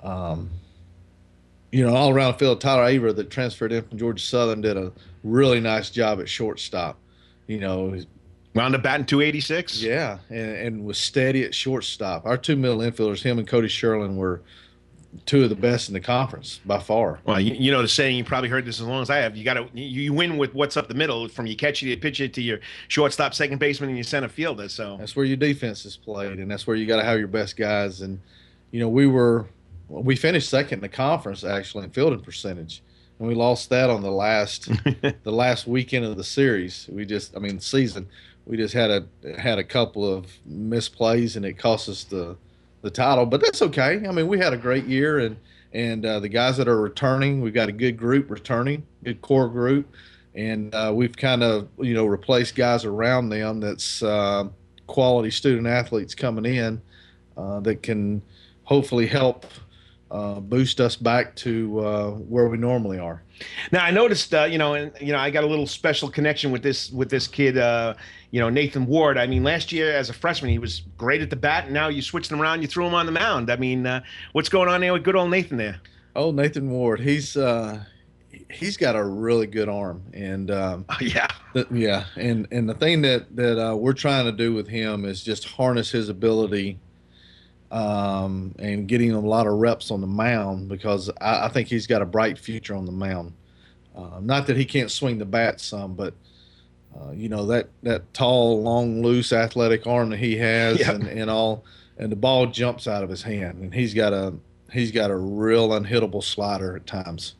Um, 0.00 0.50
you 1.70 1.86
know, 1.86 1.94
all 1.94 2.10
around 2.10 2.38
field, 2.38 2.60
Tyler 2.60 2.86
Aver 2.86 3.12
that 3.12 3.30
transferred 3.30 3.72
in 3.72 3.84
from 3.84 3.98
Georgia 3.98 4.22
Southern 4.22 4.62
did 4.62 4.76
a 4.76 4.90
really 5.22 5.60
nice 5.60 5.90
job 5.90 6.18
at 6.18 6.28
shortstop. 6.28 6.96
You 7.46 7.60
know, 7.60 8.00
Wound 8.58 8.74
up 8.74 8.82
batting 8.82 9.06
286. 9.06 9.80
Yeah, 9.80 10.18
and, 10.30 10.50
and 10.50 10.84
was 10.84 10.98
steady 10.98 11.44
at 11.44 11.54
shortstop. 11.54 12.26
Our 12.26 12.36
two 12.36 12.56
middle 12.56 12.78
infielders, 12.78 13.22
him 13.22 13.38
and 13.38 13.46
Cody 13.46 13.68
Sherlin, 13.68 14.16
were 14.16 14.42
two 15.26 15.44
of 15.44 15.48
the 15.48 15.54
best 15.54 15.88
in 15.88 15.94
the 15.94 16.00
conference 16.00 16.60
by 16.66 16.80
far. 16.80 17.20
Well, 17.24 17.40
you, 17.40 17.54
you, 17.54 17.70
know 17.70 17.82
the 17.82 17.88
saying. 17.88 18.16
You 18.16 18.24
probably 18.24 18.48
heard 18.48 18.64
this 18.64 18.80
as 18.80 18.86
long 18.86 19.00
as 19.00 19.10
I 19.10 19.18
have. 19.18 19.36
You 19.36 19.44
got 19.44 19.54
to 19.54 19.68
you 19.74 20.12
win 20.12 20.38
with 20.38 20.54
what's 20.54 20.76
up 20.76 20.88
the 20.88 20.94
middle, 20.94 21.28
from 21.28 21.46
you 21.46 21.54
catch 21.54 21.84
it, 21.84 22.00
pitch 22.00 22.20
it 22.20 22.34
to 22.34 22.42
your 22.42 22.58
shortstop, 22.88 23.32
second 23.32 23.58
baseman, 23.58 23.90
and 23.90 23.96
your 23.96 24.04
center 24.04 24.28
fielder. 24.28 24.68
So 24.68 24.96
that's 24.96 25.14
where 25.14 25.24
your 25.24 25.36
defense 25.36 25.84
is 25.84 25.96
played, 25.96 26.40
and 26.40 26.50
that's 26.50 26.66
where 26.66 26.76
you 26.76 26.84
got 26.84 26.96
to 26.96 27.04
have 27.04 27.18
your 27.18 27.28
best 27.28 27.56
guys. 27.56 28.00
And 28.00 28.20
you 28.72 28.80
know, 28.80 28.88
we 28.88 29.06
were 29.06 29.46
we 29.88 30.16
finished 30.16 30.50
second 30.50 30.78
in 30.78 30.82
the 30.82 30.88
conference 30.88 31.44
actually 31.44 31.84
in 31.84 31.90
fielding 31.90 32.22
percentage, 32.22 32.82
and 33.20 33.28
we 33.28 33.36
lost 33.36 33.70
that 33.70 33.88
on 33.88 34.02
the 34.02 34.10
last 34.10 34.64
the 35.22 35.32
last 35.32 35.68
weekend 35.68 36.04
of 36.04 36.16
the 36.16 36.24
series. 36.24 36.88
We 36.90 37.06
just, 37.06 37.36
I 37.36 37.38
mean, 37.38 37.60
season 37.60 38.08
we 38.48 38.56
just 38.56 38.74
had 38.74 38.90
a 38.90 39.06
had 39.38 39.58
a 39.58 39.64
couple 39.64 40.10
of 40.10 40.26
misplays 40.50 41.36
and 41.36 41.44
it 41.44 41.58
cost 41.58 41.88
us 41.88 42.04
the 42.04 42.36
the 42.82 42.90
title. 42.90 43.26
But 43.26 43.42
that's 43.42 43.60
okay. 43.62 44.06
I 44.06 44.10
mean, 44.12 44.26
we 44.26 44.38
had 44.38 44.52
a 44.52 44.56
great 44.56 44.86
year 44.86 45.20
and 45.20 45.36
and 45.72 46.04
uh, 46.04 46.18
the 46.18 46.28
guys 46.28 46.56
that 46.56 46.66
are 46.66 46.80
returning, 46.80 47.42
we've 47.42 47.52
got 47.52 47.68
a 47.68 47.72
good 47.72 47.98
group 47.98 48.30
returning, 48.30 48.86
good 49.04 49.20
core 49.20 49.48
group, 49.48 49.94
and 50.34 50.74
uh, 50.74 50.90
we've 50.94 51.14
kind 51.14 51.42
of 51.42 51.68
you 51.78 51.92
know 51.92 52.06
replaced 52.06 52.56
guys 52.56 52.86
around 52.86 53.28
them 53.28 53.60
that's 53.60 54.02
uh, 54.02 54.48
quality 54.86 55.30
student 55.30 55.66
athletes 55.66 56.14
coming 56.14 56.46
in 56.46 56.80
uh, 57.36 57.60
that 57.60 57.82
can 57.82 58.22
hopefully 58.64 59.06
help 59.06 59.44
uh, 60.10 60.40
boost 60.40 60.80
us 60.80 60.96
back 60.96 61.34
to 61.36 61.80
uh, 61.80 62.10
where 62.12 62.48
we 62.48 62.56
normally 62.56 62.98
are. 62.98 63.22
Now 63.72 63.84
I 63.84 63.90
noticed, 63.90 64.34
uh, 64.34 64.44
you 64.44 64.58
know, 64.58 64.74
and 64.74 64.92
you 65.00 65.12
know, 65.12 65.18
I 65.18 65.30
got 65.30 65.44
a 65.44 65.46
little 65.46 65.66
special 65.66 66.10
connection 66.10 66.50
with 66.50 66.62
this 66.62 66.90
with 66.90 67.10
this 67.10 67.26
kid, 67.26 67.58
uh, 67.58 67.94
you 68.30 68.40
know, 68.40 68.48
Nathan 68.48 68.86
Ward. 68.86 69.18
I 69.18 69.26
mean, 69.26 69.44
last 69.44 69.70
year 69.70 69.92
as 69.92 70.10
a 70.10 70.12
freshman, 70.12 70.50
he 70.50 70.58
was 70.58 70.82
great 70.96 71.20
at 71.20 71.30
the 71.30 71.36
bat, 71.36 71.64
and 71.64 71.74
now 71.74 71.88
you 71.88 72.02
switched 72.02 72.32
him 72.32 72.40
around, 72.40 72.62
you 72.62 72.68
threw 72.68 72.86
him 72.86 72.94
on 72.94 73.06
the 73.06 73.12
mound. 73.12 73.50
I 73.50 73.56
mean, 73.56 73.86
uh, 73.86 74.02
what's 74.32 74.48
going 74.48 74.68
on 74.68 74.80
there 74.80 74.92
with 74.92 75.04
good 75.04 75.16
old 75.16 75.30
Nathan 75.30 75.56
there? 75.56 75.80
Oh, 76.16 76.30
Nathan 76.30 76.70
Ward, 76.70 77.00
he's 77.00 77.36
uh, 77.36 77.84
he's 78.50 78.76
got 78.76 78.96
a 78.96 79.04
really 79.04 79.46
good 79.46 79.68
arm, 79.68 80.02
and 80.14 80.50
um, 80.50 80.84
yeah, 81.00 81.28
the, 81.52 81.66
yeah, 81.70 82.04
and 82.16 82.48
and 82.50 82.68
the 82.68 82.74
thing 82.74 83.02
that 83.02 83.36
that 83.36 83.76
we're 83.76 83.92
trying 83.92 84.24
to 84.24 84.32
do 84.32 84.54
with 84.54 84.68
him 84.68 85.04
is 85.04 85.22
just 85.22 85.44
harness 85.44 85.90
his 85.90 86.08
ability 86.08 86.78
um, 87.70 88.54
and 88.58 88.88
getting 88.88 89.12
a 89.12 89.20
lot 89.20 89.46
of 89.46 89.54
reps 89.54 89.90
on 89.90 90.00
the 90.00 90.06
mound 90.06 90.68
because 90.68 91.10
I, 91.20 91.46
I 91.46 91.48
think 91.48 91.68
he's 91.68 91.86
got 91.86 92.02
a 92.02 92.06
bright 92.06 92.38
future 92.38 92.74
on 92.74 92.86
the 92.86 92.92
mound. 92.92 93.32
Uh, 93.94 94.20
not 94.20 94.46
that 94.46 94.56
he 94.56 94.64
can't 94.64 94.90
swing 94.90 95.18
the 95.18 95.24
bat 95.24 95.60
some, 95.60 95.94
but 95.94 96.14
uh, 96.98 97.10
you 97.10 97.28
know 97.28 97.46
that 97.46 97.68
that 97.82 98.12
tall, 98.14 98.62
long, 98.62 99.02
loose, 99.02 99.32
athletic 99.32 99.86
arm 99.86 100.10
that 100.10 100.18
he 100.18 100.36
has, 100.36 100.78
yep. 100.78 100.94
and, 100.94 101.06
and 101.06 101.30
all, 101.30 101.64
and 101.98 102.10
the 102.10 102.16
ball 102.16 102.46
jumps 102.46 102.86
out 102.86 103.02
of 103.02 103.10
his 103.10 103.22
hand, 103.22 103.58
and 103.60 103.74
he's 103.74 103.92
got 103.92 104.12
a 104.12 104.34
he's 104.72 104.92
got 104.92 105.10
a 105.10 105.16
real 105.16 105.70
unhittable 105.70 106.22
slider 106.22 106.76
at 106.76 106.86
times. 106.86 107.34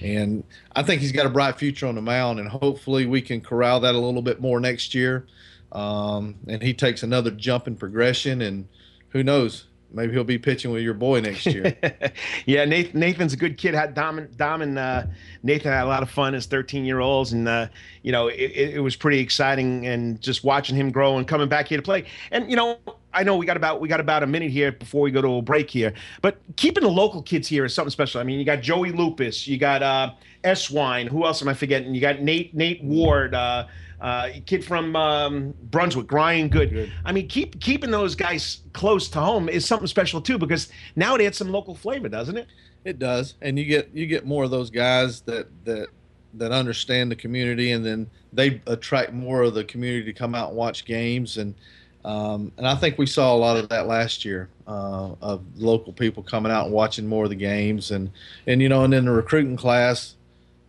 And 0.00 0.42
I 0.74 0.82
think 0.82 1.00
he's 1.00 1.12
got 1.12 1.26
a 1.26 1.30
bright 1.30 1.56
future 1.58 1.86
on 1.86 1.94
the 1.94 2.02
mound, 2.02 2.40
and 2.40 2.48
hopefully 2.48 3.06
we 3.06 3.22
can 3.22 3.40
corral 3.40 3.80
that 3.80 3.94
a 3.94 3.98
little 3.98 4.22
bit 4.22 4.40
more 4.40 4.60
next 4.60 4.94
year. 4.94 5.26
Um, 5.70 6.34
and 6.48 6.62
he 6.62 6.74
takes 6.74 7.02
another 7.02 7.30
jump 7.30 7.66
in 7.66 7.76
progression, 7.76 8.42
and 8.42 8.68
who 9.10 9.22
knows, 9.22 9.64
maybe 9.92 10.12
he'll 10.12 10.24
be 10.24 10.38
pitching 10.38 10.70
with 10.70 10.82
your 10.82 10.94
boy 10.94 11.20
next 11.20 11.46
year. 11.46 11.76
yeah, 12.46 12.64
Nathan, 12.64 13.00
Nathan's 13.00 13.32
a 13.32 13.36
good 13.36 13.56
kid. 13.56 13.74
Had 13.74 13.94
Dom, 13.94 14.26
Dom 14.36 14.62
and 14.62 14.78
uh, 14.78 15.04
Nathan 15.42 15.72
had 15.72 15.84
a 15.84 15.88
lot 15.88 16.02
of 16.02 16.10
fun 16.10 16.34
as 16.34 16.46
13 16.46 16.84
year 16.84 17.00
olds, 17.00 17.32
and 17.32 17.48
uh, 17.48 17.68
you 18.02 18.12
know 18.12 18.28
it, 18.28 18.34
it, 18.74 18.80
was 18.80 18.96
pretty 18.96 19.18
exciting, 19.18 19.86
and 19.86 20.20
just 20.20 20.44
watching 20.44 20.76
him 20.76 20.90
grow 20.90 21.16
and 21.18 21.28
coming 21.28 21.48
back 21.48 21.68
here 21.68 21.78
to 21.78 21.82
play. 21.82 22.04
And 22.30 22.48
you 22.50 22.56
know, 22.56 22.78
I 23.12 23.22
know 23.22 23.36
we 23.36 23.46
got 23.46 23.56
about 23.56 23.80
we 23.80 23.88
got 23.88 24.00
about 24.00 24.22
a 24.22 24.26
minute 24.26 24.50
here 24.50 24.72
before 24.72 25.02
we 25.02 25.10
go 25.10 25.22
to 25.22 25.36
a 25.36 25.42
break 25.42 25.70
here, 25.70 25.92
but 26.20 26.38
keeping 26.56 26.82
the 26.82 26.90
local 26.90 27.22
kids 27.22 27.48
here 27.48 27.64
is 27.64 27.74
something 27.74 27.90
special. 27.90 28.20
I 28.20 28.24
mean, 28.24 28.38
you 28.38 28.44
got 28.44 28.60
Joey 28.60 28.92
Lupus, 28.92 29.46
you 29.46 29.58
got 29.58 29.82
uh, 29.82 30.12
S 30.44 30.70
Wine. 30.70 31.06
Who 31.06 31.24
else 31.24 31.42
am 31.42 31.48
I 31.48 31.54
forgetting? 31.54 31.94
You 31.94 32.00
got 32.00 32.20
Nate 32.20 32.54
Nate 32.54 32.82
Ward. 32.82 33.34
Uh, 33.34 33.66
uh, 34.02 34.30
kid 34.46 34.64
from 34.64 34.96
um, 34.96 35.54
Brunswick, 35.70 36.10
Ryan 36.10 36.48
Good. 36.48 36.70
Good. 36.70 36.92
I 37.04 37.12
mean, 37.12 37.28
keep 37.28 37.60
keeping 37.60 37.90
those 37.90 38.16
guys 38.16 38.62
close 38.72 39.08
to 39.10 39.20
home 39.20 39.48
is 39.48 39.64
something 39.64 39.86
special 39.86 40.20
too, 40.20 40.38
because 40.38 40.68
now 40.96 41.14
it 41.14 41.22
adds 41.22 41.38
some 41.38 41.52
local 41.52 41.74
flavor, 41.74 42.08
doesn't 42.08 42.36
it? 42.36 42.48
It 42.84 42.98
does, 42.98 43.34
and 43.40 43.56
you 43.56 43.64
get 43.64 43.90
you 43.94 44.06
get 44.06 44.26
more 44.26 44.42
of 44.42 44.50
those 44.50 44.70
guys 44.70 45.20
that 45.22 45.46
that 45.64 45.86
that 46.34 46.50
understand 46.50 47.12
the 47.12 47.16
community, 47.16 47.72
and 47.72 47.86
then 47.86 48.10
they 48.32 48.60
attract 48.66 49.12
more 49.12 49.42
of 49.42 49.54
the 49.54 49.62
community 49.64 50.04
to 50.06 50.12
come 50.12 50.34
out 50.34 50.48
and 50.48 50.56
watch 50.56 50.84
games, 50.84 51.38
and 51.38 51.54
um, 52.04 52.50
and 52.56 52.66
I 52.66 52.74
think 52.74 52.98
we 52.98 53.06
saw 53.06 53.32
a 53.32 53.38
lot 53.38 53.56
of 53.56 53.68
that 53.68 53.86
last 53.86 54.24
year 54.24 54.48
uh, 54.66 55.14
of 55.22 55.42
local 55.56 55.92
people 55.92 56.24
coming 56.24 56.50
out 56.50 56.64
and 56.64 56.74
watching 56.74 57.06
more 57.06 57.22
of 57.22 57.30
the 57.30 57.36
games, 57.36 57.92
and 57.92 58.10
and 58.48 58.60
you 58.60 58.68
know, 58.68 58.82
and 58.82 58.92
then 58.92 59.04
the 59.04 59.12
recruiting 59.12 59.56
class 59.56 60.16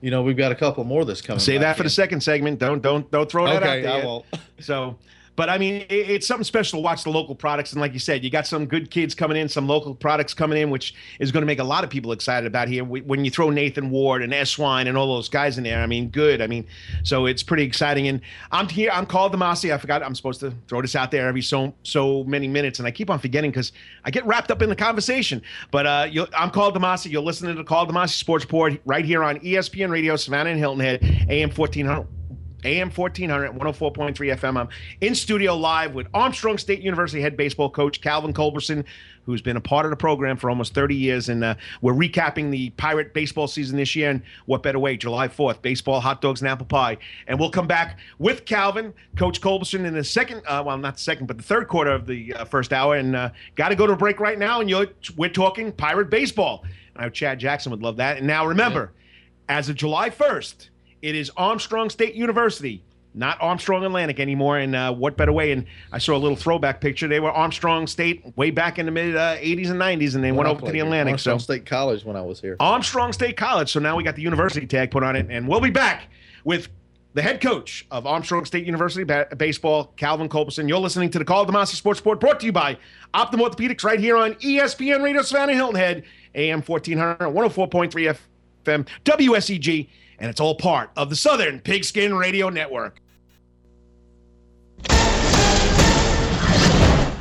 you 0.03 0.11
know, 0.11 0.21
we've 0.21 0.35
got 0.35 0.51
a 0.51 0.55
couple 0.55 0.83
more 0.83 1.05
that's 1.05 1.21
coming. 1.21 1.39
Say 1.39 1.57
that 1.59 1.77
for 1.77 1.83
the 1.83 1.89
second 1.89 2.19
segment. 2.19 2.59
Don't 2.59 2.81
don't 2.81 3.09
don't 3.09 3.31
throw 3.31 3.45
that 3.45 3.63
okay, 3.63 3.79
out 3.79 3.81
there. 3.83 4.03
I 4.03 4.05
won't. 4.05 4.25
So 4.59 4.97
but 5.35 5.49
I 5.49 5.57
mean, 5.57 5.81
it, 5.89 6.09
it's 6.09 6.27
something 6.27 6.43
special 6.43 6.79
to 6.79 6.83
watch 6.83 7.03
the 7.03 7.09
local 7.09 7.35
products. 7.35 7.71
And 7.71 7.81
like 7.81 7.93
you 7.93 7.99
said, 7.99 8.23
you 8.23 8.29
got 8.29 8.45
some 8.45 8.65
good 8.65 8.91
kids 8.91 9.15
coming 9.15 9.37
in, 9.37 9.49
some 9.49 9.67
local 9.67 9.95
products 9.95 10.33
coming 10.33 10.61
in, 10.61 10.69
which 10.69 10.93
is 11.19 11.31
going 11.31 11.41
to 11.41 11.45
make 11.47 11.59
a 11.59 11.63
lot 11.63 11.83
of 11.83 11.89
people 11.89 12.11
excited 12.11 12.45
about 12.45 12.67
here. 12.67 12.83
When 12.83 13.25
you 13.25 13.31
throw 13.31 13.49
Nathan 13.49 13.89
Ward 13.89 14.21
and 14.21 14.33
S. 14.33 14.57
Wine 14.57 14.87
and 14.87 14.97
all 14.97 15.07
those 15.07 15.29
guys 15.29 15.57
in 15.57 15.63
there, 15.63 15.81
I 15.81 15.87
mean, 15.87 16.09
good. 16.09 16.41
I 16.41 16.47
mean, 16.47 16.67
so 17.03 17.25
it's 17.25 17.43
pretty 17.43 17.63
exciting. 17.63 18.07
And 18.07 18.21
I'm 18.51 18.67
here. 18.69 18.89
I'm 18.93 19.05
Karl 19.05 19.29
DeMasi. 19.29 19.73
I 19.73 19.77
forgot. 19.77 20.03
I'm 20.03 20.15
supposed 20.15 20.39
to 20.41 20.53
throw 20.67 20.81
this 20.81 20.95
out 20.95 21.11
there 21.11 21.27
every 21.27 21.41
so 21.41 21.73
so 21.83 22.23
many 22.25 22.47
minutes, 22.47 22.79
and 22.79 22.87
I 22.87 22.91
keep 22.91 23.09
on 23.09 23.19
forgetting 23.19 23.51
because 23.51 23.71
I 24.05 24.11
get 24.11 24.25
wrapped 24.25 24.51
up 24.51 24.61
in 24.61 24.69
the 24.69 24.75
conversation. 24.75 25.41
But 25.71 25.85
uh, 25.85 26.07
I'm 26.37 26.51
Karl 26.51 26.71
DeMasi. 26.71 27.11
You're 27.11 27.21
listening 27.21 27.55
to 27.55 27.61
the 27.61 27.67
Karl 27.67 27.87
DeMasi 27.87 28.15
Sports 28.15 28.45
Report 28.45 28.79
right 28.85 29.05
here 29.05 29.23
on 29.23 29.39
ESPN 29.39 29.89
Radio, 29.89 30.15
Savannah 30.15 30.51
and 30.51 30.59
Hilton 30.59 30.79
Head, 30.79 31.27
AM 31.29 31.49
1400. 31.49 32.07
AM 32.65 32.89
1400, 32.89 33.51
104.3 33.51 34.13
FM. 34.13 34.57
I'm 34.57 34.69
in 35.01 35.15
studio 35.15 35.55
live 35.55 35.93
with 35.93 36.07
Armstrong 36.13 36.57
State 36.57 36.81
University 36.81 37.21
head 37.21 37.35
baseball 37.35 37.69
coach 37.69 38.01
Calvin 38.01 38.33
Culberson, 38.33 38.85
who's 39.25 39.41
been 39.41 39.57
a 39.57 39.61
part 39.61 39.85
of 39.85 39.89
the 39.89 39.95
program 39.95 40.37
for 40.37 40.49
almost 40.49 40.73
30 40.73 40.95
years. 40.95 41.29
And 41.29 41.43
uh, 41.43 41.55
we're 41.81 41.93
recapping 41.93 42.51
the 42.51 42.69
Pirate 42.71 43.13
baseball 43.13 43.47
season 43.47 43.77
this 43.77 43.95
year. 43.95 44.09
And 44.09 44.21
what 44.45 44.63
better 44.63 44.79
way? 44.79 44.97
July 44.97 45.27
4th, 45.27 45.61
baseball, 45.61 45.99
hot 45.99 46.21
dogs, 46.21 46.41
and 46.41 46.47
apple 46.47 46.65
pie. 46.65 46.97
And 47.27 47.39
we'll 47.39 47.51
come 47.51 47.67
back 47.67 47.99
with 48.19 48.45
Calvin, 48.45 48.93
Coach 49.17 49.41
Culberson, 49.41 49.85
in 49.85 49.93
the 49.93 50.03
second, 50.03 50.41
uh, 50.47 50.63
well, 50.65 50.77
not 50.77 50.95
the 50.95 51.01
second, 51.01 51.27
but 51.27 51.37
the 51.37 51.43
third 51.43 51.67
quarter 51.67 51.91
of 51.91 52.05
the 52.05 52.33
uh, 52.33 52.45
first 52.45 52.73
hour. 52.73 52.95
And 52.95 53.15
uh, 53.15 53.29
got 53.55 53.69
to 53.69 53.75
go 53.75 53.87
to 53.87 53.93
a 53.93 53.97
break 53.97 54.19
right 54.19 54.37
now. 54.37 54.61
And 54.61 54.69
you're, 54.69 54.87
we're 55.17 55.29
talking 55.29 55.71
Pirate 55.71 56.09
baseball. 56.09 56.63
I 56.95 57.03
know 57.03 57.09
Chad 57.09 57.39
Jackson 57.39 57.71
would 57.71 57.81
love 57.81 57.97
that. 57.97 58.17
And 58.17 58.27
now 58.27 58.45
remember, 58.45 58.91
yeah. 59.49 59.57
as 59.57 59.69
of 59.69 59.75
July 59.75 60.09
1st, 60.09 60.69
it 61.03 61.15
is 61.15 61.29
Armstrong 61.35 61.89
State 61.89 62.15
University, 62.15 62.81
not 63.13 63.37
Armstrong 63.41 63.83
Atlantic 63.83 64.21
anymore. 64.21 64.57
And 64.57 64.73
uh, 64.73 64.93
what 64.93 65.17
better 65.17 65.33
way? 65.33 65.51
And 65.51 65.65
I 65.91 65.97
saw 65.97 66.15
a 66.15 66.17
little 66.17 66.37
throwback 66.37 66.79
picture. 66.79 67.09
They 67.09 67.19
were 67.19 67.29
Armstrong 67.29 67.85
State 67.87 68.23
way 68.37 68.49
back 68.51 68.79
in 68.79 68.85
the 68.85 68.91
mid 68.91 69.15
uh, 69.15 69.35
80s 69.35 69.69
and 69.69 69.79
90s, 69.79 70.15
and 70.15 70.23
they 70.23 70.31
when 70.31 70.47
went 70.47 70.49
over 70.49 70.65
to 70.65 70.71
the 70.71 70.79
Atlantic. 70.79 71.11
Armstrong 71.11 71.39
so 71.39 71.43
State 71.43 71.65
College 71.65 72.05
when 72.05 72.15
I 72.15 72.21
was 72.21 72.39
here. 72.39 72.55
Armstrong 72.59 73.11
State 73.11 73.35
College. 73.35 73.69
So 73.71 73.81
now 73.81 73.97
we 73.97 74.03
got 74.03 74.15
the 74.15 74.21
university 74.21 74.65
tag 74.65 74.91
put 74.91 75.03
on 75.03 75.17
it, 75.17 75.27
and 75.29 75.45
we'll 75.47 75.59
be 75.59 75.69
back 75.69 76.07
with 76.45 76.69
the 77.15 77.21
head 77.21 77.41
coach 77.41 77.85
of 77.91 78.07
Armstrong 78.07 78.45
State 78.45 78.65
University 78.65 79.03
ba- 79.03 79.27
baseball, 79.37 79.93
Calvin 79.97 80.29
Culberson. 80.29 80.69
You're 80.69 80.79
listening 80.79 81.09
to 81.11 81.19
the 81.19 81.25
Karl 81.25 81.45
DeMasi 81.45 81.75
Sports 81.75 81.99
Report, 81.99 82.21
brought 82.21 82.39
to 82.39 82.45
you 82.45 82.53
by 82.53 82.77
Optim 83.13 83.45
Orthopedics, 83.45 83.83
right 83.83 83.99
here 83.99 84.15
on 84.15 84.35
ESPN 84.35 85.03
Radio 85.03 85.21
Savannah 85.21 85.53
Hilton 85.53 85.75
Head, 85.75 86.05
AM 86.33 86.61
1400, 86.61 87.27
104.3 87.27 88.17
FM, 88.63 88.87
WSEG 89.03 89.89
and 90.19 90.29
it's 90.29 90.39
all 90.39 90.55
part 90.55 90.91
of 90.95 91.09
the 91.09 91.15
Southern 91.15 91.59
Pigskin 91.59 92.13
Radio 92.13 92.49
Network. 92.49 92.99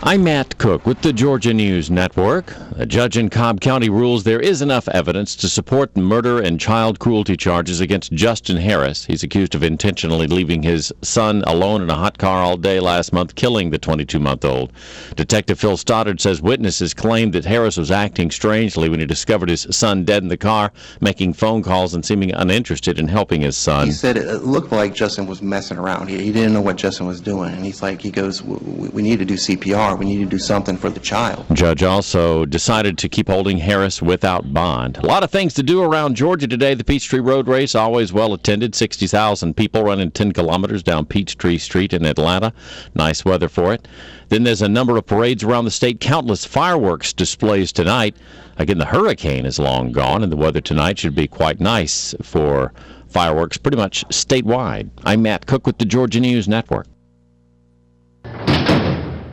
I'm 0.04 0.24
Matt 0.24 0.58
Cook 0.58 0.84
with 0.84 1.00
the 1.02 1.12
Georgia 1.12 1.54
News 1.54 1.88
Network. 1.88 2.52
A 2.76 2.84
judge 2.84 3.16
in 3.16 3.30
Cobb 3.30 3.60
County 3.60 3.88
rules 3.88 4.24
there 4.24 4.40
is 4.40 4.60
enough 4.60 4.88
evidence 4.88 5.36
to 5.36 5.48
support 5.48 5.96
murder 5.96 6.40
and 6.40 6.58
child 6.58 6.98
cruelty 6.98 7.36
charges 7.36 7.80
against 7.80 8.12
Justin 8.12 8.56
Harris. 8.56 9.04
He's 9.04 9.22
accused 9.22 9.54
of 9.54 9.62
intentionally 9.62 10.26
leaving 10.26 10.60
his 10.60 10.92
son 11.02 11.44
alone 11.46 11.82
in 11.82 11.90
a 11.90 11.94
hot 11.94 12.18
car 12.18 12.42
all 12.42 12.56
day 12.56 12.80
last 12.80 13.12
month, 13.12 13.36
killing 13.36 13.70
the 13.70 13.78
22 13.78 14.18
month 14.18 14.44
old. 14.44 14.72
Detective 15.14 15.60
Phil 15.60 15.76
Stoddard 15.76 16.20
says 16.20 16.42
witnesses 16.42 16.94
claimed 16.94 17.32
that 17.34 17.44
Harris 17.44 17.76
was 17.76 17.92
acting 17.92 18.32
strangely 18.32 18.88
when 18.88 18.98
he 18.98 19.06
discovered 19.06 19.50
his 19.50 19.68
son 19.70 20.04
dead 20.04 20.24
in 20.24 20.28
the 20.28 20.36
car, 20.36 20.72
making 21.00 21.34
phone 21.34 21.62
calls 21.62 21.94
and 21.94 22.04
seeming 22.04 22.32
uninterested 22.32 22.98
in 22.98 23.06
helping 23.06 23.42
his 23.42 23.56
son. 23.56 23.86
He 23.86 23.92
said 23.92 24.16
it 24.16 24.42
looked 24.42 24.72
like 24.72 24.94
Justin 24.94 25.26
was 25.28 25.42
messing 25.42 25.78
around. 25.78 26.08
He, 26.08 26.20
he 26.24 26.32
didn't 26.32 26.54
know 26.54 26.60
what 26.60 26.74
Justin 26.74 27.06
was 27.06 27.20
doing. 27.20 27.54
And 27.54 27.64
he's 27.64 27.82
like, 27.82 28.00
he 28.02 28.10
goes, 28.10 28.42
we 28.42 29.00
need 29.00 29.20
to 29.20 29.24
do 29.24 29.34
CPR 29.34 29.91
we 29.96 30.04
need 30.04 30.18
to 30.18 30.26
do 30.26 30.38
something 30.38 30.76
for 30.76 30.90
the 30.90 31.00
child. 31.00 31.44
Judge 31.52 31.82
also 31.82 32.44
decided 32.44 32.98
to 32.98 33.08
keep 33.08 33.28
holding 33.28 33.58
Harris 33.58 34.02
without 34.02 34.52
bond. 34.52 34.98
A 34.98 35.06
lot 35.06 35.22
of 35.22 35.30
things 35.30 35.54
to 35.54 35.62
do 35.62 35.82
around 35.82 36.14
Georgia 36.14 36.46
today. 36.46 36.74
The 36.74 36.84
Peachtree 36.84 37.20
Road 37.20 37.48
Race, 37.48 37.74
always 37.74 38.12
well 38.12 38.32
attended. 38.34 38.74
60,000 38.74 39.56
people 39.56 39.84
running 39.84 40.10
10 40.10 40.32
kilometers 40.32 40.82
down 40.82 41.06
Peachtree 41.06 41.58
Street 41.58 41.92
in 41.92 42.04
Atlanta. 42.04 42.52
Nice 42.94 43.24
weather 43.24 43.48
for 43.48 43.72
it. 43.72 43.86
Then 44.28 44.44
there's 44.44 44.62
a 44.62 44.68
number 44.68 44.96
of 44.96 45.06
parades 45.06 45.42
around 45.42 45.64
the 45.66 45.70
state, 45.70 46.00
countless 46.00 46.44
fireworks 46.44 47.12
displays 47.12 47.72
tonight. 47.72 48.16
Again, 48.58 48.78
the 48.78 48.86
hurricane 48.86 49.46
is 49.46 49.58
long 49.58 49.92
gone, 49.92 50.22
and 50.22 50.30
the 50.30 50.36
weather 50.36 50.60
tonight 50.60 50.98
should 50.98 51.14
be 51.14 51.26
quite 51.26 51.60
nice 51.60 52.14
for 52.22 52.72
fireworks 53.08 53.58
pretty 53.58 53.76
much 53.76 54.06
statewide. 54.08 54.90
I'm 55.04 55.22
Matt 55.22 55.46
Cook 55.46 55.66
with 55.66 55.78
the 55.78 55.84
Georgia 55.84 56.20
News 56.20 56.48
Network. 56.48 56.86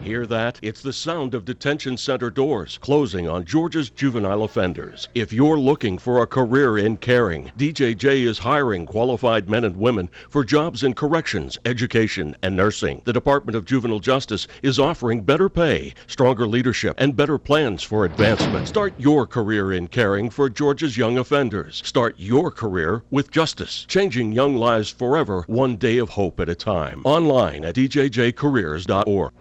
Hear 0.10 0.26
that? 0.26 0.58
It's 0.64 0.82
the 0.82 0.92
sound 0.92 1.36
of 1.36 1.46
detention 1.46 1.96
center 1.96 2.32
doors 2.32 2.80
closing 2.82 3.30
on 3.30 3.46
Georgia's 3.46 3.92
juvenile 3.92 4.42
offenders. 4.42 5.08
If 5.14 5.32
you're 5.32 5.60
looking 5.60 6.00
for 6.00 6.24
a 6.24 6.26
career 6.26 6.80
in 6.80 6.98
caring, 6.98 7.52
DJJ 7.60 8.24
is 8.24 8.40
hiring 8.40 8.88
qualified 8.88 9.52
men 9.52 9.66
and 9.66 9.78
women 9.78 10.10
for 10.32 10.44
jobs 10.44 10.82
in 10.82 10.96
corrections, 10.96 11.60
education, 11.64 12.36
and 12.42 12.56
nursing. 12.56 13.04
The 13.06 13.14
Department 13.14 13.56
of 13.56 13.66
Juvenile 13.66 14.00
Justice 14.00 14.48
is 14.64 14.80
offering 14.80 15.22
better 15.22 15.48
pay, 15.48 15.94
stronger 16.08 16.48
leadership, 16.48 16.96
and 16.98 17.16
better 17.16 17.38
plans 17.38 17.84
for 17.84 18.04
advancement. 18.06 18.68
Start 18.68 18.96
your 18.98 19.28
career 19.28 19.74
in 19.74 19.88
caring 19.88 20.32
for 20.32 20.50
Georgia's 20.50 20.98
young 20.98 21.20
offenders. 21.20 21.84
Start 21.86 22.16
your 22.18 22.50
career 22.50 23.04
with 23.12 23.30
justice, 23.30 23.86
changing 23.88 24.32
young 24.32 24.56
lives 24.56 24.90
forever, 24.90 25.44
one 25.46 25.76
day 25.76 26.00
of 26.00 26.10
hope 26.10 26.40
at 26.40 26.50
a 26.50 26.56
time. 26.56 27.04
Online 27.06 27.64
at 27.64 27.76
djjcareers.org. 27.76 29.34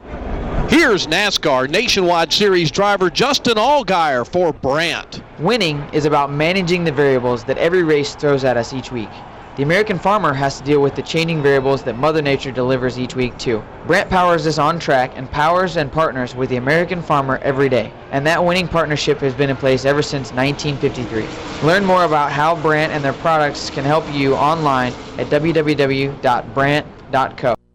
Here's 0.69 1.07
NASCAR 1.07 1.71
Nationwide 1.71 2.31
Series 2.31 2.71
driver 2.71 3.09
Justin 3.09 3.55
Allgaier 3.55 4.27
for 4.27 4.53
Brandt. 4.53 5.23
Winning 5.39 5.83
is 5.95 6.05
about 6.05 6.31
managing 6.31 6.85
the 6.85 6.93
variables 6.93 7.43
that 7.45 7.57
every 7.57 7.83
race 7.83 8.15
throws 8.15 8.45
at 8.45 8.59
us 8.59 8.75
each 8.75 8.93
week. 8.93 9.09
The 9.57 9.63
American 9.63 9.99
farmer 9.99 10.35
has 10.35 10.59
to 10.59 10.65
deal 10.65 10.83
with 10.83 10.95
the 10.95 11.01
changing 11.01 11.43
variables 11.43 11.83
that 11.85 11.97
Mother 11.97 12.21
Nature 12.21 12.53
delivers 12.53 12.99
each 12.99 13.17
week 13.17 13.39
too. 13.39 13.65
Brandt 13.87 14.11
powers 14.11 14.47
us 14.47 14.59
on 14.59 14.79
track 14.79 15.13
and 15.17 15.31
powers 15.31 15.79
and 15.79 15.91
partners 15.91 16.35
with 16.35 16.51
the 16.51 16.57
American 16.57 17.01
farmer 17.01 17.39
every 17.39 17.71
day. 17.71 17.91
And 18.13 18.27
that 18.27 18.45
winning 18.45 18.69
partnership 18.69 19.21
has 19.21 19.33
been 19.33 19.49
in 19.49 19.57
place 19.57 19.87
ever 19.87 20.03
since 20.03 20.33
1953. 20.35 21.27
Learn 21.67 21.83
more 21.83 22.05
about 22.05 22.31
how 22.31 22.55
Brandt 22.61 22.93
and 22.93 23.03
their 23.03 23.15
products 23.15 23.71
can 23.71 23.85
help 23.85 24.05
you 24.13 24.35
online 24.35 24.93
at 25.17 25.29
www.brandt.co. 25.29 26.15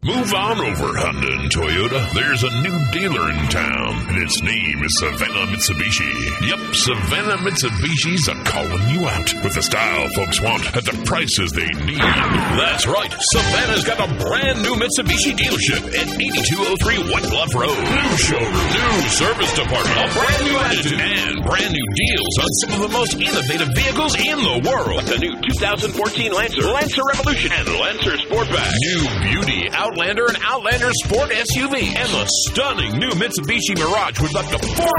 Move 0.04 0.34
on 0.34 0.60
over, 0.60 0.92
Honda 1.00 1.32
and 1.32 1.48
Toyota. 1.48 2.12
There's 2.12 2.44
a 2.44 2.52
new 2.60 2.76
dealer 2.92 3.32
in 3.32 3.40
town, 3.48 4.04
and 4.12 4.20
its 4.20 4.44
name 4.44 4.84
is 4.84 4.92
Savannah 5.00 5.48
Mitsubishi. 5.48 6.12
Yep, 6.44 6.76
Savannah 6.76 7.40
Mitsubishi's 7.40 8.28
are 8.28 8.44
calling 8.44 8.84
you 8.92 9.08
out 9.08 9.32
with 9.48 9.56
the 9.56 9.64
style 9.64 10.10
folks 10.12 10.42
want 10.44 10.68
at 10.76 10.84
the 10.84 10.92
prices 11.08 11.56
they 11.56 11.72
need. 11.88 12.04
That's 12.04 12.84
right, 12.84 13.16
Savannah's 13.32 13.88
got 13.88 14.04
a 14.04 14.12
brand 14.20 14.60
new 14.68 14.76
Mitsubishi 14.76 15.40
dealership 15.40 15.88
at 15.96 16.12
8203 16.20 17.08
White 17.08 17.28
Bluff 17.32 17.56
Road. 17.56 17.72
New 17.72 18.18
showroom, 18.20 18.52
new 18.76 19.08
service 19.08 19.56
department, 19.56 20.04
a 20.04 20.08
brand 20.20 20.42
new 20.44 20.58
attitude, 20.68 21.00
and 21.00 21.48
brand 21.48 21.72
new 21.72 21.88
deals 21.96 22.36
on 22.44 22.52
some 22.60 22.72
of 22.76 22.82
the 22.84 22.92
most 22.92 23.16
innovative 23.16 23.72
vehicles 23.72 24.20
in 24.20 24.36
the 24.36 24.68
world. 24.68 25.00
Like 25.00 25.08
the 25.08 25.24
new 25.24 25.32
2014 25.64 25.96
Lancer, 26.36 26.68
Lancer 26.68 27.08
Revolution, 27.08 27.56
and 27.56 27.68
Lancer 27.80 28.20
Sportback. 28.20 28.68
New 28.84 29.32
beauty 29.32 29.72
out 29.72 29.93
Outlander 29.94 30.26
and 30.26 30.38
Outlander 30.42 30.90
Sport 31.06 31.30
SUV, 31.30 31.94
and 31.94 32.10
the 32.10 32.26
stunning 32.50 32.98
new 32.98 33.14
Mitsubishi 33.14 33.78
Mirage 33.78 34.20
with 34.20 34.36
up 34.36 34.50
to 34.50 34.58
44 34.58 34.90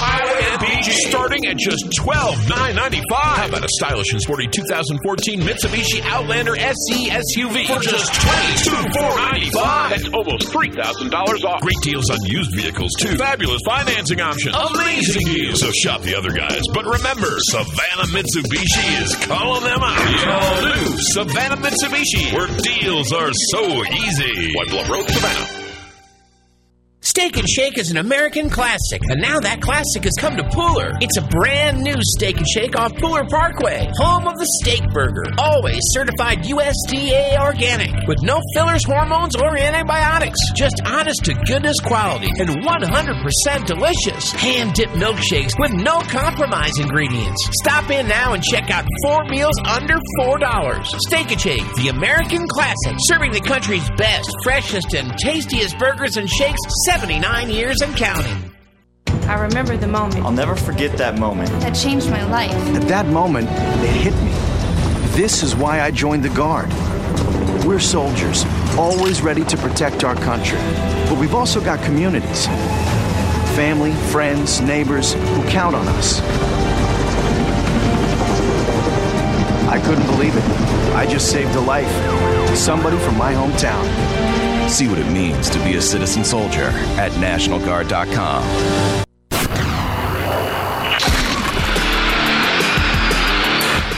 highway 0.00 0.40
MPG, 0.56 1.12
starting 1.12 1.44
at 1.44 1.58
just 1.58 1.84
12,995. 2.00 3.04
How 3.20 3.48
about 3.48 3.64
a 3.64 3.68
stylish 3.76 4.12
and 4.12 4.22
sporty 4.22 4.48
2014 4.48 5.42
Mitsubishi 5.44 6.00
Outlander 6.08 6.56
SE 6.56 7.10
SUV 7.12 7.68
for 7.68 7.84
just 7.84 8.08
$22,495? 9.52 9.90
That's 9.92 10.08
almost 10.08 10.48
$3,000 10.48 11.44
off. 11.44 11.60
Great 11.60 11.76
deals 11.82 12.08
on 12.08 12.16
used 12.24 12.56
vehicles, 12.56 12.92
too. 12.98 13.18
Fabulous 13.18 13.60
financing 13.66 14.22
options. 14.22 14.56
Amazing 14.56 15.26
deals. 15.36 15.60
So 15.60 15.70
shop 15.70 16.00
the 16.00 16.16
other 16.16 16.32
guys. 16.32 16.62
But 16.72 16.86
remember, 16.86 17.28
Savannah 17.52 18.08
Mitsubishi 18.08 19.02
is 19.04 19.14
calling 19.28 19.64
them 19.68 19.84
out. 19.84 20.00
The 20.00 20.32
all 20.32 20.62
new 20.64 20.96
Savannah 21.12 21.60
Mitsubishi, 21.60 22.32
where 22.32 22.48
deals 22.64 23.12
are 23.12 23.28
so 23.52 23.84
easy. 23.84 24.29
White 24.32 24.68
Bluff 24.68 24.88
Road, 24.88 25.08
Savannah. 25.10 25.59
Steak 27.10 27.38
and 27.38 27.48
Shake 27.50 27.76
is 27.76 27.90
an 27.90 27.96
American 27.96 28.48
classic, 28.48 29.02
and 29.08 29.20
now 29.20 29.40
that 29.40 29.60
classic 29.60 30.04
has 30.04 30.14
come 30.16 30.36
to 30.36 30.44
Pooler. 30.44 30.92
It's 31.00 31.16
a 31.16 31.22
brand 31.22 31.82
new 31.82 31.96
Steak 31.98 32.36
and 32.36 32.46
Shake 32.46 32.78
off 32.78 32.92
Pooler 32.92 33.28
Parkway, 33.28 33.90
home 33.98 34.28
of 34.28 34.38
the 34.38 34.46
steak 34.62 34.88
burger. 34.92 35.24
Always 35.36 35.80
certified 35.90 36.44
USDA 36.44 37.36
organic, 37.40 37.90
with 38.06 38.22
no 38.22 38.40
fillers, 38.54 38.84
hormones, 38.84 39.34
or 39.34 39.58
antibiotics. 39.58 40.38
Just 40.54 40.80
honest 40.86 41.24
to 41.24 41.34
goodness 41.50 41.80
quality 41.80 42.28
and 42.38 42.48
100% 42.48 43.66
delicious. 43.66 44.30
Hand 44.30 44.74
dipped 44.74 44.94
milkshakes 44.94 45.58
with 45.58 45.72
no 45.72 45.98
compromise 46.14 46.78
ingredients. 46.78 47.44
Stop 47.60 47.90
in 47.90 48.06
now 48.06 48.34
and 48.34 48.42
check 48.44 48.70
out 48.70 48.86
four 49.02 49.24
meals 49.24 49.58
under 49.66 49.98
$4. 50.20 50.86
Steak 51.08 51.32
and 51.32 51.40
Shake, 51.40 51.74
the 51.74 51.88
American 51.88 52.46
classic, 52.46 52.94
serving 53.00 53.32
the 53.32 53.40
country's 53.40 53.90
best, 53.98 54.30
freshest, 54.44 54.94
and 54.94 55.10
tastiest 55.18 55.76
burgers 55.76 56.16
and 56.16 56.30
shakes 56.30 56.60
79 57.10 57.50
years 57.50 57.80
and 57.82 57.96
counting. 57.96 58.54
I 59.28 59.34
remember 59.34 59.76
the 59.76 59.88
moment. 59.88 60.24
I'll 60.24 60.30
never 60.30 60.54
forget 60.54 60.96
that 60.98 61.18
moment. 61.18 61.50
That 61.60 61.74
changed 61.74 62.08
my 62.08 62.22
life. 62.30 62.52
At 62.52 62.82
that 62.82 63.06
moment, 63.06 63.48
it 63.50 63.90
hit 63.90 64.14
me. 64.22 64.30
This 65.20 65.42
is 65.42 65.56
why 65.56 65.80
I 65.80 65.90
joined 65.90 66.22
the 66.22 66.28
Guard. 66.28 66.68
We're 67.66 67.80
soldiers, 67.80 68.44
always 68.78 69.22
ready 69.22 69.44
to 69.46 69.56
protect 69.56 70.04
our 70.04 70.14
country. 70.14 70.58
But 71.08 71.18
we've 71.18 71.34
also 71.34 71.60
got 71.60 71.82
communities 71.84 72.46
family, 73.56 73.92
friends, 74.12 74.60
neighbors 74.60 75.14
who 75.14 75.42
count 75.48 75.74
on 75.74 75.88
us. 75.88 76.20
I 79.68 79.80
couldn't 79.84 80.06
believe 80.06 80.36
it. 80.36 80.44
I 80.94 81.06
just 81.06 81.32
saved 81.32 81.56
a 81.56 81.60
life. 81.60 81.90
Somebody 82.56 82.98
from 82.98 83.18
my 83.18 83.32
hometown. 83.32 84.19
See 84.70 84.86
what 84.88 84.98
it 84.98 85.10
means 85.12 85.50
to 85.50 85.58
be 85.64 85.74
a 85.74 85.82
citizen 85.82 86.24
soldier 86.24 86.70
at 86.96 87.10
NationalGuard.com. 87.18 88.44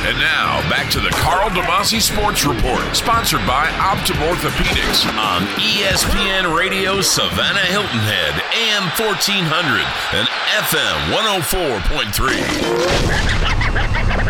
And 0.04 0.18
now, 0.18 0.60
back 0.68 0.90
to 0.92 1.00
the 1.00 1.10
Carl 1.10 1.50
DeMasi 1.50 2.00
Sports 2.00 2.44
Report, 2.44 2.96
sponsored 2.96 3.46
by 3.46 3.66
Optim 3.78 4.16
Orthopedics 4.26 5.06
on 5.16 5.42
ESPN 5.60 6.56
Radio 6.58 7.00
Savannah 7.02 7.60
Hilton 7.66 8.00
Head, 8.00 8.42
AM 8.56 8.90
1400 8.98 9.86
and 10.18 10.26
FM 10.58 11.12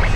104.3. 0.03 0.12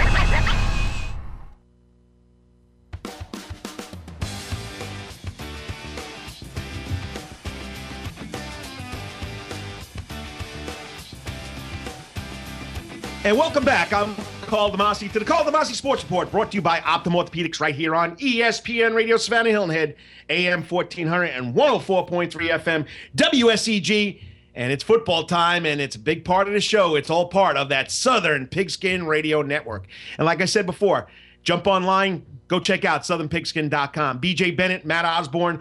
And 13.27 13.37
welcome 13.37 13.65
back. 13.65 13.93
I'm 13.93 14.15
Karl 14.43 14.71
DeMasi 14.71 15.11
to 15.11 15.19
the 15.19 15.25
Karl 15.25 15.45
DeMasi 15.45 15.75
Sports 15.75 16.05
Report, 16.05 16.31
brought 16.31 16.53
to 16.53 16.55
you 16.55 16.63
by 16.63 16.79
Optim 16.79 17.13
Orthopedics 17.13 17.59
right 17.59 17.75
here 17.75 17.93
on 17.93 18.15
ESPN 18.19 18.95
Radio 18.95 19.17
Savannah 19.17 19.51
Hilton 19.51 19.75
Head, 19.75 19.97
AM 20.31 20.63
1400 20.63 21.25
and 21.25 21.53
104.3 21.53 22.31
FM, 22.31 22.87
WSEG. 23.17 24.23
And 24.55 24.73
it's 24.73 24.85
football 24.85 25.25
time, 25.25 25.67
and 25.67 25.81
it's 25.81 25.97
a 25.97 25.99
big 25.99 26.25
part 26.25 26.47
of 26.47 26.55
the 26.55 26.61
show. 26.61 26.95
It's 26.95 27.11
all 27.11 27.27
part 27.27 27.57
of 27.57 27.69
that 27.71 27.91
Southern 27.91 28.47
Pigskin 28.47 29.09
Radio 29.09 29.43
Network. 29.43 29.89
And 30.19 30.25
like 30.25 30.41
I 30.41 30.45
said 30.45 30.65
before, 30.65 31.09
jump 31.43 31.67
online, 31.67 32.25
go 32.47 32.61
check 32.61 32.85
out 32.85 33.03
southernpigskin.com. 33.03 34.21
BJ 34.21 34.57
Bennett, 34.57 34.87
Matt 34.87 35.05
Osborne, 35.05 35.61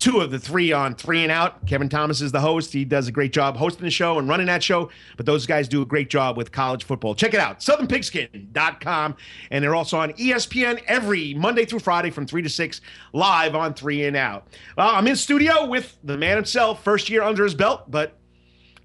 two 0.00 0.20
of 0.20 0.30
the 0.30 0.38
three 0.38 0.72
on 0.72 0.94
three 0.94 1.22
and 1.22 1.30
out. 1.30 1.64
Kevin 1.66 1.88
Thomas 1.88 2.20
is 2.20 2.32
the 2.32 2.40
host. 2.40 2.72
He 2.72 2.84
does 2.84 3.06
a 3.06 3.12
great 3.12 3.32
job 3.32 3.56
hosting 3.56 3.84
the 3.84 3.90
show 3.90 4.18
and 4.18 4.28
running 4.28 4.46
that 4.46 4.62
show, 4.62 4.90
but 5.16 5.26
those 5.26 5.46
guys 5.46 5.68
do 5.68 5.82
a 5.82 5.86
great 5.86 6.10
job 6.10 6.36
with 6.36 6.50
college 6.50 6.84
football. 6.84 7.14
Check 7.14 7.34
it 7.34 7.40
out, 7.40 7.60
southernpigskin.com. 7.60 9.16
And 9.50 9.62
they're 9.62 9.74
also 9.74 9.98
on 9.98 10.12
ESPN 10.14 10.82
every 10.86 11.34
Monday 11.34 11.66
through 11.66 11.80
Friday 11.80 12.10
from 12.10 12.26
3 12.26 12.42
to 12.42 12.48
6, 12.48 12.80
live 13.12 13.54
on 13.54 13.74
three 13.74 14.04
and 14.06 14.16
out. 14.16 14.48
Well, 14.76 14.88
I'm 14.88 15.06
in 15.06 15.16
studio 15.16 15.66
with 15.66 15.96
the 16.02 16.16
man 16.16 16.36
himself, 16.36 16.82
first 16.82 17.10
year 17.10 17.22
under 17.22 17.44
his 17.44 17.54
belt, 17.54 17.90
but 17.90 18.14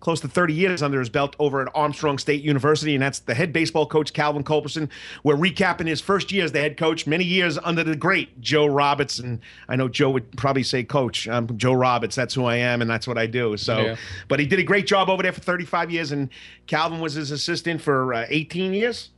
close 0.06 0.20
to 0.20 0.28
30 0.28 0.54
years 0.54 0.84
under 0.84 1.00
his 1.00 1.10
belt 1.10 1.36
over 1.40 1.60
at 1.64 1.68
Armstrong 1.74 2.20
State 2.20 2.44
University, 2.44 2.94
and 2.94 3.02
that's 3.02 3.18
the 3.18 3.34
head 3.34 3.52
baseball 3.52 3.88
coach, 3.88 4.14
Calvin 4.14 4.44
Culberson. 4.44 4.88
We're 5.24 5.34
recapping 5.36 5.88
his 5.88 6.00
first 6.00 6.32
year 6.32 6.46
as 6.46 6.52
the 6.52 6.60
head 6.62 6.78
coach, 6.78 7.08
many 7.08 7.24
years 7.24 7.58
under 7.64 7.84
the 7.84 7.96
great 7.96 8.40
Joe 8.40 8.68
Roberts. 8.68 9.18
And 9.18 9.40
I 9.68 9.76
know 9.76 9.88
Joe 9.88 10.12
would 10.12 10.38
probably 10.38 10.62
say, 10.62 10.84
Coach, 10.84 11.28
I'm 11.28 11.58
Joe 11.58 11.74
Roberts. 11.74 12.16
That's 12.16 12.36
who 12.36 12.46
I 12.46 12.58
am, 12.58 12.84
and 12.84 12.90
that's 12.90 13.08
what 13.08 13.18
I 13.18 13.26
do. 13.26 13.58
So, 13.58 13.80
Yeah. 13.80 13.96
but 14.28 14.40
he 14.40 14.46
did 14.46 14.60
a 14.60 14.64
great 14.64 14.86
job 14.86 15.10
over 15.10 15.24
there 15.24 15.34
for 15.34 15.42
35 15.42 15.90
years, 15.90 16.12
and 16.12 16.30
Calvin 16.68 17.00
was 17.00 17.16
his 17.16 17.32
assistant 17.32 17.82
for 17.82 18.14
uh, 18.14 18.28
18 18.30 18.76
years. 18.76 19.10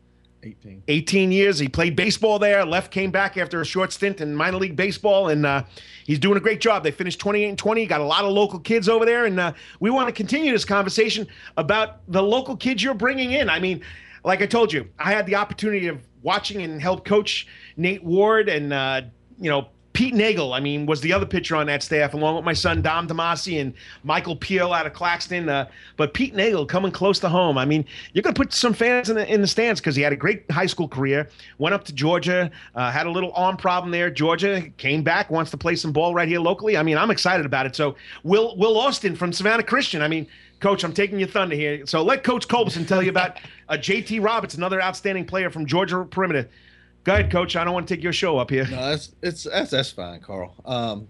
18. 0.44 0.84
18 0.88 1.32
years. 1.32 1.60
He 1.60 1.68
played 1.68 1.96
baseball 1.96 2.40
there, 2.40 2.64
left, 2.66 2.92
came 2.92 3.12
back 3.12 3.38
after 3.38 3.62
a 3.62 3.66
short 3.66 3.92
stint 3.92 4.22
in 4.22 4.36
minor 4.36 4.58
league 4.58 4.76
baseball, 4.76 5.30
and 5.30 5.46
uh, 5.46 5.64
he's 6.06 6.20
doing 6.20 6.38
a 6.38 6.40
great 6.40 6.62
job. 6.62 6.84
They 6.84 6.92
finished 6.92 7.20
28 7.20 7.50
and 7.50 7.58
20, 7.58 7.86
got 7.88 8.02
a 8.02 8.06
lot 8.06 8.24
of 8.24 8.32
local 8.32 8.60
kids 8.60 8.88
over 8.88 9.06
there, 9.06 9.26
and 9.26 9.40
uh, 9.40 9.54
we 9.80 9.90
want 9.90 10.08
to 10.08 10.14
continue 10.14 10.52
this 10.52 10.66
conversation 10.66 11.28
about 11.58 12.00
the 12.12 12.22
local 12.22 12.56
kids 12.56 12.84
you're 12.84 12.94
bringing 12.94 13.32
in. 13.32 13.50
I 13.50 13.60
mean, 13.60 13.82
like 14.24 14.42
I 14.42 14.46
told 14.46 14.72
you, 14.72 14.88
I 15.00 15.12
had 15.12 15.26
the 15.26 15.36
opportunity 15.36 15.88
of 15.88 16.02
watching 16.22 16.62
and 16.62 16.82
help 16.82 17.06
coach 17.06 17.48
Nate 17.76 18.04
Ward 18.04 18.50
and, 18.50 18.74
uh, 18.74 19.02
you 19.40 19.50
know, 19.50 19.70
Pete 19.98 20.14
Nagel, 20.14 20.54
I 20.54 20.60
mean, 20.60 20.86
was 20.86 21.02
the 21.02 21.12
other 21.12 21.26
pitcher 21.26 21.56
on 21.56 21.66
that 21.66 21.82
staff, 21.82 22.14
along 22.14 22.36
with 22.36 22.46
my 22.46 22.54
son 22.54 22.84
Dom 22.84 23.08
DeMasi 23.08 23.60
and 23.60 23.74
Michael 24.04 24.36
Peel 24.36 24.72
out 24.72 24.86
of 24.86 24.94
Claxton. 24.94 25.50
Uh, 25.50 25.68
but 25.96 26.14
Pete 26.14 26.36
Nagel 26.36 26.68
coming 26.68 26.92
close 26.92 27.18
to 27.18 27.30
home. 27.30 27.58
I 27.58 27.66
mean, 27.66 27.84
you're 28.14 28.22
going 28.22 28.36
to 28.36 28.40
put 28.40 28.54
some 28.54 28.74
fans 28.76 29.10
in 29.10 29.16
the 29.16 29.28
in 29.28 29.42
the 29.42 29.48
stands 29.48 29.82
because 29.82 29.96
he 29.96 30.04
had 30.04 30.14
a 30.14 30.16
great 30.16 30.52
high 30.52 30.68
school 30.68 30.88
career. 30.88 31.28
Went 31.58 31.74
up 31.74 31.84
to 31.86 31.94
Georgia, 31.94 32.52
uh, 32.76 32.92
had 32.92 33.08
a 33.08 33.10
little 33.10 33.32
arm 33.34 33.58
problem 33.58 33.90
there. 33.90 34.12
Georgia 34.12 34.70
came 34.78 35.02
back, 35.02 35.32
wants 35.32 35.50
to 35.50 35.58
play 35.58 35.76
some 35.76 35.92
ball 35.92 36.14
right 36.14 36.28
here 36.28 36.42
locally. 36.42 36.78
I 36.78 36.84
mean, 36.84 37.00
I'm 37.00 37.10
excited 37.10 37.48
about 37.48 37.66
it. 37.66 37.76
So 37.76 37.96
Will 38.22 38.56
Will 38.56 38.78
Austin 38.78 39.16
from 39.16 39.34
Savannah 39.34 39.64
Christian. 39.64 40.04
I 40.04 40.08
mean. 40.08 40.28
Coach, 40.60 40.84
I'm 40.84 40.92
taking 40.92 41.20
your 41.20 41.28
thunder 41.28 41.56
here. 41.56 41.86
So 41.86 42.02
let 42.02 42.24
Coach 42.24 42.48
Culberson 42.48 42.88
tell 42.88 43.04
you 43.04 43.12
about 43.12 43.38
uh, 43.70 43.74
JT 43.74 44.24
Roberts, 44.24 44.56
another 44.56 44.82
outstanding 44.82 45.24
player 45.24 45.52
from 45.52 45.68
Georgia 45.68 46.04
Perimeter. 46.04 46.50
Go 47.08 47.14
ahead, 47.14 47.32
Coach. 47.32 47.56
I 47.56 47.64
don't 47.64 47.74
want 47.74 47.88
to 47.88 47.96
take 47.96 48.04
your 48.04 48.12
show 48.12 48.38
up 48.38 48.50
here. 48.50 48.68
No, 48.68 48.90
that's 48.90 49.16
it's 49.22 49.44
that's 49.46 49.72
that's 49.72 49.92
fine, 49.92 50.20
Karl. 50.20 50.54
Um, 50.66 51.08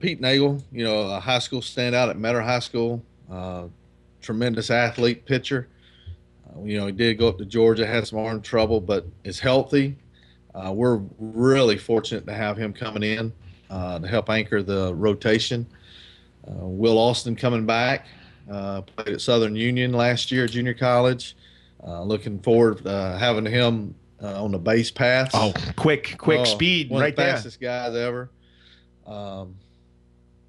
Pete 0.00 0.20
Nagel, 0.20 0.60
you 0.72 0.82
know, 0.82 1.02
a 1.10 1.20
high 1.20 1.38
school 1.38 1.60
standout 1.60 2.10
at 2.10 2.18
Metter 2.18 2.40
High 2.40 2.58
School, 2.58 3.00
uh, 3.30 3.66
tremendous 4.20 4.70
athlete, 4.70 5.26
pitcher. 5.26 5.68
Uh, 6.44 6.64
you 6.64 6.76
know, 6.76 6.86
he 6.86 6.92
did 6.92 7.20
go 7.20 7.28
up 7.28 7.38
to 7.38 7.44
Georgia, 7.44 7.86
had 7.86 8.04
some 8.04 8.18
arm 8.18 8.42
trouble, 8.42 8.80
but 8.80 9.06
is 9.22 9.38
healthy. 9.38 9.94
Uh, 10.56 10.72
we're 10.72 11.02
really 11.20 11.78
fortunate 11.78 12.26
to 12.26 12.34
have 12.34 12.56
him 12.56 12.72
coming 12.72 13.04
in 13.04 13.32
uh, 13.70 14.00
to 14.00 14.08
help 14.08 14.28
anchor 14.28 14.60
the 14.60 14.92
rotation. 14.96 15.64
Uh, 16.48 16.66
Will 16.66 16.98
Austin 16.98 17.36
coming 17.36 17.64
back, 17.64 18.06
uh, 18.50 18.80
played 18.80 19.14
at 19.14 19.20
Southern 19.20 19.54
Union 19.54 19.92
last 19.92 20.32
year, 20.32 20.48
junior 20.48 20.74
college. 20.74 21.36
Looking 21.80 22.40
forward 22.40 22.78
to 22.78 23.16
having 23.20 23.46
him 23.46 23.94
uh, 24.22 24.42
on 24.42 24.52
the 24.52 24.58
base 24.58 24.90
pass. 24.90 25.30
Oh, 25.34 25.52
quick, 25.76 26.16
quick 26.18 26.40
Oh, 26.40 26.44
speed 26.44 26.90
one 26.90 27.00
right 27.02 27.10
of 27.12 27.16
the 27.16 27.22
there. 27.22 27.32
fastest 27.34 27.60
guys 27.60 27.94
ever. 27.94 28.30
Um, 29.06 29.56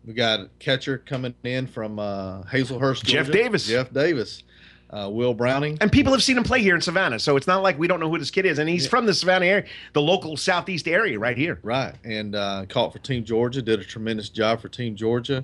we 0.06 0.14
got 0.14 0.40
a 0.40 0.50
catcher 0.60 1.00
coming 1.00 1.34
in 1.44 1.68
from 1.68 2.00
uh, 2.00 2.44
Hazlehurst, 2.44 3.04
Jeff 3.04 3.32
Davis. 3.32 3.68
Jeff 3.68 3.92
Davis. 3.92 4.44
Uh, 4.92 5.10
Will 5.10 5.34
Browning. 5.34 5.78
And 5.82 5.92
people 5.92 6.14
have 6.14 6.22
seen 6.22 6.38
him 6.38 6.44
play 6.44 6.62
here 6.62 6.76
in 6.76 6.80
Savannah, 6.80 7.20
so 7.20 7.36
it's 7.36 7.48
not 7.48 7.64
like 7.64 7.78
we 7.78 7.88
don't 7.88 8.00
know 8.00 8.10
who 8.10 8.20
this 8.20 8.30
kid 8.30 8.46
is. 8.46 8.60
And 8.60 8.70
he's 8.70 8.86
from 8.88 9.08
the 9.08 9.16
Savannah 9.16 9.46
area, 9.48 9.66
the 9.94 10.02
local 10.02 10.38
southeast 10.38 10.88
area, 10.88 11.18
right 11.18 11.36
here. 11.36 11.60
Right, 11.64 11.96
and 12.06 12.36
uh, 12.36 12.66
caught 12.70 12.94
for 12.94 13.00
Team 13.00 13.26
Georgia. 13.26 13.64
Did 13.64 13.80
a 13.80 13.84
tremendous 13.84 14.30
job 14.30 14.62
for 14.62 14.70
Team 14.70 14.96
Georgia. 14.96 15.44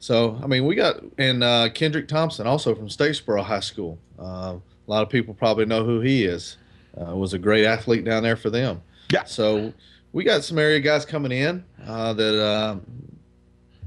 So 0.00 0.40
I 0.42 0.46
mean, 0.46 0.64
we 0.64 0.74
got 0.74 0.96
and 1.18 1.44
uh, 1.44 1.68
Kendrick 1.74 2.08
Thompson 2.08 2.46
also 2.46 2.74
from 2.74 2.88
Statesboro 2.88 3.44
High 3.44 3.60
School. 3.60 3.98
Uh, 4.18 4.56
a 4.56 4.90
lot 4.90 5.02
of 5.02 5.10
people 5.10 5.34
probably 5.34 5.66
know 5.66 5.84
who 5.84 6.00
he 6.00 6.24
is. 6.24 6.56
Uh, 7.00 7.16
was 7.16 7.32
a 7.32 7.38
great 7.38 7.64
athlete 7.64 8.04
down 8.04 8.22
there 8.22 8.36
for 8.36 8.50
them. 8.50 8.80
Yeah. 9.12 9.24
So 9.24 9.72
we 10.12 10.22
got 10.22 10.44
some 10.44 10.58
area 10.58 10.78
guys 10.80 11.04
coming 11.04 11.32
in 11.32 11.64
uh, 11.84 12.12
that 12.14 12.40
uh, 12.40 12.76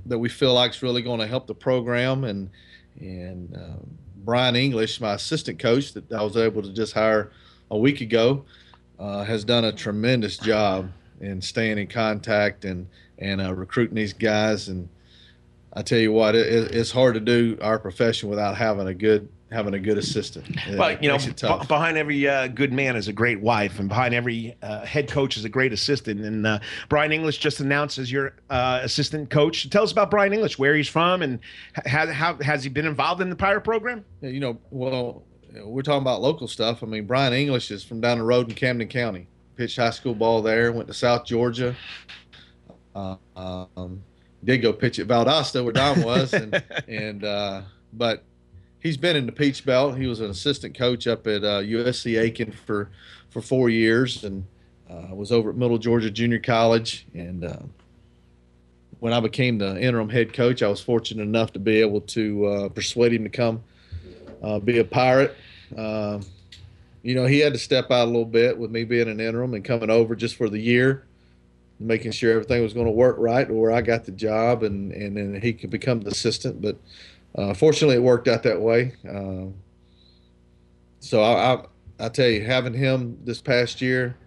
that 0.05 0.19
we 0.19 0.29
feel 0.29 0.53
like 0.53 0.71
is 0.71 0.83
really 0.83 1.01
going 1.01 1.19
to 1.19 1.27
help 1.27 1.47
the 1.47 1.55
program 1.55 2.23
and 2.23 2.49
and 2.99 3.55
uh, 3.55 3.77
Brian 4.15 4.55
English, 4.55 4.99
my 4.99 5.13
assistant 5.13 5.59
coach 5.59 5.93
that 5.93 6.11
I 6.11 6.21
was 6.21 6.35
able 6.35 6.61
to 6.61 6.73
just 6.73 6.93
hire 6.93 7.31
a 7.71 7.77
week 7.77 8.01
ago, 8.01 8.43
uh, 8.99 9.23
has 9.23 9.45
done 9.45 9.63
a 9.63 9.71
tremendous 9.71 10.37
job 10.37 10.91
in 11.21 11.41
staying 11.41 11.77
in 11.77 11.87
contact 11.87 12.65
and 12.65 12.87
and 13.19 13.41
uh, 13.41 13.53
recruiting 13.53 13.95
these 13.95 14.13
guys. 14.13 14.67
And 14.67 14.89
I 15.73 15.81
tell 15.81 15.99
you 15.99 16.11
what, 16.11 16.35
it, 16.35 16.75
it's 16.75 16.91
hard 16.91 17.13
to 17.13 17.19
do 17.19 17.57
our 17.61 17.79
profession 17.79 18.29
without 18.29 18.57
having 18.57 18.87
a 18.87 18.93
good 18.93 19.29
having 19.51 19.73
a 19.73 19.79
good 19.79 19.97
assistant. 19.97 20.45
It 20.49 21.01
you 21.01 21.07
know, 21.07 21.15
makes 21.15 21.27
it 21.27 21.37
tough. 21.37 21.61
b- 21.61 21.67
behind 21.67 21.97
every 21.97 22.27
uh, 22.27 22.47
good 22.47 22.73
man 22.73 22.95
is 22.95 23.07
a 23.07 23.13
great 23.13 23.39
wife, 23.39 23.79
and 23.79 23.87
behind 23.87 24.13
every 24.13 24.55
uh, 24.61 24.85
head 24.85 25.09
coach 25.09 25.37
is 25.37 25.45
a 25.45 25.49
great 25.49 25.71
assistant. 25.73 26.21
And 26.21 26.45
uh, 26.45 26.59
Brian 26.89 27.11
English 27.11 27.37
just 27.37 27.59
announced 27.59 27.97
as 27.97 28.11
your 28.11 28.33
uh, 28.49 28.81
assistant 28.83 29.29
coach. 29.29 29.69
Tell 29.69 29.83
us 29.83 29.91
about 29.91 30.11
Brian 30.11 30.33
English, 30.33 30.59
where 30.59 30.75
he's 30.75 30.89
from, 30.89 31.21
and 31.21 31.39
ha- 31.85 32.07
how 32.07 32.35
has 32.35 32.63
he 32.63 32.69
been 32.69 32.85
involved 32.85 33.21
in 33.21 33.29
the 33.29 33.35
Pirate 33.35 33.61
program? 33.61 34.03
Yeah, 34.21 34.29
you 34.29 34.39
know, 34.39 34.57
well, 34.69 35.23
we're 35.63 35.81
talking 35.81 36.01
about 36.01 36.21
local 36.21 36.47
stuff. 36.47 36.83
I 36.83 36.85
mean, 36.85 37.05
Brian 37.05 37.33
English 37.33 37.71
is 37.71 37.83
from 37.83 38.01
down 38.01 38.17
the 38.17 38.23
road 38.23 38.49
in 38.49 38.55
Camden 38.55 38.87
County. 38.87 39.27
Pitched 39.55 39.77
high 39.77 39.89
school 39.89 40.13
ball 40.13 40.41
there. 40.41 40.71
Went 40.71 40.87
to 40.87 40.93
South 40.93 41.25
Georgia. 41.25 41.75
Uh, 42.93 43.15
um, 43.35 44.03
did 44.43 44.59
go 44.59 44.73
pitch 44.73 44.99
at 44.99 45.07
Valdosta 45.07 45.63
where 45.63 45.73
Don 45.73 46.01
was, 46.03 46.33
and 46.33 46.63
and 46.87 47.23
uh, 47.23 47.61
but 47.93 48.23
he's 48.87 48.97
been 48.97 49.17
in 49.17 49.25
the 49.25 49.31
Peach 49.31 49.65
Belt. 49.65 49.97
He 49.97 50.07
was 50.07 50.21
an 50.21 50.29
assistant 50.29 50.77
coach 50.77 51.07
up 51.07 51.27
at 51.27 51.43
uh, 51.43 51.59
USC 51.61 52.19
Aiken 52.19 52.51
for 52.51 52.89
for 53.29 53.41
four 53.41 53.69
years, 53.69 54.23
and 54.23 54.45
uh, 54.89 55.13
was 55.13 55.31
over 55.31 55.49
at 55.49 55.57
Middle 55.57 55.77
Georgia 55.77 56.09
Junior 56.09 56.39
College. 56.39 57.05
And 57.13 57.43
uh, 57.43 57.57
when 58.99 59.11
I 59.11 59.19
became 59.19 59.57
the 59.57 59.79
interim 59.79 60.09
head 60.09 60.33
coach, 60.33 60.63
I 60.63 60.69
was 60.69 60.79
fortunate 60.79 61.23
enough 61.23 61.51
to 61.53 61.59
be 61.59 61.81
able 61.81 62.01
to 62.01 62.45
uh, 62.45 62.69
persuade 62.69 63.13
him 63.13 63.23
to 63.23 63.29
come 63.29 63.61
uh, 64.41 64.59
be 64.59 64.79
a 64.79 64.85
pirate. 64.85 65.35
Uh, 65.77 66.21
you 67.03 67.13
know, 67.13 67.25
he 67.25 67.39
had 67.39 67.53
to 67.53 67.59
step 67.59 67.91
out 67.91 68.05
a 68.05 68.09
little 68.09 68.25
bit 68.25 68.57
with 68.57 68.71
me 68.71 68.85
being 68.85 69.09
an 69.09 69.19
interim 69.19 69.53
and 69.53 69.63
coming 69.63 69.89
over 69.89 70.15
just 70.15 70.35
for 70.35 70.49
the 70.49 70.59
year, 70.59 71.05
making 71.79 72.11
sure 72.11 72.31
everything 72.31 72.63
was 72.63 72.73
going 72.73 72.85
to 72.85 72.91
work 72.91 73.17
right 73.19 73.49
where 73.49 73.71
I 73.71 73.81
got 73.81 74.05
the 74.05 74.11
job 74.11 74.63
and, 74.63 74.91
and 74.93 75.17
then 75.17 75.41
he 75.41 75.53
could 75.53 75.69
become 75.69 76.01
the 76.01 76.11
assistant. 76.11 76.61
But 76.61 76.77
uh, 77.35 77.53
fortunately, 77.53 77.95
it 77.95 78.03
worked 78.03 78.27
out 78.27 78.43
that 78.43 78.59
way. 78.59 78.93
Um, 79.07 79.55
so 80.99 81.21
I, 81.21 81.53
I, 81.53 81.65
I 82.05 82.09
tell 82.09 82.27
you, 82.27 82.43
having 82.43 82.73
him 82.73 83.19
this 83.23 83.41
past 83.41 83.81
year 83.81 84.17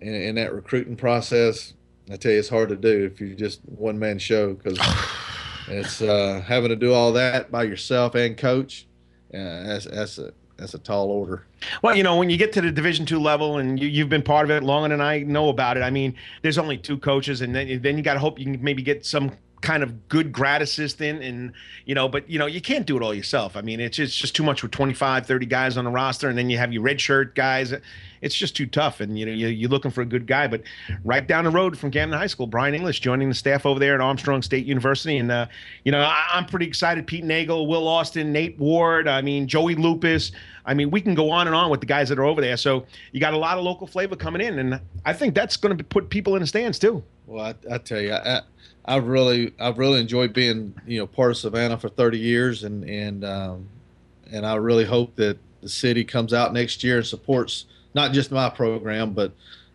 in, 0.00 0.14
in 0.14 0.34
that 0.36 0.52
recruiting 0.52 0.96
process, 0.96 1.74
I 2.10 2.16
tell 2.16 2.32
you, 2.32 2.38
it's 2.38 2.48
hard 2.48 2.68
to 2.70 2.76
do 2.76 3.04
if 3.04 3.20
you're 3.20 3.36
just 3.36 3.60
one 3.64 3.98
man 3.98 4.18
show 4.18 4.54
because 4.54 4.78
it's 5.68 6.02
uh, 6.02 6.42
having 6.46 6.70
to 6.70 6.76
do 6.76 6.92
all 6.92 7.12
that 7.12 7.50
by 7.50 7.64
yourself 7.64 8.14
and 8.14 8.36
coach. 8.36 8.86
Uh, 9.32 9.62
that's 9.64 9.84
that's 9.84 10.18
a 10.18 10.32
that's 10.56 10.74
a 10.74 10.78
tall 10.78 11.10
order. 11.10 11.46
Well, 11.82 11.94
you 11.94 12.02
know, 12.02 12.16
when 12.16 12.30
you 12.30 12.36
get 12.36 12.52
to 12.54 12.60
the 12.60 12.72
Division 12.72 13.06
two 13.06 13.20
level, 13.20 13.58
and 13.58 13.78
you, 13.78 13.86
you've 13.88 14.08
been 14.08 14.22
part 14.22 14.44
of 14.44 14.50
it 14.50 14.62
longer 14.62 14.88
than 14.88 15.00
I 15.00 15.20
know 15.20 15.50
about 15.50 15.76
it. 15.76 15.82
I 15.82 15.90
mean, 15.90 16.14
there's 16.42 16.58
only 16.58 16.78
two 16.78 16.98
coaches, 16.98 17.42
and 17.42 17.54
then 17.54 17.80
then 17.82 17.96
you 17.96 18.02
got 18.02 18.14
to 18.14 18.20
hope 18.20 18.38
you 18.38 18.44
can 18.44 18.62
maybe 18.62 18.82
get 18.82 19.04
some 19.04 19.32
kind 19.60 19.82
of 19.82 20.08
good 20.08 20.32
grad 20.32 20.62
assistant 20.62 21.22
and 21.22 21.52
you 21.84 21.94
know 21.94 22.08
but 22.08 22.28
you 22.30 22.38
know 22.38 22.46
you 22.46 22.60
can't 22.60 22.86
do 22.86 22.96
it 22.96 23.02
all 23.02 23.14
yourself. 23.14 23.56
I 23.56 23.62
mean 23.62 23.80
it's 23.80 23.96
just, 23.96 24.12
it's 24.12 24.16
just 24.16 24.36
too 24.36 24.42
much 24.42 24.62
with 24.62 24.70
25 24.72 25.26
30 25.26 25.46
guys 25.46 25.76
on 25.76 25.84
the 25.84 25.90
roster 25.90 26.28
and 26.28 26.38
then 26.38 26.50
you 26.50 26.58
have 26.58 26.72
your 26.72 26.82
red 26.82 27.00
shirt 27.00 27.34
guys 27.34 27.72
it's 28.20 28.34
just 28.34 28.56
too 28.56 28.66
tough. 28.66 29.00
And 29.00 29.18
you 29.18 29.26
know 29.26 29.32
you- 29.32 29.48
you're 29.48 29.70
looking 29.70 29.90
for 29.90 30.02
a 30.02 30.06
good 30.06 30.26
guy. 30.26 30.46
But 30.46 30.62
right 31.04 31.26
down 31.26 31.44
the 31.44 31.50
road 31.50 31.76
from 31.78 31.90
camden 31.90 32.18
high 32.18 32.26
school 32.26 32.46
brian 32.46 32.74
english 32.74 33.00
joining 33.00 33.28
the 33.28 33.34
staff 33.34 33.66
over 33.66 33.78
there 33.80 33.94
at 33.94 34.00
armstrong 34.00 34.42
state 34.42 34.66
university. 34.66 35.18
And 35.18 35.30
uh, 35.30 35.46
you 35.84 35.92
know 35.92 36.00
I, 36.00 36.24
i'm 36.32 36.46
pretty 36.46 36.66
excited. 36.66 37.06
Pete 37.06 37.24
nagel 37.24 37.66
will 37.66 37.86
austin 37.88 38.32
nate 38.32 38.58
ward 38.58 39.08
i 39.08 39.20
mean 39.22 39.46
joey 39.46 39.74
lupus. 39.74 40.32
I 40.66 40.74
mean 40.74 40.90
we 40.90 41.00
can 41.00 41.14
go 41.14 41.30
on 41.30 41.46
and 41.46 41.56
on 41.56 41.70
with 41.70 41.80
the 41.80 41.86
guys 41.86 42.08
that 42.10 42.18
are 42.18 42.24
over 42.24 42.40
there. 42.40 42.56
So 42.56 42.84
you 43.12 43.20
got 43.20 43.34
a 43.34 43.38
lot 43.38 43.58
of 43.58 43.64
local 43.64 43.86
flavor 43.86 44.16
coming 44.16 44.42
in. 44.42 44.58
And 44.58 44.80
i 45.04 45.12
think 45.12 45.34
that's 45.34 45.56
going 45.56 45.76
to 45.76 45.84
put 45.84 46.10
people 46.10 46.34
in 46.36 46.40
the 46.40 46.46
stands 46.46 46.78
too. 46.78 47.02
Well, 47.26 47.44
I, 47.44 47.74
I 47.74 47.78
tell 47.78 48.00
you, 48.00 48.14
I, 48.14 48.40
I've 48.86 49.06
really, 49.06 49.52
I've 49.60 49.76
really 49.76 50.00
enjoyed 50.00 50.32
being, 50.32 50.74
you 50.86 50.98
know, 50.98 51.06
part 51.06 51.30
of 51.32 51.36
Savannah 51.36 51.76
for 51.76 51.90
30 51.90 52.18
years, 52.18 52.64
and 52.64 52.88
and 52.88 53.22
um, 53.22 53.68
and 54.32 54.46
I 54.46 54.54
really 54.54 54.86
hope 54.86 55.14
that 55.16 55.36
the 55.60 55.68
city 55.68 56.04
comes 56.04 56.32
out 56.32 56.54
next 56.54 56.82
year 56.82 56.96
and 56.96 57.06
supports 57.06 57.66
not 57.94 58.12
just 58.12 58.30
my 58.30 58.48
program, 58.48 59.12
but 59.12 59.32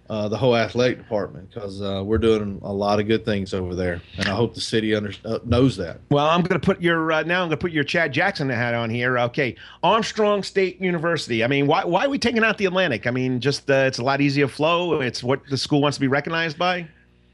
uh, 0.09 0.27
the 0.27 0.37
whole 0.37 0.55
athletic 0.55 0.97
department 0.97 1.49
because 1.49 1.81
uh, 1.81 2.03
we're 2.05 2.17
doing 2.17 2.59
a 2.63 2.71
lot 2.71 2.99
of 2.99 3.07
good 3.07 3.23
things 3.23 3.53
over 3.53 3.73
there, 3.73 4.01
and 4.17 4.27
I 4.27 4.35
hope 4.35 4.53
the 4.53 4.61
city 4.61 4.93
under, 4.93 5.13
uh, 5.23 5.39
knows 5.45 5.77
that. 5.77 5.99
Well, 6.11 6.27
I'm 6.27 6.41
going 6.41 6.59
to 6.59 6.65
put 6.65 6.81
your 6.81 7.11
uh, 7.11 7.23
now. 7.23 7.41
I'm 7.41 7.47
going 7.47 7.51
to 7.51 7.57
put 7.57 7.71
your 7.71 7.85
Chad 7.85 8.11
Jackson 8.11 8.49
hat 8.49 8.73
on 8.73 8.89
here. 8.89 9.17
Okay, 9.17 9.55
Armstrong 9.81 10.43
State 10.43 10.81
University. 10.81 11.43
I 11.43 11.47
mean, 11.47 11.67
why 11.67 11.85
why 11.85 12.05
are 12.05 12.09
we 12.09 12.19
taking 12.19 12.43
out 12.43 12.57
the 12.57 12.65
Atlantic? 12.65 13.07
I 13.07 13.11
mean, 13.11 13.39
just 13.39 13.69
uh, 13.69 13.85
it's 13.87 13.97
a 13.97 14.03
lot 14.03 14.19
easier 14.19 14.47
flow. 14.47 15.01
It's 15.01 15.23
what 15.23 15.41
the 15.49 15.57
school 15.57 15.81
wants 15.81 15.97
to 15.97 16.01
be 16.01 16.07
recognized 16.07 16.57
by. 16.57 16.87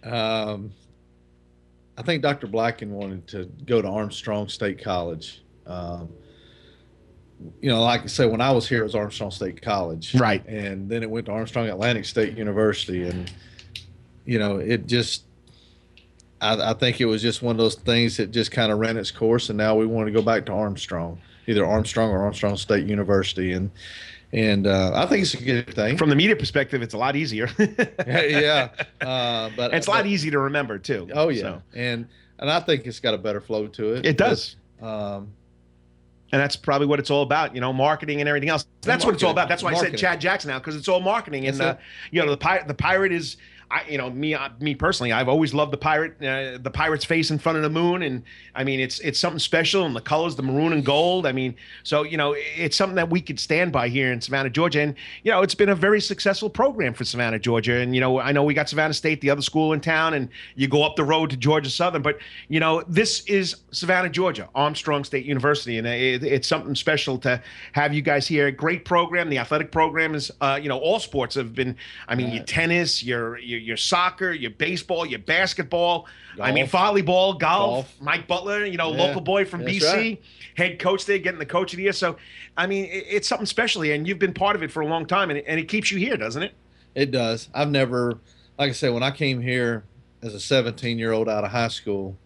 Um, 0.04 0.72
I 1.98 2.02
think 2.02 2.22
Dr. 2.22 2.48
Bleicken 2.48 2.90
wanted 2.90 3.28
to 3.30 3.46
go 3.66 3.82
to 3.82 3.88
Armstrong 3.88 4.48
State 4.48 4.82
College. 4.82 5.42
Um, 5.66 6.10
you 7.62 7.70
know, 7.70 7.82
like 7.82 8.04
I 8.04 8.08
said, 8.08 8.32
when 8.32 8.42
I 8.42 8.52
was 8.52 8.68
here, 8.68 8.82
it 8.82 8.84
was 8.84 8.96
Armstrong 8.96 9.32
State 9.32 9.62
College, 9.62 10.16
right? 10.16 10.46
And 10.48 10.90
then 10.90 11.04
it 11.04 11.10
went 11.10 11.26
to 11.28 11.32
Armstrong 11.32 11.70
Atlantic 11.70 12.06
State 12.06 12.38
University, 12.38 13.04
and 13.04 13.32
you 14.26 14.40
know, 14.40 14.58
it 14.58 14.88
just. 14.88 15.24
I, 16.42 16.72
I 16.72 16.74
think 16.74 17.02
it 17.02 17.06
was 17.06 17.22
just 17.22 17.42
one 17.42 17.52
of 17.52 17.58
those 17.58 17.76
things 17.76 18.16
that 18.16 18.32
just 18.32 18.52
kind 18.52 18.72
of 18.72 18.80
ran 18.80 18.96
its 18.96 19.12
course, 19.12 19.50
and 19.50 19.58
now 19.58 19.76
we 19.76 19.86
want 19.86 20.08
to 20.08 20.14
go 20.14 20.22
back 20.22 20.46
to 20.46 20.54
Armstrong, 20.54 21.20
either 21.48 21.66
Armstrong 21.66 22.12
or 22.12 22.24
Armstrong 22.24 22.56
State 22.56 22.88
University, 22.88 23.52
and 23.52 23.70
and 24.32 24.68
uh, 24.68 24.92
I 24.94 25.06
think 25.06 25.24
it's 25.24 25.34
a 25.34 25.44
good 25.44 25.74
thing. 25.74 25.98
From 25.98 26.10
the 26.10 26.16
media 26.16 26.36
perspective, 26.36 26.82
it's 26.82 26.94
a 26.94 26.98
lot 26.98 27.16
easier. 27.16 27.50
yeah, 28.08 28.70
uh, 29.02 29.50
but 29.56 29.74
it's 29.74 29.88
a 29.88 29.90
lot 29.90 30.06
easier 30.06 30.32
to 30.32 30.40
remember 30.40 30.78
too. 30.78 31.10
Oh 31.14 31.30
yeah, 31.30 31.42
So, 31.42 31.62
and 31.74 32.08
and 32.38 32.50
I 32.50 32.60
think 32.60 32.86
it's 32.86 33.00
got 33.00 33.14
a 33.14 33.18
better 33.18 33.42
flow 33.42 33.68
to 33.68 33.96
it. 33.96 34.06
It 34.06 34.18
does. 34.18 34.56
Um, 34.82 35.34
and 36.32 36.42
that's 36.42 36.56
probably 36.56 36.88
what 36.88 37.00
it's 37.00 37.10
all 37.10 37.24
about, 37.24 37.56
you 37.56 37.62
know, 37.62 37.74
marketing 37.74 38.20
and 38.20 38.30
everything 38.30 38.50
else. 38.50 38.66
That's 38.82 39.06
what 39.06 39.14
it's 39.14 39.24
all 39.24 39.32
about. 39.32 39.50
That's 39.50 39.64
why 39.64 39.72
I 39.72 39.76
said 39.76 39.98
Chad 39.98 40.22
Jackson 40.22 40.50
now 40.50 40.60
because 40.60 40.76
it's 40.76 40.88
all 40.88 41.00
marketing. 41.00 41.48
And 41.48 41.60
uh, 41.60 41.78
you 42.12 42.22
know, 42.22 42.30
the 42.30 42.38
pirate, 42.38 42.68
the 42.68 42.74
pirate 42.74 43.12
is, 43.12 43.38
I, 43.72 43.84
you 43.88 43.98
know, 44.00 44.10
me, 44.10 44.34
uh, 44.34 44.50
me 44.60 44.74
personally, 44.74 45.12
I've 45.12 45.30
always 45.30 45.54
loved 45.54 45.72
the 45.72 45.78
pirate, 45.78 46.14
uh, 46.24 46.58
the 46.58 46.72
pirate's 46.72 47.06
face 47.06 47.30
in 47.30 47.38
front 47.38 47.58
of 47.58 47.64
the 47.64 47.70
moon, 47.70 48.02
and 48.02 48.24
I 48.56 48.64
mean, 48.64 48.80
it's 48.80 49.00
it's 49.02 49.20
something 49.20 49.40
special, 49.40 49.86
and 49.86 49.96
the 49.96 50.02
colors, 50.02 50.36
the 50.36 50.42
maroon 50.42 50.74
and 50.74 50.84
gold. 50.84 51.28
I 51.28 51.32
mean, 51.32 51.56
so 51.84 52.04
you 52.04 52.18
know, 52.18 52.36
it's 52.36 52.76
something 52.76 52.96
that 52.96 53.10
we 53.10 53.22
could 53.22 53.40
stand 53.40 53.72
by 53.72 53.88
here 53.90 54.12
in 54.12 54.22
Savannah, 54.22 54.50
Georgia, 54.50 54.82
and 54.82 54.96
you 55.24 55.32
know, 55.32 55.44
it's 55.44 55.54
been 55.54 55.70
a 55.70 55.76
very 55.76 56.02
successful 56.02 56.50
program 56.50 56.96
for 56.96 57.06
Savannah, 57.06 57.38
Georgia, 57.38 57.76
and 57.76 57.94
you 57.94 58.02
know, 58.02 58.20
I 58.20 58.32
know 58.32 58.44
we 58.44 58.56
got 58.56 58.70
Savannah 58.70 58.94
State, 58.94 59.22
the 59.22 59.30
other 59.30 59.44
school 59.44 59.74
in 59.74 59.82
town, 59.82 60.16
and 60.16 60.30
you 60.56 60.68
go 60.68 60.84
up 60.84 60.96
the 60.96 61.04
road 61.04 61.30
to 61.30 61.38
Georgia 61.38 61.70
Southern, 61.70 62.02
but 62.02 62.18
you 62.48 62.60
know, 62.60 62.84
this 62.88 63.24
is 63.26 63.58
Savannah, 63.72 64.10
Georgia, 64.10 64.50
Armstrong 64.56 65.04
State 65.04 65.26
University, 65.26 65.78
and 65.78 65.86
it, 65.86 66.24
it's 66.24 66.48
something 66.48 66.74
special 66.74 67.20
to 67.20 67.42
have 67.74 67.94
you 67.94 68.02
guys 68.02 68.28
here. 68.28 68.50
Great 68.50 68.84
program. 68.84 69.30
The 69.30 69.38
athletic 69.38 69.72
program 69.72 70.16
is, 70.16 70.32
uh, 70.42 70.60
you 70.60 70.70
know, 70.70 70.80
all 70.80 71.00
sports 71.00 71.36
have 71.36 71.54
been. 71.54 71.76
I 72.08 72.16
mean, 72.16 72.32
your 72.32 72.44
tennis, 72.44 73.04
your, 73.04 73.38
your 73.38 73.59
your 73.60 73.78
soccer, 73.78 74.32
your 74.32 74.52
baseball, 74.52 75.06
your 75.06 75.20
basketball. 75.20 76.08
I 76.42 76.52
mean, 76.52 76.68
volleyball, 76.68 77.38
golf. 77.40 77.40
Golf. 77.40 77.96
Mike 78.02 78.28
Butler, 78.28 78.66
you 78.66 78.78
know, 78.78 78.92
Yeah, 78.92 79.04
local 79.08 79.22
boy 79.22 79.46
from 79.46 79.64
that's 79.64 79.80
BC, 79.80 79.94
right. 79.94 80.22
head 80.56 80.80
coach 80.80 81.06
there, 81.06 81.18
getting 81.18 81.40
the 81.40 81.46
coach 81.46 81.74
of 81.74 81.78
the 81.78 81.84
year. 81.84 81.94
So, 81.94 82.18
I 82.58 82.66
mean, 82.68 82.86
it, 82.86 83.06
it's 83.10 83.28
something 83.28 83.46
special 83.46 83.82
here, 83.82 83.96
and 83.96 84.08
you've 84.08 84.20
been 84.20 84.34
part 84.34 84.56
of 84.56 84.64
it 84.64 84.72
for 84.72 84.82
a 84.82 84.88
long 84.88 85.06
time, 85.06 85.30
and 85.30 85.40
it, 85.40 85.46
and 85.48 85.60
it 85.60 85.68
keeps 85.68 85.92
you 85.92 85.98
here, 85.98 86.16
doesn't 86.18 86.42
it? 86.44 86.54
It 86.96 87.12
does. 87.12 87.50
I've 87.54 87.70
never, 87.70 88.18
like 88.58 88.70
I 88.70 88.74
said, 88.74 88.94
when 88.94 89.04
I 89.04 89.12
came 89.12 89.42
here 89.42 89.84
as 90.22 90.34
a 90.34 90.40
17 90.40 90.98
year 90.98 91.12
old 91.12 91.30
out 91.30 91.44
of 91.44 91.52
high 91.52 91.68
school, 91.68 92.18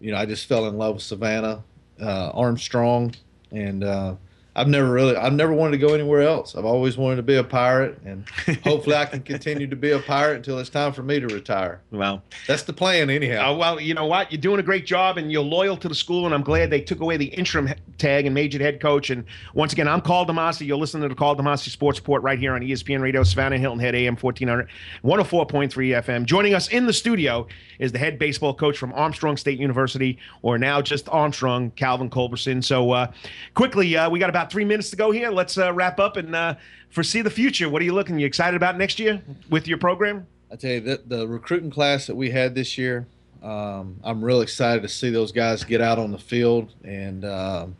you 0.00 0.10
know, 0.10 0.18
I 0.18 0.26
just 0.26 0.46
fell 0.46 0.66
in 0.66 0.76
love 0.76 0.96
with 0.96 1.02
Savannah, 1.04 1.62
uh, 2.00 2.30
Armstrong, 2.34 3.14
and 3.50 3.82
uh, 3.84 4.16
I've 4.56 4.68
never 4.68 4.90
really, 4.90 5.14
I've 5.14 5.34
never 5.34 5.52
wanted 5.52 5.72
to 5.72 5.86
go 5.86 5.92
anywhere 5.92 6.22
else. 6.22 6.56
I've 6.56 6.64
always 6.64 6.96
wanted 6.96 7.16
to 7.16 7.22
be 7.22 7.36
a 7.36 7.44
pirate, 7.44 8.00
and 8.06 8.26
hopefully 8.64 8.96
I 8.96 9.04
can 9.04 9.20
continue 9.22 9.66
to 9.66 9.76
be 9.76 9.90
a 9.90 9.98
pirate 9.98 10.36
until 10.36 10.58
it's 10.58 10.70
time 10.70 10.94
for 10.94 11.02
me 11.02 11.20
to 11.20 11.26
retire. 11.26 11.82
Well, 11.90 12.22
that's 12.46 12.62
the 12.62 12.72
plan, 12.72 13.10
anyhow. 13.10 13.52
Uh, 13.52 13.56
well, 13.58 13.78
you 13.78 13.92
know 13.92 14.06
what? 14.06 14.32
You're 14.32 14.40
doing 14.40 14.58
a 14.58 14.62
great 14.62 14.86
job, 14.86 15.18
and 15.18 15.30
you're 15.30 15.42
loyal 15.42 15.76
to 15.76 15.90
the 15.90 15.94
school, 15.94 16.24
and 16.24 16.34
I'm 16.34 16.42
glad 16.42 16.70
they 16.70 16.80
took 16.80 17.00
away 17.00 17.18
the 17.18 17.26
interim 17.26 17.68
tag 17.98 18.24
and 18.24 18.34
made 18.34 18.54
you 18.54 18.60
head 18.60 18.80
coach. 18.80 19.10
And 19.10 19.24
once 19.52 19.74
again, 19.74 19.88
I'm 19.88 20.00
Karl 20.00 20.24
DeMasi. 20.24 20.66
You're 20.66 20.78
listening 20.78 21.02
to 21.02 21.10
the 21.10 21.14
Karl 21.14 21.36
DeMasi 21.36 21.68
Sports 21.68 21.98
Report 21.98 22.22
right 22.22 22.38
here 22.38 22.54
on 22.54 22.62
ESPN 22.62 23.02
Radio, 23.02 23.24
Savannah 23.24 23.58
Hilton 23.58 23.78
Head, 23.78 23.94
AM 23.94 24.16
1400, 24.16 24.68
104.3 25.04 25.70
FM. 25.70 26.24
Joining 26.24 26.54
us 26.54 26.68
in 26.68 26.86
the 26.86 26.94
studio 26.94 27.46
is 27.78 27.92
the 27.92 27.98
head 27.98 28.18
baseball 28.18 28.54
coach 28.54 28.78
from 28.78 28.92
Armstrong 28.94 29.36
State 29.36 29.58
University, 29.58 30.18
or 30.40 30.56
now 30.56 30.80
just 30.80 31.10
Armstrong, 31.10 31.70
Calvin 31.72 32.08
Culberson. 32.08 32.64
So, 32.64 32.92
uh, 32.92 33.12
quickly, 33.52 33.94
uh, 33.98 34.08
we 34.08 34.18
got 34.18 34.30
about 34.30 34.45
three 34.50 34.64
minutes 34.64 34.90
to 34.90 34.96
go 34.96 35.10
here. 35.10 35.30
Let's 35.30 35.58
uh, 35.58 35.72
wrap 35.72 35.98
up 36.00 36.16
and 36.16 36.34
uh, 36.34 36.54
foresee 36.90 37.22
the 37.22 37.30
future. 37.30 37.68
What 37.68 37.82
are 37.82 37.84
you 37.84 37.94
looking? 37.94 38.18
You 38.18 38.26
excited 38.26 38.56
about 38.56 38.76
next 38.78 38.98
year 38.98 39.22
with 39.50 39.68
your 39.68 39.78
program? 39.78 40.26
I 40.50 40.56
tell 40.56 40.70
you, 40.70 40.80
the, 40.80 41.02
the 41.06 41.26
recruiting 41.26 41.70
class 41.70 42.06
that 42.06 42.14
we 42.14 42.30
had 42.30 42.54
this 42.54 42.78
year, 42.78 43.06
um, 43.42 43.98
I'm 44.04 44.24
real 44.24 44.40
excited 44.40 44.82
to 44.82 44.88
see 44.88 45.10
those 45.10 45.32
guys 45.32 45.64
get 45.64 45.80
out 45.80 45.98
on 45.98 46.12
the 46.12 46.18
field 46.18 46.72
and. 46.84 47.24
Um, 47.24 47.76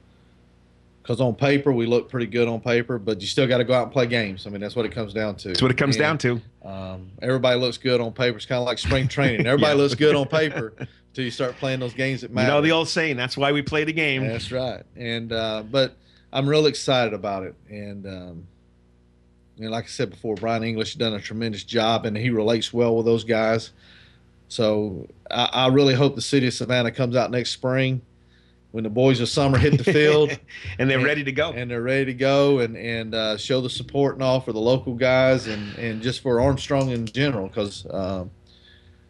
because 1.06 1.20
on 1.20 1.36
paper 1.36 1.72
we 1.72 1.86
look 1.86 2.08
pretty 2.08 2.26
good 2.26 2.48
on 2.48 2.60
paper, 2.60 2.98
but 2.98 3.20
you 3.20 3.28
still 3.28 3.46
got 3.46 3.58
to 3.58 3.64
go 3.64 3.72
out 3.72 3.84
and 3.84 3.92
play 3.92 4.08
games. 4.08 4.44
I 4.44 4.50
mean, 4.50 4.60
that's 4.60 4.74
what 4.74 4.84
it 4.84 4.90
comes 4.90 5.14
down 5.14 5.36
to. 5.36 5.48
That's 5.48 5.62
what 5.62 5.70
it 5.70 5.76
comes 5.76 5.94
and, 5.94 6.02
down 6.02 6.18
to. 6.18 6.40
Um, 6.64 7.12
everybody 7.22 7.60
looks 7.60 7.78
good 7.78 8.00
on 8.00 8.12
paper. 8.12 8.36
It's 8.36 8.46
kind 8.46 8.58
of 8.58 8.66
like 8.66 8.78
spring 8.78 9.06
training. 9.06 9.46
Everybody 9.46 9.76
yeah. 9.76 9.82
looks 9.82 9.94
good 9.94 10.16
on 10.16 10.26
paper 10.28 10.72
until 10.78 11.24
you 11.24 11.30
start 11.30 11.56
playing 11.58 11.78
those 11.78 11.94
games 11.94 12.22
that 12.22 12.32
matter. 12.32 12.48
You 12.48 12.54
know 12.54 12.60
the 12.60 12.72
old 12.72 12.88
saying. 12.88 13.16
That's 13.16 13.36
why 13.36 13.52
we 13.52 13.62
play 13.62 13.84
the 13.84 13.92
game. 13.92 14.26
That's 14.26 14.50
right. 14.50 14.82
And 14.96 15.32
uh, 15.32 15.62
but 15.70 15.96
I'm 16.32 16.48
real 16.48 16.66
excited 16.66 17.14
about 17.14 17.44
it. 17.44 17.54
And 17.68 18.06
um, 18.06 18.46
and 19.58 19.70
like 19.70 19.84
I 19.84 19.88
said 19.88 20.10
before, 20.10 20.34
Brian 20.34 20.62
English 20.62 20.94
done 20.96 21.14
a 21.14 21.20
tremendous 21.20 21.64
job, 21.64 22.04
and 22.06 22.16
he 22.16 22.30
relates 22.30 22.72
well 22.72 22.96
with 22.96 23.06
those 23.06 23.24
guys. 23.24 23.72
So 24.48 25.08
I, 25.30 25.48
I 25.52 25.66
really 25.68 25.94
hope 25.94 26.14
the 26.14 26.22
city 26.22 26.46
of 26.46 26.54
Savannah 26.54 26.92
comes 26.92 27.16
out 27.16 27.30
next 27.30 27.50
spring 27.50 28.02
when 28.76 28.84
the 28.84 28.90
boys 28.90 29.20
of 29.20 29.28
summer 29.30 29.56
hit 29.56 29.78
the 29.78 29.90
field 29.90 30.30
and 30.78 30.90
they're 30.90 30.98
and, 30.98 31.06
ready 31.06 31.24
to 31.24 31.32
go 31.32 31.50
and 31.50 31.70
they're 31.70 31.80
ready 31.80 32.04
to 32.04 32.14
go 32.14 32.58
and 32.58 32.76
and 32.76 33.14
uh, 33.14 33.36
show 33.38 33.62
the 33.62 33.70
support 33.70 34.14
and 34.14 34.22
all 34.22 34.38
for 34.38 34.52
the 34.52 34.60
local 34.60 34.94
guys 34.94 35.46
and 35.46 35.74
and 35.78 36.02
just 36.02 36.20
for 36.20 36.42
Armstrong 36.42 36.90
in 36.90 37.06
general 37.06 37.48
because 37.48 37.86
um, 37.90 38.30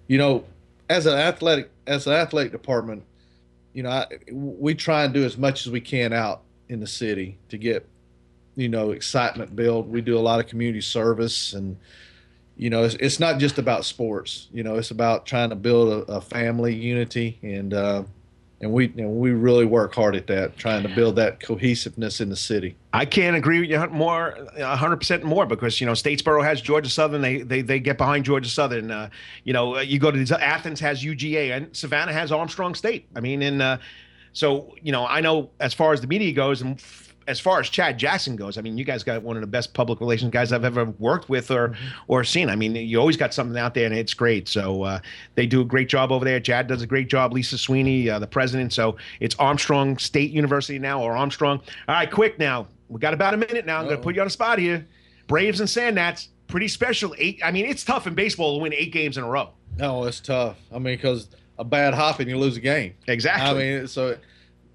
you 0.07 0.19
know 0.19 0.45
as 0.89 1.07
an 1.07 1.15
athletic 1.15 1.71
as 1.89 2.07
an 2.07 2.13
athletic 2.13 2.53
department 2.53 3.03
you 3.73 3.83
know 3.83 3.91
I, 3.91 4.07
we 4.31 4.75
try 4.75 5.05
and 5.05 5.13
do 5.13 5.25
as 5.25 5.37
much 5.37 5.67
as 5.67 5.73
we 5.73 5.81
can 5.81 6.13
out 6.13 6.43
in 6.69 6.81
the 6.81 6.87
city 6.87 7.39
to 7.49 7.59
get 7.59 7.89
you 8.57 8.69
know 8.69 8.91
excitement 8.91 9.55
built 9.55 9.87
we 9.87 10.01
do 10.01 10.19
a 10.19 10.21
lot 10.21 10.41
of 10.41 10.47
community 10.47 10.81
service 10.81 11.53
and 11.53 11.77
you 12.57 12.71
know 12.71 12.85
it's, 12.85 12.95
it's 12.97 13.21
not 13.21 13.39
just 13.39 13.59
about 13.59 13.85
sports 13.85 14.49
you 14.53 14.63
know 14.63 14.77
it's 14.77 14.91
about 14.91 15.27
trying 15.27 15.51
to 15.51 15.57
build 15.57 16.09
a, 16.09 16.13
a 16.13 16.21
family 16.21 16.75
unity 16.75 17.39
and 17.43 17.75
uh, 17.75 18.03
and 18.61 18.73
we 18.73 18.87
and 18.97 19.17
we 19.17 19.33
really 19.33 19.67
work 19.67 19.95
hard 19.95 20.17
at 20.17 20.27
that, 20.29 20.57
trying 20.57 20.83
to 20.83 20.89
build 20.89 21.17
that 21.17 21.41
cohesiveness 21.41 22.21
in 22.21 22.31
the 22.31 22.37
city. 22.37 22.75
I 22.93 23.05
can't 23.05 23.37
agree 23.37 23.61
with 23.61 23.69
you 23.69 23.87
more, 23.89 24.49
hundred 24.59 24.97
percent 24.97 25.25
more, 25.25 25.45
because 25.45 25.81
you 25.81 25.87
know 25.87 25.93
Statesboro 25.93 26.43
has 26.43 26.63
Georgia 26.63 26.89
Southern. 26.89 27.21
They 27.21 27.43
they, 27.43 27.61
they 27.61 27.79
get 27.79 27.99
behind 27.99 28.25
Georgia 28.25 28.49
Southern. 28.49 28.91
Uh, 28.91 29.11
you 29.45 29.53
know, 29.53 29.79
you 29.81 29.99
go 29.99 30.11
to 30.11 30.43
Athens 30.43 30.81
has 30.81 31.05
UGA, 31.05 31.55
and 31.55 31.77
Savannah 31.77 32.15
has 32.15 32.33
Armstrong 32.33 32.75
State. 32.75 33.07
I 33.15 33.21
mean, 33.21 33.43
and 33.43 33.61
uh, 33.61 33.79
so 34.37 34.75
you 34.83 34.93
know, 34.93 35.07
I 35.07 35.23
know 35.23 35.51
as 35.61 35.73
far 35.73 35.95
as 35.95 36.03
the 36.03 36.07
media 36.07 36.31
goes, 36.33 36.61
and 36.61 36.79
as 37.27 37.41
far 37.41 37.59
as 37.59 37.71
Chad 37.71 37.97
Jackson 37.97 38.37
goes, 38.37 38.59
I 38.59 38.61
mean, 38.61 38.77
you 38.77 38.85
guys 38.85 39.03
got 39.03 39.23
one 39.23 39.35
of 39.37 39.41
the 39.41 39.47
best 39.47 39.73
public 39.73 39.99
relations 39.99 40.31
guys 40.31 40.53
I've 40.53 40.65
ever 40.65 40.85
worked 40.99 41.31
with 41.31 41.51
or 41.51 41.69
mm-hmm. 41.69 41.87
or 42.09 42.23
seen. 42.23 42.51
I 42.51 42.55
mean, 42.55 42.77
you 42.77 43.01
always 43.01 43.17
got 43.17 43.33
something 43.33 43.59
out 43.59 43.73
there, 43.73 43.87
and 43.87 43.95
it's 43.95 44.13
great. 44.13 44.47
So 44.47 44.83
uh, 44.83 44.99
they 45.37 45.47
do 45.47 45.63
a 45.63 45.65
great 45.65 45.89
job 45.89 46.13
over 46.13 46.23
there. 46.23 46.39
Chad 46.39 46.67
does 46.67 46.83
a 46.83 46.87
great 46.87 47.09
job. 47.09 47.33
Lisa 47.33 47.57
Sweeney, 47.57 48.11
uh, 48.11 48.19
the 48.19 48.27
president. 48.27 48.75
So 48.75 48.97
it's 49.21 49.35
Armstrong 49.37 49.97
State 49.97 50.33
University 50.33 50.79
now, 50.79 51.03
or 51.03 51.17
Armstrong. 51.17 51.59
All 51.89 51.95
right, 51.95 52.11
quick 52.11 52.39
now. 52.39 52.69
We 52.91 53.01
got 53.01 53.15
about 53.15 53.33
a 53.33 53.39
minute 53.39 53.65
now. 53.65 53.79
I'm 53.79 53.87
going 53.87 53.97
to 53.97 54.03
put 54.03 54.15
you 54.15 54.21
on 54.21 54.27
a 54.27 54.31
spot 54.31 54.59
here. 54.59 54.87
Braves 55.29 55.61
and 55.61 55.69
Sand 55.69 55.97
Gnats, 55.97 56.29
pretty 56.47 56.69
special. 56.69 57.15
Eight. 57.17 57.41
I 57.43 57.51
mean, 57.53 57.65
it's 57.65 57.85
tough 57.85 58.07
in 58.07 58.15
baseball 58.15 58.59
to 58.59 58.63
win 58.63 58.75
eight 58.75 58.93
games 58.93 59.17
in 59.17 59.25
a 59.25 59.29
row. 59.29 59.51
No, 59.79 60.05
it's 60.05 60.21
tough. 60.21 60.59
I 60.71 60.75
mean, 60.75 60.97
because 60.97 61.29
a 61.59 61.65
bad 61.65 61.95
hop 61.95 62.21
and 62.21 62.29
you 62.29 62.39
lose 62.39 62.57
a 62.57 62.61
game. 62.61 62.95
Exactly. 63.07 63.49
I 63.49 63.79
mean, 63.79 63.89
so 63.89 64.17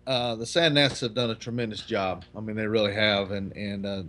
uh, 0.08 0.36
the 0.36 0.46
Sand 0.46 0.76
Gnats 0.76 1.02
have 1.02 1.14
done 1.14 1.30
a 1.30 1.36
tremendous 1.36 1.82
job. 1.82 2.26
I 2.36 2.40
mean, 2.40 2.56
they 2.56 2.68
really 2.68 2.94
have, 2.94 3.32
and 3.32 3.56
and 3.56 3.86
uh, 3.86 4.04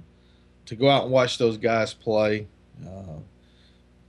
to 0.66 0.76
go 0.76 0.88
out 0.88 1.04
and 1.04 1.12
watch 1.12 1.38
those 1.38 1.58
guys 1.58 1.92
play, 1.92 2.46
uh, 2.86 3.18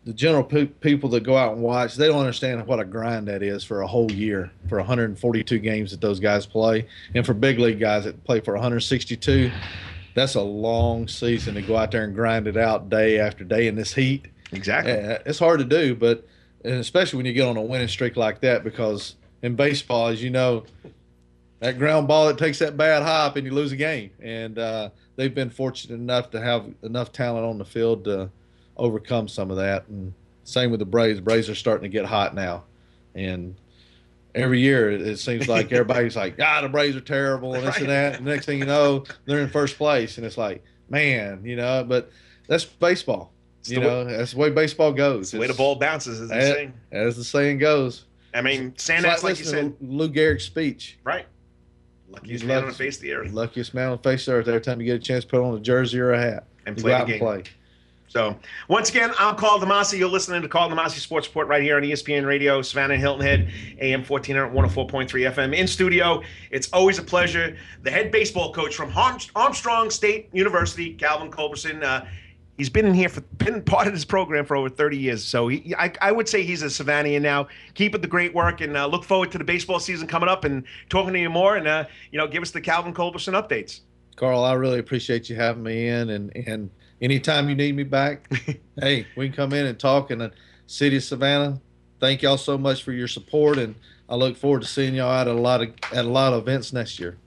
the 0.05 0.13
general 0.13 0.43
pe- 0.43 0.65
people 0.65 1.09
that 1.09 1.23
go 1.23 1.37
out 1.37 1.53
and 1.53 1.61
watch, 1.61 1.95
they 1.95 2.07
don't 2.07 2.19
understand 2.19 2.65
what 2.67 2.79
a 2.79 2.85
grind 2.85 3.27
that 3.27 3.41
is 3.43 3.63
for 3.63 3.81
a 3.81 3.87
whole 3.87 4.11
year, 4.11 4.51
for 4.69 4.77
142 4.77 5.59
games 5.59 5.91
that 5.91 6.01
those 6.01 6.19
guys 6.19 6.45
play, 6.45 6.87
and 7.15 7.25
for 7.25 7.33
big 7.33 7.59
league 7.59 7.79
guys 7.79 8.05
that 8.05 8.23
play 8.23 8.39
for 8.39 8.53
162. 8.53 9.51
That's 10.15 10.35
a 10.35 10.41
long 10.41 11.07
season 11.07 11.55
to 11.55 11.61
go 11.61 11.75
out 11.75 11.91
there 11.91 12.03
and 12.03 12.13
grind 12.13 12.47
it 12.47 12.55
out 12.55 12.89
day 12.89 13.19
after 13.19 13.43
day 13.43 13.67
in 13.67 13.75
this 13.75 13.93
heat. 13.93 14.27
Exactly. 14.51 14.93
It's 15.25 15.39
hard 15.39 15.59
to 15.59 15.65
do, 15.65 15.95
but 15.95 16.27
especially 16.63 17.17
when 17.17 17.25
you 17.25 17.33
get 17.33 17.47
on 17.47 17.57
a 17.57 17.61
winning 17.61 17.87
streak 17.87 18.15
like 18.15 18.41
that, 18.41 18.63
because 18.63 19.15
in 19.41 19.55
baseball, 19.55 20.07
as 20.07 20.23
you 20.23 20.29
know, 20.29 20.63
that 21.59 21.77
ground 21.77 22.07
ball 22.07 22.27
that 22.27 22.37
takes 22.37 22.59
that 22.59 22.75
bad 22.75 23.03
hop 23.03 23.35
and 23.35 23.45
you 23.45 23.53
lose 23.53 23.71
a 23.71 23.77
game. 23.77 24.11
And 24.21 24.59
uh, 24.59 24.89
they've 25.15 25.33
been 25.33 25.49
fortunate 25.49 25.95
enough 25.95 26.31
to 26.31 26.41
have 26.41 26.65
enough 26.83 27.11
talent 27.11 27.45
on 27.45 27.57
the 27.57 27.65
field 27.65 28.05
to 28.05 28.29
overcome 28.77 29.27
some 29.27 29.51
of 29.51 29.57
that. 29.57 29.87
And 29.87 30.13
same 30.43 30.71
with 30.71 30.79
the 30.79 30.85
Braves. 30.85 31.19
Braves 31.19 31.49
are 31.49 31.55
starting 31.55 31.83
to 31.83 31.89
get 31.89 32.05
hot 32.05 32.35
now, 32.35 32.63
and 33.15 33.55
every 34.35 34.59
year 34.59 34.91
it 34.91 35.17
seems 35.19 35.47
like 35.47 35.71
everybody's 35.71 36.15
like, 36.15 36.35
"Ah, 36.41 36.61
the 36.61 36.69
Braves 36.69 36.95
are 36.95 37.01
terrible," 37.01 37.53
and 37.53 37.65
this 37.65 37.75
right. 37.75 37.81
and 37.81 37.89
that. 37.89 38.15
And 38.17 38.27
the 38.27 38.31
next 38.31 38.45
thing 38.45 38.59
you 38.59 38.65
know, 38.65 39.05
they're 39.25 39.39
in 39.39 39.49
first 39.49 39.77
place, 39.77 40.17
and 40.17 40.25
it's 40.25 40.37
like, 40.37 40.63
man, 40.89 41.45
you 41.45 41.55
know. 41.55 41.83
But 41.87 42.11
that's 42.47 42.65
baseball. 42.65 43.31
It's 43.63 43.71
you 43.71 43.79
know, 43.79 44.03
way, 44.03 44.17
that's 44.17 44.33
the 44.33 44.39
way 44.39 44.49
baseball 44.49 44.91
goes. 44.91 45.31
the 45.31 45.39
way 45.39 45.47
the 45.47 45.53
ball 45.53 45.75
bounces, 45.75 46.19
as 46.19 46.27
they 46.27 46.41
say. 46.41 46.71
As 46.91 47.15
the 47.15 47.23
saying 47.23 47.59
goes. 47.59 48.03
I 48.33 48.41
mean, 48.41 48.77
Sand 48.77 49.03
Gnats, 49.03 49.23
like, 49.23 49.37
like 49.37 49.39
you 49.39 49.45
said, 49.45 49.73
Lou 49.79 50.09
Gehrig's 50.09 50.43
speech. 50.43 50.97
Right. 51.05 51.25
Luckiest 52.09 52.43
man 52.43 52.63
on 52.63 52.67
the 52.67 52.73
face 52.73 52.97
of 52.97 53.03
the 53.03 53.13
earth. 53.13 53.31
Luckiest 53.31 53.73
man 53.73 53.85
on 53.85 53.91
the 53.93 54.03
face 54.03 54.27
of 54.27 54.33
the 54.33 54.39
earth. 54.39 54.47
Every 54.49 54.59
time 54.59 54.81
you 54.81 54.85
get 54.85 54.97
a 54.97 54.99
chance, 54.99 55.23
put 55.23 55.41
on 55.41 55.55
a 55.55 55.61
jersey 55.61 55.97
or 55.97 56.11
a 56.11 56.19
hat 56.19 56.43
and 56.65 56.75
play 56.75 56.99
the 56.99 57.05
game. 57.05 57.19
play. 57.19 57.43
So 58.09 58.37
once 58.67 58.89
again, 58.89 59.13
I'm 59.17 59.37
Karl 59.37 59.59
DeMasi. 59.59 59.97
You're 59.97 60.09
listening 60.09 60.41
to 60.41 60.49
Karl 60.49 60.69
DeMasi 60.69 60.99
Sports 60.99 61.27
Report 61.27 61.47
right 61.47 61.63
here 61.63 61.77
on 61.77 61.83
ESPN 61.83 62.27
Radio, 62.27 62.61
Savannah 62.61 62.97
Hilton 62.97 63.25
Head, 63.25 63.49
AM 63.79 64.03
1400, 64.03 64.53
104.3 64.53 65.07
FM. 65.07 65.55
In 65.57 65.67
studio, 65.67 66.21
it's 66.51 66.67
always 66.73 66.99
a 66.99 67.01
pleasure. 67.01 67.55
The 67.83 67.91
head 67.91 68.11
baseball 68.11 68.51
coach 68.51 68.75
from 68.75 68.91
Armstrong 69.35 69.89
State 69.89 70.27
University, 70.33 70.95
Calvin 70.95 71.31
Culberson. 71.31 71.81
Uh, 71.81 72.05
he's 72.57 72.69
been 72.69 72.85
in 72.85 72.93
here 72.93 73.09
for 73.09 73.21
been 73.21 73.61
part 73.61 73.87
of 73.87 73.93
this 73.93 74.05
program 74.05 74.45
for 74.45 74.55
over 74.55 74.69
30 74.69 74.97
years. 74.97 75.23
So 75.23 75.47
he, 75.47 75.73
I, 75.77 75.91
I 76.01 76.11
would 76.11 76.29
say 76.29 76.43
he's 76.43 76.61
a 76.61 76.67
Savannian 76.67 77.21
now. 77.21 77.47
Keep 77.73 77.95
up 77.95 78.01
the 78.01 78.07
great 78.07 78.33
work 78.33 78.61
and 78.61 78.77
uh, 78.77 78.85
look 78.87 79.03
forward 79.03 79.31
to 79.31 79.37
the 79.37 79.43
baseball 79.43 79.79
season 79.79 80.07
coming 80.07 80.29
up 80.29 80.43
and 80.43 80.63
talking 80.89 81.13
to 81.13 81.19
you 81.19 81.29
more 81.29 81.55
and 81.55 81.67
uh, 81.67 81.85
you 82.11 82.17
know 82.17 82.27
give 82.27 82.41
us 82.41 82.51
the 82.51 82.61
Calvin 82.61 82.93
Culberson 82.93 83.33
updates. 83.33 83.81
Karl, 84.15 84.43
I 84.43 84.53
really 84.53 84.79
appreciate 84.79 85.29
you 85.29 85.35
having 85.35 85.63
me 85.63 85.87
in 85.87 86.09
and 86.09 86.35
and 86.47 86.69
anytime 87.01 87.49
you 87.49 87.55
need 87.55 87.75
me 87.75 87.83
back, 87.83 88.31
hey, 88.79 89.07
we 89.15 89.27
can 89.27 89.35
come 89.35 89.53
in 89.53 89.65
and 89.65 89.79
talk 89.79 90.11
in 90.11 90.19
the 90.19 90.31
city 90.67 90.97
of 90.97 91.03
Savannah. 91.03 91.59
Thank 91.99 92.21
y'all 92.21 92.37
so 92.37 92.57
much 92.57 92.83
for 92.83 92.91
your 92.91 93.07
support 93.07 93.57
and 93.57 93.75
I 94.09 94.15
look 94.15 94.37
forward 94.37 94.61
to 94.61 94.67
seeing 94.67 94.95
y'all 94.95 95.11
at 95.11 95.27
a 95.27 95.33
lot 95.33 95.61
of 95.61 95.69
at 95.91 96.05
a 96.05 96.09
lot 96.09 96.33
of 96.33 96.43
events 96.43 96.73
next 96.73 96.99
year. 96.99 97.17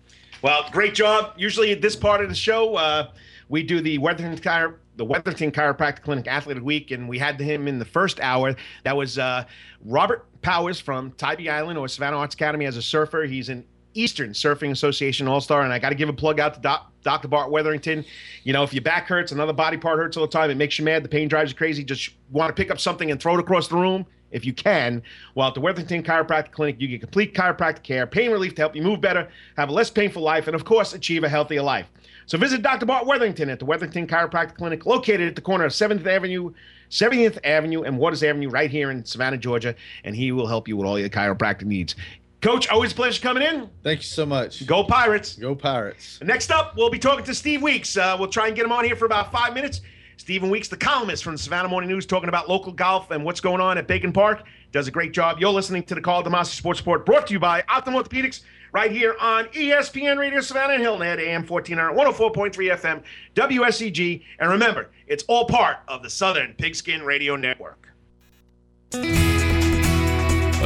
Well, 0.42 0.68
great 0.70 0.94
job. 0.94 1.32
Usually 1.36 1.72
at 1.72 1.80
this 1.80 1.96
part 1.96 2.22
of 2.22 2.28
the 2.28 2.34
show, 2.34 2.76
uh, 2.76 3.10
we 3.48 3.62
do 3.62 3.80
the 3.80 3.98
Weatherford 3.98 4.42
Tire 4.42 4.78
the 4.96 5.04
Wetherington 5.04 5.52
Chiropractic 5.52 6.02
Clinic 6.02 6.26
Athlete 6.26 6.56
of 6.56 6.62
the 6.62 6.66
Week, 6.66 6.90
and 6.90 7.08
we 7.08 7.18
had 7.18 7.40
him 7.40 7.68
in 7.68 7.78
the 7.78 7.84
first 7.84 8.20
hour. 8.20 8.54
That 8.84 8.96
was 8.96 9.18
uh, 9.18 9.44
Robert 9.84 10.26
Powers 10.42 10.80
from 10.80 11.12
Tybee 11.12 11.48
Island 11.48 11.78
or 11.78 11.88
Savannah 11.88 12.18
Arts 12.18 12.34
Academy 12.34 12.66
as 12.66 12.76
a 12.76 12.82
surfer. 12.82 13.24
He's 13.24 13.48
an 13.48 13.64
Eastern 13.94 14.30
Surfing 14.30 14.70
Association 14.70 15.26
All 15.26 15.40
Star, 15.40 15.62
and 15.62 15.72
I 15.72 15.78
got 15.78 15.88
to 15.88 15.94
give 15.94 16.08
a 16.08 16.12
plug 16.12 16.38
out 16.38 16.54
to 16.54 16.60
Doc, 16.60 16.92
Dr. 17.02 17.28
Bart 17.28 17.50
Wetherington. 17.50 18.04
You 18.44 18.52
know, 18.52 18.62
if 18.62 18.72
your 18.72 18.82
back 18.82 19.06
hurts, 19.06 19.32
another 19.32 19.52
body 19.52 19.76
part 19.76 19.98
hurts 19.98 20.16
all 20.16 20.26
the 20.26 20.32
time, 20.32 20.50
it 20.50 20.56
makes 20.56 20.78
you 20.78 20.84
mad, 20.84 21.02
the 21.02 21.08
pain 21.08 21.28
drives 21.28 21.50
you 21.50 21.56
crazy, 21.56 21.82
just 21.82 22.10
want 22.30 22.54
to 22.54 22.60
pick 22.60 22.70
up 22.70 22.78
something 22.78 23.10
and 23.10 23.20
throw 23.20 23.34
it 23.34 23.40
across 23.40 23.68
the 23.68 23.76
room 23.76 24.06
if 24.30 24.44
you 24.44 24.52
can. 24.52 25.02
Well, 25.34 25.48
at 25.48 25.54
the 25.54 25.60
Wetherington 25.60 26.02
Chiropractic 26.02 26.52
Clinic, 26.52 26.76
you 26.78 26.88
get 26.88 27.00
complete 27.00 27.34
chiropractic 27.34 27.82
care, 27.82 28.06
pain 28.06 28.30
relief 28.30 28.54
to 28.56 28.62
help 28.62 28.76
you 28.76 28.82
move 28.82 29.00
better, 29.00 29.28
have 29.56 29.68
a 29.68 29.72
less 29.72 29.90
painful 29.90 30.22
life, 30.22 30.46
and 30.46 30.54
of 30.54 30.64
course, 30.64 30.92
achieve 30.92 31.24
a 31.24 31.28
healthier 31.28 31.62
life. 31.62 31.86
So 32.26 32.36
visit 32.36 32.60
Dr. 32.62 32.86
Bart 32.86 33.06
Wetherington 33.06 33.48
at 33.48 33.60
the 33.60 33.64
Wetherington 33.64 34.08
Chiropractic 34.08 34.56
Clinic, 34.56 34.84
located 34.84 35.28
at 35.28 35.36
the 35.36 35.40
corner 35.40 35.64
of 35.64 35.72
7th 35.72 36.04
Avenue, 36.04 36.52
70th 36.90 37.38
Avenue, 37.44 37.82
and 37.82 37.98
Waters 37.98 38.24
Avenue, 38.24 38.48
right 38.48 38.70
here 38.70 38.90
in 38.90 39.04
Savannah, 39.04 39.38
Georgia, 39.38 39.76
and 40.02 40.16
he 40.16 40.32
will 40.32 40.48
help 40.48 40.66
you 40.66 40.76
with 40.76 40.86
all 40.86 40.98
your 40.98 41.08
chiropractic 41.08 41.66
needs. 41.66 41.94
Coach, 42.40 42.68
always 42.68 42.92
a 42.92 42.94
pleasure 42.96 43.22
coming 43.22 43.44
in. 43.44 43.70
Thank 43.82 44.00
you 44.00 44.04
so 44.04 44.26
much. 44.26 44.66
Go 44.66 44.84
Pirates. 44.84 45.36
Go 45.36 45.54
Pirates. 45.54 46.20
Next 46.22 46.50
up, 46.50 46.76
we'll 46.76 46.90
be 46.90 46.98
talking 46.98 47.24
to 47.24 47.34
Steve 47.34 47.62
Weeks. 47.62 47.96
Uh, 47.96 48.16
we'll 48.18 48.28
try 48.28 48.48
and 48.48 48.56
get 48.56 48.64
him 48.64 48.72
on 48.72 48.84
here 48.84 48.96
for 48.96 49.06
about 49.06 49.30
five 49.32 49.54
minutes. 49.54 49.80
Stephen 50.16 50.50
Weeks, 50.50 50.68
the 50.68 50.76
columnist 50.76 51.22
from 51.22 51.34
the 51.34 51.38
Savannah 51.38 51.68
Morning 51.68 51.88
News, 51.88 52.06
talking 52.06 52.28
about 52.28 52.48
local 52.48 52.72
golf 52.72 53.10
and 53.10 53.24
what's 53.24 53.40
going 53.40 53.60
on 53.60 53.78
at 53.78 53.86
Bacon 53.86 54.12
Park. 54.12 54.44
Does 54.72 54.88
a 54.88 54.90
great 54.90 55.12
job. 55.12 55.38
You're 55.38 55.50
listening 55.52 55.82
to 55.84 55.94
the 55.94 56.00
Call 56.00 56.22
Karl 56.22 56.32
DeMasi 56.32 56.54
Sports 56.56 56.80
Report, 56.80 57.06
brought 57.06 57.26
to 57.28 57.32
you 57.32 57.38
by 57.38 57.62
Optim 57.62 57.94
Orthopedics, 57.94 58.40
right 58.76 58.92
here 58.92 59.16
on 59.18 59.46
ESPN 59.46 60.18
Radio 60.18 60.38
Savannah 60.42 60.74
and 60.74 60.82
Hilton 60.82 61.06
Head, 61.06 61.18
AM 61.18 61.46
1400, 61.46 61.96
104.3 61.96 62.52
FM, 62.76 63.02
WSEG. 63.34 64.22
And 64.38 64.50
remember, 64.50 64.90
it's 65.06 65.24
all 65.28 65.46
part 65.46 65.78
of 65.88 66.02
the 66.02 66.10
Southern 66.10 66.52
Pigskin 66.52 67.02
Radio 67.02 67.36
Network. 67.36 67.88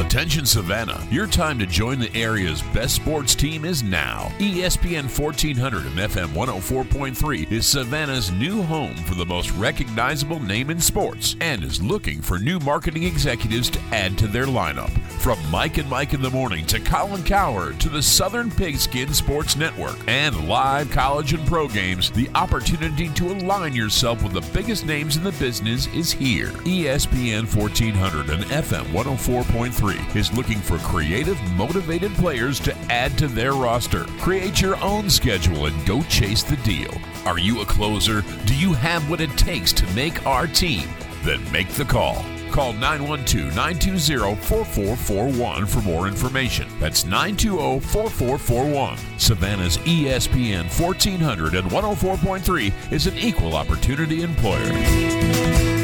Attention 0.01 0.47
Savannah, 0.47 1.07
your 1.11 1.27
time 1.27 1.59
to 1.59 1.67
join 1.67 1.99
the 1.99 2.13
area's 2.15 2.63
best 2.73 2.95
sports 2.95 3.35
team 3.35 3.63
is 3.63 3.83
now. 3.83 4.31
ESPN 4.39 5.03
1400 5.03 5.85
and 5.85 5.95
FM 5.95 6.29
104.3 6.29 7.51
is 7.51 7.67
Savannah's 7.67 8.31
new 8.31 8.63
home 8.63 8.95
for 8.95 9.13
the 9.13 9.25
most 9.25 9.51
recognizable 9.51 10.39
name 10.39 10.71
in 10.71 10.79
sports 10.79 11.35
and 11.39 11.63
is 11.63 11.83
looking 11.83 12.19
for 12.19 12.39
new 12.39 12.59
marketing 12.61 13.03
executives 13.03 13.69
to 13.69 13.79
add 13.91 14.17
to 14.17 14.27
their 14.27 14.47
lineup. 14.47 14.89
From 15.21 15.37
Mike 15.51 15.77
and 15.77 15.87
Mike 15.87 16.15
in 16.15 16.21
the 16.23 16.31
morning 16.31 16.65
to 16.65 16.79
Colin 16.79 17.23
Cowherd 17.23 17.79
to 17.81 17.87
the 17.87 18.01
Southern 18.01 18.49
Pigskin 18.49 19.13
Sports 19.13 19.55
Network 19.55 19.99
and 20.07 20.47
live 20.49 20.89
college 20.89 21.33
and 21.33 21.45
pro 21.45 21.67
games, 21.67 22.09
the 22.09 22.27
opportunity 22.33 23.07
to 23.09 23.31
align 23.31 23.75
yourself 23.75 24.23
with 24.23 24.33
the 24.33 24.51
biggest 24.51 24.83
names 24.83 25.15
in 25.15 25.23
the 25.23 25.31
business 25.33 25.85
is 25.93 26.11
here. 26.11 26.47
ESPN 26.65 27.55
1400 27.55 28.31
and 28.31 28.43
FM 28.45 28.85
104.3 28.85 29.90
is 30.15 30.33
looking 30.33 30.59
for 30.59 30.77
creative, 30.79 31.41
motivated 31.53 32.11
players 32.13 32.59
to 32.61 32.77
add 32.89 33.17
to 33.17 33.27
their 33.27 33.53
roster. 33.53 34.05
Create 34.19 34.61
your 34.61 34.75
own 34.83 35.09
schedule 35.09 35.65
and 35.65 35.85
go 35.85 36.01
chase 36.03 36.43
the 36.43 36.57
deal. 36.57 36.93
Are 37.25 37.39
you 37.39 37.61
a 37.61 37.65
closer? 37.65 38.23
Do 38.45 38.55
you 38.55 38.73
have 38.73 39.09
what 39.09 39.21
it 39.21 39.35
takes 39.37 39.73
to 39.73 39.93
make 39.93 40.25
our 40.25 40.47
team? 40.47 40.89
Then 41.23 41.39
make 41.51 41.69
the 41.69 41.85
call. 41.85 42.25
Call 42.51 42.73
912 42.73 43.55
920 43.55 44.35
4441 44.35 45.65
for 45.65 45.81
more 45.81 46.07
information. 46.07 46.67
That's 46.79 47.05
920 47.05 47.79
4441. 47.79 48.97
Savannah's 49.17 49.77
ESPN 49.77 50.65
1400 50.79 51.55
and 51.55 51.69
104.3 51.71 52.91
is 52.91 53.07
an 53.07 53.17
equal 53.17 53.55
opportunity 53.55 54.23
employer. 54.23 55.80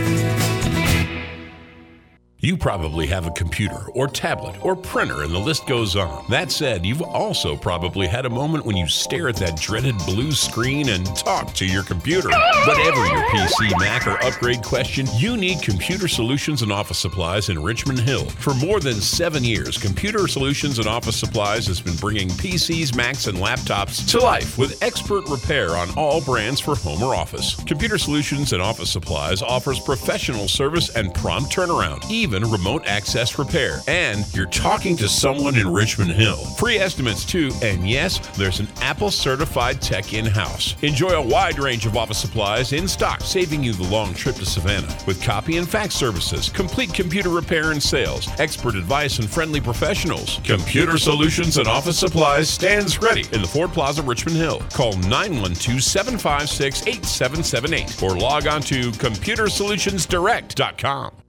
You 2.48 2.56
probably 2.56 3.07
have 3.07 3.28
a 3.28 3.32
computer 3.32 3.90
or 3.94 4.07
tablet 4.07 4.56
or 4.64 4.74
printer, 4.74 5.24
and 5.24 5.34
the 5.34 5.38
list 5.38 5.68
goes 5.68 5.98
on. 5.98 6.24
That 6.30 6.49
said, 6.49 6.86
you've 6.86 7.02
also 7.02 7.57
probably 7.57 8.07
had 8.07 8.26
a 8.26 8.30
moment 8.30 8.65
when 8.65 8.78
you 8.78 8.88
stare 8.88 9.28
at 9.28 9.36
that 9.36 9.60
dreaded 9.60 9.98
blue 10.06 10.32
screen 10.32 10.88
and 10.88 11.06
talk 11.18 11.53
to 11.56 11.65
your 11.65 11.84
computer. 11.84 12.30
Whatever 12.30 13.06
your 13.07 13.22
PC, 13.32 13.78
Mac, 13.78 14.07
or 14.07 14.24
upgrade 14.24 14.64
question, 14.64 15.07
you 15.18 15.36
need 15.36 15.61
Computer 15.61 16.07
Solutions 16.07 16.61
and 16.61 16.72
Office 16.72 16.99
Supplies 16.99 17.49
in 17.49 17.61
Richmond 17.61 17.99
Hill. 17.99 18.24
For 18.30 18.53
more 18.53 18.80
than 18.80 19.02
seven 19.02 19.44
years, 19.44 19.78
Computer 19.78 20.26
Solutions 20.30 20.80
and 20.80 20.88
Office 20.88 21.18
Supplies 21.18 21.68
has 21.68 21.82
been 21.82 21.98
bringing 21.98 22.30
PCs, 22.30 22.95
Macs, 22.95 23.28
and 23.28 23.40
laptops 23.40 24.10
to 24.11 24.19
life 24.19 24.57
with 24.57 24.82
expert 24.82 25.28
repair 25.28 25.72
on 25.72 25.90
all 25.98 26.22
brands 26.22 26.61
for 26.61 26.78
home 26.78 27.03
or 27.03 27.14
office. 27.14 27.61
Computer 27.65 27.98
Solutions 27.98 28.53
and 28.53 28.61
Office 28.61 28.90
Supplies 28.90 29.41
offers 29.41 29.82
professional 29.82 30.48
service 30.48 30.95
and 30.95 31.14
prompt 31.14 31.53
turnaround, 31.53 32.10
even 32.10 32.36
remote 32.45 32.85
access 32.85 33.39
repair. 33.39 33.80
And 33.88 34.26
you're 34.35 34.45
talking 34.45 34.95
to 34.97 35.07
someone 35.07 35.55
in 35.55 35.72
Richmond 35.72 36.11
Hill. 36.11 36.38
Free 36.38 36.77
estimates 36.77 37.26
too, 37.26 37.51
and 37.61 37.89
yes, 37.89 38.19
there's 38.38 38.59
an 38.59 38.68
Apple 38.81 39.11
certified 39.11 39.81
tech 39.81 40.14
in 40.14 40.26
house. 40.26 40.76
Enjoy 40.84 41.09
a 41.09 41.26
wide 41.26 41.59
range 41.59 41.85
of 41.85 41.97
office 41.97 42.19
supplies 42.19 42.73
in 42.73 42.88
stock, 42.88 43.22
saving 43.22 43.64
you 43.64 43.73
the 43.73 43.84
long 43.84 44.14
trip 44.14 44.35
to 44.35 44.45
Savannah. 44.45 44.95
With 45.05 45.22
copy 45.22 45.57
and 45.57 45.68
fax 45.68 45.95
services, 45.95 46.49
complete 46.49 46.93
computer 46.93 47.30
repair 47.30 47.72
and 47.72 47.81
sales, 47.81 48.27
expert 48.39 48.76
advice, 48.76 49.19
and 49.19 49.30
friendly 49.30 49.61
professionals, 49.61 50.39
Computer 50.43 50.97
Solutions 50.97 51.57
and 51.57 51.68
Office 51.68 51.99
Supplies 51.99 52.49
stands 52.49 53.01
ready 53.01 53.26
in 53.31 53.41
the 53.41 53.47
Ford 53.47 53.72
Plaza, 53.72 54.01
Richmond 54.01 54.38
Hill. 54.38 54.61
Call 54.73 54.93
912 54.97 55.84
756 55.84 56.88
8778 56.88 58.03
or 58.03 58.18
log 58.18 58.47
on 58.47 58.61
to 58.61 58.91
computersolutionsdirect.com. 58.91 61.26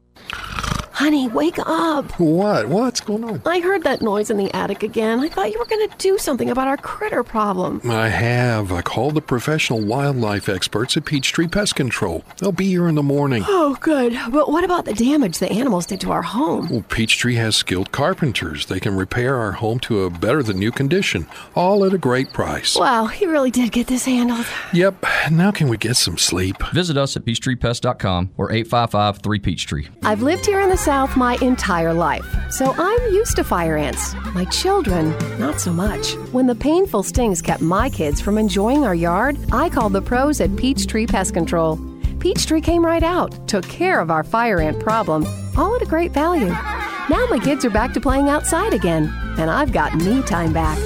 Honey, 0.99 1.29
wake 1.29 1.61
up. 1.61 2.11
What? 2.19 2.67
What's 2.67 3.01
going 3.01 3.23
on? 3.23 3.41
I 3.47 3.61
heard 3.61 3.85
that 3.85 4.03
noise 4.03 4.31
in 4.31 4.37
the 4.37 4.53
attic 4.53 4.83
again. 4.83 5.21
I 5.21 5.29
thought 5.29 5.53
you 5.53 5.59
were 5.61 5.65
going 5.65 5.89
to 5.89 5.97
do 5.97 6.19
something 6.19 6.51
about 6.51 6.67
our 6.67 6.77
critter 6.77 7.23
problem. 7.23 7.81
I 7.89 8.09
have. 8.09 8.73
I 8.73 8.83
called 8.83 9.15
the 9.15 9.21
professional 9.21 9.81
wildlife 9.81 10.49
experts 10.49 10.97
at 10.97 11.05
Peachtree 11.05 11.47
Pest 11.47 11.77
Control. 11.77 12.25
They'll 12.39 12.51
be 12.51 12.67
here 12.67 12.89
in 12.89 12.97
the 12.97 13.05
morning. 13.05 13.45
Oh, 13.47 13.77
good. 13.81 14.19
But 14.33 14.51
what 14.51 14.65
about 14.65 14.87
the 14.87 14.93
damage 14.93 15.39
the 15.39 15.49
animals 15.53 15.87
did 15.87 16.01
to 16.01 16.11
our 16.11 16.23
home? 16.23 16.69
Well, 16.69 16.85
Peachtree 16.89 17.37
has 17.37 17.55
skilled 17.55 17.93
carpenters. 17.93 18.67
They 18.67 18.81
can 18.81 18.97
repair 18.97 19.37
our 19.37 19.53
home 19.53 19.79
to 19.83 20.03
a 20.03 20.11
better 20.11 20.43
than 20.43 20.59
new 20.59 20.73
condition, 20.73 21.29
all 21.55 21.85
at 21.85 21.95
a 21.95 21.99
great 21.99 22.33
price. 22.33 22.75
Wow, 22.75 23.07
he 23.07 23.25
really 23.25 23.53
did 23.53 23.71
get 23.71 23.87
this 23.87 24.07
handled. 24.07 24.47
Yep. 24.73 25.05
Now 25.31 25.53
can 25.53 25.69
we 25.69 25.77
get 25.77 25.97
some 25.97 26.19
sleep? 26.19 26.57
Visit 26.73 26.97
us 26.97 27.17
at 27.17 27.25
peachtreepest.com 27.25 28.31
or 28.37 28.51
855 28.51 29.19
3 29.19 29.39
Peachtree. 29.39 29.87
I've 30.03 30.23
lived 30.23 30.45
here 30.45 30.59
in 30.59 30.71
the 30.71 30.88
South 30.89 31.19
my 31.19 31.37
entire 31.43 31.93
life, 31.93 32.25
so 32.51 32.75
I'm 32.79 33.13
used 33.13 33.37
to 33.37 33.45
fire 33.45 33.77
ants. 33.77 34.15
My 34.33 34.47
children, 34.47 35.15
not 35.39 35.61
so 35.61 35.71
much. 35.71 36.13
When 36.33 36.47
the 36.47 36.55
painful 36.55 37.03
stings 37.03 37.43
kept 37.43 37.61
my 37.61 37.91
kids 37.91 38.23
from 38.23 38.39
enjoying 38.39 38.87
our 38.87 38.95
yard, 38.95 39.37
I 39.53 39.69
called 39.69 39.93
the 39.93 40.01
pros 40.01 40.41
at 40.41 40.57
Peachtree 40.57 41.07
Pest 41.07 41.35
Control. 41.35 41.79
Peachtree 42.21 42.63
came 42.63 42.87
right 42.87 43.03
out, 43.03 43.47
took 43.47 43.69
care 43.69 44.01
of 44.01 44.11
our 44.11 44.25
fire 44.25 44.63
ant 44.63 44.81
problem, 44.81 45.27
all 45.59 45.77
at 45.77 45.83
a 45.83 45.85
great 45.85 46.13
value. 46.13 46.49
Now 46.49 47.27
my 47.29 47.39
kids 47.39 47.67
are 47.67 47.71
back 47.71 47.93
to 47.93 48.01
playing 48.01 48.31
outside 48.31 48.73
again, 48.73 49.13
and 49.37 49.51
I've 49.51 49.73
got 49.73 49.95
me 49.95 50.23
time 50.23 50.55
back. 50.55 50.79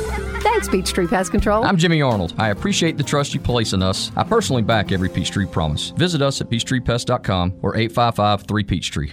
Thanks, 0.42 0.68
Peachtree 0.68 1.06
Pest 1.06 1.30
Control. 1.30 1.62
I'm 1.64 1.76
Jimmy 1.76 2.02
Arnold. 2.02 2.34
I 2.38 2.48
appreciate 2.48 2.96
the 2.96 3.04
trust 3.04 3.34
you 3.34 3.40
place 3.40 3.72
in 3.72 3.82
us. 3.82 4.10
I 4.16 4.24
personally 4.24 4.62
back 4.62 4.90
every 4.90 5.08
Peachtree 5.08 5.46
promise. 5.46 5.90
Visit 5.90 6.22
us 6.22 6.40
at 6.40 6.50
peachtreepest.com 6.50 7.60
or 7.62 7.76
855 7.76 8.48
3 8.48 8.64
Peachtree. 8.64 9.12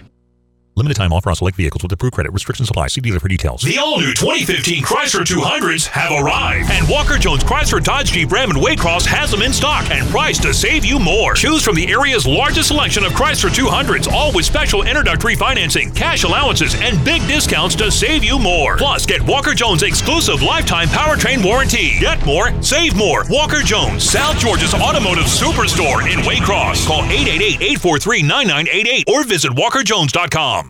Limited 0.76 0.94
time 0.96 1.12
offer 1.12 1.28
on 1.28 1.36
select 1.36 1.58
vehicles 1.58 1.82
with 1.82 1.92
approved 1.92 2.14
credit. 2.14 2.32
Restrictions 2.32 2.70
apply. 2.70 2.86
See 2.86 3.02
dealer 3.02 3.20
for 3.20 3.28
details. 3.28 3.60
The 3.60 3.76
all-new 3.76 4.14
2015 4.14 4.82
Chrysler 4.82 5.26
200s 5.26 5.86
have 5.88 6.10
arrived, 6.12 6.70
and 6.70 6.88
Walker 6.88 7.18
Jones 7.18 7.44
Chrysler 7.44 7.84
Dodge 7.84 8.12
Jeep 8.12 8.32
Ram 8.32 8.50
and 8.50 8.58
Waycross 8.58 9.04
has 9.04 9.30
them 9.30 9.42
in 9.42 9.52
stock 9.52 9.90
and 9.90 10.08
priced 10.08 10.42
to 10.44 10.54
save 10.54 10.82
you 10.84 10.98
more. 10.98 11.34
Choose 11.34 11.62
from 11.62 11.74
the 11.74 11.86
area's 11.90 12.26
largest 12.26 12.68
selection 12.68 13.04
of 13.04 13.12
Chrysler 13.12 13.50
200s, 13.50 14.10
all 14.10 14.32
with 14.32 14.46
special 14.46 14.86
introductory 14.86 15.34
financing, 15.34 15.92
cash 15.92 16.24
allowances, 16.24 16.74
and 16.80 17.04
big 17.04 17.20
discounts 17.26 17.74
to 17.76 17.90
save 17.90 18.24
you 18.24 18.38
more. 18.38 18.78
Plus, 18.78 19.04
get 19.04 19.20
Walker 19.22 19.52
Jones 19.54 19.82
exclusive 19.82 20.40
lifetime 20.40 20.88
powertrain 20.88 21.44
warranty. 21.44 21.98
Get 21.98 22.24
more, 22.24 22.52
save 22.62 22.96
more. 22.96 23.24
Walker 23.28 23.60
Jones, 23.60 24.08
South 24.08 24.38
Georgia's 24.38 24.72
automotive 24.72 25.24
superstore 25.24 26.10
in 26.10 26.20
Waycross. 26.20 26.86
Call 26.86 27.02
888-843-9988 27.02 29.04
or 29.08 29.24
visit 29.24 29.52
walkerjones.com. 29.52 30.69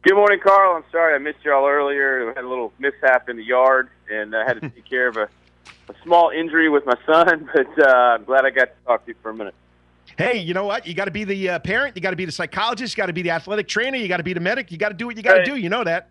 Good 0.04 0.16
morning, 0.16 0.40
Karl. 0.42 0.76
I'm 0.78 0.84
sorry 0.92 1.16
I 1.16 1.18
missed 1.18 1.40
y'all 1.44 1.68
earlier. 1.68 2.32
I 2.32 2.34
had 2.36 2.46
a 2.46 2.48
little 2.48 2.72
mishap 2.80 3.28
in 3.30 3.38
the 3.38 3.44
yard, 3.44 3.90
and 4.12 4.36
I 4.36 4.44
had 4.46 4.62
to 4.62 4.70
take 4.70 4.86
care 4.88 5.08
of 5.08 5.18
a, 5.18 5.24
a 5.90 5.94
small 6.04 6.30
injury 6.30 6.70
with 6.70 6.86
my 6.86 6.96
son. 7.06 7.50
But 7.54 7.88
uh, 7.88 7.92
I'm 7.92 8.24
glad 8.24 8.46
I 8.46 8.52
got 8.52 8.66
to 8.66 8.72
talk 8.86 9.06
to 9.06 9.12
you 9.12 9.16
for 9.22 9.32
a 9.32 9.34
minute. 9.34 9.56
Hey, 10.18 10.38
you 10.38 10.54
know 10.54 10.66
what? 10.66 10.88
You 10.88 10.94
got 10.94 11.06
to 11.06 11.12
be 11.12 11.24
the 11.24 11.50
uh, 11.50 11.60
parent. 11.60 11.96
You 11.96 12.02
got 12.02 12.12
to 12.12 12.16
be 12.16 12.26
the 12.26 12.32
psychologist. 12.32 12.96
You 12.96 13.02
got 13.02 13.08
to 13.08 13.14
be 13.14 13.24
the 13.24 13.32
athletic 13.32 13.68
trainer. 13.68 13.98
You 13.98 14.08
got 14.08 14.18
to 14.18 14.24
be 14.24 14.34
the 14.34 14.40
medic. 14.40 14.72
You 14.72 14.78
got 14.78 14.90
to 14.90 14.96
do 14.96 15.08
what 15.08 15.18
you 15.18 15.24
got 15.24 15.34
to 15.34 15.40
Right. 15.40 15.46
do. 15.46 15.56
You 15.56 15.70
know 15.70 15.84
that. 15.84 16.10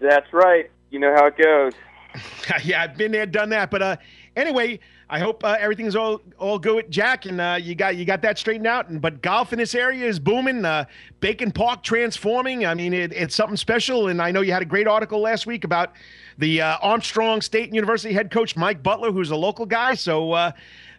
That's 0.00 0.32
right. 0.32 0.70
You 0.90 0.98
know 0.98 1.14
how 1.14 1.26
it 1.26 1.36
goes. 1.36 1.72
yeah, 2.64 2.82
I've 2.82 2.96
been 2.96 3.12
there, 3.12 3.26
done 3.26 3.50
that. 3.50 3.70
But 3.70 3.82
uh, 3.82 3.96
anyway, 4.36 4.80
I 5.10 5.18
hope 5.18 5.42
uh, 5.42 5.56
everything's 5.58 5.96
all 5.96 6.20
all 6.38 6.58
good 6.58 6.90
Jack, 6.90 7.24
and 7.24 7.40
uh, 7.40 7.58
you 7.60 7.74
got 7.74 7.96
you 7.96 8.04
got 8.04 8.20
that 8.22 8.38
straightened 8.38 8.66
out. 8.66 8.90
And 8.90 9.00
but 9.00 9.22
golf 9.22 9.54
in 9.54 9.58
this 9.58 9.74
area 9.74 10.04
is 10.04 10.18
booming. 10.18 10.66
Uh, 10.66 10.84
Bacon 11.20 11.50
Park 11.50 11.82
transforming. 11.82 12.66
I 12.66 12.74
mean, 12.74 12.92
it, 12.92 13.12
it's 13.14 13.34
something 13.34 13.56
special. 13.56 14.08
And 14.08 14.20
I 14.20 14.30
know 14.30 14.42
you 14.42 14.52
had 14.52 14.60
a 14.60 14.66
great 14.66 14.86
article 14.86 15.20
last 15.20 15.46
week 15.46 15.64
about 15.64 15.92
the 16.36 16.60
uh, 16.60 16.76
Armstrong 16.82 17.40
State 17.40 17.74
University 17.74 18.12
head 18.12 18.30
coach 18.30 18.54
Mike 18.54 18.82
Butler, 18.82 19.10
who's 19.10 19.30
a 19.30 19.36
local 19.36 19.64
guy. 19.64 19.94
So 19.94 20.32
uh, 20.32 20.52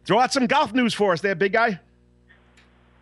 throw 0.05 0.19
out 0.19 0.33
some 0.33 0.47
golf 0.47 0.73
news 0.73 0.95
for 0.95 1.13
us, 1.13 1.21
there, 1.21 1.35
big 1.35 1.53
guy. 1.53 1.79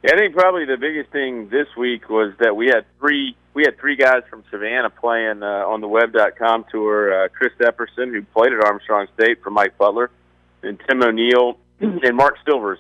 Yeah, 0.04 0.14
I 0.14 0.18
think 0.18 0.36
probably 0.36 0.66
the 0.66 0.78
biggest 0.78 1.10
thing 1.12 1.48
this 1.50 1.68
week 1.78 2.10
was 2.10 2.34
that 2.40 2.56
we 2.56 2.68
had 2.68 2.86
three 3.00 3.36
we 3.54 3.64
had 3.64 3.80
three 3.80 3.96
guys 3.96 4.24
from 4.30 4.44
Savannah 4.52 4.90
playing 4.90 5.42
uh, 5.42 5.66
on 5.66 5.80
the 5.80 5.88
Web.com 5.88 6.66
tour. 6.70 7.30
Chris 7.30 7.54
Epperson, 7.60 8.12
who 8.12 8.22
played 8.22 8.52
at 8.52 8.64
Armstrong 8.64 9.08
State 9.16 9.42
for 9.42 9.50
Mike 9.50 9.76
Butler, 9.78 10.12
and 10.68 10.80
Tim 10.88 11.02
O'Neal 11.02 11.58
and 11.80 12.16
Mark 12.16 12.36
Silvers 12.46 12.80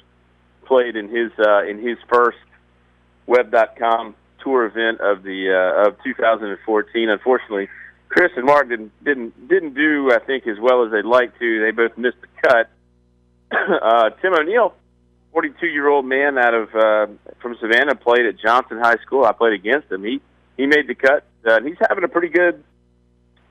played 0.65 0.95
in 0.95 1.09
his 1.09 1.31
uh, 1.39 1.63
in 1.63 1.79
his 1.79 1.97
first 2.09 2.37
Web.com 3.25 4.15
tour 4.43 4.65
event 4.65 5.01
of 5.01 5.23
the 5.23 5.51
uh, 5.51 5.89
of 5.89 6.03
2014. 6.03 7.09
Unfortunately, 7.09 7.67
Chris 8.09 8.31
and 8.35 8.45
Mark 8.45 8.69
didn't 8.69 8.91
didn't 9.03 9.47
didn't 9.47 9.73
do 9.73 10.11
I 10.11 10.19
think 10.19 10.47
as 10.47 10.59
well 10.59 10.85
as 10.85 10.91
they'd 10.91 11.05
like 11.05 11.37
to. 11.39 11.61
They 11.61 11.71
both 11.71 11.97
missed 11.97 12.17
the 12.21 12.47
cut. 12.47 12.69
uh, 13.81 14.09
Tim 14.21 14.33
O'Neal 14.33 14.73
42 15.31 15.67
year 15.67 15.87
old 15.87 16.05
man 16.05 16.37
out 16.37 16.53
of 16.53 16.75
uh, 16.75 17.07
from 17.41 17.55
Savannah 17.59 17.95
played 17.95 18.25
at 18.25 18.39
Johnson 18.39 18.79
High 18.79 18.97
School. 19.05 19.25
I 19.25 19.33
played 19.33 19.53
against 19.53 19.91
him. 19.91 20.03
He 20.03 20.21
he 20.57 20.65
made 20.65 20.87
the 20.87 20.95
cut. 20.95 21.25
Uh, 21.45 21.61
he's 21.61 21.77
having 21.87 22.03
a 22.03 22.07
pretty 22.07 22.29
good 22.29 22.63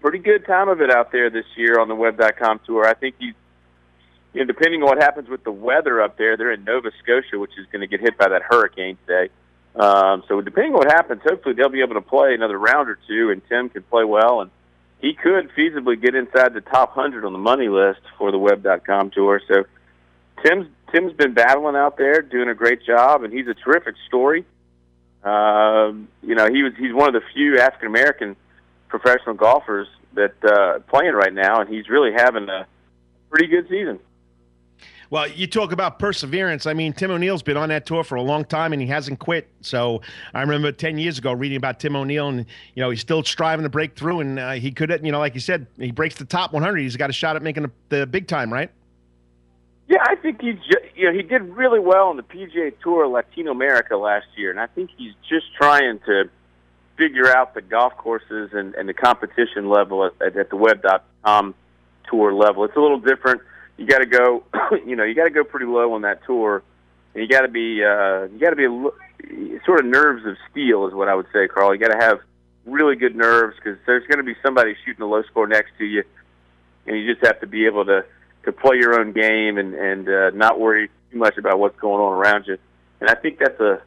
pretty 0.00 0.18
good 0.18 0.46
time 0.46 0.68
of 0.68 0.80
it 0.80 0.90
out 0.90 1.12
there 1.12 1.30
this 1.30 1.46
year 1.56 1.80
on 1.80 1.88
the 1.88 1.94
Web.com 1.94 2.60
tour. 2.66 2.86
I 2.86 2.94
think 2.94 3.16
he's 3.18 3.34
you 4.36 4.44
know 4.44 4.46
depending 4.46 4.82
on 4.82 4.88
what 4.88 5.02
happens 5.02 5.30
with 5.30 5.42
the 5.44 5.50
weather 5.50 6.02
up 6.02 6.18
there, 6.18 6.36
they're 6.36 6.52
in 6.52 6.64
Nova 6.64 6.90
Scotia, 7.02 7.38
which 7.38 7.52
is 7.58 7.66
going 7.72 7.80
to 7.80 7.86
get 7.86 8.00
hit 8.00 8.18
by 8.18 8.28
that 8.28 8.42
hurricane 8.42 8.98
today. 9.06 9.32
Um, 9.74 10.24
so 10.28 10.42
depending 10.42 10.72
on 10.72 10.78
what 10.78 10.92
happens, 10.92 11.22
hopefully 11.24 11.54
they'll 11.54 11.70
be 11.70 11.80
able 11.80 11.94
to 11.94 12.02
play 12.02 12.34
another 12.34 12.58
round 12.58 12.90
or 12.90 12.98
two, 13.08 13.30
and 13.30 13.40
Tim 13.48 13.70
can 13.70 13.82
play 13.84 14.04
well, 14.04 14.42
and 14.42 14.50
he 15.00 15.14
could 15.14 15.50
feasibly 15.56 16.00
get 16.00 16.14
inside 16.14 16.52
the 16.52 16.60
top 16.60 16.92
hundred 16.92 17.24
on 17.24 17.32
the 17.32 17.38
money 17.38 17.68
list 17.68 18.00
for 18.18 18.30
the 18.30 18.38
Web.com 18.38 19.10
tour. 19.10 19.40
So 19.48 19.64
Tim's 20.44 20.66
Tim's 20.92 21.14
been 21.14 21.32
battling 21.32 21.74
out 21.74 21.96
there, 21.96 22.20
doing 22.20 22.50
a 22.50 22.54
great 22.54 22.84
job, 22.84 23.24
and 23.24 23.32
he's 23.32 23.48
a 23.48 23.54
terrific 23.54 23.94
story. 24.06 24.44
Um, 25.24 26.08
you 26.22 26.34
know, 26.34 26.46
he 26.46 26.62
was 26.62 26.74
he's 26.78 26.92
one 26.92 27.08
of 27.08 27.14
the 27.14 27.26
few 27.32 27.58
African 27.58 27.88
American 27.88 28.36
professional 28.88 29.34
golfers 29.34 29.88
that 30.12 30.34
uh, 30.44 30.80
playing 30.90 31.14
right 31.14 31.32
now, 31.32 31.60
and 31.60 31.72
he's 31.72 31.88
really 31.88 32.12
having 32.12 32.50
a 32.50 32.66
pretty 33.30 33.46
good 33.46 33.66
season. 33.70 33.98
Well, 35.10 35.28
you 35.28 35.46
talk 35.46 35.72
about 35.72 35.98
perseverance. 35.98 36.66
I 36.66 36.74
mean, 36.74 36.92
Tim 36.92 37.10
O'Neal's 37.10 37.42
been 37.42 37.56
on 37.56 37.68
that 37.68 37.86
tour 37.86 38.02
for 38.02 38.16
a 38.16 38.22
long 38.22 38.44
time 38.44 38.72
and 38.72 38.82
he 38.82 38.88
hasn't 38.88 39.18
quit. 39.18 39.48
So 39.60 40.02
I 40.34 40.40
remember 40.40 40.72
10 40.72 40.98
years 40.98 41.18
ago 41.18 41.32
reading 41.32 41.56
about 41.56 41.78
Tim 41.78 41.96
O'Neal 41.96 42.28
and, 42.28 42.46
you 42.74 42.82
know, 42.82 42.90
he's 42.90 43.00
still 43.00 43.22
striving 43.22 43.62
to 43.62 43.68
break 43.68 43.96
through. 43.96 44.20
And 44.20 44.38
uh, 44.38 44.52
he 44.52 44.72
could, 44.72 45.00
you 45.02 45.12
know, 45.12 45.18
like 45.18 45.34
you 45.34 45.40
said, 45.40 45.66
he 45.78 45.92
breaks 45.92 46.16
the 46.16 46.24
top 46.24 46.52
100. 46.52 46.78
He's 46.78 46.96
got 46.96 47.10
a 47.10 47.12
shot 47.12 47.36
at 47.36 47.42
making 47.42 47.64
the, 47.64 47.70
the 47.88 48.06
big 48.06 48.26
time, 48.26 48.52
right? 48.52 48.70
Yeah, 49.88 50.02
I 50.02 50.16
think 50.16 50.40
he 50.40 50.58
you 50.96 51.06
know 51.06 51.12
he 51.12 51.22
did 51.22 51.42
really 51.42 51.78
well 51.78 52.08
on 52.08 52.16
the 52.16 52.22
PGA 52.24 52.72
Tour 52.82 53.06
Latino 53.06 53.52
America 53.52 53.96
last 53.96 54.26
year, 54.36 54.50
and 54.50 54.58
I 54.58 54.66
think 54.66 54.90
he's 54.96 55.12
just 55.28 55.54
trying 55.54 56.00
to 56.06 56.28
figure 56.96 57.28
out 57.28 57.54
the 57.54 57.62
golf 57.62 57.96
courses 57.96 58.50
and, 58.52 58.74
and 58.74 58.88
the 58.88 58.94
competition 58.94 59.68
level 59.68 60.10
at, 60.20 60.36
at 60.36 60.50
the 60.50 60.56
Web.com 60.56 61.54
tour 62.08 62.32
level. 62.32 62.64
It's 62.64 62.76
a 62.76 62.80
little 62.80 62.98
different. 62.98 63.42
You 63.77 63.86
got 63.86 63.98
to 63.98 64.07
go, 64.07 64.44
you 64.86 64.97
know, 64.97 65.05
you 65.05 65.15
got 65.15 65.24
to 65.24 65.31
go 65.31 65.44
pretty 65.44 65.66
low 65.66 65.93
on 65.93 66.03
that 66.03 66.24
tour, 66.24 66.62
and 67.15 67.23
you 67.23 67.28
got 67.28 67.43
to 67.43 67.48
be 67.48 67.82
uh, 67.85 68.24
you 68.32 68.39
got 68.39 68.51
to 68.51 68.57
be 68.57 68.65
a, 68.65 69.61
sort 69.65 69.81
of 69.81 69.86
nerves 69.86 70.24
of 70.27 70.36
steel 70.51 70.86
is 70.86 70.94
what 70.94 71.09
I 71.09 71.15
would 71.15 71.27
say, 71.32 71.48
Karl. 71.48 71.74
You 71.74 71.81
got 71.81 71.98
to 71.98 72.05
have 72.05 72.20
really 72.65 72.97
good 72.97 73.16
nerves 73.16 73.57
because 73.57 73.78
there's 73.86 74.07
going 74.07 74.19
to 74.19 74.24
be 74.24 74.35
somebody 74.43 74.74
shooting 74.85 75.03
a 75.03 75.07
low 75.07 75.23
score 75.24 75.47
next 75.47 75.70
to 75.78 75.85
you, 75.85 76.05
and 76.86 76.98
you 76.98 77.12
just 77.12 77.24
have 77.27 77.40
to 77.40 77.47
be 77.47 77.66
able 77.66 77.85
to 77.85 78.05
to 78.44 78.53
play 78.53 78.77
your 78.77 78.98
own 78.98 79.12
game 79.12 79.59
and 79.59 79.74
and 79.74 80.09
uh, 80.09 80.31
not 80.31 80.59
worry 80.59 80.89
too 81.11 81.19
much 81.19 81.36
about 81.36 81.59
what's 81.59 81.78
going 81.78 82.01
on 82.01 82.12
around 82.12 82.47
you. 82.47 82.59
And 83.01 83.11
I 83.11 83.15
think 83.15 83.39
that's 83.39 83.61
a 83.61 83.82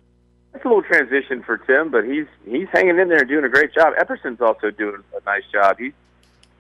that's 0.52 0.66
a 0.66 0.68
little 0.68 0.84
transition 0.84 1.44
for 1.44 1.58
Tim, 1.58 1.92
but 1.92 2.06
he's 2.06 2.28
he's 2.46 2.68
hanging 2.72 3.00
in 3.00 3.10
there 3.10 3.20
and 3.20 3.28
doing 3.28 3.46
a 3.46 3.50
great 3.50 3.74
job. 3.74 3.94
Epperson's 3.98 4.42
also 4.42 4.72
doing 4.72 5.04
a 5.16 5.24
nice 5.26 5.44
job. 5.52 5.78
He's 5.80 5.94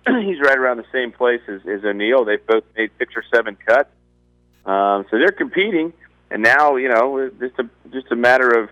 he's 0.22 0.40
right 0.40 0.58
around 0.58 0.78
the 0.78 0.86
same 0.92 1.12
place 1.12 1.42
as, 1.48 1.62
as 1.68 1.84
O'Neal. 1.84 2.26
They've 2.26 2.46
both 2.46 2.64
made 2.76 2.92
six 2.98 3.14
or 3.16 3.24
seven 3.34 3.58
cuts, 3.66 3.90
um, 4.66 5.06
so 5.10 5.18
they're 5.18 5.32
competing. 5.32 5.94
And 6.32 6.44
now 6.44 6.76
you 6.76 6.90
know 6.90 7.30
just 7.40 7.58
a 7.60 7.70
just 7.92 8.12
a 8.12 8.16
matter 8.16 8.50
of 8.50 8.70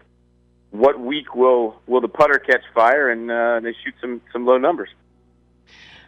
what 0.72 1.00
week 1.00 1.36
will 1.36 1.82
will 1.88 2.02
the 2.02 2.08
putter 2.08 2.40
catch 2.40 2.62
fire 2.74 3.10
and 3.10 3.32
uh, 3.32 3.60
they 3.62 3.74
shoot 3.84 3.96
some 4.02 4.22
some 4.32 4.46
low 4.46 4.58
numbers. 4.58 4.90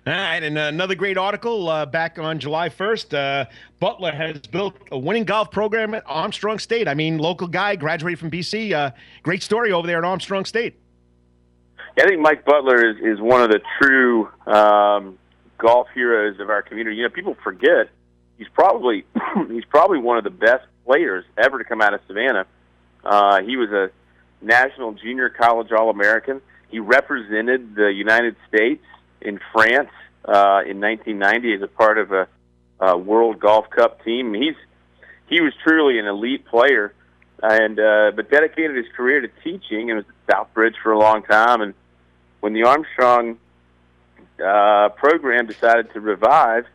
All 0.07 0.13
right, 0.13 0.41
and 0.41 0.57
another 0.57 0.95
great 0.95 1.17
article 1.17 1.67
uh, 1.67 1.85
back 1.85 2.17
on 2.17 2.39
July 2.39 2.69
1st. 2.69 3.13
Uh, 3.13 3.45
Butler 3.79 4.13
has 4.13 4.39
built 4.47 4.73
a 4.91 4.97
winning 4.97 5.25
golf 5.25 5.51
program 5.51 5.93
at 5.93 6.03
Armstrong 6.05 6.57
State. 6.57 6.87
I 6.87 6.93
mean, 6.93 7.17
local 7.17 7.47
guy, 7.47 7.75
graduated 7.75 8.17
from 8.17 8.31
BC. 8.31 8.71
Uh, 8.71 8.91
great 9.23 9.43
story 9.43 9.73
over 9.73 9.85
there 9.85 9.97
at 9.97 10.05
Armstrong 10.05 10.45
State. 10.45 10.78
I 11.99 12.07
think 12.07 12.21
Mike 12.21 12.45
Butler 12.45 12.89
is, 12.89 12.97
is 12.97 13.19
one 13.19 13.41
of 13.41 13.49
the 13.49 13.59
true 13.81 14.29
um, 14.45 15.17
golf 15.57 15.87
heroes 15.93 16.39
of 16.39 16.49
our 16.49 16.61
community. 16.61 16.97
You 16.97 17.03
know, 17.03 17.09
people 17.09 17.35
forget 17.43 17.89
he's 18.37 18.47
probably 18.53 19.05
he's 19.49 19.65
probably 19.65 19.99
one 19.99 20.17
of 20.17 20.23
the 20.23 20.29
best 20.29 20.65
players 20.85 21.25
ever 21.37 21.59
to 21.59 21.63
come 21.63 21.81
out 21.81 21.93
of 21.93 22.01
Savannah. 22.07 22.45
Uh, 23.03 23.41
he 23.41 23.57
was 23.57 23.69
a 23.69 23.91
national 24.41 24.93
junior 24.93 25.29
college 25.29 25.71
All 25.71 25.89
American. 25.89 26.41
He 26.69 26.79
represented 26.79 27.75
the 27.75 27.91
United 27.91 28.35
States 28.47 28.83
in 29.21 29.39
France 29.51 29.89
uh, 30.25 30.63
in 30.65 30.79
1990 30.79 31.55
as 31.55 31.61
a 31.61 31.67
part 31.67 31.97
of 31.97 32.11
a, 32.11 32.27
a 32.79 32.97
World 32.97 33.39
Golf 33.39 33.69
Cup 33.69 34.03
team. 34.03 34.33
He's 34.33 34.55
he 35.27 35.41
was 35.41 35.53
truly 35.63 35.99
an 35.99 36.07
elite 36.07 36.45
player, 36.45 36.93
and 37.43 37.79
uh, 37.79 38.11
but 38.15 38.31
dedicated 38.31 38.75
his 38.75 38.87
career 38.95 39.21
to 39.21 39.27
teaching 39.43 39.91
and 39.91 39.97
was 39.97 40.05
at 40.27 40.35
Southbridge 40.35 40.75
for 40.81 40.91
a 40.91 40.99
long 40.99 41.23
time. 41.23 41.61
And 41.61 41.73
when 42.39 42.53
the 42.53 42.63
Armstrong 42.63 43.37
uh, 44.43 44.89
program 44.89 45.47
decided 45.47 45.91
to 45.93 45.99
revive, 45.99 46.65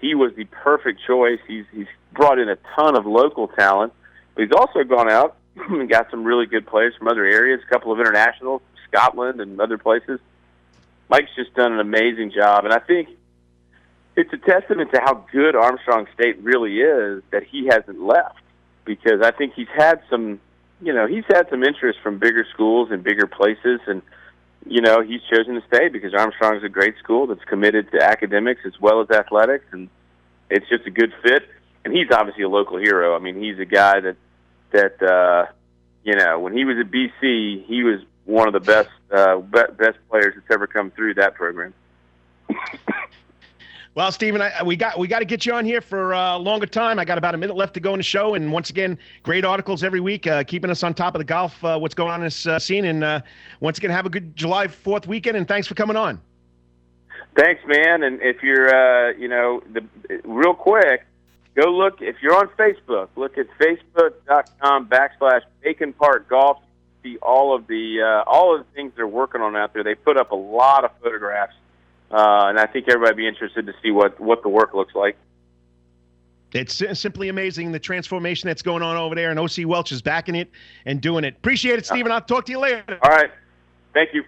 he 0.00 0.14
was 0.14 0.32
the 0.36 0.44
perfect 0.44 1.00
choice. 1.06 1.40
He's 1.46 1.64
he's 1.72 1.86
brought 2.12 2.38
in 2.38 2.48
a 2.48 2.56
ton 2.74 2.96
of 2.96 3.06
local 3.06 3.48
talent, 3.48 3.92
but 4.34 4.44
he's 4.44 4.52
also 4.52 4.84
gone 4.84 5.10
out 5.10 5.36
and 5.56 5.88
got 5.88 6.10
some 6.10 6.24
really 6.24 6.46
good 6.46 6.66
players 6.66 6.94
from 6.96 7.08
other 7.08 7.24
areas, 7.24 7.60
a 7.64 7.70
couple 7.70 7.92
of 7.92 7.98
internationals, 7.98 8.62
Scotland 8.90 9.40
and 9.40 9.60
other 9.60 9.78
places. 9.78 10.20
Mike's 11.08 11.34
just 11.34 11.54
done 11.54 11.72
an 11.72 11.80
amazing 11.80 12.32
job, 12.32 12.64
and 12.64 12.72
I 12.72 12.80
think 12.80 13.08
it's 14.14 14.32
a 14.32 14.36
testament 14.36 14.90
to 14.92 15.00
how 15.00 15.24
good 15.32 15.54
Armstrong 15.54 16.06
State 16.12 16.42
really 16.42 16.80
is 16.80 17.22
that 17.30 17.44
he 17.44 17.66
hasn't 17.66 18.02
left 18.02 18.40
because 18.84 19.22
I 19.22 19.30
think 19.30 19.54
he's 19.54 19.68
had 19.74 20.02
some, 20.10 20.40
you 20.82 20.92
know, 20.92 21.06
he's 21.06 21.24
had 21.28 21.48
some 21.50 21.62
interest 21.62 22.00
from 22.02 22.18
bigger 22.18 22.44
schools 22.52 22.90
and 22.90 23.02
bigger 23.02 23.26
places, 23.26 23.80
and 23.86 24.02
you 24.66 24.80
know, 24.80 25.02
he's 25.02 25.20
chosen 25.30 25.54
to 25.54 25.62
stay 25.66 25.88
because 25.88 26.14
Armstrong's 26.14 26.64
a 26.64 26.68
great 26.68 26.96
school 26.98 27.26
that's 27.26 27.44
committed 27.44 27.90
to 27.92 28.02
academics 28.02 28.62
as 28.66 28.78
well 28.80 29.00
as 29.00 29.10
athletics, 29.10 29.64
and 29.72 29.88
it's 30.50 30.68
just 30.68 30.86
a 30.86 30.90
good 30.90 31.12
fit. 31.22 31.48
And 31.84 31.94
he's 31.94 32.10
obviously 32.12 32.42
a 32.42 32.48
local 32.48 32.76
hero. 32.76 33.14
I 33.14 33.18
mean, 33.18 33.40
he's 33.40 33.58
a 33.58 33.64
guy 33.64 34.00
that 34.00 34.16
that 34.72 35.02
uh, 35.02 35.50
you 36.04 36.14
know, 36.16 36.40
when 36.40 36.52
he 36.52 36.64
was 36.64 36.76
at 36.78 36.90
BC, 36.90 37.64
he 37.66 37.82
was 37.82 38.00
one 38.24 38.46
of 38.46 38.52
the 38.52 38.60
best 38.60 38.90
uh, 39.10 39.36
be- 39.38 39.72
best 39.76 39.98
players 40.10 40.34
that's 40.34 40.50
ever 40.50 40.66
come 40.66 40.90
through 40.90 41.14
that 41.14 41.34
program. 41.34 41.72
Well, 43.98 44.12
Stephen, 44.12 44.40
I, 44.40 44.62
we 44.62 44.76
got 44.76 44.96
we 44.96 45.08
got 45.08 45.18
to 45.18 45.24
get 45.24 45.44
you 45.44 45.52
on 45.54 45.64
here 45.64 45.80
for 45.80 46.12
a 46.12 46.18
uh, 46.18 46.38
longer 46.38 46.66
time. 46.66 47.00
I 47.00 47.04
got 47.04 47.18
about 47.18 47.34
a 47.34 47.36
minute 47.36 47.56
left 47.56 47.74
to 47.74 47.80
go 47.80 47.94
in 47.94 47.98
the 47.98 48.04
show, 48.04 48.34
and 48.34 48.52
once 48.52 48.70
again, 48.70 48.96
great 49.24 49.44
articles 49.44 49.82
every 49.82 49.98
week, 49.98 50.24
uh, 50.28 50.44
keeping 50.44 50.70
us 50.70 50.84
on 50.84 50.94
top 50.94 51.16
of 51.16 51.18
the 51.18 51.24
golf, 51.24 51.64
uh, 51.64 51.76
what's 51.76 51.96
going 51.96 52.12
on 52.12 52.20
in 52.20 52.26
this 52.26 52.46
uh, 52.46 52.60
scene. 52.60 52.84
And 52.84 53.02
uh, 53.02 53.22
once 53.58 53.78
again, 53.78 53.90
have 53.90 54.06
a 54.06 54.08
good 54.08 54.36
July 54.36 54.68
Fourth 54.68 55.08
weekend, 55.08 55.36
and 55.36 55.48
thanks 55.48 55.66
for 55.66 55.74
coming 55.74 55.96
on. 55.96 56.20
Thanks, 57.36 57.60
man. 57.66 58.04
And 58.04 58.22
if 58.22 58.40
you're, 58.40 59.10
you 59.18 59.26
know, 59.26 59.64
the, 59.72 59.84
real 60.22 60.54
quick, 60.54 61.04
go 61.56 61.64
look 61.64 62.00
if 62.00 62.22
you're 62.22 62.36
on 62.36 62.46
Facebook. 62.50 63.08
Look 63.16 63.36
at 63.36 63.48
facebook.com 63.58 64.86
backslash 64.86 65.42
Bacon 65.60 65.92
Park 65.92 66.28
Golf. 66.28 66.58
See 67.02 67.16
all 67.16 67.52
of 67.52 67.66
the 67.66 68.22
all 68.28 68.54
of 68.54 68.64
the 68.64 68.72
things 68.74 68.92
they're 68.94 69.08
working 69.08 69.40
on 69.40 69.56
out 69.56 69.74
there. 69.74 69.82
They 69.82 69.96
put 69.96 70.16
up 70.16 70.30
a 70.30 70.36
lot 70.36 70.84
of 70.84 70.92
photographs 71.02 71.54
uh, 72.10 72.46
and 72.48 72.58
I 72.58 72.66
think 72.66 72.88
everybody 72.88 73.10
would 73.10 73.16
be 73.16 73.28
interested 73.28 73.66
to 73.66 73.74
see 73.82 73.90
what 73.90 74.18
what 74.20 74.42
the 74.42 74.48
work 74.48 74.74
looks 74.74 74.94
like. 74.94 75.16
It's 76.52 76.82
simply 76.98 77.28
amazing 77.28 77.72
the 77.72 77.78
transformation 77.78 78.46
that's 78.46 78.62
going 78.62 78.82
on 78.82 78.96
over 78.96 79.14
there, 79.14 79.30
and 79.30 79.38
OC 79.38 79.66
Welch 79.66 79.92
is 79.92 80.00
backing 80.00 80.34
it 80.34 80.50
and 80.86 81.00
doing 81.00 81.24
it. 81.24 81.36
Appreciate 81.36 81.78
it, 81.78 81.84
Stephen. 81.84 82.10
I'll 82.10 82.22
talk 82.22 82.46
to 82.46 82.52
you 82.52 82.58
later. 82.58 82.98
All 83.02 83.10
right. 83.10 83.30
Thank 83.92 84.14
you. 84.14 84.24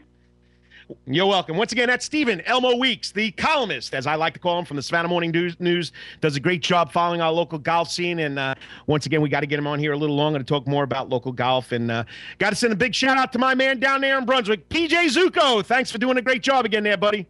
You're 1.07 1.27
welcome. 1.27 1.57
Once 1.57 1.73
again, 1.73 1.89
that's 1.89 2.05
Stephen 2.05 2.41
Elmo 2.43 2.77
Weeks, 2.77 3.13
the 3.13 3.31
columnist, 3.33 3.95
as 3.95 4.07
I 4.07 4.17
like 4.17 4.35
to 4.35 4.41
call 4.41 4.59
him 4.59 4.65
from 4.65 4.77
the 4.77 4.83
Savannah 4.83 5.09
Morning 5.09 5.31
News. 5.31 5.59
News 5.61 5.93
does 6.21 6.37
a 6.37 6.41
great 6.41 6.63
job 6.63 6.93
following 6.93 7.21
our 7.21 7.31
local 7.31 7.59
golf 7.59 7.91
scene. 7.91 8.19
And 8.19 8.39
uh, 8.39 8.55
once 8.87 9.07
again, 9.07 9.21
we 9.21 9.29
got 9.29 9.41
to 9.41 9.47
get 9.47 9.59
him 9.59 9.67
on 9.67 9.79
here 9.79 9.93
a 9.93 9.97
little 9.97 10.17
longer 10.17 10.39
to 10.39 10.45
talk 10.45 10.67
more 10.67 10.83
about 10.83 11.09
local 11.09 11.33
golf. 11.33 11.73
And 11.73 11.91
uh, 11.91 12.05
got 12.39 12.51
to 12.51 12.57
send 12.57 12.73
a 12.73 12.77
big 12.77 12.95
shout 12.95 13.19
out 13.19 13.33
to 13.33 13.39
my 13.39 13.55
man 13.55 13.79
down 13.79 14.01
there 14.01 14.19
in 14.19 14.25
Brunswick, 14.25 14.69
PJ 14.69 15.17
Zuko. 15.17 15.65
Thanks 15.65 15.91
for 15.91 15.99
doing 15.99 16.19
a 16.19 16.23
great 16.23 16.43
job 16.43 16.65
again 16.65 16.83
there, 16.83 16.97
buddy. 16.97 17.27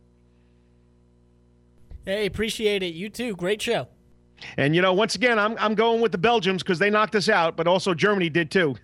Hey, 2.05 2.27
appreciate 2.27 2.83
it. 2.83 2.95
You 2.95 3.09
too. 3.09 3.37
Great 3.37 3.61
show. 3.61 3.89
And 4.57 4.75
you 4.75 4.83
know, 4.83 4.93
once 4.93 5.15
again, 5.15 5.39
I'm 5.39 5.57
I'm 5.59 5.75
going 5.75 6.01
with 6.01 6.13
the 6.13 6.19
Belgians 6.19 6.63
because 6.63 6.79
they 6.79 6.91
knocked 6.91 7.15
us 7.15 7.29
out, 7.29 7.57
but 7.57 7.67
also 7.67 7.95
Germany 7.95 8.31
did 8.31 8.51
too. 8.51 8.75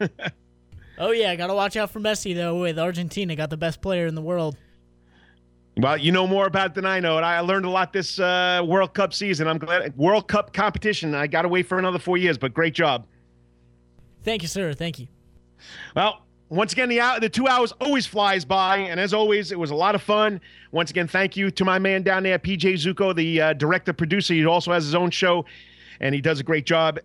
oh 0.98 1.10
yeah, 1.10 1.34
got 1.36 1.46
to 1.46 1.54
watch 1.54 1.76
out 1.76 1.90
for 1.90 2.00
Messi 2.00 2.34
though. 2.34 2.60
With 2.60 2.78
Argentina, 2.78 3.34
got 3.34 3.50
the 3.50 3.56
best 3.56 3.80
player 3.80 4.06
in 4.06 4.14
the 4.14 4.22
world. 4.22 4.56
Well, 5.78 5.98
you 5.98 6.10
know 6.10 6.26
more 6.26 6.46
about 6.46 6.68
it 6.68 6.74
than 6.74 6.86
I 6.86 7.00
know, 7.00 7.16
and 7.18 7.26
I 7.26 7.40
learned 7.40 7.66
a 7.66 7.70
lot 7.70 7.92
this 7.92 8.18
uh, 8.18 8.62
World 8.64 8.94
Cup 8.94 9.12
season. 9.12 9.46
I'm 9.46 9.58
glad 9.58 9.96
World 9.96 10.26
Cup 10.26 10.54
competition. 10.54 11.14
I 11.14 11.26
got 11.26 11.42
to 11.42 11.48
wait 11.48 11.66
for 11.66 11.78
another 11.78 11.98
four 11.98 12.16
years, 12.16 12.38
but 12.38 12.54
great 12.54 12.74
job. 12.74 13.06
Thank 14.22 14.42
you, 14.42 14.48
sir. 14.48 14.72
Thank 14.72 14.98
you. 14.98 15.08
Well, 15.94 16.25
once 16.48 16.72
again, 16.72 16.88
the 16.88 17.00
hour, 17.00 17.18
the 17.18 17.28
two 17.28 17.48
hours 17.48 17.72
always 17.80 18.06
flies 18.06 18.44
by, 18.44 18.78
and 18.78 19.00
as 19.00 19.12
always, 19.12 19.50
it 19.50 19.58
was 19.58 19.70
a 19.70 19.74
lot 19.74 19.94
of 19.94 20.02
fun. 20.02 20.40
Once 20.70 20.90
again, 20.90 21.08
thank 21.08 21.36
you 21.36 21.50
to 21.50 21.64
my 21.64 21.78
man 21.78 22.02
down 22.02 22.22
there, 22.22 22.38
PJ 22.38 22.74
Zuko, 22.74 23.14
the 23.14 23.40
uh, 23.40 23.52
director 23.54 23.92
producer. 23.92 24.32
He 24.32 24.46
also 24.46 24.72
has 24.72 24.84
his 24.84 24.94
own 24.94 25.10
show, 25.10 25.44
and 26.00 26.14
he 26.14 26.20
does 26.20 26.38
a 26.38 26.44
great 26.44 26.64
job. 26.64 27.00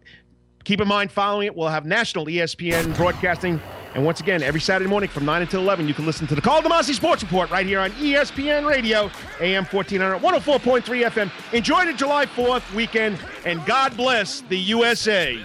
Keep 0.64 0.82
in 0.82 0.88
mind, 0.88 1.12
following 1.12 1.48
it, 1.48 1.56
we'll 1.56 1.70
have 1.70 1.88
national 1.88 2.28
ESPN 2.28 2.96
broadcasting. 2.96 3.60
And 3.96 4.06
once 4.06 4.20
again, 4.20 4.44
every 4.44 4.62
Saturday 4.62 4.90
morning 4.90 5.10
from 5.10 5.26
9 5.26 5.42
until 5.42 5.62
11, 5.62 5.88
you 5.88 5.96
can 5.96 6.06
listen 6.06 6.28
to 6.28 6.36
the 6.36 6.42
Karl 6.42 6.62
DeMasi 6.62 6.94
Sports 6.94 7.24
Report 7.24 7.50
right 7.50 7.66
here 7.66 7.80
on 7.80 7.92
ESPN 7.94 8.70
Radio, 8.70 9.10
AM 9.40 9.66
1400, 9.66 10.20
104.3 10.20 11.10
FM. 11.10 11.54
Enjoy 11.54 11.86
the 11.86 11.94
July 11.94 12.28
4th 12.28 12.74
weekend, 12.76 13.18
and 13.44 13.66
God 13.66 13.98
bless 13.98 14.42
the 14.42 14.58
USA. 14.58 15.44